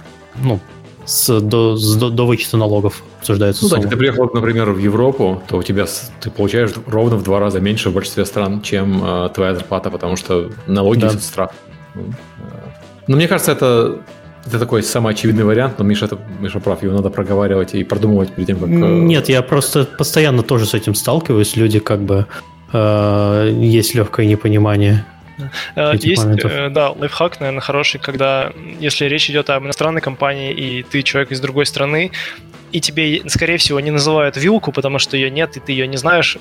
ну, 0.42 0.60
с, 1.08 1.40
до, 1.40 1.78
с, 1.78 1.96
до, 1.96 2.10
до 2.10 2.28
вычета 2.28 2.58
налогов 2.58 3.02
обсуждается. 3.20 3.64
Ну 3.64 3.70
да, 3.70 3.78
если 3.78 3.90
ты 3.90 3.98
приехал, 3.98 4.30
например, 4.34 4.72
в 4.72 4.78
Европу, 4.78 5.42
то 5.48 5.58
у 5.58 5.64
тебя 5.64 5.86
ты 6.20 6.30
получаешь 6.30 6.72
ровно 6.86 7.16
в 7.16 7.24
два 7.24 7.40
раза 7.40 7.62
меньше 7.62 7.90
в 7.90 7.94
большинстве 7.94 8.26
стран, 8.26 8.62
чем 8.62 9.02
э, 9.04 9.30
твоя 9.34 9.56
зарплата, 9.56 9.90
потому 9.90 10.18
что 10.18 10.52
налоги 10.68 11.00
да. 11.00 11.10
страх. 11.12 11.52
Ну, 11.96 12.02
э. 12.02 12.12
Но 13.08 13.16
мне 13.16 13.28
кажется, 13.28 13.54
это 13.54 14.02
это 14.46 14.60
такой 14.60 14.84
самый 14.84 15.14
очевидный 15.14 15.44
вариант, 15.44 15.80
но 15.80 15.86
Миша, 15.86 16.06
это, 16.06 16.18
Миша 16.40 16.60
прав, 16.60 16.84
его 16.84 16.94
надо 16.94 17.10
проговаривать 17.10 17.74
и 17.76 17.84
продумывать 17.84 18.34
перед 18.34 18.48
тем, 18.48 18.60
как... 18.60 18.70
Э, 18.70 18.74
Нет, 18.74 19.30
я 19.30 19.42
просто 19.42 19.86
постоянно 19.86 20.44
тоже 20.44 20.66
с 20.66 20.74
этим 20.74 20.94
сталкиваюсь. 20.94 21.56
Люди 21.56 21.80
как 21.80 22.02
бы... 22.02 22.26
Э, 22.74 23.50
есть 23.54 23.96
легкое 23.96 24.26
непонимание. 24.26 25.06
Э, 25.76 25.94
есть, 26.00 26.24
моментов. 26.24 26.52
Э, 26.52 26.70
да, 26.70 26.92
лайфхак, 26.92 27.40
наверное, 27.40 27.62
хороший, 27.62 28.00
когда, 28.00 28.52
если 28.80 29.06
речь 29.06 29.30
идет 29.30 29.50
об 29.50 29.64
иностранной 29.64 30.02
компании, 30.02 30.54
и 30.54 30.84
ты 30.84 31.04
человек 31.04 31.32
из 31.32 31.40
другой 31.40 31.66
страны, 31.66 32.12
и 32.72 32.82
тебе, 32.82 33.22
скорее 33.30 33.58
всего, 33.58 33.80
не 33.80 33.92
называют 33.92 34.36
вилку, 34.38 34.72
потому 34.72 35.00
что 35.00 35.16
ее 35.16 35.30
нет, 35.30 35.58
и 35.58 35.60
ты 35.60 35.72
ее 35.72 35.88
не 35.88 35.98
знаешь, 35.98 36.38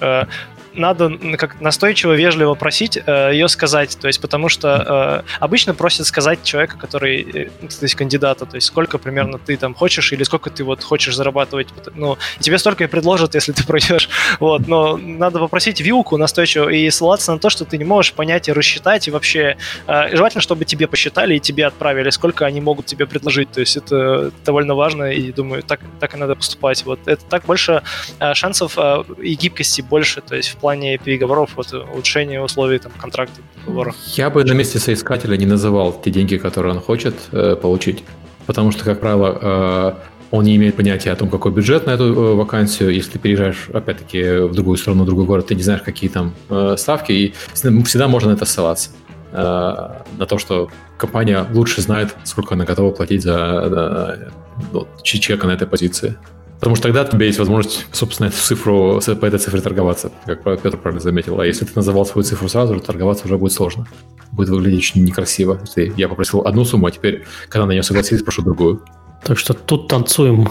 надо 0.77 1.11
как 1.37 1.61
настойчиво, 1.61 2.13
вежливо 2.13 2.55
просить 2.55 2.99
э, 3.05 3.31
ее 3.33 3.49
сказать, 3.49 3.97
то 4.01 4.07
есть 4.07 4.21
потому 4.21 4.49
что 4.49 5.23
э, 5.27 5.31
обычно 5.41 5.75
просят 5.75 6.07
сказать 6.07 6.43
человека, 6.43 6.77
который, 6.79 7.23
э, 7.23 7.45
то 7.47 7.83
есть 7.83 7.95
кандидата, 7.95 8.47
то 8.47 8.57
есть 8.57 8.67
сколько 8.67 8.99
примерно 8.99 9.39
ты 9.39 9.57
там 9.57 9.75
хочешь 9.75 10.13
или 10.13 10.23
сколько 10.25 10.51
ты 10.51 10.65
вот 10.65 10.83
хочешь 10.83 11.17
зарабатывать, 11.17 11.69
ну, 11.95 12.19
тебе 12.41 12.59
столько 12.59 12.85
и 12.85 12.87
предложат, 12.87 13.35
если 13.35 13.53
ты 13.53 13.65
пройдешь, 13.65 14.09
вот, 14.41 14.69
но 14.69 14.97
надо 14.97 15.39
попросить 15.39 15.81
вилку 15.81 16.17
настойчиво 16.17 16.69
и 16.69 16.89
ссылаться 16.91 17.33
на 17.33 17.39
то, 17.39 17.51
что 17.51 17.65
ты 17.65 17.79
не 17.79 17.85
можешь 17.85 18.13
понять 18.13 18.49
и 18.49 18.53
рассчитать, 18.53 19.09
и 19.09 19.11
вообще 19.11 19.57
э, 19.87 20.17
желательно, 20.17 20.43
чтобы 20.43 20.65
тебе 20.65 20.87
посчитали 20.87 21.37
и 21.37 21.41
тебе 21.41 21.67
отправили, 21.67 22.11
сколько 22.11 22.47
они 22.47 22.61
могут 22.61 22.87
тебе 22.87 23.07
предложить, 23.07 23.51
то 23.51 23.61
есть 23.61 23.77
это 23.77 24.31
довольно 24.45 24.75
важно, 24.75 25.13
и 25.13 25.33
думаю, 25.33 25.63
так, 25.63 25.81
так 26.01 26.15
и 26.15 26.19
надо 26.19 26.35
поступать, 26.35 26.85
вот, 26.85 27.01
это 27.07 27.25
так 27.25 27.45
больше 27.45 27.83
э, 28.21 28.35
шансов 28.35 28.75
э, 28.77 29.05
и 29.23 29.35
гибкости 29.35 29.83
больше, 29.83 30.21
то 30.21 30.37
есть 30.37 30.51
в 30.51 30.57
плане 30.67 30.99
переговоров, 30.99 31.51
вот, 31.55 31.73
улучшения 31.73 32.43
условий 32.43 32.79
там, 32.79 32.91
контракта, 33.01 33.41
договора. 33.65 33.95
Я 34.17 34.31
бы 34.31 34.43
на 34.45 34.53
месте 34.53 34.81
соискателя 34.81 35.37
не 35.37 35.47
называл 35.47 35.93
те 36.05 36.11
деньги, 36.11 36.39
которые 36.39 36.75
он 36.75 36.81
хочет 36.81 37.15
э, 37.31 37.55
получить, 37.55 38.03
потому 38.47 38.73
что, 38.73 38.85
как 38.85 38.99
правило, 38.99 39.39
э, 39.41 39.93
он 40.33 40.45
не 40.45 40.57
имеет 40.57 40.75
понятия 40.75 41.13
о 41.13 41.17
том, 41.17 41.31
какой 41.31 41.53
бюджет 41.53 41.87
на 41.87 41.93
эту 41.93 42.05
э, 42.05 42.35
вакансию. 42.35 42.93
Если 42.93 43.13
ты 43.13 43.19
переезжаешь, 43.21 43.69
опять-таки, 43.73 44.49
в 44.49 44.55
другую 44.55 44.77
страну, 44.77 45.05
в 45.05 45.07
другой 45.07 45.25
город, 45.25 45.47
ты 45.47 45.55
не 45.55 45.63
знаешь, 45.63 45.83
какие 45.83 46.11
там 46.11 46.35
э, 46.51 46.75
ставки, 46.77 47.13
и 47.13 47.35
всегда 47.53 48.09
можно 48.09 48.31
на 48.31 48.35
это 48.35 48.45
ссылаться. 48.45 48.91
Э, 49.31 50.03
на 50.19 50.27
то, 50.27 50.39
что 50.39 50.69
компания 50.99 51.47
лучше 51.55 51.81
знает, 51.81 52.17
сколько 52.25 52.55
она 52.55 52.65
готова 52.65 52.91
платить 52.91 53.23
за 53.23 54.29
э, 54.75 54.83
человека 55.05 55.47
на 55.47 55.53
этой 55.53 55.69
позиции. 55.69 56.17
Потому 56.59 56.75
что 56.75 56.85
тогда 56.85 57.03
у 57.03 57.07
тебя 57.07 57.27
есть 57.27 57.39
возможность, 57.39 57.87
собственно, 57.93 58.29
эту 58.29 58.37
цифру, 58.37 59.01
по 59.21 59.27
этой 59.27 59.39
цифре 59.39 59.61
торговаться, 59.61 60.11
как 60.25 60.43
Петр 60.63 60.79
правильно 60.79 61.01
заметил. 61.01 61.39
А 61.41 61.47
если 61.47 61.65
ты 61.65 61.73
называл 61.75 62.07
свою 62.07 62.25
цифру 62.25 62.49
сразу, 62.49 62.75
то 62.77 62.87
торговаться 62.87 63.27
уже 63.27 63.37
будет 63.37 63.53
сложно. 63.53 63.87
Будет 64.33 64.49
выглядеть 64.49 64.79
очень 64.79 65.05
некрасиво. 65.05 65.61
Если 65.63 65.93
я 65.97 66.09
попросил 66.09 66.41
одну 66.41 66.65
сумму, 66.65 66.87
а 66.87 66.91
теперь, 66.91 67.25
когда 67.49 67.67
на 67.67 67.73
нее 67.73 67.83
согласились, 67.83 68.23
прошу 68.23 68.43
другую. 68.43 68.83
Так 69.23 69.39
что 69.39 69.55
тут 69.55 69.89
танцуем 69.89 70.49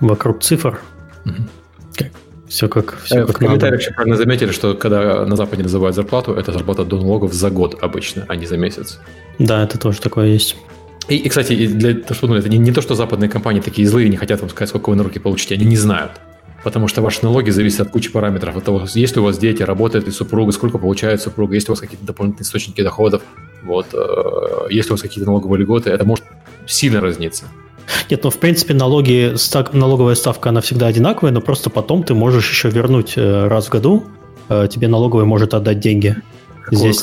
вокруг 0.00 0.42
цифр. 0.42 0.80
Угу. 1.24 1.34
Все 2.50 2.68
как, 2.68 2.98
все 3.04 3.20
э, 3.20 3.26
как 3.26 3.36
В 3.36 3.38
комментариях 3.38 3.80
еще 3.80 3.92
правильно 3.92 4.16
заметили, 4.16 4.50
что 4.50 4.74
когда 4.74 5.24
на 5.24 5.36
Западе 5.36 5.62
называют 5.62 5.94
зарплату, 5.94 6.34
это 6.34 6.52
зарплата 6.52 6.84
до 6.84 6.96
налогов 6.96 7.32
за 7.32 7.48
год 7.48 7.76
обычно, 7.80 8.24
а 8.26 8.34
не 8.34 8.44
за 8.44 8.56
месяц. 8.56 8.98
Да, 9.38 9.62
это 9.62 9.78
тоже 9.78 10.00
такое 10.00 10.26
есть. 10.26 10.56
И, 11.10 11.16
и 11.16 11.28
кстати, 11.28 11.66
для, 11.66 12.14
что, 12.14 12.28
ну, 12.28 12.36
это 12.36 12.48
не, 12.48 12.56
не 12.56 12.72
то, 12.72 12.80
что 12.80 12.94
западные 12.94 13.28
компании 13.28 13.60
такие 13.60 13.86
злые 13.86 14.08
не 14.08 14.16
хотят 14.16 14.40
вам 14.40 14.48
сказать, 14.48 14.68
сколько 14.68 14.90
вы 14.90 14.96
на 14.96 15.02
руки 15.02 15.18
получите, 15.18 15.56
они 15.56 15.64
не 15.64 15.76
знают. 15.76 16.12
Потому 16.62 16.88
что 16.88 17.02
ваши 17.02 17.24
налоги 17.24 17.50
зависят 17.50 17.80
от 17.80 17.90
кучи 17.90 18.10
параметров. 18.12 18.56
От 18.56 18.64
того, 18.64 18.82
есть 18.94 19.16
ли 19.16 19.20
у 19.20 19.24
вас 19.24 19.38
дети, 19.38 19.62
работает 19.62 20.06
ли 20.06 20.12
супруга, 20.12 20.52
сколько 20.52 20.78
получает 20.78 21.20
супруга, 21.20 21.54
есть 21.54 21.68
ли 21.68 21.72
у 21.72 21.74
вас 21.74 21.80
какие-то 21.80 22.06
дополнительные 22.06 22.44
источники 22.44 22.82
доходов, 22.82 23.22
вот, 23.64 23.86
э, 23.92 24.72
есть 24.72 24.88
ли 24.88 24.92
у 24.92 24.94
вас 24.94 25.02
какие-то 25.02 25.28
налоговые 25.28 25.62
льготы, 25.62 25.90
это 25.90 26.04
может 26.04 26.24
сильно 26.66 27.00
разниться. 27.00 27.46
Нет, 28.08 28.22
ну 28.22 28.30
в 28.30 28.38
принципе 28.38 28.74
налоги, 28.74 29.32
стак, 29.36 29.72
налоговая 29.72 30.14
ставка, 30.14 30.50
она 30.50 30.60
всегда 30.60 30.86
одинаковая, 30.86 31.32
но 31.32 31.40
просто 31.40 31.70
потом 31.70 32.04
ты 32.04 32.14
можешь 32.14 32.48
еще 32.48 32.70
вернуть 32.70 33.14
э, 33.16 33.48
раз 33.48 33.66
в 33.66 33.70
году, 33.70 34.04
э, 34.48 34.68
тебе 34.70 34.86
налоговая 34.86 35.24
может 35.24 35.54
отдать 35.54 35.80
деньги. 35.80 36.16
Здесь 36.70 37.02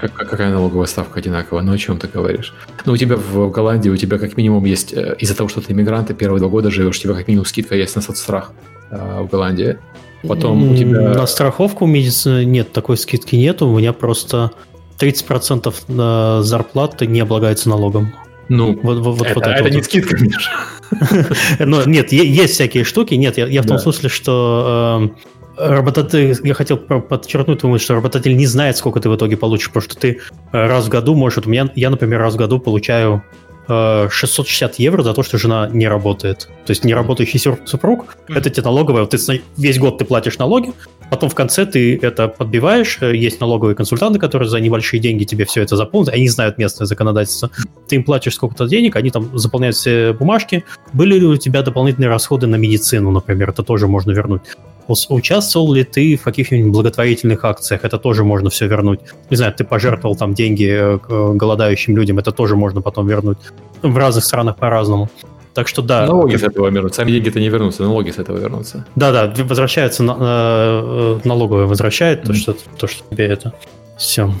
как, 0.00 0.12
какая 0.14 0.50
налоговая 0.50 0.86
ставка 0.86 1.20
одинаковая? 1.20 1.62
Ну, 1.62 1.72
о 1.72 1.78
чем 1.78 1.98
ты 1.98 2.08
говоришь? 2.08 2.54
Ну, 2.84 2.92
у 2.92 2.96
тебя 2.96 3.16
в 3.16 3.50
Голландии, 3.50 3.90
у 3.90 3.96
тебя 3.96 4.18
как 4.18 4.36
минимум 4.36 4.64
есть, 4.64 4.92
э, 4.92 5.16
из-за 5.18 5.36
того, 5.36 5.48
что 5.48 5.60
ты 5.60 5.72
иммигрант, 5.72 6.08
ты 6.08 6.14
первые 6.14 6.40
два 6.40 6.48
года 6.48 6.70
живешь, 6.70 6.98
у 6.98 7.02
тебя 7.02 7.14
как 7.14 7.28
минимум 7.28 7.46
скидка 7.46 7.74
есть 7.76 7.96
на 7.96 8.02
соцстрах 8.02 8.52
э, 8.90 9.22
в 9.22 9.28
Голландии. 9.28 9.78
Потом 10.26 10.70
у 10.72 10.76
тебя... 10.76 11.14
На 11.14 11.26
страховку 11.26 11.86
медицины 11.86 12.44
нет, 12.44 12.72
такой 12.72 12.96
скидки 12.96 13.36
нет. 13.36 13.62
У 13.62 13.78
меня 13.78 13.92
просто 13.92 14.52
30% 14.98 16.42
зарплаты 16.42 17.06
не 17.06 17.20
облагается 17.20 17.68
налогом. 17.68 18.12
Ну, 18.48 18.78
вот, 18.82 18.98
вот, 18.98 19.22
это, 19.22 19.34
вот 19.34 19.42
это, 19.44 19.50
это 19.50 19.62
вот. 19.64 19.72
не 19.72 19.82
скидка, 19.82 20.16
Миша. 20.16 20.50
Ну, 21.58 21.86
нет, 21.86 22.12
есть 22.12 22.54
всякие 22.54 22.84
штуки. 22.84 23.14
Нет, 23.14 23.38
я, 23.38 23.46
я 23.46 23.62
в 23.62 23.66
том 23.66 23.78
смысле, 23.78 24.08
что 24.08 25.10
э, 25.14 25.24
работодатель, 25.56 26.36
я 26.46 26.54
хотел 26.54 26.76
подчеркнуть, 26.76 27.60
думаю, 27.60 27.78
что 27.78 27.94
работодатель 27.94 28.36
не 28.36 28.46
знает, 28.46 28.76
сколько 28.76 29.00
ты 29.00 29.08
в 29.08 29.16
итоге 29.16 29.36
получишь, 29.36 29.68
потому 29.68 29.82
что 29.82 29.96
ты 29.96 30.20
э, 30.52 30.66
раз 30.66 30.86
в 30.86 30.88
году 30.88 31.14
можешь, 31.14 31.36
вот 31.36 31.46
у 31.46 31.50
меня, 31.50 31.70
я, 31.74 31.90
например, 31.90 32.20
раз 32.20 32.34
в 32.34 32.36
году 32.36 32.58
получаю 32.58 33.22
660 33.66 34.72
э, 34.72 34.82
евро 34.82 35.02
за 35.02 35.14
то, 35.14 35.22
что 35.22 35.38
жена 35.38 35.68
не 35.72 35.88
работает. 35.88 36.48
То 36.66 36.70
есть 36.70 36.84
неработающий 36.84 37.38
супруг, 37.38 38.16
это 38.28 38.50
тебе 38.50 38.64
налоговая, 38.64 39.02
вот 39.02 39.10
ты 39.10 39.42
весь 39.56 39.78
год 39.78 39.98
ты 39.98 40.04
платишь 40.04 40.38
налоги, 40.38 40.72
потом 41.10 41.30
в 41.30 41.34
конце 41.34 41.64
ты 41.64 41.98
это 42.02 42.28
подбиваешь, 42.28 42.98
э, 43.00 43.16
есть 43.16 43.40
налоговые 43.40 43.74
консультанты, 43.74 44.18
которые 44.18 44.48
за 44.48 44.60
небольшие 44.60 45.00
деньги 45.00 45.24
тебе 45.24 45.44
все 45.44 45.62
это 45.62 45.76
заполнят, 45.76 46.12
они 46.12 46.28
знают 46.28 46.58
местное 46.58 46.86
законодательство. 46.86 47.50
Ты 47.88 47.96
им 47.96 48.04
платишь 48.04 48.34
сколько-то 48.34 48.66
денег, 48.66 48.96
они 48.96 49.10
там 49.10 49.36
заполняют 49.38 49.76
все 49.76 50.12
бумажки. 50.12 50.64
Были 50.92 51.18
ли 51.18 51.26
у 51.26 51.36
тебя 51.36 51.62
дополнительные 51.62 52.08
расходы 52.08 52.46
на 52.46 52.56
медицину, 52.56 53.10
например, 53.10 53.50
это 53.50 53.62
тоже 53.62 53.86
можно 53.86 54.10
вернуть. 54.10 54.42
Участвовал 54.88 55.72
ли 55.72 55.84
ты 55.84 56.16
в 56.16 56.22
каких-нибудь 56.22 56.72
благотворительных 56.72 57.44
акциях? 57.44 57.84
Это 57.84 57.98
тоже 57.98 58.24
можно 58.24 58.50
все 58.50 58.66
вернуть. 58.66 59.00
Не 59.30 59.36
знаю, 59.36 59.52
ты 59.52 59.64
пожертвовал 59.64 60.16
там 60.16 60.34
деньги 60.34 60.68
э, 60.70 60.98
голодающим 61.34 61.96
людям, 61.96 62.18
это 62.18 62.32
тоже 62.32 62.56
можно 62.56 62.82
потом 62.82 63.06
вернуть. 63.06 63.38
В 63.82 63.96
разных 63.96 64.24
странах 64.24 64.56
по-разному. 64.56 65.08
Так 65.54 65.68
что 65.68 65.82
да. 65.82 66.06
Налоги 66.06 66.36
с 66.36 66.42
этого 66.42 66.68
вернутся. 66.68 67.00
Сами 67.00 67.12
деньги-то 67.12 67.38
не 67.40 67.48
вернутся, 67.48 67.82
налоги 67.82 68.10
с 68.10 68.18
этого 68.18 68.38
вернутся. 68.38 68.84
Да, 68.96 69.12
да, 69.12 69.44
возвращается 69.44 70.02
на, 70.02 70.16
э, 70.18 71.20
налоговая 71.24 71.66
возвращает 71.66 72.24
mm-hmm. 72.24 72.26
то, 72.26 72.34
что, 72.34 72.56
то, 72.78 72.86
что 72.88 73.04
тебе 73.10 73.26
это. 73.26 73.54
Все. 73.96 74.32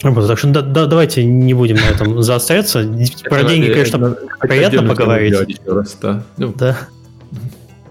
Так 0.00 0.38
что 0.38 0.48
да, 0.48 0.62
да, 0.62 0.86
давайте 0.86 1.24
не 1.24 1.54
будем 1.54 1.76
на 1.76 1.88
этом 1.88 2.22
заостряться. 2.22 2.86
Про 3.24 3.44
деньги, 3.44 3.72
конечно, 3.72 4.16
приятно 4.40 4.82
поговорить. 4.82 5.60
Да. 6.02 6.22
Ну. 6.36 6.52
да. 6.56 6.76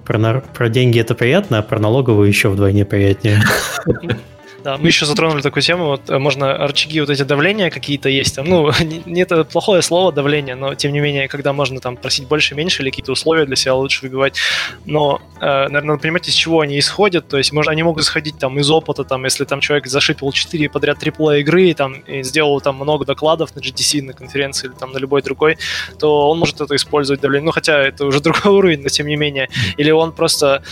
Про, 0.06 0.42
про 0.54 0.70
деньги 0.70 1.00
это 1.00 1.16
приятно, 1.16 1.60
а 1.60 1.62
про 1.64 1.80
налоговую 1.80 2.28
еще 2.28 2.50
вдвойне 2.50 2.86
приятнее. 2.86 3.42
Да, 4.66 4.78
мы 4.78 4.88
еще 4.88 5.06
затронули 5.06 5.44
такую 5.44 5.62
тему, 5.62 5.86
вот 5.86 6.10
э, 6.10 6.18
можно 6.18 6.58
рычаги 6.58 7.00
вот 7.00 7.12
эти 7.12 7.22
давления 7.22 7.70
какие-то 7.70 8.10
есть, 8.10 8.38
ну, 8.38 8.72
не, 9.06 9.22
это 9.22 9.44
плохое 9.44 9.84
слово 9.84 10.12
давление, 10.12 10.56
но 10.56 10.74
тем 10.74 10.92
не 10.92 11.02
менее, 11.02 11.28
когда 11.28 11.54
можно 11.54 11.80
там 11.80 11.98
просить 11.98 12.28
больше, 12.28 12.56
меньше 12.56 12.82
или 12.82 12.90
какие-то 12.90 13.12
условия 13.12 13.46
для 13.46 13.56
себя 13.56 13.76
лучше 13.76 14.02
выбивать, 14.02 14.40
но, 14.86 15.22
э, 15.40 15.46
наверное, 15.46 15.82
надо 15.84 16.02
понимать, 16.02 16.28
из 16.28 16.34
чего 16.34 16.62
они 16.62 16.80
исходят, 16.80 17.28
то 17.28 17.38
есть, 17.38 17.54
может, 17.54 17.72
они 17.72 17.84
могут 17.84 18.02
исходить 18.02 18.40
там 18.40 18.58
из 18.58 18.72
опыта, 18.72 19.04
там, 19.04 19.24
если 19.26 19.46
там 19.46 19.60
человек 19.60 19.86
зашипил 19.86 20.32
4 20.32 20.68
подряд 20.72 20.98
AAA 20.98 21.42
игры, 21.42 21.72
там, 21.76 21.94
и 22.00 22.24
сделал 22.24 22.60
там 22.60 22.78
много 22.78 23.06
докладов 23.06 23.56
на 23.56 23.60
GTC, 23.60 24.02
на 24.02 24.14
конференции 24.14 24.66
или 24.66 24.74
там 24.74 24.94
на 24.94 24.98
любой 24.98 25.22
другой, 25.22 25.60
то 26.00 26.28
он 26.32 26.40
может 26.40 26.60
это 26.60 26.76
использовать 26.76 27.22
давление, 27.22 27.46
ну, 27.46 27.52
хотя 27.52 27.84
это 27.84 28.04
уже 28.04 28.20
другой 28.24 28.52
уровень, 28.52 28.82
но 28.82 28.90
тем 28.90 29.06
не 29.06 29.16
менее, 29.16 29.48
или 29.78 29.92
он 29.92 30.12
просто 30.12 30.64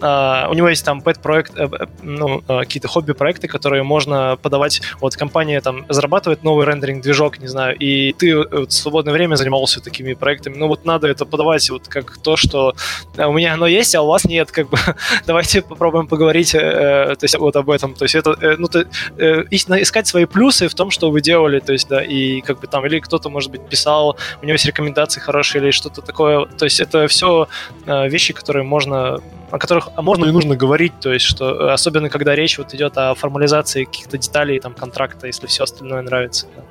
а, 0.00 0.48
у 0.50 0.54
него 0.54 0.68
есть 0.68 0.84
там 0.84 1.02
пэт-проект, 1.02 1.56
э, 1.56 1.68
э, 1.70 1.86
ну, 2.02 2.42
а, 2.48 2.60
какие-то 2.60 2.88
хобби-проекты, 2.88 3.48
которые 3.48 3.82
можно 3.82 4.38
подавать. 4.40 4.80
Вот 5.00 5.16
компания 5.16 5.60
там 5.60 5.84
зарабатывает 5.88 6.42
новый 6.42 6.66
рендеринг-движок, 6.66 7.38
не 7.38 7.48
знаю, 7.48 7.76
и 7.76 8.12
ты 8.12 8.36
вот, 8.36 8.70
в 8.70 8.72
свободное 8.72 9.12
время 9.12 9.36
занимался 9.36 9.80
такими 9.80 10.14
проектами. 10.14 10.56
Ну 10.56 10.68
вот 10.68 10.84
надо 10.84 11.08
это 11.08 11.24
подавать 11.26 11.68
вот 11.70 11.88
как 11.88 12.18
то, 12.18 12.36
что 12.36 12.74
у 13.16 13.32
меня 13.32 13.54
оно 13.54 13.66
есть, 13.66 13.94
а 13.94 14.02
у 14.02 14.06
вас 14.06 14.24
нет, 14.24 14.50
как 14.50 14.70
бы 14.70 14.78
давайте 15.26 15.62
попробуем 15.62 16.06
поговорить 16.06 16.54
э, 16.54 17.14
то 17.18 17.24
есть 17.24 17.38
вот 17.38 17.56
об 17.56 17.70
этом. 17.70 17.94
То 17.94 18.04
есть 18.04 18.14
это, 18.14 18.36
э, 18.40 18.56
ну, 18.58 18.68
то, 18.68 18.86
э, 19.18 19.44
искать 19.50 20.06
свои 20.06 20.24
плюсы 20.24 20.68
в 20.68 20.74
том, 20.74 20.90
что 20.90 21.10
вы 21.10 21.20
делали, 21.20 21.60
то 21.60 21.72
есть, 21.72 21.88
да, 21.88 22.02
и 22.02 22.40
как 22.40 22.60
бы 22.60 22.66
там, 22.66 22.86
или 22.86 23.00
кто-то, 23.00 23.28
может 23.30 23.50
быть, 23.50 23.68
писал, 23.68 24.16
у 24.42 24.44
него 24.44 24.52
есть 24.52 24.66
рекомендации 24.66 25.20
хорошие 25.20 25.62
или 25.62 25.70
что-то 25.70 26.02
такое. 26.02 26.46
То 26.46 26.64
есть 26.64 26.80
это 26.80 27.06
все 27.08 27.48
э, 27.86 28.08
вещи, 28.08 28.32
которые 28.32 28.64
можно 28.64 29.20
о 29.50 29.58
которых 29.58 29.88
можно 29.96 30.26
и 30.26 30.30
нужно 30.30 30.56
говорить, 30.56 30.92
то 31.00 31.12
есть 31.12 31.24
что 31.24 31.50
э, 31.50 31.72
особенно 31.72 32.08
когда 32.08 32.34
речь 32.34 32.58
вот 32.58 32.74
идет 32.74 32.96
о 32.96 33.14
формализации 33.14 33.84
каких-то 33.84 34.18
деталей 34.18 34.58
там 34.60 34.74
контракта, 34.74 35.26
если 35.26 35.46
все 35.46 35.64
остальное 35.64 36.02
нравится. 36.02 36.46
Да. 36.56 36.62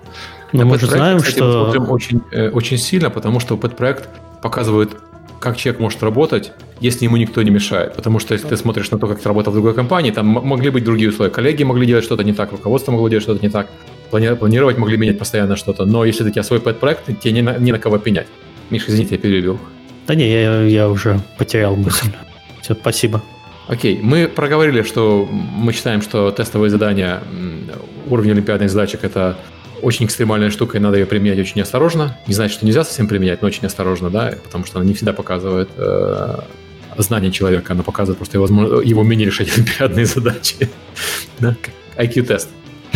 Но 0.51 0.65
мы 0.65 0.79
же 0.79 0.87
знаем, 0.87 1.19
кстати, 1.19 1.37
что 1.37 1.71
очень 1.89 2.21
э, 2.31 2.49
очень 2.49 2.77
сильно, 2.77 3.09
потому 3.09 3.39
что 3.39 3.55
этот 3.55 3.77
проект 3.77 4.09
показывает 4.41 4.91
как 5.39 5.57
человек 5.57 5.79
может 5.79 6.03
работать, 6.03 6.51
если 6.79 7.05
ему 7.05 7.17
никто 7.17 7.41
не 7.41 7.49
мешает. 7.49 7.95
Потому 7.95 8.19
что 8.19 8.33
если 8.33 8.47
ты 8.47 8.57
смотришь 8.57 8.91
на 8.91 8.99
то, 8.99 9.07
как 9.07 9.19
ты 9.19 9.27
работал 9.27 9.51
в 9.51 9.55
другой 9.55 9.73
компании, 9.73 10.11
там 10.11 10.27
могли 10.27 10.69
быть 10.69 10.83
другие 10.83 11.09
условия. 11.09 11.31
Коллеги 11.31 11.63
могли 11.63 11.87
делать 11.87 12.03
что-то 12.03 12.23
не 12.23 12.33
так, 12.33 12.51
руководство 12.51 12.91
могло 12.91 13.07
делать 13.09 13.23
что-то 13.23 13.41
не 13.41 13.49
так, 13.49 13.67
планировать 14.09 14.77
могли 14.77 14.97
менять 14.97 15.17
постоянно 15.17 15.55
что-то. 15.55 15.85
Но 15.85 16.03
если 16.03 16.23
у 16.25 16.29
тебя 16.29 16.43
свой 16.43 16.59
пэт-проект, 16.59 17.05
тебе 17.21 17.31
не 17.31 17.41
на, 17.41 17.57
не 17.57 17.71
на 17.71 17.79
кого 17.79 17.97
пенять. 17.97 18.27
Миша, 18.69 18.85
извините, 18.89 19.15
я 19.15 19.21
перебил. 19.21 19.59
Да 20.07 20.15
не, 20.15 20.29
я, 20.29 20.63
я 20.63 20.89
уже 20.89 21.19
потерял 21.37 21.75
мысль. 21.75 22.11
Все, 22.61 22.75
спасибо. 22.75 23.21
Окей, 23.67 23.99
мы 24.01 24.27
проговорили, 24.27 24.81
что 24.81 25.27
мы 25.31 25.73
считаем, 25.73 26.01
что 26.01 26.31
тестовые 26.31 26.71
задания, 26.71 27.21
уровень 28.07 28.31
олимпиадных 28.31 28.69
задачек— 28.69 29.03
это 29.03 29.37
очень 29.81 30.05
экстремальная 30.05 30.49
штука, 30.49 30.77
и 30.77 30.81
надо 30.81 30.97
ее 30.97 31.05
применять 31.05 31.39
очень 31.39 31.61
осторожно. 31.61 32.17
Не 32.27 32.33
значит, 32.33 32.57
что 32.57 32.65
нельзя 32.65 32.83
совсем 32.83 33.07
применять, 33.07 33.41
но 33.41 33.47
очень 33.47 33.65
осторожно, 33.65 34.09
да, 34.09 34.33
потому 34.43 34.65
что 34.65 34.79
она 34.79 34.87
не 34.87 34.93
всегда 34.93 35.13
показывает 35.13 35.69
э, 35.77 36.39
знание 36.97 37.31
человека, 37.31 37.73
она 37.73 37.83
показывает 37.83 38.17
просто 38.17 38.37
его, 38.37 38.81
его 38.81 39.01
умение 39.01 39.27
решать 39.27 39.49
олимпиадные 39.55 40.05
задачи. 40.05 40.69
да? 41.39 41.55
IQ-тест. 41.97 42.49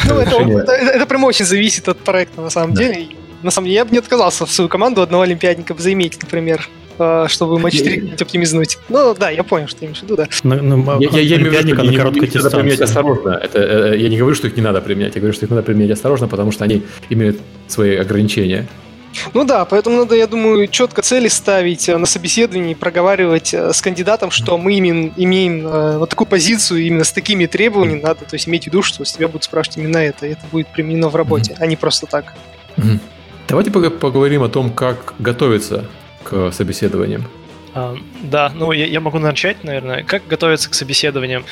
Ну, 0.06 0.16
это, 0.18 0.36
это, 0.42 0.72
это 0.72 1.06
прям 1.06 1.24
очень 1.24 1.46
зависит 1.46 1.88
от 1.88 2.00
проекта, 2.00 2.42
на 2.42 2.50
самом 2.50 2.74
да. 2.74 2.84
деле. 2.84 3.08
На 3.44 3.52
самом 3.52 3.66
деле, 3.66 3.76
я 3.76 3.86
бы 3.86 3.92
не 3.92 4.00
отказался 4.00 4.46
в 4.46 4.52
свою 4.52 4.70
команду 4.70 5.02
одного 5.02 5.24
олимпиадника 5.24 5.76
заиметь, 5.78 6.18
например. 6.22 6.68
Э, 7.00 7.26
чтобы 7.28 7.60
матч 7.60 7.80
3 7.80 8.14
оптимизнуть. 8.20 8.78
Ну 8.90 9.16
да, 9.16 9.30
я 9.30 9.44
понял, 9.44 9.68
что 9.68 9.80
ты 9.80 9.86
имеешь 9.86 10.00
в 10.00 10.04
виду, 10.04 10.16
да. 10.16 10.28
Ну, 10.44 10.62
ну, 10.62 11.02
я, 11.02 11.10
я, 11.10 11.20
я 11.20 11.36
имею 11.38 11.52
в 11.52 11.54
виду, 11.54 11.76
что 11.76 11.84
на 11.84 11.94
короткой 11.98 12.28
дистанции. 12.28 12.44
Надо 12.44 12.58
применять 12.58 12.82
осторожно. 12.82 13.30
Это, 13.30 13.60
э, 13.60 13.98
я 13.98 14.10
не 14.10 14.18
говорю, 14.18 14.36
что 14.36 14.48
их 14.48 14.56
не 14.56 14.62
надо 14.62 14.82
применять, 14.82 15.16
я 15.16 15.22
говорю, 15.22 15.34
что 15.34 15.46
их 15.46 15.50
надо 15.50 15.64
применять 15.64 15.92
осторожно, 15.92 16.28
потому 16.28 16.52
что 16.52 16.64
они 16.64 16.84
имеют 17.10 17.40
свои 17.68 17.96
ограничения. 17.96 18.68
Ну 19.36 19.44
да, 19.44 19.66
поэтому 19.66 19.98
надо, 19.98 20.16
я 20.16 20.26
думаю, 20.26 20.68
четко 20.68 21.04
цели 21.04 21.28
ставить 21.28 21.90
э, 21.90 21.98
на 21.98 22.06
собеседовании, 22.06 22.74
проговаривать 22.76 23.54
с 23.54 23.82
кандидатом, 23.82 24.30
что 24.30 24.58
мы 24.58 24.74
именно 24.76 25.12
имеем 25.18 25.98
вот 25.98 26.10
такую 26.10 26.28
позицию, 26.28 26.84
именно 26.84 27.04
с 27.04 27.12
такими 27.12 27.46
требованиями 27.46 28.02
надо, 28.02 28.26
то 28.26 28.36
есть 28.36 28.48
иметь 28.48 28.64
в 28.64 28.68
виду, 28.68 28.84
что 28.84 29.04
с 29.04 29.14
тебя 29.14 29.28
будут 29.28 29.46
спрашивать 29.46 29.78
именно 29.78 29.98
это, 29.98 30.28
и 30.28 30.32
это 30.32 30.42
будет 30.52 30.68
применено 30.68 31.10
в 31.10 31.16
работе, 31.16 31.54
mm-hmm. 31.54 31.58
а 31.60 31.66
не 31.68 31.76
просто 31.76 32.06
так. 32.08 32.34
Mm-hmm. 32.78 33.00
Давайте 33.48 33.72
поговорим 33.72 34.44
о 34.44 34.50
том, 34.50 34.72
как 34.72 35.14
готовиться 35.20 35.86
к 36.24 36.52
собеседованиям? 36.52 37.26
А, 37.74 37.96
да, 38.22 38.52
ну 38.54 38.72
я, 38.72 38.86
я 38.86 39.00
могу 39.00 39.20
начать, 39.20 39.64
наверное. 39.64 40.04
Как 40.04 40.28
готовиться 40.28 40.70
к 40.70 40.74
собеседованиям? 40.74 41.46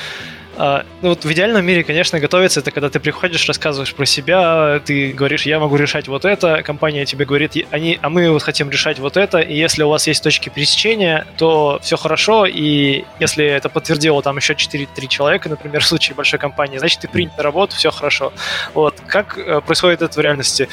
А, 0.56 0.84
ну 1.00 1.10
вот 1.10 1.24
в 1.24 1.32
идеальном 1.32 1.64
мире, 1.64 1.82
конечно, 1.82 2.20
готовиться 2.20 2.60
это 2.60 2.70
когда 2.70 2.90
ты 2.90 3.00
приходишь, 3.00 3.46
рассказываешь 3.48 3.94
про 3.94 4.04
себя, 4.04 4.80
ты 4.84 5.12
говоришь, 5.12 5.46
я 5.46 5.58
могу 5.58 5.76
решать 5.76 6.08
вот 6.08 6.26
это, 6.26 6.62
компания 6.62 7.06
тебе 7.06 7.24
говорит, 7.24 7.56
они, 7.70 7.98
а 8.02 8.10
мы 8.10 8.30
вот 8.30 8.42
хотим 8.42 8.68
решать 8.68 8.98
вот 8.98 9.16
это, 9.16 9.38
и 9.38 9.56
если 9.56 9.82
у 9.82 9.88
вас 9.88 10.06
есть 10.06 10.22
точки 10.22 10.50
пересечения, 10.50 11.26
то 11.38 11.78
все 11.82 11.96
хорошо, 11.96 12.44
и 12.44 13.04
если 13.18 13.46
это 13.46 13.70
подтвердило 13.70 14.22
там 14.22 14.36
еще 14.36 14.52
4-3 14.52 15.08
человека, 15.08 15.48
например, 15.48 15.82
в 15.82 15.86
случае 15.86 16.14
большой 16.14 16.38
компании, 16.38 16.76
значит, 16.76 17.00
ты 17.00 17.08
принят 17.08 17.36
на 17.38 17.42
работу, 17.42 17.74
все 17.74 17.90
хорошо. 17.90 18.32
Вот. 18.74 19.00
Как 19.06 19.38
э, 19.38 19.62
происходит 19.62 20.02
это 20.02 20.20
в 20.20 20.22
реальности? 20.22 20.68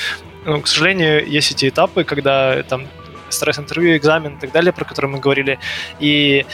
Ну, 0.46 0.62
к 0.62 0.68
сожалению, 0.68 1.26
есть 1.26 1.52
эти 1.52 1.70
этапы, 1.70 2.04
когда 2.04 2.64
там 2.64 2.88
стресс-интервью, 3.34 3.98
экзамен 3.98 4.38
и 4.38 4.40
так 4.40 4.52
далее, 4.52 4.74
про 4.74 4.86
которые 4.86 5.12
мы 5.12 5.20
говорили. 5.20 5.60
И 6.00 6.46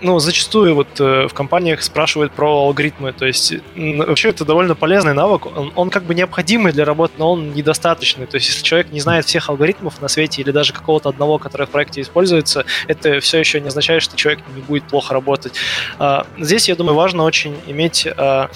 ну, 0.00 0.18
зачастую 0.18 0.74
вот 0.74 1.00
э, 1.00 1.26
в 1.26 1.32
компаниях 1.32 1.82
спрашивают 1.82 2.32
про 2.32 2.66
алгоритмы, 2.66 3.12
то 3.12 3.24
есть 3.24 3.54
вообще 3.74 4.28
это 4.28 4.44
довольно 4.44 4.74
полезный 4.74 5.14
навык, 5.14 5.46
он, 5.46 5.72
он 5.74 5.90
как 5.90 6.04
бы 6.04 6.14
необходимый 6.14 6.72
для 6.72 6.84
работы, 6.84 7.14
но 7.18 7.32
он 7.32 7.52
недостаточный, 7.54 8.26
то 8.26 8.36
есть 8.36 8.48
если 8.48 8.62
человек 8.62 8.92
не 8.92 9.00
знает 9.00 9.24
всех 9.24 9.48
алгоритмов 9.48 10.00
на 10.02 10.08
свете 10.08 10.42
или 10.42 10.50
даже 10.50 10.72
какого-то 10.72 11.08
одного, 11.08 11.38
который 11.38 11.66
в 11.66 11.70
проекте 11.70 12.02
используется, 12.02 12.66
это 12.88 13.20
все 13.20 13.38
еще 13.38 13.60
не 13.60 13.68
означает, 13.68 14.02
что 14.02 14.16
человек 14.16 14.40
не 14.54 14.60
будет 14.60 14.84
плохо 14.84 15.14
работать. 15.14 15.54
А, 15.98 16.26
здесь, 16.38 16.68
я 16.68 16.76
думаю, 16.76 16.94
важно 16.94 17.22
очень 17.24 17.56
иметь 17.66 18.06
а, 18.16 18.50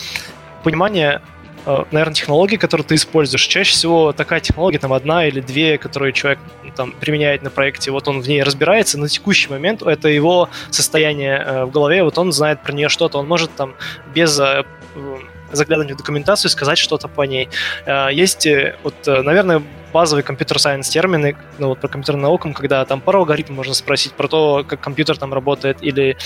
понимание 0.62 1.22
наверное, 1.66 2.14
технологии, 2.14 2.56
которые 2.56 2.86
ты 2.86 2.94
используешь. 2.94 3.42
Чаще 3.46 3.72
всего 3.72 4.12
такая 4.12 4.40
технология, 4.40 4.78
там, 4.78 4.92
одна 4.92 5.26
или 5.26 5.40
две, 5.40 5.78
которые 5.78 6.12
человек 6.12 6.38
там, 6.76 6.92
применяет 6.92 7.42
на 7.42 7.50
проекте, 7.50 7.90
вот 7.90 8.08
он 8.08 8.20
в 8.20 8.28
ней 8.28 8.42
разбирается, 8.42 8.98
на 8.98 9.08
текущий 9.08 9.50
момент 9.50 9.82
это 9.82 10.08
его 10.08 10.48
состояние 10.70 11.38
э, 11.38 11.64
в 11.64 11.70
голове, 11.70 12.02
вот 12.02 12.16
он 12.18 12.32
знает 12.32 12.62
про 12.62 12.72
нее 12.72 12.88
что-то, 12.88 13.18
он 13.18 13.26
может 13.26 13.54
там 13.54 13.74
без 14.14 14.38
э, 14.38 14.64
заглядывания 15.52 15.94
в 15.94 15.98
документацию 15.98 16.50
сказать 16.50 16.78
что-то 16.78 17.08
по 17.08 17.22
ней. 17.22 17.48
Есть, 18.12 18.46
вот, 18.84 18.94
наверное, 19.06 19.60
базовые 19.92 20.22
компьютер-сайенс 20.22 20.88
термины, 20.88 21.36
ну, 21.58 21.68
вот 21.68 21.80
про 21.80 21.88
компьютерную 21.88 22.22
науку, 22.22 22.52
когда 22.52 22.84
там 22.84 23.00
про 23.00 23.18
алгоритм 23.18 23.54
можно 23.54 23.74
спросить, 23.74 24.12
про 24.12 24.28
то, 24.28 24.64
как 24.66 24.80
компьютер 24.80 25.18
там 25.18 25.34
работает, 25.34 25.78
или 25.80 26.16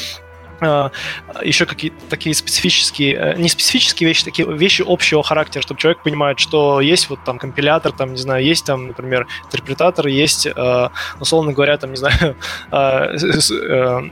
еще 0.60 1.66
какие-то 1.66 1.96
такие 2.08 2.34
специфические, 2.34 3.14
э, 3.14 3.36
не 3.36 3.48
специфические 3.48 4.08
вещи, 4.08 4.24
такие 4.24 4.50
вещи 4.50 4.84
общего 4.86 5.22
характера, 5.22 5.62
чтобы 5.62 5.80
человек 5.80 6.02
понимает, 6.02 6.38
что 6.38 6.80
есть 6.80 7.10
вот 7.10 7.22
там 7.24 7.38
компилятор, 7.38 7.92
там, 7.92 8.12
не 8.12 8.18
знаю, 8.18 8.44
есть 8.44 8.64
там, 8.64 8.88
например, 8.88 9.26
интерпретатор, 9.46 10.06
есть, 10.06 10.46
э, 10.46 10.88
условно 11.20 11.52
говоря, 11.52 11.76
там, 11.76 11.90
не 11.90 11.96
знаю, 11.96 12.36
э, 12.72 14.10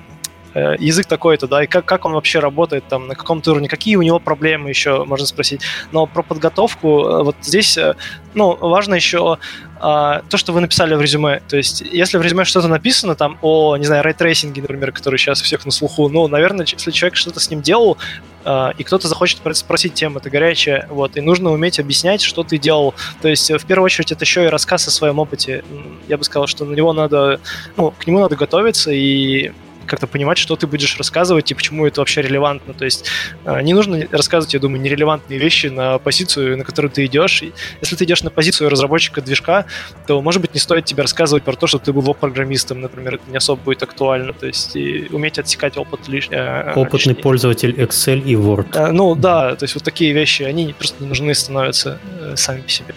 Э, 0.55 0.77
язык 0.79 1.07
такой-то, 1.07 1.47
да, 1.47 1.65
и 1.65 1.67
как, 1.67 1.85
как 1.87 2.05
он 2.05 2.13
вообще 2.13 2.39
работает 2.39 2.85
там, 2.89 3.09
на 3.09 3.15
каком-то 3.15 3.53
уровне, 3.53 3.69
какие 3.69 3.97
у 3.97 4.03
него 4.03 4.19
проблемы 4.19 4.69
еще, 4.69 5.05
можно 5.05 5.27
спросить. 5.27 5.63
Но 5.93 6.07
про 6.07 6.23
подготовку, 6.23 7.05
э, 7.05 7.23
вот 7.23 7.37
здесь, 7.41 7.79
э, 7.79 7.95
ну, 8.35 8.55
важно 8.57 8.95
еще 8.95 9.39
а, 9.83 10.23
то, 10.29 10.37
что 10.37 10.53
вы 10.53 10.61
написали 10.61 10.95
в 10.95 11.03
резюме. 11.03 11.43
То 11.49 11.57
есть, 11.57 11.81
если 11.81 12.17
в 12.17 12.23
резюме 12.23 12.45
что-то 12.45 12.69
написано 12.69 13.17
там 13.17 13.37
о, 13.43 13.77
не 13.77 13.85
знаю, 13.85 14.05
ray 14.05 14.19
tracing 14.19 14.53
е, 14.53 14.63
например, 14.63 14.93
который 14.93 15.19
сейчас 15.19 15.41
у 15.41 15.45
всех 15.45 15.67
на 15.67 15.73
слуху, 15.73 16.09
ну, 16.09 16.29
наверное, 16.29 16.65
если 16.65 16.93
человек 16.93 17.17
что-то 17.17 17.41
с 17.41 17.51
ним 17.51 17.63
делал, 17.63 17.99
а, 18.45 18.73
и 18.79 18.85
кто-то 18.85 19.09
захочет 19.09 19.41
спросить, 19.55 19.95
тема 19.95 20.21
это 20.21 20.31
горячая, 20.31 20.87
вот, 20.89 21.17
и 21.17 21.21
нужно 21.21 21.51
уметь 21.51 21.81
объяснять, 21.81 22.23
что 22.23 22.45
ты 22.45 22.59
делал. 22.59 22.95
То 23.21 23.29
есть, 23.29 23.51
в 23.51 23.67
первую 23.67 23.87
очередь, 23.87 24.13
это 24.13 24.25
еще 24.25 24.45
и 24.45 24.49
рассказ 24.49 24.87
о 24.87 24.93
своем 24.93 25.19
опыте. 25.19 25.65
Я 26.07 26.17
бы 26.17 26.23
сказал, 26.23 26.47
что 26.47 26.65
на 26.65 26.75
него 26.77 26.93
надо, 26.93 27.41
ну, 27.77 27.91
к 27.91 28.07
нему 28.07 28.21
надо 28.21 28.37
готовиться 28.37 28.93
и 28.93 29.51
как-то 29.87 30.07
понимать, 30.07 30.39
что 30.39 30.57
ты 30.57 30.67
будешь 30.67 30.97
рассказывать 30.97 31.51
и 31.51 31.55
почему 31.55 31.87
это 31.87 32.01
вообще 32.01 32.23
релевантно. 32.23 32.75
То 32.75 32.85
есть 32.85 33.07
э, 33.45 33.63
не 33.63 33.75
нужно 33.75 34.07
рассказывать, 34.11 34.55
я 34.55 34.61
думаю, 34.61 34.81
нерелевантные 34.81 35.39
вещи 35.39 35.67
на 35.67 35.99
позицию, 35.99 36.59
на 36.59 36.65
которую 36.65 36.91
ты 36.91 37.05
идешь. 37.07 37.43
И 37.43 37.53
если 37.81 37.97
ты 37.97 38.05
идешь 38.05 38.23
на 38.23 38.31
позицию 38.31 38.71
разработчика 38.71 39.21
движка, 39.21 39.67
то, 40.07 40.21
может 40.23 40.41
быть, 40.41 40.55
не 40.55 40.61
стоит 40.61 40.85
тебе 40.85 41.03
рассказывать 41.03 41.45
про 41.45 41.55
то, 41.55 41.67
что 41.67 41.79
ты 41.79 41.93
был 41.93 42.03
веб-программистом, 42.03 42.81
например, 42.81 43.15
это 43.15 43.31
не 43.31 43.37
особо 43.37 43.63
будет 43.63 43.83
актуально. 43.83 44.33
То 44.33 44.47
есть 44.47 44.77
и 44.77 45.09
уметь 45.11 45.39
отсекать 45.39 45.77
опыт 45.77 46.09
лишний. 46.09 46.37
Э, 46.37 46.73
Опытный 46.75 46.99
лишний. 46.99 47.15
пользователь 47.15 47.73
Excel 47.73 48.23
и 48.23 48.35
Word. 48.35 48.93
Ну 48.93 49.15
да, 49.15 49.55
то 49.57 49.65
есть 49.65 49.75
вот 49.75 49.85
такие 49.85 50.13
вещи, 50.13 50.43
они 50.43 50.73
просто 50.73 51.03
не 51.03 51.09
нужны 51.09 51.35
становятся 51.35 51.99
сами 52.37 52.61
по 52.63 52.69
себе. 52.69 52.95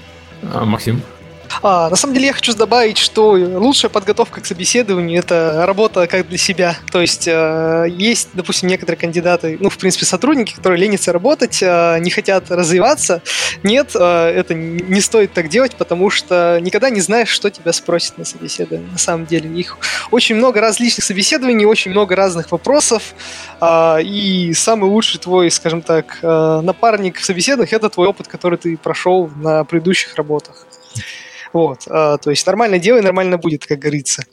А, 0.53 0.65
Максим? 0.65 1.01
А, 1.61 1.89
на 1.89 1.95
самом 1.95 2.13
деле 2.13 2.27
я 2.27 2.34
хочу 2.34 2.53
добавить, 2.53 2.97
что 2.97 3.31
лучшая 3.31 3.89
подготовка 3.89 4.41
к 4.41 4.45
собеседованию 4.45 5.19
это 5.19 5.65
работа 5.65 6.07
как 6.07 6.27
для 6.27 6.38
себя. 6.38 6.77
То 6.91 7.01
есть 7.01 7.27
э, 7.27 7.85
есть, 7.89 8.30
допустим, 8.34 8.69
некоторые 8.69 8.99
кандидаты, 8.99 9.57
ну, 9.59 9.69
в 9.69 9.77
принципе, 9.77 10.05
сотрудники, 10.05 10.53
которые 10.53 10.80
ленятся 10.80 11.11
работать, 11.11 11.61
э, 11.61 11.99
не 11.99 12.09
хотят 12.09 12.51
развиваться. 12.51 13.22
Нет, 13.63 13.91
э, 13.95 13.99
это 13.99 14.53
не 14.53 15.01
стоит 15.01 15.34
так 15.34 15.49
делать, 15.49 15.76
потому 15.76 16.09
что 16.09 16.59
никогда 16.61 16.89
не 16.89 17.01
знаешь, 17.01 17.30
что 17.30 17.49
тебя 17.49 17.73
спросят 17.73 18.17
на 18.17 18.26
собеседовании. 18.26 18.89
На 18.91 18.97
самом 18.97 19.26
деле 19.26 19.49
их 19.49 19.77
очень 20.11 20.35
много 20.35 20.61
различных 20.61 21.03
собеседований, 21.03 21.65
очень 21.65 21.91
много 21.91 22.15
разных 22.15 22.51
вопросов, 22.51 23.13
э, 23.61 24.01
и 24.03 24.53
самый 24.53 24.89
лучший 24.89 25.19
твой, 25.19 25.51
скажем 25.51 25.81
так, 25.81 26.19
напарник 26.22 27.17
в 27.17 27.26
собеседованиях 27.26 27.73
это 27.73 27.89
твой 27.89 28.07
опыт, 28.07 28.27
который 28.27 28.57
ты 28.57 28.77
прошел 28.77 29.30
на 29.35 29.63
предыдущих 29.63 30.15
работах. 30.15 30.65
Вот, 31.56 31.84
а, 31.88 32.18
то 32.18 32.32
есть 32.32 32.45
нормально 32.45 32.80
делай, 32.80 33.02
нормально 33.02 33.38
будет, 33.38 33.65
как 33.65 33.80
говорится. 33.80 34.26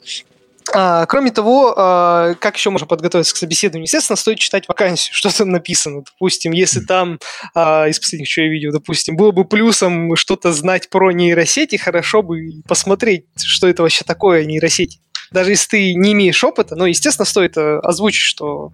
А, 0.73 1.05
кроме 1.05 1.31
того, 1.31 1.73
а, 1.77 2.33
как 2.33 2.57
еще 2.57 2.69
можно 2.69 2.85
подготовиться 2.85 3.33
к 3.33 3.37
собеседованию? 3.37 3.85
Естественно, 3.85 4.17
стоит 4.17 4.39
читать 4.39 4.67
вакансию, 4.67 5.15
что 5.15 5.33
там 5.33 5.49
написано. 5.49 6.03
Допустим, 6.03 6.51
если 6.51 6.81
там, 6.81 7.19
из 7.55 7.97
последних, 7.97 8.29
что 8.29 8.41
я 8.41 8.49
видел, 8.49 8.73
допустим, 8.73 9.15
было 9.15 9.31
бы 9.31 9.45
плюсом 9.45 10.17
что-то 10.17 10.51
знать 10.51 10.89
про 10.89 11.11
нейросети, 11.11 11.77
хорошо 11.77 12.23
бы 12.23 12.61
посмотреть, 12.67 13.23
что 13.37 13.69
это 13.69 13.83
вообще 13.83 14.03
такое 14.03 14.43
нейросети. 14.43 14.99
Даже 15.31 15.51
если 15.51 15.69
ты 15.69 15.93
не 15.95 16.11
имеешь 16.11 16.43
опыта, 16.43 16.75
ну, 16.75 16.83
естественно, 16.83 17.25
стоит 17.25 17.55
э, 17.55 17.79
озвучить, 17.79 18.19
что 18.19 18.73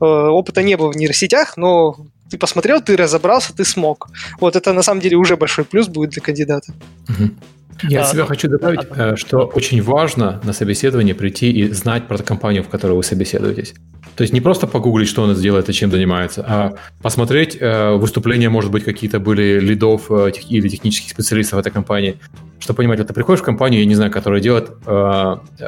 э, 0.00 0.04
опыта 0.04 0.62
не 0.62 0.76
было 0.76 0.92
в 0.92 0.96
нейросетях, 0.96 1.56
но 1.56 1.96
ты 2.30 2.38
посмотрел, 2.38 2.80
ты 2.80 2.96
разобрался, 2.96 3.52
ты 3.52 3.64
смог. 3.64 4.08
Вот 4.38 4.54
это 4.54 4.72
на 4.72 4.82
самом 4.82 5.00
деле 5.00 5.16
уже 5.16 5.36
большой 5.36 5.64
плюс 5.64 5.88
будет 5.88 6.10
для 6.10 6.22
кандидата. 6.22 6.72
Угу. 7.08 7.30
Я 7.82 8.02
от 8.02 8.08
себя 8.08 8.26
хочу 8.26 8.48
добавить, 8.48 8.80
э, 8.94 9.16
что 9.16 9.46
очень 9.46 9.82
важно 9.82 10.40
на 10.44 10.52
собеседование 10.52 11.14
прийти 11.14 11.50
и 11.50 11.72
знать 11.72 12.08
про 12.08 12.18
компанию, 12.18 12.62
в 12.62 12.68
которой 12.68 12.92
вы 12.92 13.02
собеседуетесь. 13.02 13.74
То 14.16 14.22
есть 14.22 14.34
не 14.34 14.40
просто 14.40 14.66
погуглить, 14.66 15.08
что 15.08 15.24
она 15.24 15.34
делает 15.34 15.68
и 15.68 15.72
чем 15.72 15.90
занимается, 15.90 16.44
а 16.46 16.74
посмотреть 17.02 17.56
э, 17.58 17.94
выступления, 17.94 18.50
может 18.50 18.70
быть, 18.70 18.84
какие-то 18.84 19.18
были 19.18 19.58
лидов 19.60 20.10
э, 20.10 20.32
или 20.48 20.68
технических 20.68 21.10
специалистов 21.10 21.58
этой 21.58 21.72
компании, 21.72 22.18
чтобы 22.58 22.78
понимать, 22.78 22.98
вот 22.98 23.08
ты 23.08 23.14
приходишь 23.14 23.40
в 23.40 23.44
компанию, 23.44 23.80
я 23.80 23.86
не 23.86 23.94
знаю, 23.94 24.10
которая 24.10 24.40
делает 24.40 24.70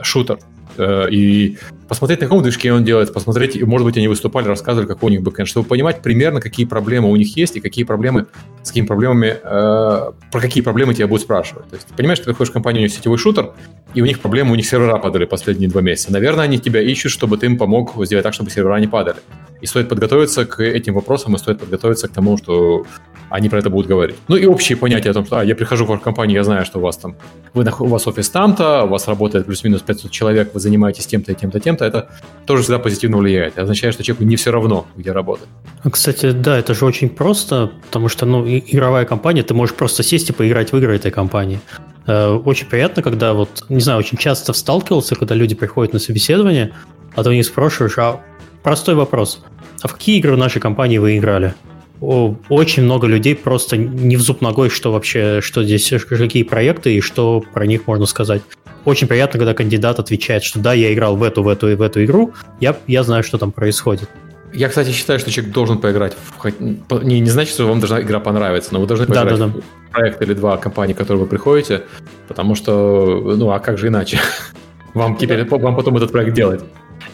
шутер, 0.02 0.38
Э, 0.76 1.08
и 1.10 1.58
посмотреть, 1.92 2.20
на 2.20 2.26
каком 2.26 2.42
движке 2.42 2.72
он 2.72 2.84
делает, 2.84 3.12
посмотреть, 3.12 3.62
может 3.62 3.84
быть, 3.84 3.98
они 3.98 4.08
выступали, 4.08 4.46
рассказывали, 4.46 4.88
какой 4.88 5.08
у 5.08 5.10
них 5.10 5.20
бэкэнд, 5.20 5.46
чтобы 5.46 5.68
понимать 5.68 6.00
примерно, 6.00 6.40
какие 6.40 6.64
проблемы 6.64 7.10
у 7.10 7.16
них 7.16 7.36
есть 7.36 7.56
и 7.56 7.60
какие 7.60 7.84
проблемы, 7.84 8.28
с 8.62 8.68
какими 8.68 8.86
проблемами, 8.86 9.36
э, 9.42 10.12
про 10.30 10.40
какие 10.40 10.62
проблемы 10.62 10.94
тебя 10.94 11.06
будут 11.06 11.22
спрашивать. 11.24 11.68
То 11.68 11.76
есть 11.76 11.88
ты 11.88 11.94
понимаешь, 11.94 12.16
что 12.16 12.24
ты 12.24 12.30
приходишь 12.30 12.48
в 12.48 12.54
компанию, 12.54 12.80
у 12.80 12.84
них 12.84 12.94
сетевой 12.94 13.18
шутер, 13.18 13.52
и 13.92 14.00
у 14.00 14.06
них 14.06 14.20
проблемы, 14.20 14.52
у 14.52 14.54
них 14.54 14.66
сервера 14.66 14.96
падали 14.96 15.26
последние 15.26 15.68
два 15.68 15.82
месяца. 15.82 16.10
Наверное, 16.10 16.44
они 16.44 16.58
тебя 16.58 16.80
ищут, 16.80 17.12
чтобы 17.12 17.36
ты 17.36 17.44
им 17.44 17.58
помог 17.58 17.92
сделать 18.06 18.22
так, 18.22 18.32
чтобы 18.32 18.50
сервера 18.50 18.80
не 18.80 18.88
падали. 18.88 19.18
И 19.60 19.66
стоит 19.66 19.90
подготовиться 19.90 20.46
к 20.46 20.64
этим 20.64 20.94
вопросам, 20.94 21.34
и 21.34 21.38
стоит 21.38 21.60
подготовиться 21.60 22.08
к 22.08 22.12
тому, 22.12 22.38
что 22.38 22.86
они 23.32 23.48
про 23.48 23.60
это 23.60 23.70
будут 23.70 23.86
говорить. 23.86 24.16
Ну 24.28 24.36
и 24.36 24.44
общие 24.44 24.76
понятия 24.76 25.10
о 25.10 25.14
том, 25.14 25.24
что 25.24 25.38
а, 25.38 25.44
я 25.44 25.54
прихожу 25.54 25.86
в 25.86 25.88
вашу 25.88 26.02
компанию, 26.02 26.36
я 26.36 26.44
знаю, 26.44 26.66
что 26.66 26.78
у 26.78 26.82
вас 26.82 26.98
там, 26.98 27.16
вы, 27.54 27.64
у 27.80 27.86
вас 27.86 28.06
офис 28.06 28.28
там-то, 28.28 28.84
у 28.84 28.88
вас 28.88 29.08
работает 29.08 29.46
плюс-минус 29.46 29.80
500 29.80 30.10
человек, 30.10 30.50
вы 30.52 30.60
занимаетесь 30.60 31.06
тем-то 31.06 31.32
и 31.32 31.34
тем-то, 31.34 31.58
тем-то, 31.58 31.81
это 31.84 32.08
тоже 32.46 32.62
всегда 32.62 32.78
позитивно 32.78 33.18
влияет. 33.18 33.54
Это 33.54 33.62
означает, 33.62 33.94
что 33.94 34.02
человеку 34.02 34.24
не 34.24 34.36
все 34.36 34.50
равно, 34.50 34.86
где 34.96 35.12
работать. 35.12 35.48
А, 35.82 35.90
кстати, 35.90 36.32
да, 36.32 36.58
это 36.58 36.74
же 36.74 36.84
очень 36.84 37.08
просто, 37.08 37.72
потому 37.86 38.08
что, 38.08 38.26
ну, 38.26 38.46
игровая 38.46 39.04
компания, 39.04 39.42
ты 39.42 39.54
можешь 39.54 39.74
просто 39.74 40.02
сесть 40.02 40.30
и 40.30 40.32
поиграть 40.32 40.72
в 40.72 40.76
игры 40.76 40.96
этой 40.96 41.10
компании. 41.10 41.60
Э, 42.06 42.30
очень 42.30 42.66
приятно, 42.66 43.02
когда 43.02 43.32
вот, 43.32 43.64
не 43.68 43.80
знаю, 43.80 43.98
очень 43.98 44.18
часто 44.18 44.52
сталкивался, 44.52 45.14
когда 45.14 45.34
люди 45.34 45.54
приходят 45.54 45.92
на 45.92 45.98
собеседование, 45.98 46.72
а 47.14 47.22
ты 47.22 47.30
у 47.30 47.32
них 47.32 47.44
спрашиваешь, 47.44 47.98
а 47.98 48.20
простой 48.62 48.94
вопрос, 48.94 49.40
а 49.82 49.88
в 49.88 49.94
какие 49.94 50.18
игры 50.18 50.34
в 50.34 50.38
нашей 50.38 50.60
компании 50.60 50.98
вы 50.98 51.18
играли? 51.18 51.54
Очень 52.02 52.82
много 52.82 53.06
людей 53.06 53.36
просто 53.36 53.76
не 53.76 54.16
в 54.16 54.20
зуб 54.20 54.40
ногой, 54.40 54.70
что 54.70 54.90
вообще, 54.92 55.40
что 55.40 55.62
здесь, 55.62 55.92
какие 56.08 56.42
проекты 56.42 56.96
и 56.96 57.00
что 57.00 57.40
про 57.52 57.64
них 57.64 57.86
можно 57.86 58.06
сказать. 58.06 58.42
Очень 58.84 59.06
приятно, 59.06 59.38
когда 59.38 59.54
кандидат 59.54 60.00
отвечает, 60.00 60.42
что 60.42 60.58
да, 60.58 60.72
я 60.72 60.92
играл 60.92 61.16
в 61.16 61.22
эту, 61.22 61.44
в 61.44 61.48
эту 61.48 61.70
и 61.70 61.76
в 61.76 61.82
эту 61.82 62.04
игру, 62.04 62.32
я, 62.58 62.76
я 62.88 63.04
знаю, 63.04 63.22
что 63.22 63.38
там 63.38 63.52
происходит. 63.52 64.08
Я, 64.52 64.68
кстати, 64.68 64.90
считаю, 64.90 65.20
что 65.20 65.30
человек 65.30 65.54
должен 65.54 65.78
поиграть. 65.78 66.14
В... 66.42 67.04
Не, 67.04 67.20
не 67.20 67.30
значит, 67.30 67.54
что 67.54 67.66
вам 67.66 67.78
должна 67.78 68.02
игра 68.02 68.18
понравиться, 68.18 68.74
но 68.74 68.80
вы 68.80 68.86
должны 68.86 69.06
поиграть 69.06 69.28
да, 69.28 69.36
да, 69.36 69.46
да. 69.46 69.60
в 69.60 69.92
проект 69.92 70.20
или 70.22 70.34
два 70.34 70.56
компании, 70.56 70.94
к 70.94 70.98
которой 70.98 71.18
вы 71.18 71.26
приходите, 71.26 71.82
потому 72.26 72.56
что, 72.56 73.34
ну, 73.36 73.50
а 73.52 73.60
как 73.60 73.78
же 73.78 73.86
иначе? 73.88 74.18
Вам 74.94 75.16
теперь, 75.16 75.48
вам 75.48 75.74
потом 75.74 75.96
этот 75.96 76.12
проект 76.12 76.34
делать. 76.34 76.62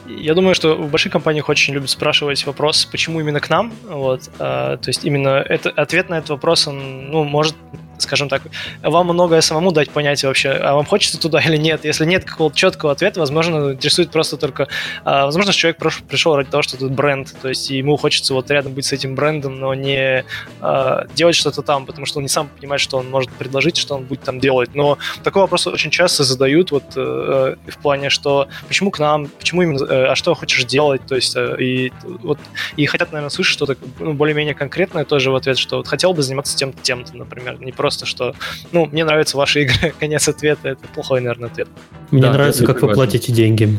Я 0.06 0.34
думаю, 0.34 0.54
что 0.54 0.74
в 0.74 0.90
больших 0.90 1.12
компаниях 1.12 1.48
очень 1.48 1.74
любят 1.74 1.90
спрашивать 1.90 2.44
вопрос, 2.46 2.84
почему 2.86 3.20
именно 3.20 3.40
к 3.40 3.50
нам. 3.50 3.72
Вот, 3.84 4.30
а, 4.38 4.76
то 4.76 4.88
есть 4.88 5.04
именно 5.04 5.44
это, 5.48 5.70
ответ 5.70 6.08
на 6.08 6.18
этот 6.18 6.30
вопрос, 6.30 6.66
он, 6.66 7.10
ну, 7.10 7.24
может 7.24 7.54
скажем 8.02 8.28
так, 8.28 8.42
вам 8.82 9.08
многое 9.08 9.40
самому 9.40 9.72
дать 9.72 9.90
понять 9.90 10.22
вообще, 10.24 10.50
а 10.50 10.74
вам 10.74 10.84
хочется 10.84 11.20
туда 11.20 11.40
или 11.40 11.56
нет. 11.56 11.84
Если 11.84 12.04
нет 12.04 12.24
какого-то 12.24 12.56
четкого 12.56 12.92
ответа, 12.92 13.20
возможно, 13.20 13.72
интересует 13.72 14.10
просто 14.10 14.36
только... 14.36 14.68
А, 15.04 15.26
возможно, 15.26 15.52
человек 15.52 15.78
пришел 16.08 16.36
ради 16.36 16.50
того, 16.50 16.62
что 16.62 16.76
тут 16.76 16.92
бренд, 16.92 17.34
то 17.40 17.48
есть 17.48 17.70
ему 17.70 17.96
хочется 17.96 18.34
вот 18.34 18.50
рядом 18.50 18.72
быть 18.72 18.86
с 18.86 18.92
этим 18.92 19.14
брендом, 19.14 19.58
но 19.58 19.74
не 19.74 20.24
а, 20.60 21.06
делать 21.14 21.36
что-то 21.36 21.62
там, 21.62 21.86
потому 21.86 22.06
что 22.06 22.18
он 22.18 22.24
не 22.24 22.28
сам 22.28 22.48
понимает, 22.48 22.80
что 22.80 22.98
он 22.98 23.10
может 23.10 23.30
предложить, 23.30 23.76
что 23.76 23.94
он 23.94 24.04
будет 24.04 24.22
там 24.22 24.40
делать. 24.40 24.74
Но 24.74 24.98
такой 25.22 25.42
вопрос 25.42 25.66
очень 25.66 25.90
часто 25.90 26.24
задают 26.24 26.70
вот 26.70 26.84
э, 26.96 27.56
в 27.66 27.78
плане, 27.78 28.10
что 28.10 28.48
почему 28.66 28.90
к 28.90 28.98
нам, 28.98 29.28
почему 29.28 29.62
именно, 29.62 29.84
э, 29.84 30.06
а 30.06 30.16
что 30.16 30.34
хочешь 30.34 30.64
делать, 30.64 31.02
то 31.06 31.14
есть 31.14 31.36
э, 31.36 31.56
и 31.58 31.92
вот 32.04 32.38
и 32.76 32.86
хотят, 32.86 33.12
наверное, 33.12 33.30
слышать 33.30 33.54
что-то 33.54 33.76
ну, 33.98 34.14
более-менее 34.14 34.54
конкретное 34.54 35.04
тоже 35.04 35.30
в 35.30 35.36
ответ, 35.36 35.58
что 35.58 35.78
вот 35.78 35.88
хотел 35.88 36.12
бы 36.12 36.22
заниматься 36.22 36.56
тем-то, 36.56 36.82
тем-то, 36.82 37.16
например, 37.16 37.60
не 37.60 37.72
просто 37.72 37.87
просто, 37.88 38.04
что, 38.04 38.34
ну, 38.72 38.84
мне 38.84 39.04
нравятся 39.04 39.38
ваши 39.38 39.62
игры, 39.62 39.94
конец 40.00 40.28
ответа, 40.28 40.68
это 40.68 40.86
плохой, 40.94 41.20
наверное, 41.20 41.48
ответ. 41.48 41.68
Мне 42.10 42.20
да, 42.20 42.32
нравится, 42.32 42.66
как 42.66 42.82
вы 42.82 42.92
платите 42.92 43.32
деньги. 43.32 43.78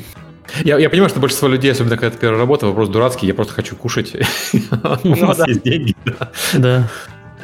Я, 0.64 0.80
я 0.80 0.90
понимаю, 0.90 1.10
что 1.10 1.19
большинство 1.19 1.48
людей, 1.48 1.72
особенно 1.72 1.95
когда 1.95 2.07
это 2.07 2.18
первая 2.18 2.40
работа, 2.40 2.65
вопрос 2.65 2.90
дурацкий, 2.90 3.27
я 3.27 3.36
просто 3.36 3.53
хочу 3.53 3.76
кушать. 3.76 4.15
У 5.03 5.07
ну 5.07 5.27
вас 5.27 5.48
есть 5.48 5.61
деньги. 5.61 5.95
Да. 6.57 6.90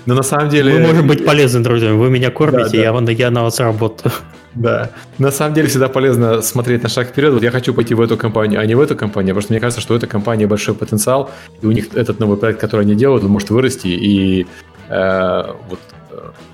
Но 0.07 0.15
на 0.15 0.23
самом 0.23 0.49
деле... 0.49 0.73
Мы 0.73 0.79
можем 0.87 1.07
быть 1.07 1.23
полезны, 1.23 1.61
друзья. 1.61 1.93
Вы 1.93 2.09
меня 2.09 2.31
кормите, 2.31 2.77
Я, 2.77 2.91
я 3.11 3.31
на 3.31 3.43
вас 3.43 3.59
работаю. 3.59 4.11
Да. 4.55 4.89
На 5.19 5.31
самом 5.31 5.53
деле 5.53 5.67
всегда 5.67 5.87
полезно 5.87 6.41
смотреть 6.41 6.81
на 6.81 6.89
шаг 6.89 7.09
вперед. 7.09 7.33
Вот 7.33 7.43
я 7.43 7.51
хочу 7.51 7.75
пойти 7.75 7.93
в 7.93 8.01
эту 8.01 8.17
компанию, 8.17 8.59
а 8.59 8.65
не 8.65 8.73
в 8.73 8.81
эту 8.81 8.95
компанию, 8.95 9.35
потому 9.35 9.43
что 9.43 9.53
мне 9.53 9.59
кажется, 9.59 9.81
что 9.81 9.93
у 9.93 9.97
этой 9.97 10.09
компании 10.09 10.45
большой 10.45 10.73
потенциал, 10.73 11.29
и 11.61 11.67
у 11.67 11.71
них 11.71 11.93
этот 11.93 12.19
новый 12.19 12.37
проект, 12.37 12.59
который 12.59 12.81
они 12.81 12.95
делают, 12.95 13.23
он 13.23 13.29
может 13.29 13.51
вырасти, 13.51 13.87
и 13.87 14.47
э, 14.89 15.43
вот 15.69 15.79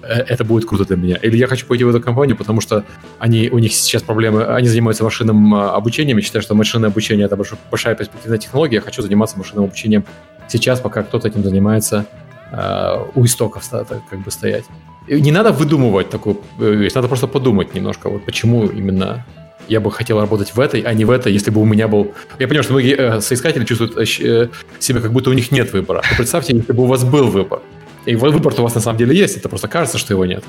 это 0.02 0.44
будет 0.44 0.66
круто 0.66 0.86
для 0.86 0.96
меня. 0.96 1.16
Или 1.16 1.38
я 1.38 1.48
хочу 1.48 1.66
пойти 1.66 1.84
в 1.84 1.90
эту 1.90 2.02
компанию, 2.02 2.38
потому 2.38 2.62
что 2.62 2.84
они, 3.20 3.50
у 3.50 3.60
них 3.60 3.74
сейчас 3.74 4.04
проблемы, 4.04 4.44
они 4.46 4.68
занимаются 4.68 5.04
машинным 5.04 5.54
а, 5.54 5.76
обучением, 5.76 6.18
я 6.18 6.24
считаю, 6.24 6.42
что 6.42 6.56
машинное 6.56 6.90
обучение 6.90 7.26
это 7.26 7.38
большая 7.70 7.96
перспективная 7.96 8.38
технология, 8.38 8.76
я 8.76 8.82
хочу 8.82 9.02
заниматься 9.02 9.38
машинным 9.38 9.66
обучением 9.66 10.04
сейчас, 10.48 10.80
пока 10.80 11.04
кто-то 11.04 11.28
этим 11.28 11.44
занимается, 11.44 12.06
э, 12.52 13.06
у 13.16 13.26
истоков 13.26 13.64
как 13.70 14.20
бы 14.24 14.32
стоять. 14.32 14.66
И 15.08 15.22
не 15.22 15.32
надо 15.32 15.52
выдумывать 15.52 16.10
такую 16.10 16.42
э, 16.60 16.74
вещь, 16.74 16.94
надо 16.94 17.08
просто 17.08 17.28
подумать 17.28 17.74
немножко, 17.74 18.10
вот 18.10 18.26
почему 18.26 18.66
именно 18.66 19.26
я 19.68 19.80
бы 19.80 19.92
хотел 19.92 20.20
работать 20.20 20.54
в 20.54 20.60
этой, 20.60 20.82
а 20.82 20.94
не 20.94 21.06
в 21.06 21.12
этой, 21.12 21.32
если 21.32 21.52
бы 21.52 21.62
у 21.62 21.66
меня 21.66 21.88
был... 21.88 22.14
Я 22.40 22.48
понимаю, 22.48 22.64
что 22.64 22.74
многие 22.74 22.96
э, 22.96 23.22
соискатели 23.22 23.66
чувствуют 23.66 23.98
э, 23.98 24.50
себя, 24.80 25.00
как 25.00 25.12
будто 25.12 25.30
у 25.30 25.34
них 25.34 25.52
нет 25.52 25.72
выбора. 25.72 26.02
Но 26.10 26.18
представьте, 26.18 26.56
если 26.56 26.74
бы 26.74 26.84
у 26.84 26.88
вас 26.88 27.04
был 27.04 27.28
выбор. 27.28 27.62
И 28.06 28.16
выбор 28.16 28.54
у 28.58 28.64
вас 28.64 28.76
на 28.76 28.82
самом 28.82 28.98
деле 28.98 29.16
есть, 29.16 29.38
это 29.38 29.50
просто 29.50 29.68
кажется, 29.68 29.98
что 29.98 30.14
его 30.14 30.26
нет. 30.26 30.44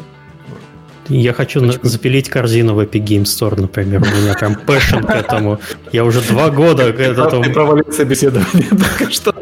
Я 1.09 1.33
хочу 1.33 1.61
на- 1.61 1.73
запилить 1.83 2.29
корзину 2.29 2.74
в 2.74 2.81
Epic 2.81 3.05
Game 3.05 3.23
Store, 3.24 3.61
например. 3.61 4.03
У 4.03 4.23
меня 4.23 4.35
прям 4.35 4.55
passion 4.55 5.01
к 5.01 5.11
этому. 5.11 5.61
Я 5.91 6.05
уже 6.05 6.20
два 6.23 6.51
года 6.51 6.93
к 6.93 7.01
этому... 7.01 7.43
Ты 7.43 7.51
провалил 7.51 7.93
собеседование 7.93 8.69
только 8.70 9.12
что. 9.12 9.35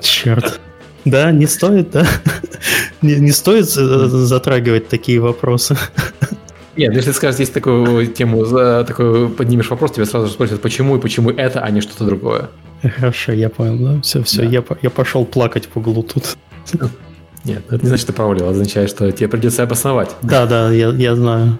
Черт. 0.00 0.60
Да, 1.04 1.30
не 1.30 1.46
стоит, 1.46 1.90
да? 1.90 2.06
Не, 3.02 3.16
не 3.16 3.32
стоит 3.32 3.66
затрагивать 3.66 4.88
такие 4.88 5.20
вопросы. 5.20 5.76
Нет, 6.76 6.94
если 6.94 7.12
скажешь, 7.12 7.36
здесь 7.36 7.50
такую 7.50 8.06
тему, 8.06 8.44
такой 8.84 9.28
поднимешь 9.28 9.68
вопрос, 9.70 9.92
тебя 9.92 10.06
сразу 10.06 10.28
спросят, 10.28 10.62
почему 10.62 10.96
и 10.96 11.00
почему 11.00 11.30
это, 11.30 11.60
а 11.60 11.70
не 11.70 11.80
что-то 11.80 12.04
другое. 12.04 12.48
Хорошо, 12.96 13.32
я 13.32 13.50
понял, 13.50 13.76
да? 13.78 14.00
Все, 14.02 14.22
все, 14.22 14.42
да. 14.42 14.48
Я, 14.48 14.64
я 14.82 14.90
пошел 14.90 15.24
плакать 15.24 15.68
в 15.72 15.76
углу 15.78 16.02
тут. 16.02 16.36
Нет, 17.44 17.64
это 17.68 17.82
не 17.82 17.88
значит, 17.88 18.02
что 18.02 18.12
ты 18.12 18.16
провалил, 18.16 18.44
это 18.44 18.52
означает, 18.52 18.90
что 18.90 19.10
тебе 19.12 19.28
придется 19.28 19.62
обосновать. 19.62 20.10
Да, 20.22 20.46
да, 20.46 20.70
я, 20.70 20.88
я 20.88 21.16
знаю. 21.16 21.58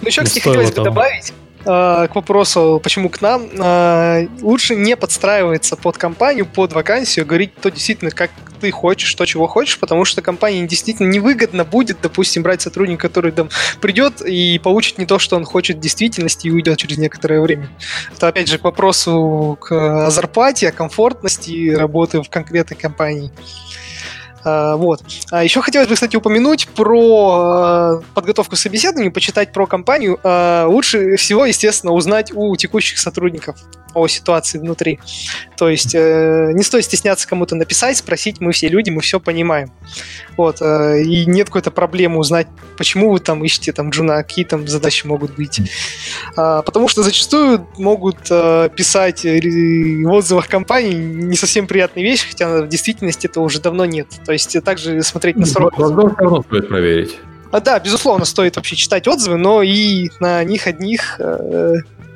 Ну, 0.00 0.08
еще, 0.08 0.24
кстати, 0.24 0.42
хотелось 0.42 0.72
бы 0.72 0.82
добавить 0.82 1.32
э, 1.64 2.08
к 2.08 2.14
вопросу, 2.14 2.80
почему 2.82 3.08
к 3.08 3.20
нам, 3.20 3.48
э, 3.52 4.26
лучше 4.40 4.74
не 4.74 4.96
подстраиваться 4.96 5.76
под 5.76 5.96
компанию, 5.96 6.46
под 6.46 6.72
вакансию, 6.72 7.24
говорить 7.24 7.54
то 7.54 7.70
действительно, 7.70 8.10
как 8.10 8.30
ты 8.60 8.70
хочешь, 8.70 9.14
то, 9.14 9.26
чего 9.26 9.46
хочешь, 9.46 9.78
потому 9.78 10.04
что 10.04 10.22
компании 10.22 10.66
действительно 10.66 11.08
невыгодно 11.08 11.64
будет, 11.64 11.98
допустим, 12.02 12.42
брать 12.42 12.62
сотрудника, 12.62 13.08
который 13.08 13.30
там 13.30 13.50
придет 13.80 14.22
и 14.22 14.58
получит 14.58 14.98
не 14.98 15.06
то, 15.06 15.18
что 15.18 15.36
он 15.36 15.44
хочет 15.44 15.76
в 15.76 15.80
действительности 15.80 16.48
и 16.48 16.50
уйдет 16.50 16.78
через 16.78 16.98
некоторое 16.98 17.40
время. 17.40 17.68
Это, 18.16 18.28
опять 18.28 18.48
же, 18.48 18.58
к 18.58 18.64
вопросу 18.64 19.58
к 19.60 20.10
зарплате, 20.10 20.68
о 20.68 20.72
комфортности 20.72 21.70
работы 21.70 22.22
в 22.22 22.30
конкретной 22.30 22.76
компании. 22.76 23.30
А, 24.44 24.76
вот. 24.76 25.02
А 25.30 25.42
еще 25.42 25.62
хотелось 25.62 25.88
бы, 25.88 25.94
кстати, 25.94 26.16
упомянуть 26.16 26.68
про 26.68 28.00
э, 28.00 28.02
подготовку 28.14 28.56
к 28.56 28.58
собеседованию, 28.58 29.12
почитать 29.12 29.52
про 29.52 29.66
компанию. 29.66 30.20
А, 30.22 30.66
лучше 30.66 31.16
всего, 31.16 31.46
естественно, 31.46 31.92
узнать 31.92 32.32
у 32.34 32.54
текущих 32.56 32.98
сотрудников 32.98 33.56
о 33.94 34.08
ситуации 34.08 34.58
внутри. 34.58 35.00
То 35.56 35.68
есть 35.68 35.94
э, 35.94 36.50
не 36.52 36.62
стоит 36.62 36.84
стесняться 36.84 37.26
кому-то 37.28 37.54
написать, 37.54 37.96
спросить, 37.96 38.40
мы 38.40 38.52
все 38.52 38.68
люди, 38.68 38.90
мы 38.90 39.00
все 39.00 39.20
понимаем. 39.20 39.72
Вот, 40.36 40.60
э, 40.60 41.02
и 41.02 41.26
нет 41.26 41.46
какой-то 41.46 41.70
проблемы 41.70 42.18
узнать, 42.18 42.48
почему 42.76 43.12
вы 43.12 43.20
там 43.20 43.44
ищете 43.44 43.72
там 43.72 43.90
джуна, 43.90 44.22
какие 44.22 44.44
там 44.44 44.66
задачи 44.66 45.06
могут 45.06 45.34
быть. 45.36 45.60
А, 46.36 46.62
потому 46.62 46.88
что 46.88 47.02
зачастую 47.02 47.66
могут 47.78 48.18
э, 48.30 48.68
писать 48.74 49.24
в 49.24 50.08
отзывах 50.08 50.48
компаний 50.48 50.94
не 50.94 51.36
совсем 51.36 51.66
приятные 51.66 52.04
вещи, 52.04 52.28
хотя 52.28 52.62
в 52.62 52.68
действительности 52.68 53.26
это 53.26 53.40
уже 53.40 53.60
давно 53.60 53.84
нет. 53.84 54.08
То 54.24 54.32
есть 54.32 54.56
также 54.64 55.02
смотреть 55.02 55.36
на 55.36 55.46
срок. 55.46 55.78
Возможно, 55.78 56.16
равно 56.18 56.42
стоит 56.42 56.68
проверить. 56.68 57.18
А, 57.54 57.60
да, 57.60 57.78
безусловно, 57.78 58.24
стоит 58.24 58.56
вообще 58.56 58.74
читать 58.74 59.06
отзывы, 59.06 59.36
но 59.36 59.62
и 59.62 60.10
на 60.18 60.42
них 60.42 60.66
одних, 60.66 61.20
э, 61.20 61.74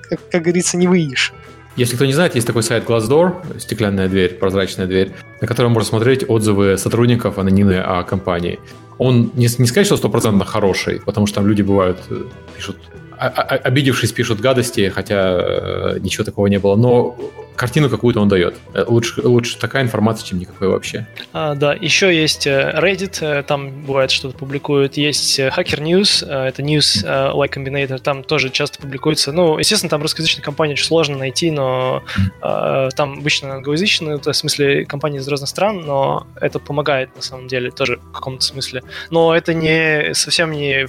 как, 0.09 0.19
как 0.31 0.43
говорится, 0.43 0.77
не 0.77 0.89
выйдешь. 0.89 1.33
Если 1.79 1.95
кто 1.95 2.07
не 2.07 2.13
знает, 2.13 2.35
есть 2.35 2.45
такой 2.45 2.65
сайт 2.65 2.85
Glassdoor, 2.89 3.61
стеклянная 3.61 4.09
дверь, 4.09 4.35
прозрачная 4.35 4.89
дверь, 4.89 5.13
на 5.41 5.47
котором 5.47 5.71
можно 5.71 5.89
смотреть 5.89 6.29
отзывы 6.29 6.77
сотрудников 6.77 7.39
анонимные 7.39 7.83
о 7.83 8.03
компании. 8.03 8.59
Он 8.99 9.31
не, 9.35 9.47
не 9.59 9.67
сказать, 9.67 9.87
что 9.87 9.97
стопроцентно 9.97 10.45
хороший, 10.45 11.01
потому 11.01 11.29
что 11.29 11.37
там 11.37 11.47
люди 11.47 11.63
бывают, 11.63 11.99
э, 12.11 12.25
пишут 12.57 12.79
обидевшись, 13.19 14.13
пишут 14.13 14.41
гадости, 14.41 14.89
хотя 14.89 15.39
э, 15.39 15.99
ничего 16.01 16.25
такого 16.25 16.47
не 16.47 16.59
было. 16.59 16.77
Но 16.77 17.17
картину 17.57 17.91
какую-то 17.91 18.21
он 18.21 18.29
дает. 18.29 18.55
Э, 18.75 18.85
лучше, 18.87 19.21
лучше 19.23 19.59
такая 19.59 19.83
информация, 19.83 20.27
чем 20.27 20.39
никакой 20.39 20.69
вообще. 20.69 21.07
А, 21.33 21.55
да, 21.55 21.75
еще 21.75 22.15
есть 22.15 22.47
э, 22.47 22.73
Reddit, 22.77 23.43
там 23.45 23.83
бывает 23.83 24.11
что-то 24.11 24.39
публикуют. 24.39 24.97
Есть 24.97 25.39
Hacker 25.39 25.81
News, 25.81 26.25
это 26.27 26.63
News 26.63 27.05
Y 27.05 27.49
Combinator, 27.49 27.99
там 27.99 28.23
тоже 28.23 28.51
часто 28.51 28.79
публикуется. 28.79 29.33
Ну, 29.33 29.59
естественно, 29.59 29.91
там 29.91 30.03
русскоязычная 30.03 30.45
компания 30.45 30.75
очень 30.75 30.85
сложно 30.85 31.19
найти, 31.19 31.51
но 31.51 32.03
там 32.41 33.19
обычно 33.19 33.55
англоязычные, 33.55 34.19
в 34.19 34.33
смысле 34.33 34.85
компании 34.85 35.19
из 35.19 35.29
разных 35.29 35.49
стран, 35.49 35.81
но 35.81 36.27
это 36.41 36.59
помогает 36.59 37.15
на 37.17 37.23
самом 37.23 37.49
деле 37.49 37.71
тоже 37.71 37.97
в 37.97 38.13
каком-то 38.13 38.45
смысле. 38.45 38.83
Но 39.11 39.35
это 39.35 39.55
не 39.55 40.15
совсем 40.15 40.53
не 40.53 40.87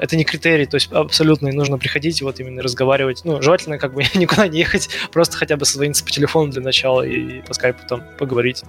это 0.00 0.16
не 0.16 0.24
критерий, 0.24 0.66
то 0.66 0.76
есть 0.76 0.92
абсолютно 0.92 1.50
нужно 1.52 1.78
приходить 1.78 2.20
и 2.20 2.24
вот 2.24 2.40
именно 2.40 2.62
разговаривать. 2.62 3.22
Ну, 3.24 3.40
желательно 3.42 3.78
как 3.78 3.94
бы 3.94 4.02
никуда 4.14 4.48
не 4.48 4.58
ехать, 4.58 4.88
просто 5.12 5.36
хотя 5.36 5.56
бы 5.56 5.64
созвониться 5.64 6.04
по 6.04 6.10
телефону 6.10 6.52
для 6.52 6.62
начала 6.62 7.02
и 7.02 7.42
по 7.42 7.54
скайпу 7.54 7.86
там 7.88 8.02
поговорить. 8.18 8.62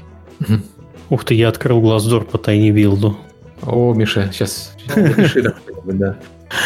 Ух 1.09 1.23
ты, 1.23 1.35
я 1.35 1.49
открыл 1.49 1.81
глаздор 1.81 2.25
по 2.25 2.37
тайне 2.37 2.71
билду. 2.71 3.17
О, 3.61 3.93
Миша, 3.93 4.29
сейчас 4.31 4.75
да. 5.85 6.17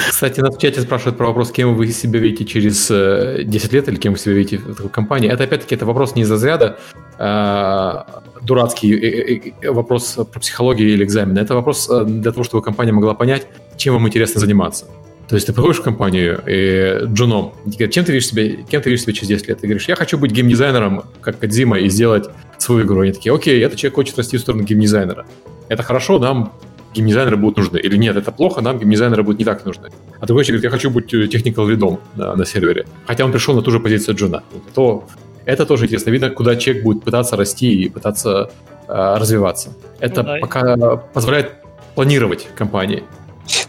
Кстати, 0.09 0.39
нас 0.41 0.55
в 0.55 0.59
чате 0.59 0.81
спрашивают 0.81 1.17
про 1.17 1.27
вопрос, 1.27 1.51
кем 1.51 1.75
вы 1.75 1.87
себя 1.87 2.19
видите 2.19 2.45
через 2.45 2.87
10 2.87 2.91
э, 2.91 3.75
лет 3.75 3.87
или 3.87 3.95
кем 3.95 4.13
вы 4.13 4.19
себя 4.19 4.33
видите 4.35 4.57
в 4.57 4.75
такой 4.75 4.91
компании. 4.91 5.29
Это 5.31 5.43
опять-таки 5.43 5.75
это 5.75 5.85
вопрос 5.85 6.15
не 6.15 6.21
из 6.21 6.31
разряда 6.31 6.77
э, 7.17 8.03
дурацкий 8.41 8.93
э, 8.93 9.53
э, 9.61 9.71
вопрос 9.71 10.17
про 10.31 10.39
психологию 10.39 10.89
или 10.89 11.03
экзамен. 11.03 11.37
Это 11.37 11.55
вопрос 11.55 11.89
для 12.05 12.31
того, 12.31 12.43
чтобы 12.43 12.63
компания 12.63 12.91
могла 12.91 13.13
понять, 13.13 13.47
чем 13.77 13.95
вам 13.95 14.07
интересно 14.07 14.39
заниматься. 14.39 14.85
То 15.27 15.35
есть 15.35 15.47
ты 15.47 15.53
приходишь 15.53 15.79
в 15.79 15.83
компанию 15.83 16.43
и 16.45 17.05
джуном, 17.05 17.53
чем 17.89 18.03
ты 18.03 18.11
видишь 18.11 18.27
себя, 18.27 18.63
кем 18.69 18.81
ты 18.81 18.89
видишь 18.89 19.03
себя 19.03 19.13
через 19.13 19.29
10 19.29 19.47
лет? 19.47 19.59
Ты 19.61 19.67
говоришь, 19.67 19.87
я 19.87 19.95
хочу 19.95 20.17
быть 20.17 20.31
геймдизайнером, 20.31 21.03
как 21.21 21.39
Кадзима, 21.39 21.79
и 21.79 21.87
сделать 21.89 22.29
свою 22.57 22.85
игру. 22.85 22.99
Они 22.99 23.13
такие, 23.13 23.33
окей, 23.33 23.63
этот 23.63 23.79
человек 23.79 23.95
хочет 23.95 24.17
расти 24.17 24.37
в 24.37 24.41
сторону 24.41 24.63
геймдизайнера. 24.63 25.25
Это 25.69 25.83
хорошо, 25.83 26.19
нам 26.19 26.51
геймдизайнеры 26.93 27.37
будут 27.37 27.57
нужны. 27.57 27.77
Или 27.77 27.97
нет, 27.97 28.17
это 28.17 28.31
плохо, 28.31 28.61
нам 28.61 28.79
геймдизайнеры 28.79 29.23
будут 29.23 29.39
не 29.39 29.45
так 29.45 29.65
нужны. 29.65 29.89
А 30.19 30.25
другой 30.25 30.43
человек 30.45 30.61
говорит, 30.61 30.63
я 30.63 30.69
хочу 30.69 30.89
быть 30.89 31.31
техникал 31.31 31.67
лидом 31.67 31.99
на, 32.15 32.35
на 32.35 32.45
сервере. 32.45 32.85
Хотя 33.07 33.25
он 33.25 33.31
пришел 33.31 33.55
на 33.55 33.61
ту 33.61 33.71
же 33.71 33.79
позицию 33.79 34.15
джуна. 34.15 34.43
То 34.73 35.05
это 35.45 35.65
тоже 35.65 35.85
интересно. 35.85 36.11
Видно, 36.11 36.29
куда 36.29 36.55
человек 36.55 36.83
будет 36.83 37.03
пытаться 37.03 37.35
расти 37.35 37.73
и 37.73 37.89
пытаться 37.89 38.51
э, 38.87 39.15
развиваться. 39.17 39.69
Это 39.99 40.23
ну, 40.23 40.29
да. 40.29 40.37
пока 40.41 40.97
позволяет 41.13 41.51
планировать 41.95 42.47
компании. 42.55 43.03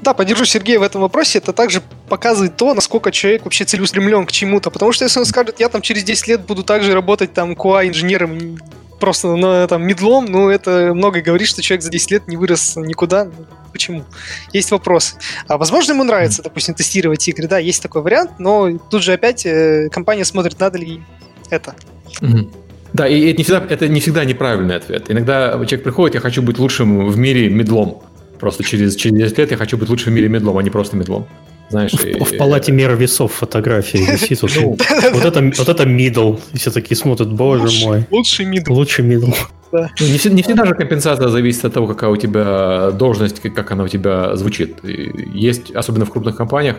Да, 0.01 0.15
поддержу 0.15 0.45
Сергея 0.45 0.79
в 0.79 0.83
этом 0.83 1.01
вопросе. 1.01 1.39
Это 1.39 1.53
также 1.53 1.83
показывает 2.09 2.57
то, 2.57 2.75
насколько 2.75 3.11
человек 3.11 3.45
вообще 3.45 3.65
целеустремлен 3.65 4.27
к 4.27 4.33
чему-то. 4.33 4.71
Потому 4.71 4.93
что 4.93 5.05
если 5.05 5.19
он 5.19 5.27
скажет, 5.27 5.61
я 5.61 5.69
там 5.69 5.83
через 5.83 6.05
10 6.05 6.29
лет 6.29 6.47
буду 6.47 6.63
также 6.63 6.93
работать 6.93 7.33
там 7.33 7.53
QA-инженером, 7.53 8.59
просто 9.03 9.35
на 9.35 9.67
там 9.67 9.83
медлом, 9.83 10.27
ну, 10.27 10.49
это 10.49 10.93
много 10.95 11.21
говорит, 11.21 11.49
что 11.49 11.61
человек 11.61 11.83
за 11.83 11.91
10 11.91 12.11
лет 12.13 12.29
не 12.29 12.37
вырос 12.37 12.77
никуда. 12.77 13.25
Ну, 13.25 13.33
почему? 13.73 14.05
Есть 14.53 14.71
вопрос. 14.71 15.17
А 15.49 15.59
возможно, 15.59 15.93
ему 15.93 16.05
нравится, 16.05 16.41
допустим, 16.43 16.75
тестировать 16.75 17.27
игры, 17.27 17.49
да, 17.49 17.59
есть 17.59 17.83
такой 17.83 18.03
вариант, 18.03 18.39
но 18.39 18.79
тут 18.79 19.03
же 19.03 19.13
опять 19.13 19.45
э, 19.45 19.89
компания 19.91 20.25
смотрит, 20.25 20.61
надо 20.61 20.79
ли 20.79 21.03
это. 21.51 21.75
Да, 22.93 23.09
и 23.09 23.31
это 23.31 23.39
не, 23.39 23.43
всегда, 23.45 23.67
это 23.69 23.89
не 23.89 24.01
всегда 24.01 24.25
неправильный 24.25 24.77
ответ. 24.77 25.11
Иногда 25.11 25.53
человек 25.53 25.83
приходит, 25.83 26.15
я 26.15 26.21
хочу 26.21 26.43
быть 26.43 26.59
лучшим 26.59 27.09
в 27.09 27.19
мире 27.19 27.49
медлом. 27.49 28.03
Просто 28.43 28.65
через, 28.65 28.97
через 28.97 29.17
10 29.17 29.39
лет 29.39 29.51
я 29.53 29.57
хочу 29.57 29.79
быть 29.79 29.89
лучшим 29.89 30.13
в 30.13 30.17
мире 30.17 30.29
медлом, 30.29 30.59
а 30.59 30.63
не 30.65 30.71
просто 30.71 30.97
медлом 30.97 31.27
знаешь... 31.71 31.93
В, 31.93 32.05
и... 32.05 32.25
в 32.25 32.37
палате 32.39 32.73
мер 32.73 32.97
весов 32.97 33.33
фотографии 33.33 33.99
висит. 33.99 34.43
Вот, 34.43 34.51
ну, 34.57 34.77
это, 35.21 35.41
вот 35.59 35.69
это 35.69 35.85
middle. 35.85 36.41
И 36.53 36.59
все 36.59 36.73
такие 36.73 36.97
смотрят, 36.97 37.33
боже 37.33 37.87
мой. 37.87 38.05
Лучший 38.11 38.47
middle. 38.47 38.73
Лучший. 38.73 39.05
Да. 39.73 39.91
Ну, 40.01 40.07
не, 40.07 40.35
не 40.35 40.43
всегда 40.43 40.67
же 40.67 40.75
компенсация 40.75 41.29
зависит 41.29 41.65
от 41.65 41.73
того, 41.73 41.87
какая 41.87 42.11
у 42.11 42.17
тебя 42.17 42.91
должность, 42.91 43.41
как 43.41 43.71
она 43.71 43.85
у 43.85 43.89
тебя 43.89 44.35
звучит. 44.35 44.79
Есть, 45.33 45.71
особенно 45.71 46.05
в 46.05 46.11
крупных 46.11 46.37
компаниях, 46.37 46.79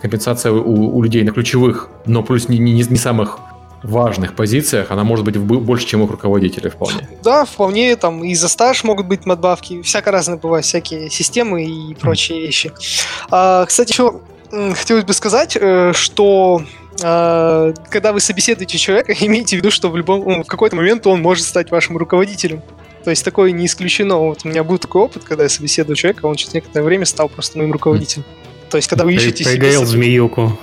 компенсация 0.00 0.52
у, 0.52 0.96
у 0.96 1.02
людей 1.02 1.24
на 1.24 1.32
ключевых, 1.32 1.88
но 2.06 2.22
плюс 2.22 2.48
не, 2.48 2.58
не, 2.58 2.72
не 2.72 2.96
самых 2.96 3.38
важных 3.82 4.34
позициях, 4.34 4.90
она 4.90 5.04
может 5.04 5.24
быть 5.24 5.36
больше, 5.38 5.86
чем 5.86 6.02
у 6.02 6.06
руководителей 6.06 6.70
вполне. 6.70 7.08
Да, 7.22 7.44
вполне, 7.44 7.96
там 7.96 8.24
и 8.24 8.34
за 8.34 8.48
стаж 8.48 8.84
могут 8.84 9.06
быть 9.06 9.26
надбавки, 9.26 9.82
всяко 9.82 10.10
разные 10.10 10.38
бывают, 10.38 10.64
всякие 10.66 11.10
системы 11.10 11.64
и 11.64 11.94
прочие 11.94 12.40
вещи. 12.40 12.72
А, 13.30 13.64
кстати, 13.66 13.92
еще 13.92 14.20
хотелось 14.50 15.04
бы 15.04 15.12
сказать, 15.12 15.56
э, 15.60 15.92
что 15.94 16.62
э, 17.02 17.74
когда 17.88 18.12
вы 18.12 18.20
собеседуете 18.20 18.78
человека, 18.78 19.12
имейте 19.20 19.56
в 19.56 19.58
виду, 19.60 19.70
что 19.70 19.90
в 19.90 19.96
любом 19.96 20.24
ну, 20.26 20.42
в 20.42 20.46
какой-то 20.46 20.76
момент 20.76 21.06
он 21.06 21.20
может 21.20 21.44
стать 21.44 21.70
вашим 21.70 21.96
руководителем. 21.96 22.62
То 23.04 23.10
есть 23.10 23.24
такое 23.24 23.50
не 23.52 23.66
исключено. 23.66 24.16
Вот 24.16 24.40
у 24.44 24.48
меня 24.48 24.62
был 24.62 24.78
такой 24.78 25.02
опыт, 25.02 25.24
когда 25.24 25.44
я 25.44 25.48
собеседую 25.48 25.96
человека, 25.96 26.26
он 26.26 26.36
через 26.36 26.52
некоторое 26.52 26.84
время 26.84 27.06
стал 27.06 27.28
просто 27.28 27.56
моим 27.58 27.72
руководителем. 27.72 28.24
То 28.68 28.76
есть, 28.76 28.88
когда 28.88 29.04
вы 29.04 29.14
ищете 29.14 29.42
себе... 29.44 29.84
змеюку. 29.84 30.58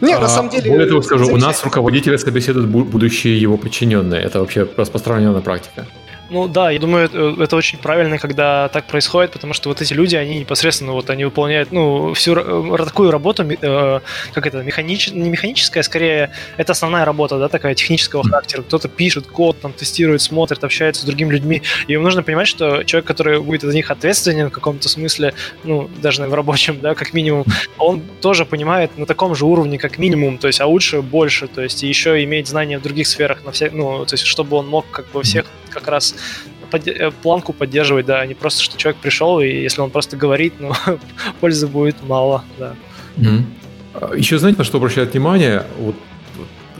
Нет, 0.00 0.20
на 0.20 0.28
самом 0.28 0.50
деле... 0.50 0.70
Более 0.70 0.88
того, 0.88 1.02
скажу, 1.02 1.32
у 1.32 1.36
нас 1.36 1.64
руководители 1.64 2.16
собеседуют 2.16 2.68
будущие 2.68 3.40
его 3.40 3.56
подчиненные. 3.56 4.22
Это 4.22 4.40
вообще 4.40 4.68
распространенная 4.76 5.40
практика. 5.40 5.86
Ну 6.32 6.48
да, 6.48 6.70
я 6.70 6.78
думаю, 6.80 7.10
это 7.42 7.56
очень 7.56 7.78
правильно, 7.78 8.16
когда 8.16 8.68
так 8.68 8.86
происходит, 8.86 9.32
потому 9.32 9.52
что 9.52 9.68
вот 9.68 9.82
эти 9.82 9.92
люди, 9.92 10.16
они 10.16 10.38
непосредственно 10.38 10.92
вот 10.92 11.10
они 11.10 11.26
выполняют, 11.26 11.72
ну, 11.72 12.14
всю 12.14 12.34
э, 12.34 12.84
такую 12.86 13.10
работу, 13.10 13.42
э, 13.42 14.00
как 14.32 14.46
это, 14.46 14.62
механич... 14.62 15.10
не 15.10 15.28
механическая, 15.28 15.82
скорее, 15.82 16.32
это 16.56 16.72
основная 16.72 17.04
работа, 17.04 17.38
да, 17.38 17.48
такая 17.48 17.74
технического 17.74 18.24
характера. 18.24 18.62
Кто-то 18.62 18.88
пишет 18.88 19.26
код, 19.26 19.60
там, 19.60 19.74
тестирует, 19.74 20.22
смотрит, 20.22 20.64
общается 20.64 21.02
с 21.02 21.04
другими 21.04 21.32
людьми. 21.32 21.60
И 21.86 21.92
им 21.92 22.02
нужно 22.02 22.22
понимать, 22.22 22.48
что 22.48 22.82
человек, 22.84 23.06
который 23.06 23.38
будет 23.38 23.60
за 23.60 23.74
них 23.74 23.90
ответственен 23.90 24.48
в 24.48 24.52
каком-то 24.52 24.88
смысле, 24.88 25.34
ну, 25.64 25.90
даже 26.00 26.22
в 26.22 26.32
рабочем, 26.32 26.80
да, 26.80 26.94
как 26.94 27.12
минимум, 27.12 27.44
он 27.76 28.00
тоже 28.22 28.46
понимает 28.46 28.96
на 28.96 29.04
таком 29.04 29.34
же 29.34 29.44
уровне, 29.44 29.76
как 29.76 29.98
минимум, 29.98 30.38
то 30.38 30.46
есть, 30.46 30.62
а 30.62 30.66
лучше 30.66 31.02
больше, 31.02 31.46
то 31.46 31.60
есть, 31.60 31.82
еще 31.82 32.24
иметь 32.24 32.48
знания 32.48 32.78
в 32.78 32.82
других 32.82 33.06
сферах, 33.06 33.44
на 33.44 33.52
все, 33.52 33.68
ну, 33.70 34.06
то 34.06 34.14
есть, 34.14 34.24
чтобы 34.24 34.56
он 34.56 34.66
мог 34.66 34.86
как 34.90 35.10
бы 35.10 35.22
всех 35.22 35.44
как 35.72 35.88
раз 35.88 36.14
под, 36.70 36.86
э, 36.88 37.10
планку 37.22 37.52
поддерживать, 37.52 38.06
да, 38.06 38.20
а 38.20 38.26
не 38.26 38.34
просто, 38.34 38.62
что 38.62 38.78
человек 38.78 39.00
пришел, 39.00 39.40
и 39.40 39.48
если 39.48 39.80
он 39.80 39.90
просто 39.90 40.16
говорит, 40.16 40.54
ну, 40.58 40.72
пользы 41.40 41.66
будет 41.66 41.96
мало, 42.06 42.44
да. 42.58 42.74
Mm-hmm. 43.16 44.16
Еще 44.18 44.38
знаете, 44.38 44.58
на 44.58 44.64
что 44.64 44.78
обращают 44.78 45.12
внимание? 45.12 45.66
Вот 45.78 45.94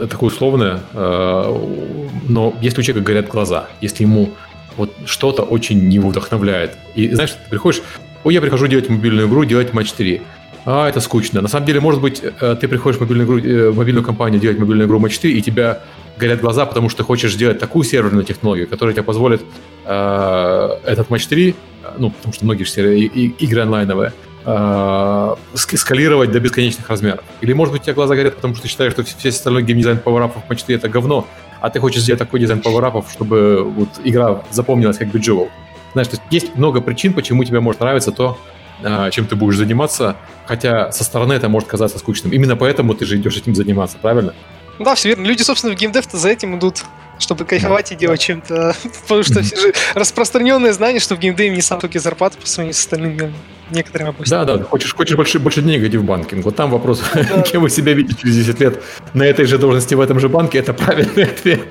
такое 0.08 0.30
условное, 0.30 0.80
э, 0.92 1.88
но 2.28 2.54
если 2.60 2.80
у 2.80 2.82
человека 2.82 3.06
горят 3.06 3.28
глаза, 3.28 3.68
если 3.80 4.04
ему 4.04 4.30
вот 4.76 4.94
что-то 5.04 5.42
очень 5.42 5.88
не 5.88 5.98
вдохновляет. 5.98 6.76
И 6.94 7.12
знаешь, 7.14 7.32
ты 7.32 7.50
приходишь, 7.50 7.82
ой, 8.24 8.34
я 8.34 8.40
прихожу 8.40 8.66
делать 8.66 8.88
мобильную 8.88 9.28
игру, 9.28 9.44
делать 9.44 9.74
матч 9.74 9.92
3. 9.92 10.22
А, 10.64 10.88
это 10.88 11.00
скучно. 11.00 11.40
На 11.40 11.48
самом 11.48 11.66
деле, 11.66 11.80
может 11.80 12.00
быть, 12.00 12.22
э, 12.22 12.56
ты 12.60 12.68
приходишь 12.68 12.98
в 12.98 13.00
мобильную, 13.00 13.26
игру, 13.26 13.72
в 13.72 13.76
мобильную 13.76 14.04
компанию 14.04 14.40
делать 14.40 14.58
мобильную 14.58 14.86
игру 14.86 14.98
матч 14.98 15.18
3, 15.18 15.38
и 15.38 15.42
тебя 15.42 15.82
горят 16.22 16.40
глаза, 16.40 16.66
потому 16.66 16.88
что 16.88 16.98
ты 16.98 17.04
хочешь 17.04 17.32
сделать 17.32 17.58
такую 17.58 17.84
серверную 17.84 18.24
технологию, 18.24 18.68
которая 18.68 18.94
тебе 18.94 19.02
позволит 19.02 19.42
э, 19.84 20.78
этот 20.84 21.10
матч 21.10 21.26
3, 21.26 21.54
ну, 21.98 22.10
потому 22.10 22.32
что 22.32 22.44
многие 22.44 22.64
же 22.64 22.98
игры 23.44 23.62
онлайновые, 23.62 24.12
э, 24.44 25.34
скалировать 25.54 26.30
до 26.30 26.40
бесконечных 26.40 26.88
размеров. 26.88 27.24
Или, 27.40 27.52
может 27.52 27.72
быть, 27.72 27.82
у 27.82 27.84
тебя 27.84 27.94
глаза 27.94 28.14
горят, 28.14 28.36
потому 28.36 28.54
что 28.54 28.62
ты 28.62 28.68
считаешь, 28.68 28.92
что 28.92 29.02
все 29.02 29.28
остальные 29.28 29.64
геймдизайн 29.64 29.98
пауэрапов 29.98 30.48
матч 30.48 30.62
3 30.62 30.76
это 30.76 30.88
говно, 30.88 31.26
а 31.60 31.70
ты 31.70 31.80
хочешь 31.80 32.02
сделать 32.02 32.18
такой 32.18 32.40
дизайн 32.40 32.60
пауэрапов, 32.60 33.10
чтобы 33.10 33.64
вот 33.64 33.88
игра 34.04 34.42
запомнилась 34.50 34.98
как 34.98 35.08
Bejewel. 35.08 35.48
Знаешь, 35.92 36.08
то 36.08 36.16
есть 36.16 36.22
есть 36.30 36.56
много 36.56 36.80
причин, 36.80 37.12
почему 37.12 37.44
тебе 37.44 37.60
может 37.60 37.80
нравиться 37.80 38.12
то, 38.12 38.38
э, 38.82 39.10
чем 39.10 39.26
ты 39.26 39.34
будешь 39.36 39.56
заниматься, 39.56 40.16
хотя 40.46 40.92
со 40.92 41.04
стороны 41.04 41.32
это 41.34 41.48
может 41.48 41.68
казаться 41.68 41.98
скучным. 41.98 42.32
Именно 42.32 42.56
поэтому 42.56 42.94
ты 42.94 43.06
же 43.06 43.16
идешь 43.16 43.36
этим 43.36 43.54
заниматься, 43.54 43.98
правильно? 44.00 44.34
Да, 44.78 44.94
все 44.94 45.10
верно. 45.10 45.26
Люди, 45.26 45.42
собственно, 45.42 45.74
в 45.74 45.76
геймдев-то 45.76 46.16
за 46.16 46.28
этим 46.28 46.58
идут 46.58 46.84
чтобы 47.18 47.44
кайфовать 47.44 47.92
и 47.92 47.94
делать 47.94 48.20
чем-то. 48.20 48.74
Потому 49.02 49.22
что 49.22 49.42
все 49.42 49.56
же 49.56 49.72
распространенное 49.94 50.72
знание, 50.72 51.00
что 51.00 51.14
в 51.14 51.18
геймдеве 51.18 51.50
не 51.50 51.62
самые 51.62 51.82
высокие 51.82 52.00
зарплаты 52.00 52.38
по 52.38 52.46
сравнению 52.46 52.74
с 52.74 52.80
остальными 52.80 53.32
некоторыми 53.70 54.10
областями. 54.10 54.44
Да, 54.44 54.56
да, 54.56 54.64
хочешь, 54.64 54.94
хочешь 54.94 55.16
больше, 55.16 55.38
больше 55.38 55.62
денег, 55.62 55.84
иди 55.84 55.96
в 55.96 56.04
банкинг. 56.04 56.44
Вот 56.44 56.56
там 56.56 56.70
вопрос, 56.70 57.02
да. 57.14 57.42
кем 57.42 57.62
вы 57.62 57.70
себя 57.70 57.92
видите 57.92 58.20
через 58.20 58.36
10 58.36 58.60
лет 58.60 58.82
на 59.14 59.22
этой 59.22 59.46
же 59.46 59.58
должности 59.58 59.94
в 59.94 60.00
этом 60.00 60.20
же 60.20 60.28
банке, 60.28 60.58
это 60.58 60.74
правильный 60.74 61.24
ответ. 61.24 61.62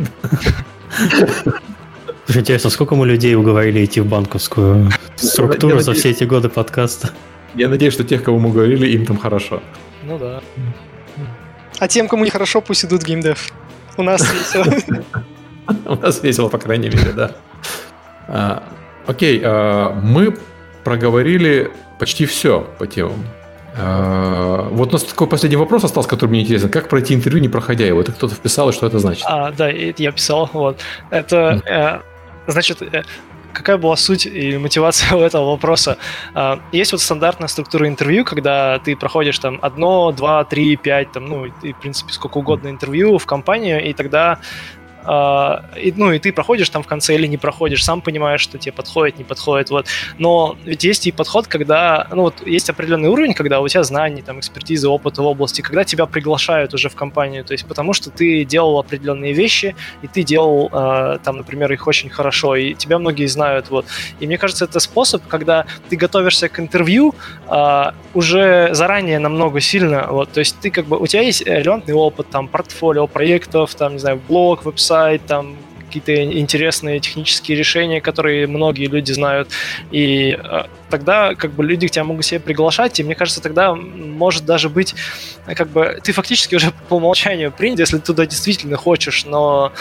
Слушай, 2.25 2.39
интересно, 2.39 2.69
сколько 2.69 2.95
мы 2.95 3.05
людей 3.07 3.35
уговорили 3.35 3.83
идти 3.83 3.99
в 3.99 4.05
банковскую 4.05 4.89
структуру 5.15 5.79
за 5.79 5.93
все 5.93 6.11
эти 6.11 6.23
годы 6.23 6.49
подкаста? 6.49 7.11
Я 7.55 7.67
надеюсь, 7.67 7.93
что 7.93 8.03
тех, 8.05 8.23
кого 8.23 8.39
мы 8.39 8.51
говорили, 8.51 8.87
им 8.87 9.05
там 9.05 9.17
хорошо. 9.17 9.61
Ну 10.03 10.17
да. 10.17 10.41
А 11.81 11.87
тем, 11.87 12.07
кому 12.07 12.23
не 12.23 12.29
хорошо, 12.29 12.61
пусть 12.61 12.85
идут 12.85 13.01
в 13.01 13.07
геймдев. 13.07 13.51
У 13.97 14.03
нас 14.03 14.21
весело. 14.21 14.71
У 15.85 15.95
нас 15.95 16.21
весело, 16.21 16.47
по 16.47 16.59
крайней 16.59 16.89
мере, 16.89 17.11
да. 17.11 17.31
А, 18.27 18.63
окей, 19.07 19.41
а, 19.43 19.91
мы 19.99 20.37
проговорили 20.83 21.71
почти 21.97 22.27
все 22.27 22.67
по 22.77 22.85
темам. 22.85 23.25
А, 23.75 24.67
вот 24.69 24.89
у 24.89 24.91
нас 24.91 25.03
такой 25.05 25.25
последний 25.25 25.57
вопрос 25.57 25.83
остался, 25.83 26.07
который 26.07 26.29
мне 26.29 26.41
интересен. 26.41 26.69
Как 26.69 26.87
пройти 26.87 27.15
интервью, 27.15 27.41
не 27.41 27.49
проходя 27.49 27.87
его? 27.87 27.99
Это 27.99 28.11
кто-то 28.11 28.35
вписал, 28.35 28.69
и 28.69 28.73
что 28.73 28.85
это 28.85 28.99
значит? 28.99 29.25
А, 29.27 29.51
да, 29.51 29.67
я 29.69 30.11
писал. 30.11 30.51
Вот. 30.53 30.79
Это, 31.09 31.63
э, 31.65 32.51
значит, 32.51 32.83
э, 32.83 33.01
какая 33.53 33.77
была 33.77 33.95
суть 33.95 34.25
и 34.25 34.57
мотивация 34.57 35.15
у 35.17 35.21
этого 35.21 35.51
вопроса? 35.51 35.97
А, 36.33 36.59
есть 36.71 36.91
вот 36.91 37.01
стандартная 37.01 37.47
структура 37.47 37.87
интервью, 37.87 38.25
когда 38.25 38.79
ты 38.79 38.95
проходишь 38.95 39.39
там 39.39 39.59
одно, 39.61 40.11
два, 40.11 40.43
три, 40.43 40.75
пять, 40.75 41.11
там, 41.11 41.25
ну, 41.25 41.45
и, 41.45 41.73
в 41.73 41.79
принципе, 41.79 42.13
сколько 42.13 42.37
угодно 42.37 42.69
интервью 42.69 43.17
в 43.17 43.25
компанию, 43.25 43.83
и 43.83 43.93
тогда 43.93 44.39
и, 45.03 45.93
ну, 45.95 46.11
и 46.11 46.19
ты 46.19 46.31
проходишь 46.31 46.69
там 46.69 46.83
в 46.83 46.87
конце 46.87 47.15
или 47.15 47.27
не 47.27 47.37
проходишь, 47.37 47.83
сам 47.83 48.01
понимаешь, 48.01 48.41
что 48.41 48.57
тебе 48.57 48.71
подходит, 48.71 49.17
не 49.17 49.23
подходит, 49.23 49.69
вот. 49.69 49.87
Но 50.17 50.57
ведь 50.65 50.83
есть 50.83 51.07
и 51.07 51.11
подход, 51.11 51.47
когда, 51.47 52.07
ну, 52.11 52.23
вот 52.23 52.45
есть 52.45 52.69
определенный 52.69 53.09
уровень, 53.09 53.33
когда 53.33 53.59
у 53.59 53.67
тебя 53.67 53.83
знаний, 53.83 54.21
там, 54.21 54.39
экспертизы, 54.39 54.87
опыта 54.87 55.21
в 55.21 55.25
области, 55.25 55.61
когда 55.61 55.83
тебя 55.83 56.05
приглашают 56.05 56.73
уже 56.73 56.89
в 56.89 56.95
компанию, 56.95 57.43
то 57.43 57.53
есть 57.53 57.65
потому 57.65 57.93
что 57.93 58.09
ты 58.09 58.43
делал 58.45 58.79
определенные 58.79 59.33
вещи, 59.33 59.75
и 60.01 60.07
ты 60.07 60.23
делал, 60.23 60.69
uh, 60.71 61.19
там, 61.23 61.37
например, 61.37 61.71
их 61.71 61.87
очень 61.87 62.09
хорошо, 62.09 62.55
и 62.55 62.73
тебя 62.73 62.99
многие 62.99 63.27
знают, 63.27 63.69
вот. 63.69 63.85
И 64.19 64.27
мне 64.27 64.37
кажется, 64.37 64.65
это 64.65 64.79
способ, 64.79 65.25
когда 65.27 65.65
ты 65.89 65.95
готовишься 65.95 66.49
к 66.49 66.59
интервью 66.59 67.15
uh, 67.47 67.93
уже 68.13 68.69
заранее 68.73 69.19
намного 69.19 69.59
сильно, 69.61 70.07
вот, 70.09 70.31
то 70.31 70.39
есть 70.39 70.59
ты 70.59 70.69
как 70.69 70.85
бы, 70.85 70.97
у 70.97 71.07
тебя 71.07 71.21
есть 71.21 71.41
релевантный 71.45 71.93
опыт, 71.93 72.29
там, 72.29 72.47
портфолио 72.47 73.07
проектов, 73.07 73.75
там, 73.75 73.93
не 73.93 73.99
знаю, 73.99 74.21
блог, 74.27 74.65
веб-сайт, 74.65 74.90
сайт, 74.91 75.21
там 75.25 75.55
какие-то 75.79 76.13
интересные 76.37 76.99
технические 76.99 77.57
решения, 77.57 78.01
которые 78.01 78.47
многие 78.47 78.87
люди 78.87 79.13
знают. 79.13 79.47
И 79.91 80.37
э, 80.37 80.63
тогда 80.91 81.33
как 81.35 81.51
бы 81.51 81.63
люди 81.63 81.87
к 81.87 81.91
тебя 81.91 82.03
могут 82.03 82.25
себе 82.25 82.39
приглашать, 82.39 82.99
и 82.99 83.03
мне 83.03 83.15
кажется, 83.15 83.41
тогда 83.41 83.73
может 83.73 84.45
даже 84.45 84.69
быть 84.69 84.93
как 85.55 85.69
бы 85.69 85.99
ты 86.03 86.11
фактически 86.11 86.55
уже 86.55 86.71
по 86.89 86.95
умолчанию 86.95 87.51
принят, 87.51 87.79
если 87.79 87.97
ты 87.97 88.03
туда 88.03 88.25
действительно 88.25 88.77
хочешь, 88.77 89.25
но 89.25 89.71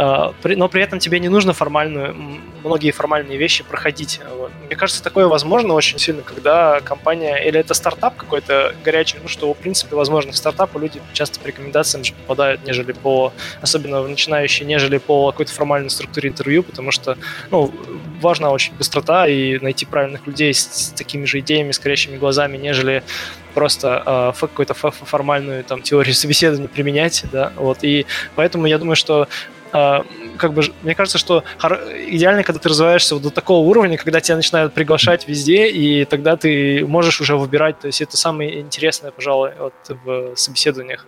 а, 0.00 0.32
но 0.44 0.68
при 0.68 0.80
этом 0.80 1.00
тебе 1.00 1.18
не 1.18 1.28
нужно 1.28 1.52
формальную, 1.52 2.14
многие 2.62 2.92
формальные 2.92 3.36
вещи 3.36 3.64
проходить. 3.64 4.20
Вот. 4.36 4.52
Мне 4.66 4.76
кажется, 4.76 5.02
такое 5.02 5.26
возможно 5.26 5.74
очень 5.74 5.98
сильно, 5.98 6.22
когда 6.22 6.80
компания, 6.80 7.36
или 7.36 7.58
это 7.58 7.74
стартап 7.74 8.14
какой-то 8.14 8.76
горячий, 8.84 9.16
ну 9.20 9.28
что, 9.28 9.52
в 9.52 9.56
принципе, 9.56 9.96
возможно, 9.96 10.30
в 10.30 10.36
стартапы 10.36 10.78
люди 10.78 11.00
часто 11.14 11.40
по 11.40 11.48
рекомендациям 11.48 12.04
же 12.04 12.12
попадают, 12.12 12.64
нежели 12.64 12.92
по, 12.92 13.32
особенно 13.60 14.00
начинающие, 14.06 14.68
нежели 14.68 14.98
по 14.98 15.32
какой-то 15.32 15.52
формальной 15.52 15.90
структуре 15.90 16.28
интервью, 16.28 16.62
потому 16.62 16.92
что, 16.92 17.18
ну, 17.50 17.74
важна 18.20 18.52
очень 18.52 18.74
быстрота 18.74 19.26
и 19.26 19.58
найти 19.58 19.84
правильных 19.84 20.27
людей 20.28 20.54
с, 20.54 20.92
такими 20.96 21.24
же 21.24 21.40
идеями, 21.40 21.72
с 21.72 21.78
горящими 21.78 22.16
глазами, 22.16 22.56
нежели 22.56 23.02
просто 23.54 24.32
э, 24.38 24.40
какую-то 24.40 24.74
формальную 24.74 25.64
там 25.64 25.82
теорию 25.82 26.14
собеседования 26.14 26.68
применять, 26.68 27.24
да, 27.32 27.52
вот, 27.56 27.78
и 27.82 28.06
поэтому 28.36 28.66
я 28.66 28.78
думаю, 28.78 28.96
что 28.96 29.28
а, 29.72 30.04
как 30.38 30.54
бы, 30.54 30.62
мне 30.82 30.94
кажется, 30.94 31.18
что 31.18 31.44
идеально, 32.08 32.42
когда 32.42 32.58
ты 32.58 32.68
развиваешься 32.68 33.14
вот 33.14 33.22
до 33.22 33.30
такого 33.30 33.66
уровня, 33.66 33.98
когда 33.98 34.20
тебя 34.20 34.36
начинают 34.36 34.72
приглашать 34.72 35.28
везде, 35.28 35.68
и 35.68 36.04
тогда 36.04 36.36
ты 36.36 36.86
можешь 36.86 37.20
уже 37.20 37.36
выбирать, 37.36 37.78
то 37.78 37.86
есть 37.86 38.00
это 38.00 38.16
самое 38.16 38.60
интересное, 38.60 39.10
пожалуй, 39.10 39.50
вот, 39.58 39.74
в 40.04 40.36
собеседованиях. 40.36 41.06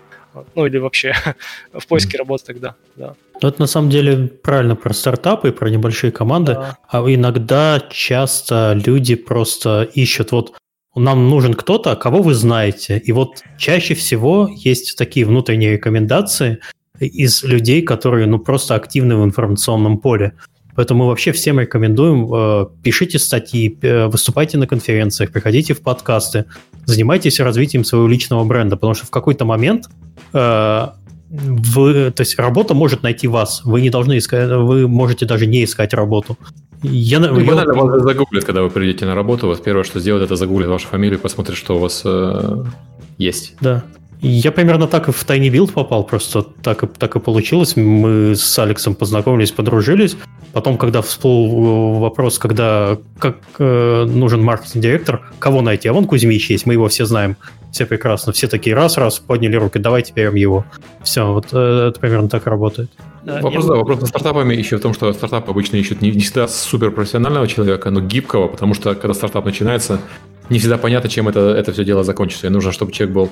Ну 0.55 0.67
или 0.67 0.79
вообще 0.79 1.15
в 1.73 1.87
поиске 1.87 2.19
работы 2.19 2.45
тогда, 2.47 2.75
да. 2.97 3.15
Ну, 3.43 3.49
это 3.49 3.61
на 3.61 3.67
самом 3.67 3.91
деле 3.91 4.29
правильно 4.29 4.77
про 4.77 4.93
стартапы 4.93 5.49
и 5.49 5.53
про 5.53 5.71
небольшие 5.71 6.13
команды. 6.13 6.55
Да. 6.55 6.79
А 6.89 7.01
иногда 7.07 7.83
часто 7.91 8.79
люди 8.85 9.15
просто 9.15 9.89
ищут, 9.95 10.33
вот 10.33 10.55
нам 10.95 11.31
нужен 11.31 11.55
кто-то, 11.55 11.97
кого 11.97 12.21
вы 12.21 12.35
знаете. 12.35 12.99
И 12.99 13.13
вот 13.13 13.43
чаще 13.59 13.95
всего 13.95 14.49
есть 14.53 14.99
такие 14.99 15.25
внутренние 15.25 15.73
рекомендации, 15.73 16.61
из 17.01 17.43
людей, 17.43 17.83
которые 17.83 18.27
ну, 18.27 18.39
просто 18.39 18.75
активны 18.75 19.17
в 19.17 19.25
информационном 19.25 19.99
поле. 19.99 20.35
Поэтому 20.75 21.05
мы 21.05 21.09
вообще 21.09 21.33
всем 21.33 21.61
рекомендуем, 21.61 22.33
э, 22.33 22.67
пишите 22.83 23.19
статьи, 23.19 23.79
э, 23.83 24.07
выступайте 24.07 24.59
на 24.59 24.67
конференциях, 24.67 25.31
приходите 25.33 25.75
в 25.75 25.81
подкасты, 25.81 26.45
занимайтесь 26.85 27.41
развитием 27.41 27.85
своего 27.85 28.09
личного 28.09 28.45
бренда, 28.45 28.77
потому 28.77 28.95
что 28.95 29.07
в 29.07 29.11
какой-то 29.11 29.45
момент 29.45 29.89
э, 30.33 30.87
вы, 31.31 32.11
то 32.11 32.21
есть 32.23 32.39
работа 32.39 32.75
может 32.75 33.03
найти 33.03 33.29
вас, 33.29 33.63
вы 33.65 33.81
не 33.81 33.91
должны 33.91 34.19
искать, 34.19 34.49
вы 34.51 34.89
можете 34.89 35.27
даже 35.27 35.47
не 35.47 35.65
искать 35.65 35.95
работу. 35.95 36.37
Я, 36.83 37.21
ну, 37.21 37.39
я... 37.39 37.47
Банально 37.47 37.75
вас 37.75 38.03
загуглят, 38.03 38.45
когда 38.45 38.63
вы 38.63 38.71
придете 38.71 39.05
на 39.05 39.15
работу, 39.15 39.47
вас 39.47 39.61
первое, 39.61 39.85
что 39.85 40.01
сделают, 40.01 40.25
это 40.25 40.37
загуглят 40.37 40.69
вашу 40.69 40.89
фамилию, 40.89 41.19
посмотрят, 41.21 41.57
что 41.57 41.77
у 41.77 41.79
вас 41.79 42.03
э, 42.05 42.65
есть. 43.19 43.55
Да. 43.61 43.85
Я 44.23 44.53
примерно 44.53 44.87
так 44.87 45.09
и 45.09 45.13
в 45.13 45.25
Tiny 45.25 45.49
Build 45.49 45.73
попал, 45.73 46.05
просто 46.05 46.43
так 46.43 46.83
и, 46.83 46.87
так 46.87 47.17
и 47.17 47.21
получилось. 47.21 47.75
Мы 47.77 48.35
с 48.37 48.59
Алексом 48.59 48.95
познакомились, 48.95 49.51
подружились. 49.51 50.17
Потом, 50.53 50.77
когда 50.77 51.01
всплыл 51.01 51.99
вопрос, 52.01 52.39
когда 52.39 52.99
как 53.19 53.39
э, 53.59 54.05
нужен 54.05 54.43
маркетинг-директор, 54.43 55.23
кого 55.39 55.63
найти? 55.63 55.89
А 55.89 55.95
вон 55.95 56.07
Кузьмич 56.07 56.51
есть, 56.51 56.67
мы 56.67 56.75
его 56.75 56.89
все 56.89 57.07
знаем. 57.07 57.37
Все 57.73 57.87
прекрасно. 57.87 58.33
Все 58.33 58.47
такие 58.47 58.77
раз-раз, 58.77 59.21
подняли 59.21 59.57
руки, 59.57 59.79
давайте 59.79 60.13
берем 60.13 60.35
его. 60.35 60.67
Все, 61.03 61.33
вот 61.33 61.47
э, 61.53 61.89
это 61.89 61.99
примерно 61.99 62.29
так 62.29 62.47
работает. 62.47 62.91
Да, 63.25 63.41
вопрос, 63.41 63.65
да, 63.65 63.75
вопрос 63.75 64.01
со 64.01 64.07
стартапами 64.07 64.55
еще 64.55 64.77
в 64.77 64.81
том, 64.81 64.93
что 64.93 65.11
стартапы 65.15 65.51
обычно 65.51 65.77
ищут 65.77 66.03
не, 66.03 66.11
не 66.11 66.21
всегда 66.21 66.47
суперпрофессионального 66.49 67.47
человека, 67.47 67.91
но 67.91 68.01
гибкого, 68.01 68.49
потому 68.49 68.75
что 68.75 68.95
когда 68.95 69.15
стартап 69.15 69.47
начинается, 69.47 70.01
не 70.51 70.59
всегда 70.59 70.77
понятно, 70.79 71.09
чем 71.09 71.29
это, 71.29 71.41
это 71.41 71.73
все 71.73 71.85
дело 71.85 72.03
закончится. 72.03 72.49
И 72.49 72.51
нужно, 72.51 72.73
чтобы 72.73 72.93
человек 72.93 73.15
был 73.15 73.31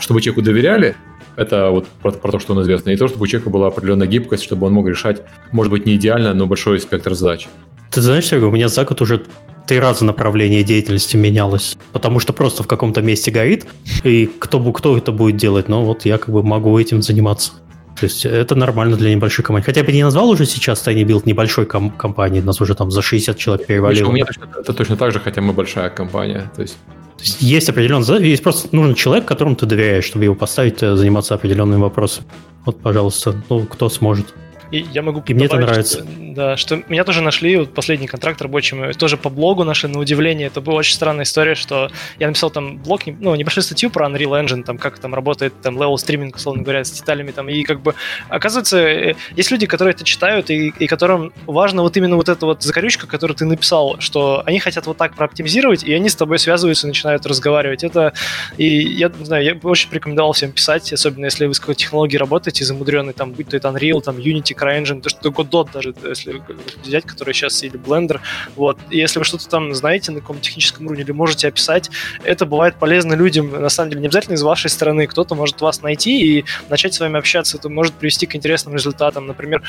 чтобы 0.00 0.20
человеку 0.20 0.42
доверяли, 0.42 0.96
это 1.36 1.70
вот 1.70 1.86
про, 2.02 2.10
про 2.10 2.32
то, 2.32 2.38
что 2.38 2.52
он 2.54 2.62
известно, 2.62 2.90
и 2.90 2.96
то, 2.96 3.06
чтобы 3.08 3.22
у 3.22 3.26
человека 3.26 3.50
была 3.50 3.68
определенная 3.68 4.08
гибкость, 4.08 4.42
чтобы 4.42 4.66
он 4.66 4.72
мог 4.72 4.88
решать, 4.88 5.22
может 5.52 5.70
быть, 5.70 5.86
не 5.86 5.94
идеально, 5.94 6.34
но 6.34 6.46
большой 6.46 6.80
спектр 6.80 7.14
задач. 7.14 7.48
Ты 7.90 8.00
знаешь, 8.00 8.26
Серега, 8.26 8.46
у 8.46 8.50
меня 8.50 8.68
за 8.68 8.84
год 8.84 9.00
уже 9.00 9.22
три 9.66 9.78
раза 9.78 10.04
направление 10.04 10.64
деятельности 10.64 11.16
менялось, 11.16 11.76
потому 11.92 12.20
что 12.20 12.32
просто 12.32 12.62
в 12.62 12.66
каком-то 12.66 13.02
месте 13.02 13.30
горит, 13.30 13.66
и 14.02 14.26
кто, 14.26 14.60
кто 14.72 14.96
это 14.96 15.12
будет 15.12 15.36
делать, 15.36 15.68
ну 15.68 15.84
вот 15.84 16.04
я 16.06 16.18
как 16.18 16.30
бы 16.30 16.42
могу 16.42 16.76
этим 16.78 17.02
заниматься. 17.02 17.52
То 18.00 18.04
есть 18.04 18.24
это 18.24 18.54
нормально 18.54 18.96
для 18.96 19.10
небольшой 19.14 19.44
команды. 19.44 19.66
Хотя 19.66 19.82
бы 19.82 19.92
не 19.92 20.04
назвал 20.04 20.30
уже 20.30 20.46
сейчас 20.46 20.86
Tiny 20.86 21.04
Build 21.04 21.22
небольшой 21.24 21.66
ком- 21.66 21.90
компанией, 21.90 22.42
нас 22.42 22.60
уже 22.60 22.74
там 22.74 22.90
за 22.90 23.02
60 23.02 23.36
человек 23.36 23.66
перевалило. 23.66 24.08
У 24.08 24.12
меня 24.12 24.24
точно, 24.24 24.48
это 24.60 24.72
точно 24.72 24.96
так 24.96 25.12
же, 25.12 25.20
хотя 25.20 25.40
мы 25.40 25.52
большая 25.52 25.90
компания. 25.90 26.50
То 26.54 26.62
есть 26.62 26.76
то 27.18 27.24
есть 27.24 27.42
есть 27.42 27.68
определенный 27.68 28.04
задача, 28.04 28.26
есть 28.26 28.44
просто 28.44 28.68
нужен 28.70 28.94
человек, 28.94 29.26
которому 29.26 29.56
ты 29.56 29.66
доверяешь, 29.66 30.04
чтобы 30.04 30.24
его 30.24 30.36
поставить, 30.36 30.80
э, 30.84 30.94
заниматься 30.94 31.34
определенными 31.34 31.80
вопросами. 31.80 32.28
Вот, 32.64 32.80
пожалуйста, 32.80 33.34
ну, 33.50 33.66
кто 33.66 33.88
сможет. 33.88 34.26
И 34.70 34.78
я 34.92 35.02
могу 35.02 35.22
И 35.26 35.34
мне 35.34 35.46
это 35.46 35.56
нравится. 35.56 35.98
Что, 35.98 36.34
да, 36.34 36.56
что 36.56 36.82
меня 36.88 37.04
тоже 37.04 37.22
нашли, 37.22 37.56
вот 37.56 37.74
последний 37.74 38.06
контракт 38.06 38.40
рабочий, 38.42 38.76
мы 38.76 38.92
тоже 38.92 39.16
по 39.16 39.30
блогу 39.30 39.64
нашли, 39.64 39.88
на 39.88 39.98
удивление. 39.98 40.48
Это 40.48 40.60
была 40.60 40.76
очень 40.76 40.94
странная 40.94 41.24
история, 41.24 41.54
что 41.54 41.90
я 42.18 42.26
написал 42.26 42.50
там 42.50 42.78
блог, 42.78 43.02
ну, 43.06 43.34
небольшую 43.34 43.64
статью 43.64 43.90
про 43.90 44.08
Unreal 44.08 44.44
Engine, 44.44 44.62
там, 44.62 44.78
как 44.78 44.98
там 44.98 45.14
работает 45.14 45.54
там 45.62 45.80
level 45.80 45.96
стриминг, 45.96 46.36
условно 46.36 46.62
говоря, 46.62 46.84
с 46.84 46.90
деталями 46.90 47.30
там, 47.30 47.48
и 47.48 47.62
как 47.62 47.80
бы, 47.80 47.94
оказывается, 48.28 48.78
э, 48.78 49.14
есть 49.36 49.50
люди, 49.50 49.66
которые 49.66 49.94
это 49.94 50.04
читают, 50.04 50.50
и, 50.50 50.68
и 50.78 50.86
которым 50.86 51.32
важно 51.46 51.82
вот 51.82 51.96
именно 51.96 52.16
вот 52.16 52.28
эта 52.28 52.44
вот 52.44 52.62
закорючка, 52.62 53.06
которую 53.06 53.36
ты 53.36 53.44
написал, 53.46 53.96
что 54.00 54.42
они 54.44 54.58
хотят 54.60 54.86
вот 54.86 54.96
так 54.96 55.14
прооптимизировать, 55.14 55.82
и 55.82 55.92
они 55.94 56.08
с 56.08 56.16
тобой 56.16 56.38
связываются 56.38 56.86
и 56.86 56.88
начинают 56.88 57.26
разговаривать. 57.26 57.84
Это, 57.84 58.12
и 58.56 58.66
я, 58.66 59.08
не 59.08 59.24
знаю, 59.24 59.44
я 59.44 59.54
бы 59.54 59.70
очень 59.70 59.90
рекомендовал 59.92 60.32
всем 60.32 60.52
писать, 60.52 60.92
особенно 60.92 61.24
если 61.24 61.46
вы 61.46 61.54
с 61.54 61.60
какой-то 61.60 61.80
технологией 61.80 62.18
работаете, 62.18 62.64
замудренной, 62.64 63.12
там, 63.12 63.32
будь 63.32 63.48
то 63.48 63.56
это 63.56 63.68
Unreal, 63.68 64.00
там, 64.00 64.16
Unity, 64.16 64.54
CryEngine, 64.58 65.00
то 65.00 65.08
что 65.08 65.28
Godot 65.30 65.68
даже, 65.72 65.94
если 66.04 66.42
взять, 66.82 67.04
который 67.04 67.34
сейчас, 67.34 67.62
или 67.62 67.78
Blender, 67.78 68.20
вот, 68.56 68.78
и 68.90 68.98
если 68.98 69.18
вы 69.18 69.24
что-то 69.24 69.48
там 69.48 69.74
знаете 69.74 70.12
на 70.12 70.20
каком 70.20 70.40
техническом 70.40 70.86
уровне 70.86 71.04
или 71.04 71.12
можете 71.12 71.48
описать, 71.48 71.90
это 72.24 72.46
бывает 72.46 72.76
полезно 72.76 73.14
людям, 73.14 73.50
на 73.50 73.68
самом 73.68 73.90
деле, 73.90 74.00
не 74.02 74.06
обязательно 74.06 74.34
из 74.34 74.42
вашей 74.42 74.70
стороны, 74.70 75.06
кто-то 75.06 75.34
может 75.34 75.60
вас 75.60 75.82
найти 75.82 76.38
и 76.38 76.44
начать 76.68 76.94
с 76.94 77.00
вами 77.00 77.18
общаться, 77.18 77.56
это 77.56 77.68
может 77.68 77.94
привести 77.94 78.26
к 78.26 78.34
интересным 78.34 78.74
результатам, 78.74 79.26
например, 79.26 79.62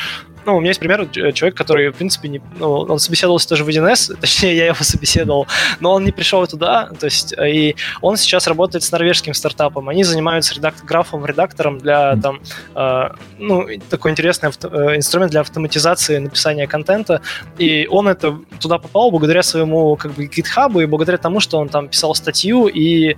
ну, 0.45 0.57
у 0.57 0.60
меня 0.60 0.70
есть 0.70 0.80
пример, 0.80 1.07
человек, 1.10 1.56
который, 1.56 1.90
в 1.90 1.95
принципе, 1.95 2.30
не, 2.30 2.41
ну, 2.57 2.72
он 2.72 2.99
собеседовался 2.99 3.49
тоже 3.49 3.64
в 3.64 3.70
1С, 3.70 4.16
точнее, 4.22 4.56
я 4.56 4.66
его 4.68 4.84
собеседовал, 4.84 5.48
но 5.80 5.94
он 5.94 6.03
не 6.06 6.11
пришел 6.11 6.45
туда, 6.48 6.90
то 6.99 7.06
есть, 7.06 7.34
и 7.34 7.76
он 8.02 8.18
сейчас 8.18 8.48
работает 8.48 8.84
с 8.84 8.91
норвежским 8.91 9.34
стартапом, 9.34 9.90
они 9.90 10.03
занимаются 10.03 10.56
редак- 10.56 10.84
графовым 10.84 11.26
редактором 11.26 11.78
для, 11.80 12.16
там, 12.18 12.41
э, 12.76 13.10
ну, 13.38 13.68
такой 13.90 14.11
интересный 14.11 14.49
авто- 14.49 14.70
э, 14.70 14.78
инструмент 14.95 15.31
для 15.31 15.41
автоматизации 15.41 16.18
написания 16.18 16.68
контента, 16.68 17.22
и 17.57 17.88
он 17.89 18.07
это 18.07 18.39
туда 18.60 18.77
попал 18.77 19.11
благодаря 19.11 19.43
своему, 19.43 19.95
как 19.95 20.14
бы, 20.14 20.26
GitHub 20.26 20.81
и 20.81 20.85
благодаря 20.85 21.18
тому, 21.18 21.39
что 21.39 21.57
он 21.57 21.69
там 21.69 21.88
писал 21.88 22.15
статью, 22.15 22.68
и, 22.68 23.15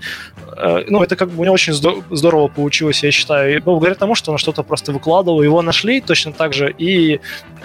э, 0.58 0.84
ну, 0.88 1.04
это 1.04 1.16
как 1.16 1.30
бы 1.30 1.42
у 1.42 1.44
него 1.44 1.54
очень 1.54 1.74
здорово 1.74 2.48
получилось, 2.48 3.04
я 3.04 3.12
считаю, 3.12 3.56
и 3.56 3.60
благодаря 3.60 3.96
тому, 3.96 4.16
что 4.16 4.32
он 4.32 4.38
что-то 4.38 4.64
просто 4.64 4.92
выкладывал, 4.92 5.42
его 5.42 5.62
нашли 5.62 6.02
точно 6.02 6.34
так 6.34 6.54
же, 6.54 6.74
и 6.78 7.20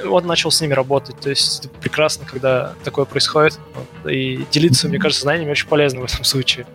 он 0.09 0.27
начал 0.27 0.51
с 0.51 0.60
ними 0.60 0.74
работать, 0.74 1.20
то 1.20 1.31
есть 1.31 1.68
прекрасно, 1.81 2.27
когда 2.31 2.74
такое 2.85 3.05
происходит, 3.05 3.59
и 4.09 4.40
делиться, 4.51 4.89
мне 4.89 4.98
кажется, 4.98 5.23
знаниями 5.23 5.51
очень 5.51 5.68
полезно 5.68 6.01
в 6.01 6.05
этом 6.05 6.24
случае. 6.24 6.66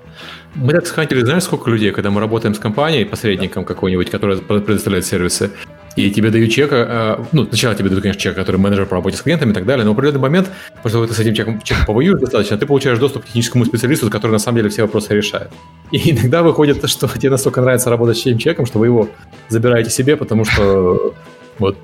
Мы 0.55 0.73
так 0.73 0.85
схантили, 0.85 1.21
знаешь, 1.21 1.43
сколько 1.43 1.69
людей, 1.69 1.91
когда 1.91 2.09
мы 2.09 2.19
работаем 2.19 2.53
с 2.53 2.59
компанией, 2.59 3.05
посредником 3.05 3.63
какой-нибудь, 3.63 4.09
который 4.09 4.37
предоставляет 4.37 5.05
сервисы, 5.05 5.51
и 5.95 6.09
тебе 6.09 6.29
дают 6.31 6.51
чека, 6.51 7.17
э, 7.19 7.23
ну, 7.31 7.45
сначала 7.45 7.75
тебе 7.75 7.89
дают, 7.89 8.01
конечно, 8.01 8.21
чек, 8.21 8.35
который 8.35 8.57
менеджер 8.57 8.85
по 8.85 8.95
работе 8.95 9.17
с 9.17 9.21
клиентами 9.21 9.51
и 9.51 9.53
так 9.53 9.65
далее, 9.65 9.83
но 9.85 9.91
в 9.91 9.93
определенный 9.93 10.21
момент, 10.21 10.49
после 10.83 10.91
того, 10.93 11.03
как 11.03 11.15
ты 11.15 11.15
с 11.15 11.19
этим 11.19 11.33
чеком, 11.33 11.61
чеком 11.61 11.85
повоюешь 11.85 12.19
достаточно, 12.19 12.57
ты 12.57 12.65
получаешь 12.65 12.99
доступ 12.99 13.23
к 13.23 13.25
техническому 13.27 13.65
специалисту, 13.65 14.09
который 14.09 14.31
на 14.31 14.39
самом 14.39 14.57
деле 14.57 14.69
все 14.69 14.83
вопросы 14.83 15.13
решает. 15.13 15.49
И 15.91 16.11
иногда 16.11 16.43
выходит, 16.43 16.87
что 16.89 17.07
тебе 17.07 17.31
настолько 17.31 17.61
нравится 17.61 17.89
работать 17.89 18.17
с 18.17 18.21
этим 18.21 18.37
чеком, 18.37 18.65
что 18.65 18.79
вы 18.79 18.87
его 18.87 19.09
забираете 19.49 19.89
себе, 19.89 20.15
потому 20.15 20.45
что 20.45 21.13
вот 21.59 21.77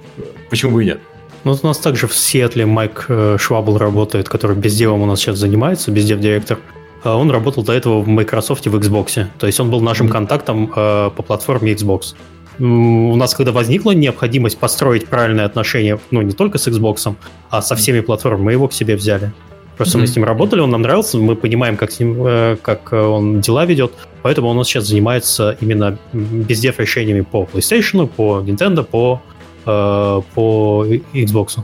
почему 0.49 0.73
бы 0.73 0.83
и 0.83 0.85
нет. 0.85 0.99
Ну, 1.43 1.57
у 1.61 1.67
нас 1.67 1.77
также 1.77 2.07
в 2.07 2.15
Сиэтле 2.15 2.65
Майк 2.65 3.05
э, 3.07 3.37
Швабл 3.39 3.77
работает, 3.77 4.27
который 4.27 4.55
безделом 4.55 5.01
у 5.01 5.05
нас 5.05 5.19
сейчас 5.19 5.37
занимается, 5.37 5.91
бездев-директор. 5.91 6.59
А 7.03 7.15
он 7.15 7.31
работал 7.31 7.63
до 7.63 7.73
этого 7.73 8.01
в 8.01 8.07
Microsoft 8.07 8.65
и 8.65 8.69
в 8.69 8.75
Xbox. 8.75 9.27
То 9.39 9.47
есть 9.47 9.59
он 9.59 9.69
был 9.69 9.79
нашим 9.79 10.09
контактом 10.09 10.71
э, 10.75 11.09
по 11.15 11.23
платформе 11.23 11.73
Xbox. 11.73 12.15
У 12.59 13.15
нас, 13.15 13.35
когда 13.35 13.51
возникла 13.51 13.91
необходимость 13.91 14.57
построить 14.57 15.07
правильные 15.07 15.45
отношения, 15.45 15.99
ну, 16.11 16.21
не 16.21 16.33
только 16.33 16.57
с 16.57 16.67
Xbox, 16.67 17.15
а 17.49 17.61
со 17.61 17.75
всеми 17.75 17.99
платформами, 17.99 18.45
мы 18.45 18.51
его 18.53 18.67
к 18.67 18.73
себе 18.73 18.95
взяли. 18.95 19.31
Просто 19.77 19.97
mm-hmm. 19.97 20.01
мы 20.01 20.07
с 20.07 20.15
ним 20.15 20.25
работали, 20.25 20.59
он 20.61 20.71
нам 20.71 20.81
нравился, 20.81 21.17
мы 21.17 21.35
понимаем, 21.35 21.77
как, 21.77 21.91
с 21.91 21.99
ним, 21.99 22.25
э, 22.25 22.57
как 22.61 22.93
он 22.93 23.41
дела 23.41 23.65
ведет, 23.65 23.91
поэтому 24.23 24.49
он 24.49 24.55
у 24.55 24.59
нас 24.59 24.67
сейчас 24.67 24.87
занимается 24.87 25.55
именно 25.61 25.99
бездев 26.13 26.79
решениями 26.79 27.21
по 27.21 27.43
PlayStation, 27.43 28.07
по 28.07 28.39
Nintendo, 28.39 28.83
по, 28.83 29.21
э, 29.67 30.21
по 30.33 30.85
Xbox. 31.13 31.59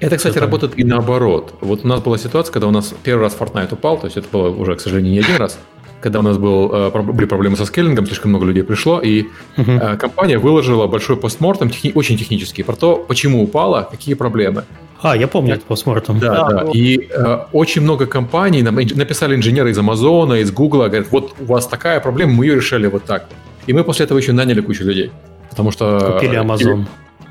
Это, 0.00 0.16
кстати, 0.16 0.36
это... 0.36 0.40
работает 0.40 0.76
и 0.76 0.82
наоборот. 0.82 1.54
Вот 1.60 1.84
у 1.84 1.88
нас 1.88 2.00
была 2.00 2.18
ситуация, 2.18 2.52
когда 2.52 2.66
у 2.66 2.72
нас 2.72 2.92
первый 3.04 3.22
раз 3.22 3.36
Fortnite 3.38 3.72
упал, 3.72 3.98
то 3.98 4.06
есть 4.06 4.16
это 4.16 4.26
было 4.32 4.48
уже, 4.48 4.74
к 4.74 4.80
сожалению, 4.80 5.12
не 5.12 5.18
один 5.20 5.36
раз, 5.36 5.58
когда 6.04 6.18
у 6.18 6.22
нас 6.22 6.36
был, 6.36 6.70
э, 6.70 7.12
были 7.12 7.26
проблемы 7.26 7.56
со 7.56 7.64
скейлингом, 7.64 8.06
слишком 8.06 8.28
много 8.28 8.44
людей 8.44 8.62
пришло, 8.62 9.00
и 9.00 9.24
uh-huh. 9.56 9.96
компания 9.96 10.38
выложила 10.38 10.86
большой 10.86 11.16
постмортом, 11.16 11.70
техни- 11.70 11.92
очень 11.94 12.18
технический, 12.18 12.62
про 12.62 12.76
то, 12.76 12.96
почему 13.08 13.42
упала, 13.42 13.88
какие 13.90 14.14
проблемы. 14.14 14.64
А, 15.00 15.16
я 15.16 15.26
помню 15.26 15.54
этот 15.54 15.64
постмортом. 15.64 16.18
Да, 16.18 16.34
да. 16.34 16.64
да. 16.64 16.70
И 16.74 17.08
э, 17.10 17.38
очень 17.52 17.82
много 17.82 18.06
компаний, 18.06 18.62
нам 18.62 18.74
написали 18.74 19.34
инженеры 19.34 19.70
из 19.70 19.78
Амазона, 19.78 20.34
из 20.34 20.50
Гугла, 20.50 20.88
говорят, 20.88 21.06
вот 21.10 21.34
у 21.40 21.44
вас 21.44 21.66
такая 21.66 22.00
проблема, 22.00 22.32
мы 22.32 22.44
ее 22.44 22.56
решали 22.56 22.86
вот 22.86 23.04
так. 23.04 23.24
И 23.66 23.72
мы 23.72 23.82
после 23.82 24.04
этого 24.04 24.18
еще 24.18 24.32
наняли 24.32 24.60
кучу 24.60 24.84
людей. 24.84 25.10
Потому 25.48 25.72
что... 25.72 26.12
Купили 26.12 26.36
Амазон. 26.36 26.86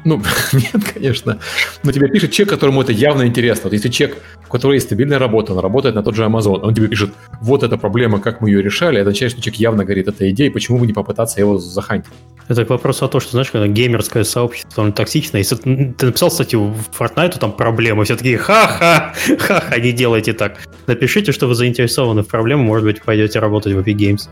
Ну, 0.06 0.22
нет, 0.54 0.84
конечно. 0.94 1.40
Но 1.84 1.92
тебе 1.92 2.08
пишет 2.08 2.32
человек, 2.32 2.50
которому 2.50 2.82
это 2.82 2.92
явно 2.92 3.26
интересно. 3.26 3.64
Вот 3.66 3.74
если 3.74 3.90
человек, 3.90 4.18
у 4.48 4.52
которого 4.52 4.74
есть 4.74 4.88
стабильная 4.88 5.20
работа, 5.20 5.54
он 5.54 5.60
работает 5.60 5.96
на 5.96 6.04
тот 6.04 6.16
же 6.16 6.24
Amazon, 6.24 6.60
он 6.62 6.74
тебе 6.74 6.88
пишет, 6.88 7.12
вот 7.42 7.64
эта 7.64 7.78
проблема, 7.78 8.20
как 8.20 8.42
мы 8.42 8.50
ее 8.50 8.62
решали, 8.62 9.00
это 9.00 9.10
означает, 9.10 9.32
что 9.32 9.42
человек 9.42 9.60
явно 9.60 9.86
горит 9.86 10.08
этой 10.08 10.32
идеей, 10.32 10.50
почему 10.50 10.80
бы 10.80 10.88
не 10.88 10.94
попытаться 10.94 11.40
его 11.40 11.58
захантить? 11.58 12.12
Это 12.50 12.66
вопрос 12.66 13.02
о 13.02 13.08
том, 13.08 13.22
что, 13.22 13.32
знаешь, 13.32 13.52
когда 13.52 13.68
геймерское 13.68 14.26
сообщество, 14.26 14.84
оно 14.84 14.92
токсичное. 14.92 15.40
Если 15.40 15.56
ты 15.56 16.06
написал 16.06 16.30
статью 16.30 16.74
в 16.74 17.02
Fortnite, 17.02 17.40
там 17.40 17.54
проблемы, 17.54 18.04
все 18.04 18.18
такие, 18.18 18.38
ха-ха, 18.38 19.14
ха-ха, 19.40 19.78
не 19.78 19.94
делайте 19.94 20.34
так. 20.34 20.58
Напишите, 20.88 21.32
что 21.32 21.48
вы 21.48 21.56
заинтересованы 21.56 22.24
в 22.24 22.28
проблеме, 22.28 22.62
может 22.62 22.86
быть, 22.86 23.02
пойдете 23.02 23.40
работать 23.40 23.74
в 23.74 23.80
Epic 23.80 23.96
Games. 23.96 24.30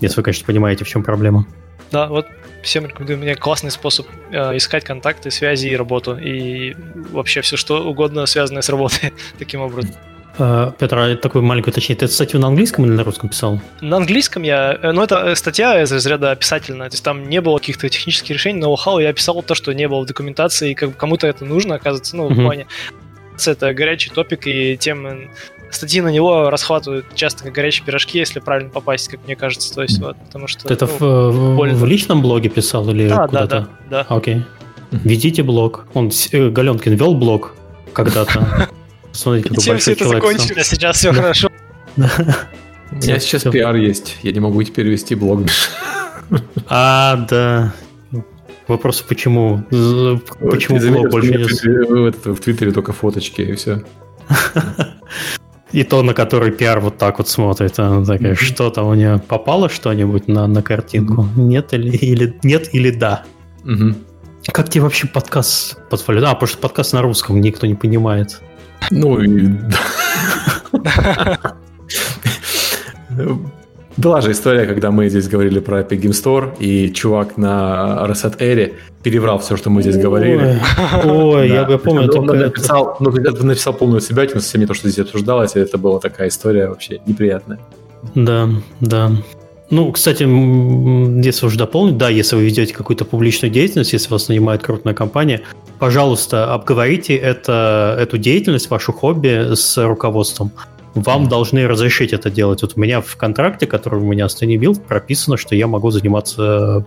Если 0.00 0.16
вы, 0.16 0.22
конечно, 0.24 0.46
понимаете, 0.46 0.84
в 0.84 0.88
чем 0.88 1.04
проблема. 1.04 1.46
Да, 1.94 2.08
вот 2.08 2.26
всем 2.62 2.86
рекомендую. 2.86 3.20
Мне 3.20 3.36
классный 3.36 3.70
способ 3.70 4.08
э, 4.32 4.56
искать 4.56 4.82
контакты, 4.82 5.30
связи 5.30 5.68
и 5.68 5.76
работу. 5.76 6.16
И 6.16 6.74
вообще 7.12 7.40
все, 7.40 7.56
что 7.56 7.88
угодно, 7.88 8.26
связанное 8.26 8.62
с 8.62 8.68
работой 8.68 9.12
таким 9.38 9.60
образом. 9.60 9.94
Uh, 10.36 10.74
Петр, 10.76 10.98
а 10.98 11.14
такую 11.14 11.44
маленькую 11.44 11.70
уточнение. 11.70 12.00
Ты 12.00 12.08
статью 12.08 12.40
на 12.40 12.48
английском 12.48 12.84
или 12.84 12.90
на 12.90 13.04
русском 13.04 13.28
писал? 13.28 13.60
На 13.80 13.98
английском 13.98 14.42
я... 14.42 14.76
Э, 14.82 14.90
ну, 14.90 15.04
это 15.04 15.20
э, 15.24 15.36
статья 15.36 15.80
из 15.80 15.92
разряда 15.92 16.32
описательная. 16.32 16.90
То 16.90 16.94
есть 16.94 17.04
там 17.04 17.28
не 17.28 17.40
было 17.40 17.58
каких-то 17.58 17.88
технических 17.88 18.30
решений, 18.30 18.58
но 18.58 18.74
хау 18.74 18.98
я 18.98 19.12
писал 19.12 19.40
то, 19.44 19.54
что 19.54 19.72
не 19.72 19.86
было 19.86 20.00
в 20.00 20.06
документации, 20.06 20.72
и 20.72 20.74
как 20.74 20.96
кому-то 20.96 21.28
это 21.28 21.44
нужно, 21.44 21.76
оказывается, 21.76 22.16
ну, 22.16 22.28
uh-huh. 22.28 22.34
в 22.34 22.42
плане... 22.42 22.66
Это 23.46 23.74
горячий 23.74 24.10
топик, 24.10 24.46
и 24.46 24.76
тем 24.76 25.28
статьи 25.70 26.00
на 26.00 26.08
него 26.08 26.50
расхватывают 26.50 27.06
часто 27.14 27.44
как 27.44 27.52
горячие 27.52 27.84
пирожки, 27.84 28.18
если 28.18 28.40
правильно 28.40 28.70
попасть, 28.70 29.08
как 29.08 29.20
мне 29.24 29.36
кажется. 29.36 29.74
То 29.74 29.82
есть, 29.82 30.00
вот, 30.00 30.16
потому 30.26 30.46
что, 30.46 30.66
Ты 30.66 30.74
это 30.74 30.86
ну, 30.86 31.30
в, 31.30 31.56
больно. 31.56 31.74
в 31.74 31.84
личном 31.84 32.22
блоге 32.22 32.48
писал 32.48 32.88
или 32.90 33.08
да, 33.08 33.26
куда-то? 33.26 33.48
Да, 33.48 33.68
да, 33.90 34.04
да. 34.08 34.14
Окей. 34.16 34.42
Ведите 34.90 35.42
блог. 35.42 35.86
Он, 35.94 36.10
э, 36.32 36.48
Галенкин 36.50 36.94
вел 36.94 37.14
блог 37.14 37.54
когда-то. 37.92 38.68
Смотрите, 39.12 39.48
какой 39.48 39.64
Чем 39.64 39.78
все 39.78 39.92
это 39.92 40.08
закончили, 40.08 40.60
а 40.60 40.64
сейчас 40.64 40.96
все 40.96 41.12
хорошо. 41.12 41.48
У 41.96 42.00
меня 42.00 43.18
сейчас 43.18 43.42
пиар 43.42 43.74
есть. 43.76 44.16
Я 44.22 44.32
не 44.32 44.40
могу 44.40 44.62
теперь 44.62 44.86
вести 44.88 45.14
блог. 45.14 45.42
А, 46.68 47.26
да. 47.28 47.74
Вопрос, 48.66 49.02
почему? 49.02 49.64
Почему 49.70 50.78
блог 50.78 51.10
больше 51.10 51.30
не... 51.32 52.32
В 52.34 52.40
Твиттере 52.40 52.72
только 52.72 52.92
фоточки 52.92 53.42
и 53.42 53.54
все. 53.54 53.82
И 55.74 55.82
то, 55.82 56.02
на 56.02 56.14
который 56.14 56.52
пиар 56.52 56.78
вот 56.78 56.98
так 56.98 57.18
вот 57.18 57.28
смотрит. 57.28 57.80
Она 57.80 58.04
такая, 58.04 58.34
mm-hmm. 58.34 58.44
что 58.44 58.70
там 58.70 58.86
у 58.86 58.94
нее 58.94 59.20
попало 59.26 59.68
что-нибудь 59.68 60.28
на, 60.28 60.46
на 60.46 60.62
картинку? 60.62 61.22
Mm-hmm. 61.22 61.42
Нет 61.42 61.74
или, 61.74 61.96
или 61.96 62.38
нет 62.44 62.72
или 62.72 62.92
да? 62.92 63.24
Mm-hmm. 63.64 63.94
Как 64.52 64.68
тебе 64.68 64.82
вообще 64.82 65.08
подкаст 65.08 65.76
позволяет? 65.90 66.28
А, 66.28 66.34
потому 66.34 66.46
что 66.46 66.58
подкаст 66.58 66.92
на 66.92 67.02
русском 67.02 67.40
никто 67.40 67.66
не 67.66 67.74
понимает. 67.74 68.40
Ну 68.92 69.18
и... 69.18 69.50
Была 73.96 74.20
же 74.20 74.32
история, 74.32 74.66
когда 74.66 74.90
мы 74.90 75.08
здесь 75.08 75.28
говорили 75.28 75.60
про 75.60 75.80
Epic 75.80 76.00
Game 76.00 76.10
Store, 76.10 76.56
и 76.58 76.92
чувак 76.92 77.36
на 77.36 78.04
Reset 78.08 78.38
Air 78.38 78.74
переврал 79.02 79.38
все, 79.38 79.56
что 79.56 79.70
мы 79.70 79.82
здесь 79.82 79.96
говорили. 79.96 80.60
Ой, 81.04 81.48
я 81.48 81.64
бы 81.64 81.78
помню. 81.78 82.10
Он 82.12 82.26
написал, 82.26 82.96
ну, 83.00 83.10
написал 83.10 83.72
полную 83.74 84.00
себя 84.00 84.28
со 84.28 84.40
всеми 84.40 84.66
то, 84.66 84.74
что 84.74 84.88
здесь 84.88 85.06
обсуждалось, 85.06 85.54
и 85.54 85.60
это 85.60 85.78
была 85.78 86.00
такая 86.00 86.28
история 86.28 86.68
вообще 86.68 87.00
неприятная. 87.06 87.60
Да, 88.14 88.48
да. 88.80 89.12
Ну, 89.70 89.92
кстати, 89.92 90.22
если 90.22 91.46
уже 91.46 91.56
дополнить, 91.56 91.96
да, 91.96 92.08
если 92.08 92.36
вы 92.36 92.44
ведете 92.44 92.74
какую-то 92.74 93.04
публичную 93.04 93.50
деятельность, 93.52 93.92
если 93.92 94.10
вас 94.10 94.28
нанимает 94.28 94.62
крупная 94.62 94.94
компания, 94.94 95.42
пожалуйста, 95.78 96.52
обговорите 96.52 97.16
это, 97.16 97.96
эту 97.98 98.18
деятельность, 98.18 98.70
вашу 98.70 98.92
хобби 98.92 99.54
с 99.54 99.76
руководством 99.84 100.52
вам 100.94 101.28
должны 101.28 101.66
разрешить 101.66 102.12
это 102.12 102.30
делать. 102.30 102.62
Вот 102.62 102.74
у 102.76 102.80
меня 102.80 103.00
в 103.00 103.16
контракте, 103.16 103.66
который 103.66 104.00
у 104.00 104.04
меня 104.04 104.28
Стэнни 104.28 104.56
Билд, 104.56 104.84
прописано, 104.84 105.36
что 105.36 105.54
я 105.54 105.66
могу 105.66 105.90
заниматься 105.90 106.84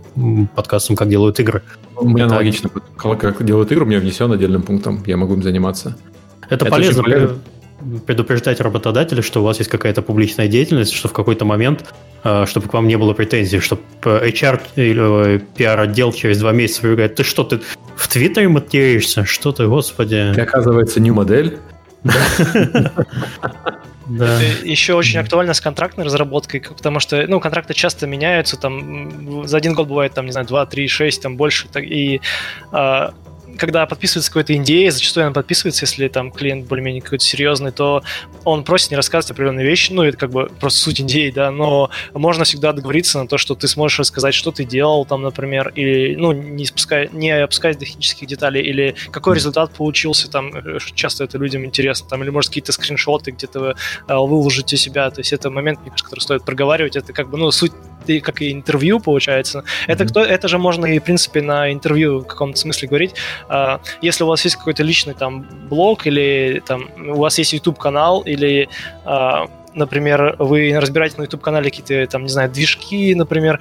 подкастом, 0.55 0.95
как 0.95 1.09
делают 1.09 1.39
игры. 1.39 1.61
У 1.95 2.07
меня 2.07 2.25
это... 2.25 2.35
аналогично. 2.35 2.69
Как 2.95 3.43
делают 3.43 3.71
игры, 3.71 3.85
у 3.85 3.87
меня 3.87 3.99
внесен 3.99 4.31
отдельным 4.31 4.63
пунктом. 4.63 5.03
Я 5.05 5.17
могу 5.17 5.33
им 5.33 5.43
заниматься. 5.43 5.97
Это, 6.49 6.65
это 6.65 6.65
полезно. 6.65 7.03
полезно 7.03 7.39
предупреждать 8.05 8.59
работодателя, 8.59 9.21
что 9.21 9.41
у 9.41 9.43
вас 9.43 9.59
есть 9.59 9.69
какая-то 9.69 10.01
публичная 10.01 10.47
деятельность, 10.47 10.93
что 10.93 11.07
в 11.07 11.13
какой-то 11.13 11.45
момент, 11.45 11.85
э, 12.23 12.45
чтобы 12.47 12.67
к 12.67 12.73
вам 12.73 12.87
не 12.87 12.97
было 12.97 13.13
претензий, 13.13 13.59
чтобы 13.59 13.81
HR 14.01 14.61
или 14.75 15.41
PR-отдел 15.55 16.11
через 16.11 16.39
два 16.39 16.53
месяца 16.53 16.81
говорит, 16.83 17.15
ты 17.15 17.23
что, 17.23 17.43
ты 17.43 17.61
в 17.95 18.07
Твиттере 18.07 18.47
материшься? 18.47 19.25
Что 19.25 19.51
ты, 19.51 19.67
господи? 19.67 20.33
И 20.35 20.39
оказывается, 20.39 20.99
new 20.99 21.13
модель. 21.13 21.59
Да. 24.07 24.39
Еще 24.63 24.93
очень 24.93 25.19
актуально 25.19 25.53
с 25.53 25.61
контрактной 25.61 26.05
разработкой, 26.05 26.61
потому 26.61 26.99
что, 26.99 27.25
ну, 27.27 27.39
контракты 27.39 27.73
часто 27.73 28.07
меняются, 28.07 28.57
там, 28.57 29.47
за 29.47 29.57
один 29.57 29.73
год 29.73 29.87
бывает, 29.87 30.13
там, 30.13 30.25
не 30.25 30.31
знаю, 30.31 30.47
2, 30.47 30.65
3, 30.65 30.87
6, 30.87 31.21
там, 31.21 31.37
больше, 31.37 31.67
и 31.81 32.21
а, 32.71 33.13
когда 33.57 33.85
подписывается 33.85 34.31
какой-то 34.31 34.53
NDA, 34.53 34.91
зачастую 34.91 35.27
он 35.27 35.33
подписывается, 35.33 35.85
если 35.85 36.07
там 36.07 36.31
клиент 36.31 36.67
более-менее 36.67 37.01
какой-то 37.01 37.23
серьезный, 37.23 37.71
то 37.71 38.03
он 38.43 38.63
просит 38.63 38.91
не 38.91 38.97
рассказывать 38.97 39.31
определенные 39.31 39.65
вещи, 39.65 39.91
ну, 39.91 40.03
это 40.03 40.17
как 40.17 40.31
бы 40.31 40.49
просто 40.59 40.79
суть 40.79 40.99
NDA, 40.99 41.33
да, 41.33 41.51
но 41.51 41.89
можно 42.13 42.43
всегда 42.43 42.73
договориться 42.73 43.19
на 43.19 43.27
то, 43.27 43.37
что 43.37 43.55
ты 43.55 43.67
сможешь 43.67 43.99
рассказать, 43.99 44.33
что 44.33 44.51
ты 44.51 44.63
делал 44.63 45.05
там, 45.05 45.21
например, 45.21 45.71
или, 45.75 46.15
ну, 46.15 46.31
не, 46.31 46.65
спускай, 46.65 47.09
не 47.11 47.31
опускать 47.31 47.79
технических 47.79 48.27
деталей, 48.27 48.61
или 48.61 48.95
какой 49.11 49.35
результат 49.35 49.71
получился, 49.71 50.29
там, 50.29 50.55
э, 50.55 50.77
часто 50.93 51.23
это 51.23 51.37
людям 51.37 51.65
интересно, 51.65 52.07
там, 52.09 52.23
или, 52.23 52.29
может, 52.29 52.49
какие-то 52.49 52.71
скриншоты 52.71 53.31
где-то 53.31 53.59
вы 53.59 53.75
э, 54.07 54.15
выложите 54.15 54.77
себя, 54.77 55.09
то 55.09 55.19
есть 55.19 55.33
это 55.33 55.49
момент, 55.49 55.81
мне 55.81 55.89
кажется, 55.89 56.05
который 56.05 56.19
стоит 56.21 56.43
проговаривать, 56.43 56.95
это 56.95 57.13
как 57.13 57.29
бы, 57.29 57.37
ну, 57.37 57.51
суть 57.51 57.73
как 58.19 58.41
и 58.41 58.51
интервью, 58.51 58.99
получается. 58.99 59.59
Mm-hmm. 59.59 59.93
Это, 59.93 60.05
кто, 60.05 60.23
это 60.23 60.47
же 60.47 60.57
можно 60.57 60.85
и, 60.85 60.99
в 60.99 61.03
принципе, 61.03 61.41
на 61.41 61.71
интервью 61.71 62.19
в 62.19 62.25
каком-то 62.25 62.57
смысле 62.57 62.87
говорить. 62.87 63.15
А, 63.49 63.79
если 64.01 64.23
у 64.23 64.27
вас 64.27 64.43
есть 64.45 64.55
какой-то 64.55 64.83
личный 64.83 65.13
там 65.13 65.45
блог 65.69 66.07
или 66.07 66.61
там 66.65 66.89
у 66.97 67.17
вас 67.17 67.37
есть 67.37 67.53
YouTube-канал 67.53 68.21
или 68.21 68.69
а, 69.05 69.47
например, 69.73 70.35
вы 70.39 70.77
разбираете 70.79 71.17
на 71.17 71.23
YouTube-канале 71.23 71.69
какие-то, 71.69 72.11
там, 72.11 72.23
не 72.23 72.29
знаю, 72.29 72.49
движки, 72.49 73.13
например, 73.15 73.59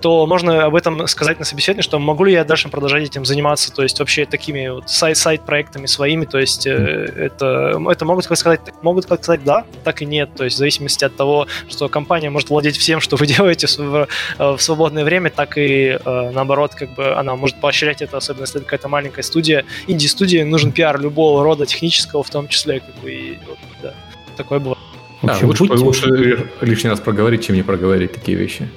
то 0.00 0.26
можно 0.26 0.64
об 0.64 0.74
этом 0.74 1.06
сказать 1.06 1.38
на 1.38 1.44
собеседовании, 1.44 1.82
что 1.82 1.98
могу 1.98 2.24
ли 2.24 2.32
я 2.32 2.44
дальше 2.44 2.68
продолжать 2.68 3.04
этим 3.04 3.24
заниматься, 3.24 3.72
то 3.72 3.82
есть 3.82 3.98
вообще 3.98 4.24
такими 4.24 4.68
вот 4.68 4.88
сайт-проектами 4.88 5.86
своими, 5.86 6.24
то 6.24 6.38
есть 6.38 6.66
э, 6.66 6.70
это, 6.70 7.80
это 7.90 8.04
могут 8.04 8.24
сказать, 8.24 8.60
могут 8.82 9.06
как 9.06 9.22
сказать 9.22 9.44
да, 9.44 9.64
так 9.84 10.02
и 10.02 10.06
нет, 10.06 10.30
то 10.36 10.44
есть 10.44 10.56
в 10.56 10.58
зависимости 10.58 11.04
от 11.04 11.16
того, 11.16 11.46
что 11.68 11.88
компания 11.88 12.30
может 12.30 12.50
владеть 12.50 12.76
всем, 12.76 13.00
что 13.00 13.16
вы 13.16 13.26
делаете 13.36 13.66
в, 13.66 14.08
э, 14.38 14.56
в 14.56 14.60
свободное 14.60 15.04
время, 15.04 15.30
так 15.30 15.58
и 15.58 15.98
э, 16.04 16.30
наоборот, 16.32 16.74
как 16.74 16.94
бы 16.94 17.14
она 17.14 17.36
может 17.36 17.60
поощрять 17.60 18.02
это, 18.02 18.16
особенно 18.16 18.42
если 18.42 18.56
это 18.56 18.64
какая-то 18.64 18.88
маленькая 18.88 19.22
студия, 19.22 19.64
инди-студии, 19.86 20.42
нужен 20.42 20.72
пиар 20.72 21.00
любого 21.00 21.44
рода 21.44 21.66
технического, 21.66 22.22
в 22.22 22.30
том 22.30 22.48
числе, 22.48 22.80
как 22.80 22.94
бы, 22.96 23.12
и 23.12 23.38
вот, 23.46 23.58
да, 23.82 23.94
такое 24.36 24.58
бывает. 24.58 24.78
Да, 25.22 25.36
лучше, 25.42 25.64
будьте... 25.64 25.84
лучше 25.84 26.50
лишний 26.62 26.88
раз 26.88 27.00
проговорить, 27.00 27.44
чем 27.44 27.56
не 27.56 27.62
проговорить 27.62 28.12
такие 28.12 28.38
вещи. 28.38 28.68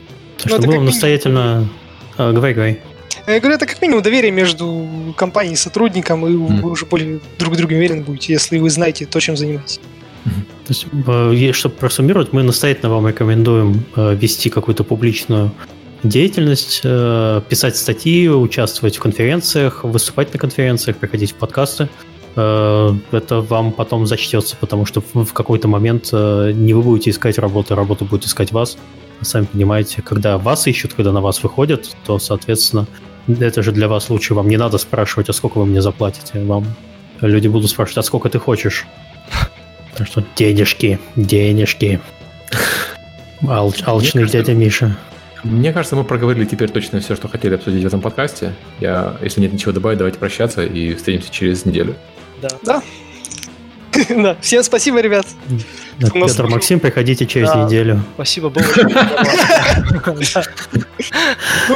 Так 0.44 0.52
ну, 0.52 0.58
что 0.58 0.68
будем 0.68 0.86
настоятельно... 0.86 1.70
А, 2.18 2.34
говори, 2.34 2.54
говори. 2.54 2.80
Я 3.28 3.40
говорю, 3.40 3.56
это 3.56 3.66
как 3.66 3.82
минимум 3.82 4.04
доверие 4.04 4.32
между 4.32 5.14
компанией 5.16 5.54
и 5.54 5.58
сотрудником, 5.58 6.28
и 6.28 6.32
mm. 6.32 6.62
вы 6.62 6.72
уже 6.72 6.86
более 6.86 7.22
друг 7.40 7.56
друга 7.56 7.74
уверены 7.74 8.04
будете, 8.04 8.34
если 8.34 8.58
вы 8.58 8.70
знаете 8.70 9.06
то, 9.06 9.20
чем 9.22 9.38
занимаетесь. 9.38 9.80
То 10.66 10.70
есть, 10.70 10.88
э, 11.08 11.54
чтобы 11.54 11.76
просуммировать, 11.76 12.34
мы 12.34 12.44
настоятельно 12.44 12.90
вам 12.90 13.08
рекомендуем 13.08 13.86
э, 13.96 14.16
вести 14.16 14.50
какую-то 14.50 14.84
публичную 14.84 15.52
деятельность, 16.04 16.82
э, 16.84 17.42
писать 17.48 17.78
статьи, 17.78 18.28
участвовать 18.28 18.98
в 18.98 19.00
конференциях, 19.00 19.84
выступать 19.86 20.34
на 20.34 20.40
конференциях, 20.40 20.98
приходить 20.98 21.32
в 21.32 21.36
подкасты. 21.36 21.90
Это 22.36 23.46
вам 23.48 23.72
потом 23.72 24.08
зачтется, 24.08 24.56
потому 24.60 24.88
что 24.88 25.04
в 25.14 25.34
какой-то 25.34 25.68
момент 25.68 26.12
не 26.12 26.74
вы 26.74 26.82
будете 26.82 27.12
искать 27.12 27.38
работу, 27.38 27.76
работа 27.76 28.06
будет 28.06 28.26
искать 28.26 28.52
вас 28.52 28.76
сами 29.24 29.46
понимаете, 29.46 30.02
когда 30.02 30.38
вас 30.38 30.68
ищут, 30.68 30.94
когда 30.94 31.12
на 31.12 31.22
вас 31.22 31.44
выходят, 31.44 31.96
то, 32.06 32.20
соответственно, 32.20 32.88
это 33.28 33.64
же 33.64 33.72
для 33.72 33.88
вас 33.88 34.10
лучше. 34.10 34.34
Вам 34.34 34.48
не 34.50 34.58
надо 34.58 34.78
спрашивать, 34.78 35.30
а 35.30 35.34
сколько 35.34 35.58
вы 35.58 35.66
мне 35.66 35.82
заплатите. 35.82 36.44
Вам 36.44 36.66
люди 37.22 37.48
будут 37.48 37.70
спрашивать, 37.70 38.00
а 38.00 38.04
сколько 38.04 38.30
ты 38.30 38.40
хочешь. 38.40 38.86
Так 39.96 40.08
что 40.08 40.24
денежки, 40.36 41.00
денежки. 41.16 42.02
Алч, 43.48 43.84
алчный 43.86 44.24
кажется, 44.24 44.40
дядя 44.40 44.54
Миша. 44.56 44.98
Мне 45.44 45.72
кажется, 45.72 45.96
мы 45.96 46.04
проговорили 46.04 46.46
теперь 46.46 46.72
точно 46.72 47.00
все, 47.00 47.16
что 47.16 47.28
хотели 47.28 47.54
обсудить 47.54 47.84
в 47.84 47.86
этом 47.86 48.02
подкасте. 48.02 48.54
Я, 48.80 49.18
если 49.22 49.42
нет 49.42 49.54
ничего 49.54 49.72
добавить, 49.72 50.00
давайте 50.00 50.18
прощаться 50.18 50.66
и 50.66 50.96
встретимся 50.96 51.32
через 51.32 51.66
неделю. 51.66 51.96
Да. 52.42 52.50
Да. 52.64 52.84
Да. 54.10 54.38
Всем 54.42 54.64
спасибо, 54.64 55.00
ребят. 55.02 55.26
Да, 56.00 56.10
Петр 56.10 56.48
Максим, 56.48 56.80
приходите 56.80 57.26
через 57.26 57.50
да, 57.50 57.66
неделю. 57.66 58.04
Спасибо, 58.16 58.50
было 58.50 58.64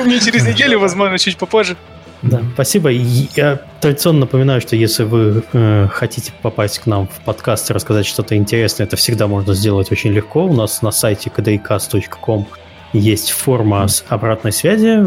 мне 0.03 0.19
через 0.19 0.45
неделю, 0.45 0.80
возможно, 0.80 1.18
чуть 1.18 1.38
попозже. 1.38 1.76
Да, 2.23 2.41
спасибо. 2.53 2.89
Я 2.89 3.61
традиционно 3.80 4.22
напоминаю, 4.22 4.60
что 4.60 4.76
если 4.76 5.03
вы 5.03 5.44
э, 5.53 5.88
хотите 5.91 6.34
попасть 6.41 6.80
к 6.80 6.88
нам 6.88 7.07
в 7.07 7.23
подкаст 7.23 7.69
и 7.69 7.73
рассказать 7.73 8.07
что-то 8.07 8.35
интересное, 8.35 8.88
это 8.88 8.95
всегда 8.95 9.27
можно 9.27 9.53
сделать 9.53 9.91
очень 9.91 10.11
легко. 10.11 10.45
У 10.45 10.53
нас 10.53 10.81
на 10.81 10.91
сайте 10.91 11.31
kdcast.com 11.35 12.48
есть 12.94 13.31
форма 13.31 13.88
с 13.88 14.03
обратной 14.07 14.52
связи. 14.52 15.03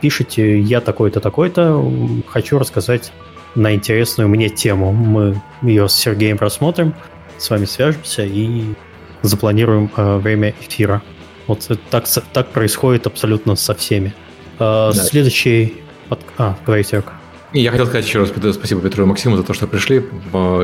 Пишите 0.00 0.60
«я 0.60 0.80
такой-то, 0.80 1.20
такой-то, 1.20 1.84
хочу 2.26 2.58
рассказать 2.58 3.12
на 3.58 3.74
интересную 3.74 4.28
мне 4.28 4.48
тему». 4.48 4.92
Мы 4.92 5.40
ее 5.62 5.88
с 5.88 5.94
Сергеем 5.94 6.38
просмотрим 6.38 6.94
с 7.38 7.50
вами 7.50 7.64
свяжемся 7.64 8.24
и 8.24 8.74
запланируем 9.22 9.90
э, 9.96 10.18
время 10.18 10.54
эфира. 10.60 11.02
Вот 11.46 11.66
так, 11.90 12.04
так 12.32 12.48
происходит 12.48 13.06
абсолютно 13.06 13.56
со 13.56 13.74
всеми. 13.74 14.12
Э, 14.58 14.90
да. 14.92 14.92
Следующий... 14.92 15.74
Под... 16.08 16.20
А, 16.36 16.56
говорите, 16.66 16.90
Серег. 16.90 17.12
Я 17.52 17.70
хотел 17.70 17.86
сказать 17.86 18.04
еще 18.04 18.20
раз 18.20 18.30
спасибо 18.54 18.80
Петру 18.82 19.04
и 19.04 19.06
Максиму 19.06 19.36
за 19.36 19.42
то, 19.42 19.54
что 19.54 19.66
пришли. 19.66 20.04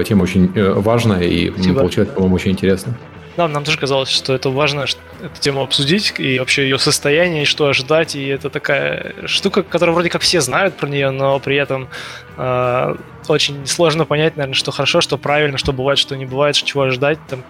Тема 0.07 0.23
очень 0.23 0.53
э, 0.55 0.73
важная 0.75 1.23
и 1.23 1.51
получилось, 1.73 2.11
по-моему, 2.11 2.35
очень 2.35 2.51
интересно. 2.51 2.99
Да, 3.37 3.49
нам 3.49 3.65
тоже 3.65 3.79
казалось, 3.79 4.11
что 4.11 4.33
это 4.33 4.49
важно 4.51 4.83
эту 4.83 5.41
тему 5.41 5.63
обсудить, 5.63 6.15
и 6.19 6.39
вообще 6.39 6.63
ее 6.63 6.79
состояние, 6.79 7.43
и 7.43 7.47
что 7.47 7.67
ожидать, 7.67 8.15
и 8.15 8.27
это 8.27 8.49
такая 8.49 9.15
штука, 9.27 9.63
которую 9.63 9.95
вроде 9.95 10.09
как 10.09 10.23
все 10.23 10.41
знают 10.41 10.77
про 10.77 10.89
нее, 10.89 11.11
но 11.11 11.41
при 11.41 11.57
этом 11.57 11.89
э, 12.37 12.97
очень 13.27 13.67
сложно 13.67 14.05
понять, 14.05 14.37
наверное, 14.37 14.55
что 14.55 14.71
хорошо, 14.71 15.01
что 15.01 15.19
правильно, 15.19 15.59
что 15.59 15.73
бывает, 15.73 15.99
что 15.99 16.17
не 16.17 16.27
бывает, 16.27 16.55
чего 16.55 16.83
ожидать, 16.83 17.19
там, 17.29 17.43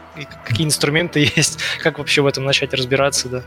какие 0.44 0.66
инструменты 0.66 1.20
есть, 1.36 1.58
как 1.82 1.98
вообще 1.98 2.22
в 2.22 2.26
этом 2.26 2.44
начать 2.44 2.72
разбираться, 2.72 3.28
да. 3.28 3.42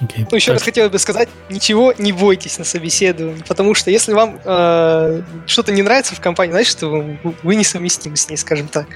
Okay. 0.00 0.26
Ну, 0.30 0.36
еще 0.36 0.46
так. 0.46 0.54
раз 0.54 0.62
хотел 0.62 0.88
бы 0.88 0.98
сказать, 0.98 1.28
ничего 1.50 1.92
не 1.98 2.12
бойтесь 2.12 2.58
на 2.58 2.64
собеседовании, 2.64 3.42
потому 3.46 3.74
что 3.74 3.90
если 3.90 4.14
вам 4.14 4.40
э, 4.42 5.22
что-то 5.46 5.72
не 5.72 5.82
нравится 5.82 6.14
в 6.14 6.20
компании, 6.20 6.52
значит, 6.52 6.72
что 6.72 6.88
вы, 6.88 7.18
вы 7.42 7.54
несовместимы 7.54 8.16
с 8.16 8.28
ней, 8.30 8.36
скажем 8.36 8.68
так 8.68 8.86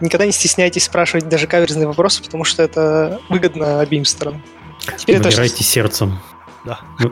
никогда 0.00 0.26
не 0.26 0.32
стесняйтесь 0.32 0.84
спрашивать 0.84 1.28
даже 1.28 1.46
каверзные 1.46 1.86
вопросы, 1.86 2.22
потому 2.22 2.44
что 2.44 2.62
это 2.62 3.20
выгодно 3.28 3.80
обеим 3.80 4.04
сторонам. 4.04 4.42
Теперь 4.96 5.18
Выбирайте 5.18 5.56
точно... 5.56 5.64
сердцем. 5.64 6.18
Да. 6.64 6.80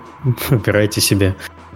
Выбирайте 0.51 1.01
себе 1.01 1.35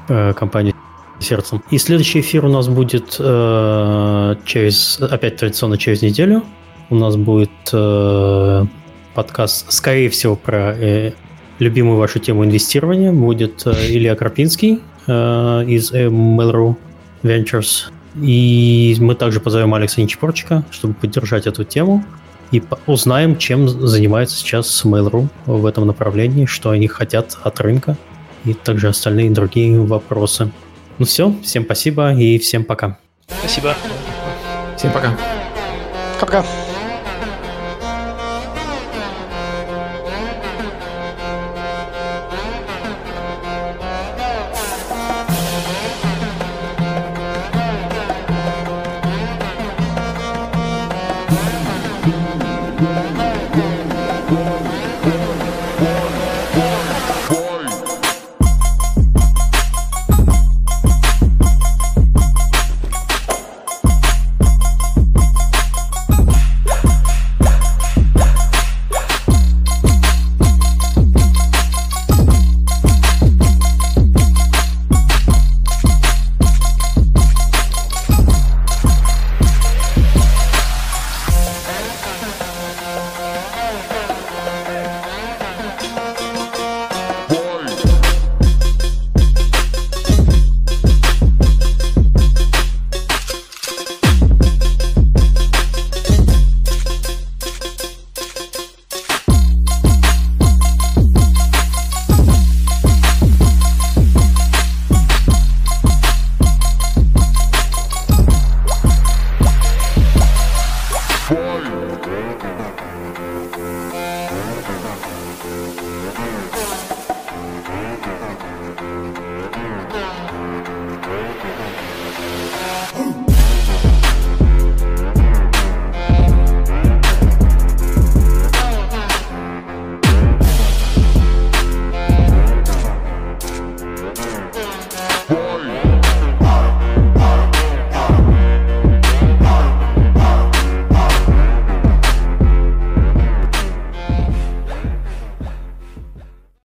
э, 0.08 0.32
компанию 0.34 0.74
сердцем. 1.20 1.62
И 1.70 1.78
следующий 1.78 2.20
эфир 2.20 2.44
у 2.44 2.48
нас 2.48 2.68
будет 2.68 3.16
э, 3.18 4.36
через, 4.44 5.00
опять 5.00 5.36
традиционно 5.36 5.78
через 5.78 6.02
неделю. 6.02 6.44
У 6.90 6.94
нас 6.94 7.16
будет 7.16 7.50
э, 7.72 8.64
подкаст, 9.14 9.72
скорее 9.72 10.08
всего, 10.10 10.36
про 10.36 10.74
э, 10.76 11.12
любимую 11.58 11.98
вашу 11.98 12.18
тему 12.18 12.44
инвестирования. 12.44 13.12
Будет 13.12 13.66
э, 13.66 13.72
Илья 13.88 14.14
Крапинский 14.14 14.80
э, 15.06 15.64
из 15.66 15.92
э, 15.92 16.06
Mail.ru 16.06 16.76
Ventures. 17.22 17.90
И 18.20 18.96
мы 18.98 19.14
также 19.14 19.40
позовем 19.40 19.74
Алекса 19.74 20.00
Нечепорчика, 20.00 20.64
чтобы 20.70 20.94
поддержать 20.94 21.46
эту 21.46 21.64
тему. 21.64 22.04
И 22.52 22.62
узнаем, 22.86 23.36
чем 23.38 23.68
занимается 23.68 24.36
сейчас 24.36 24.84
Mail.ru 24.84 25.28
в 25.46 25.66
этом 25.66 25.86
направлении, 25.86 26.46
что 26.46 26.70
они 26.70 26.86
хотят 26.86 27.36
от 27.42 27.60
рынка 27.60 27.96
и 28.44 28.54
также 28.54 28.88
остальные 28.88 29.30
другие 29.30 29.80
вопросы. 29.80 30.50
Ну 30.98 31.04
все, 31.04 31.34
всем 31.42 31.64
спасибо 31.64 32.14
и 32.14 32.38
всем 32.38 32.64
пока. 32.64 32.98
Спасибо. 33.26 33.74
Всем 34.76 34.92
пока. 34.92 35.16
Пока-пока. 36.20 36.65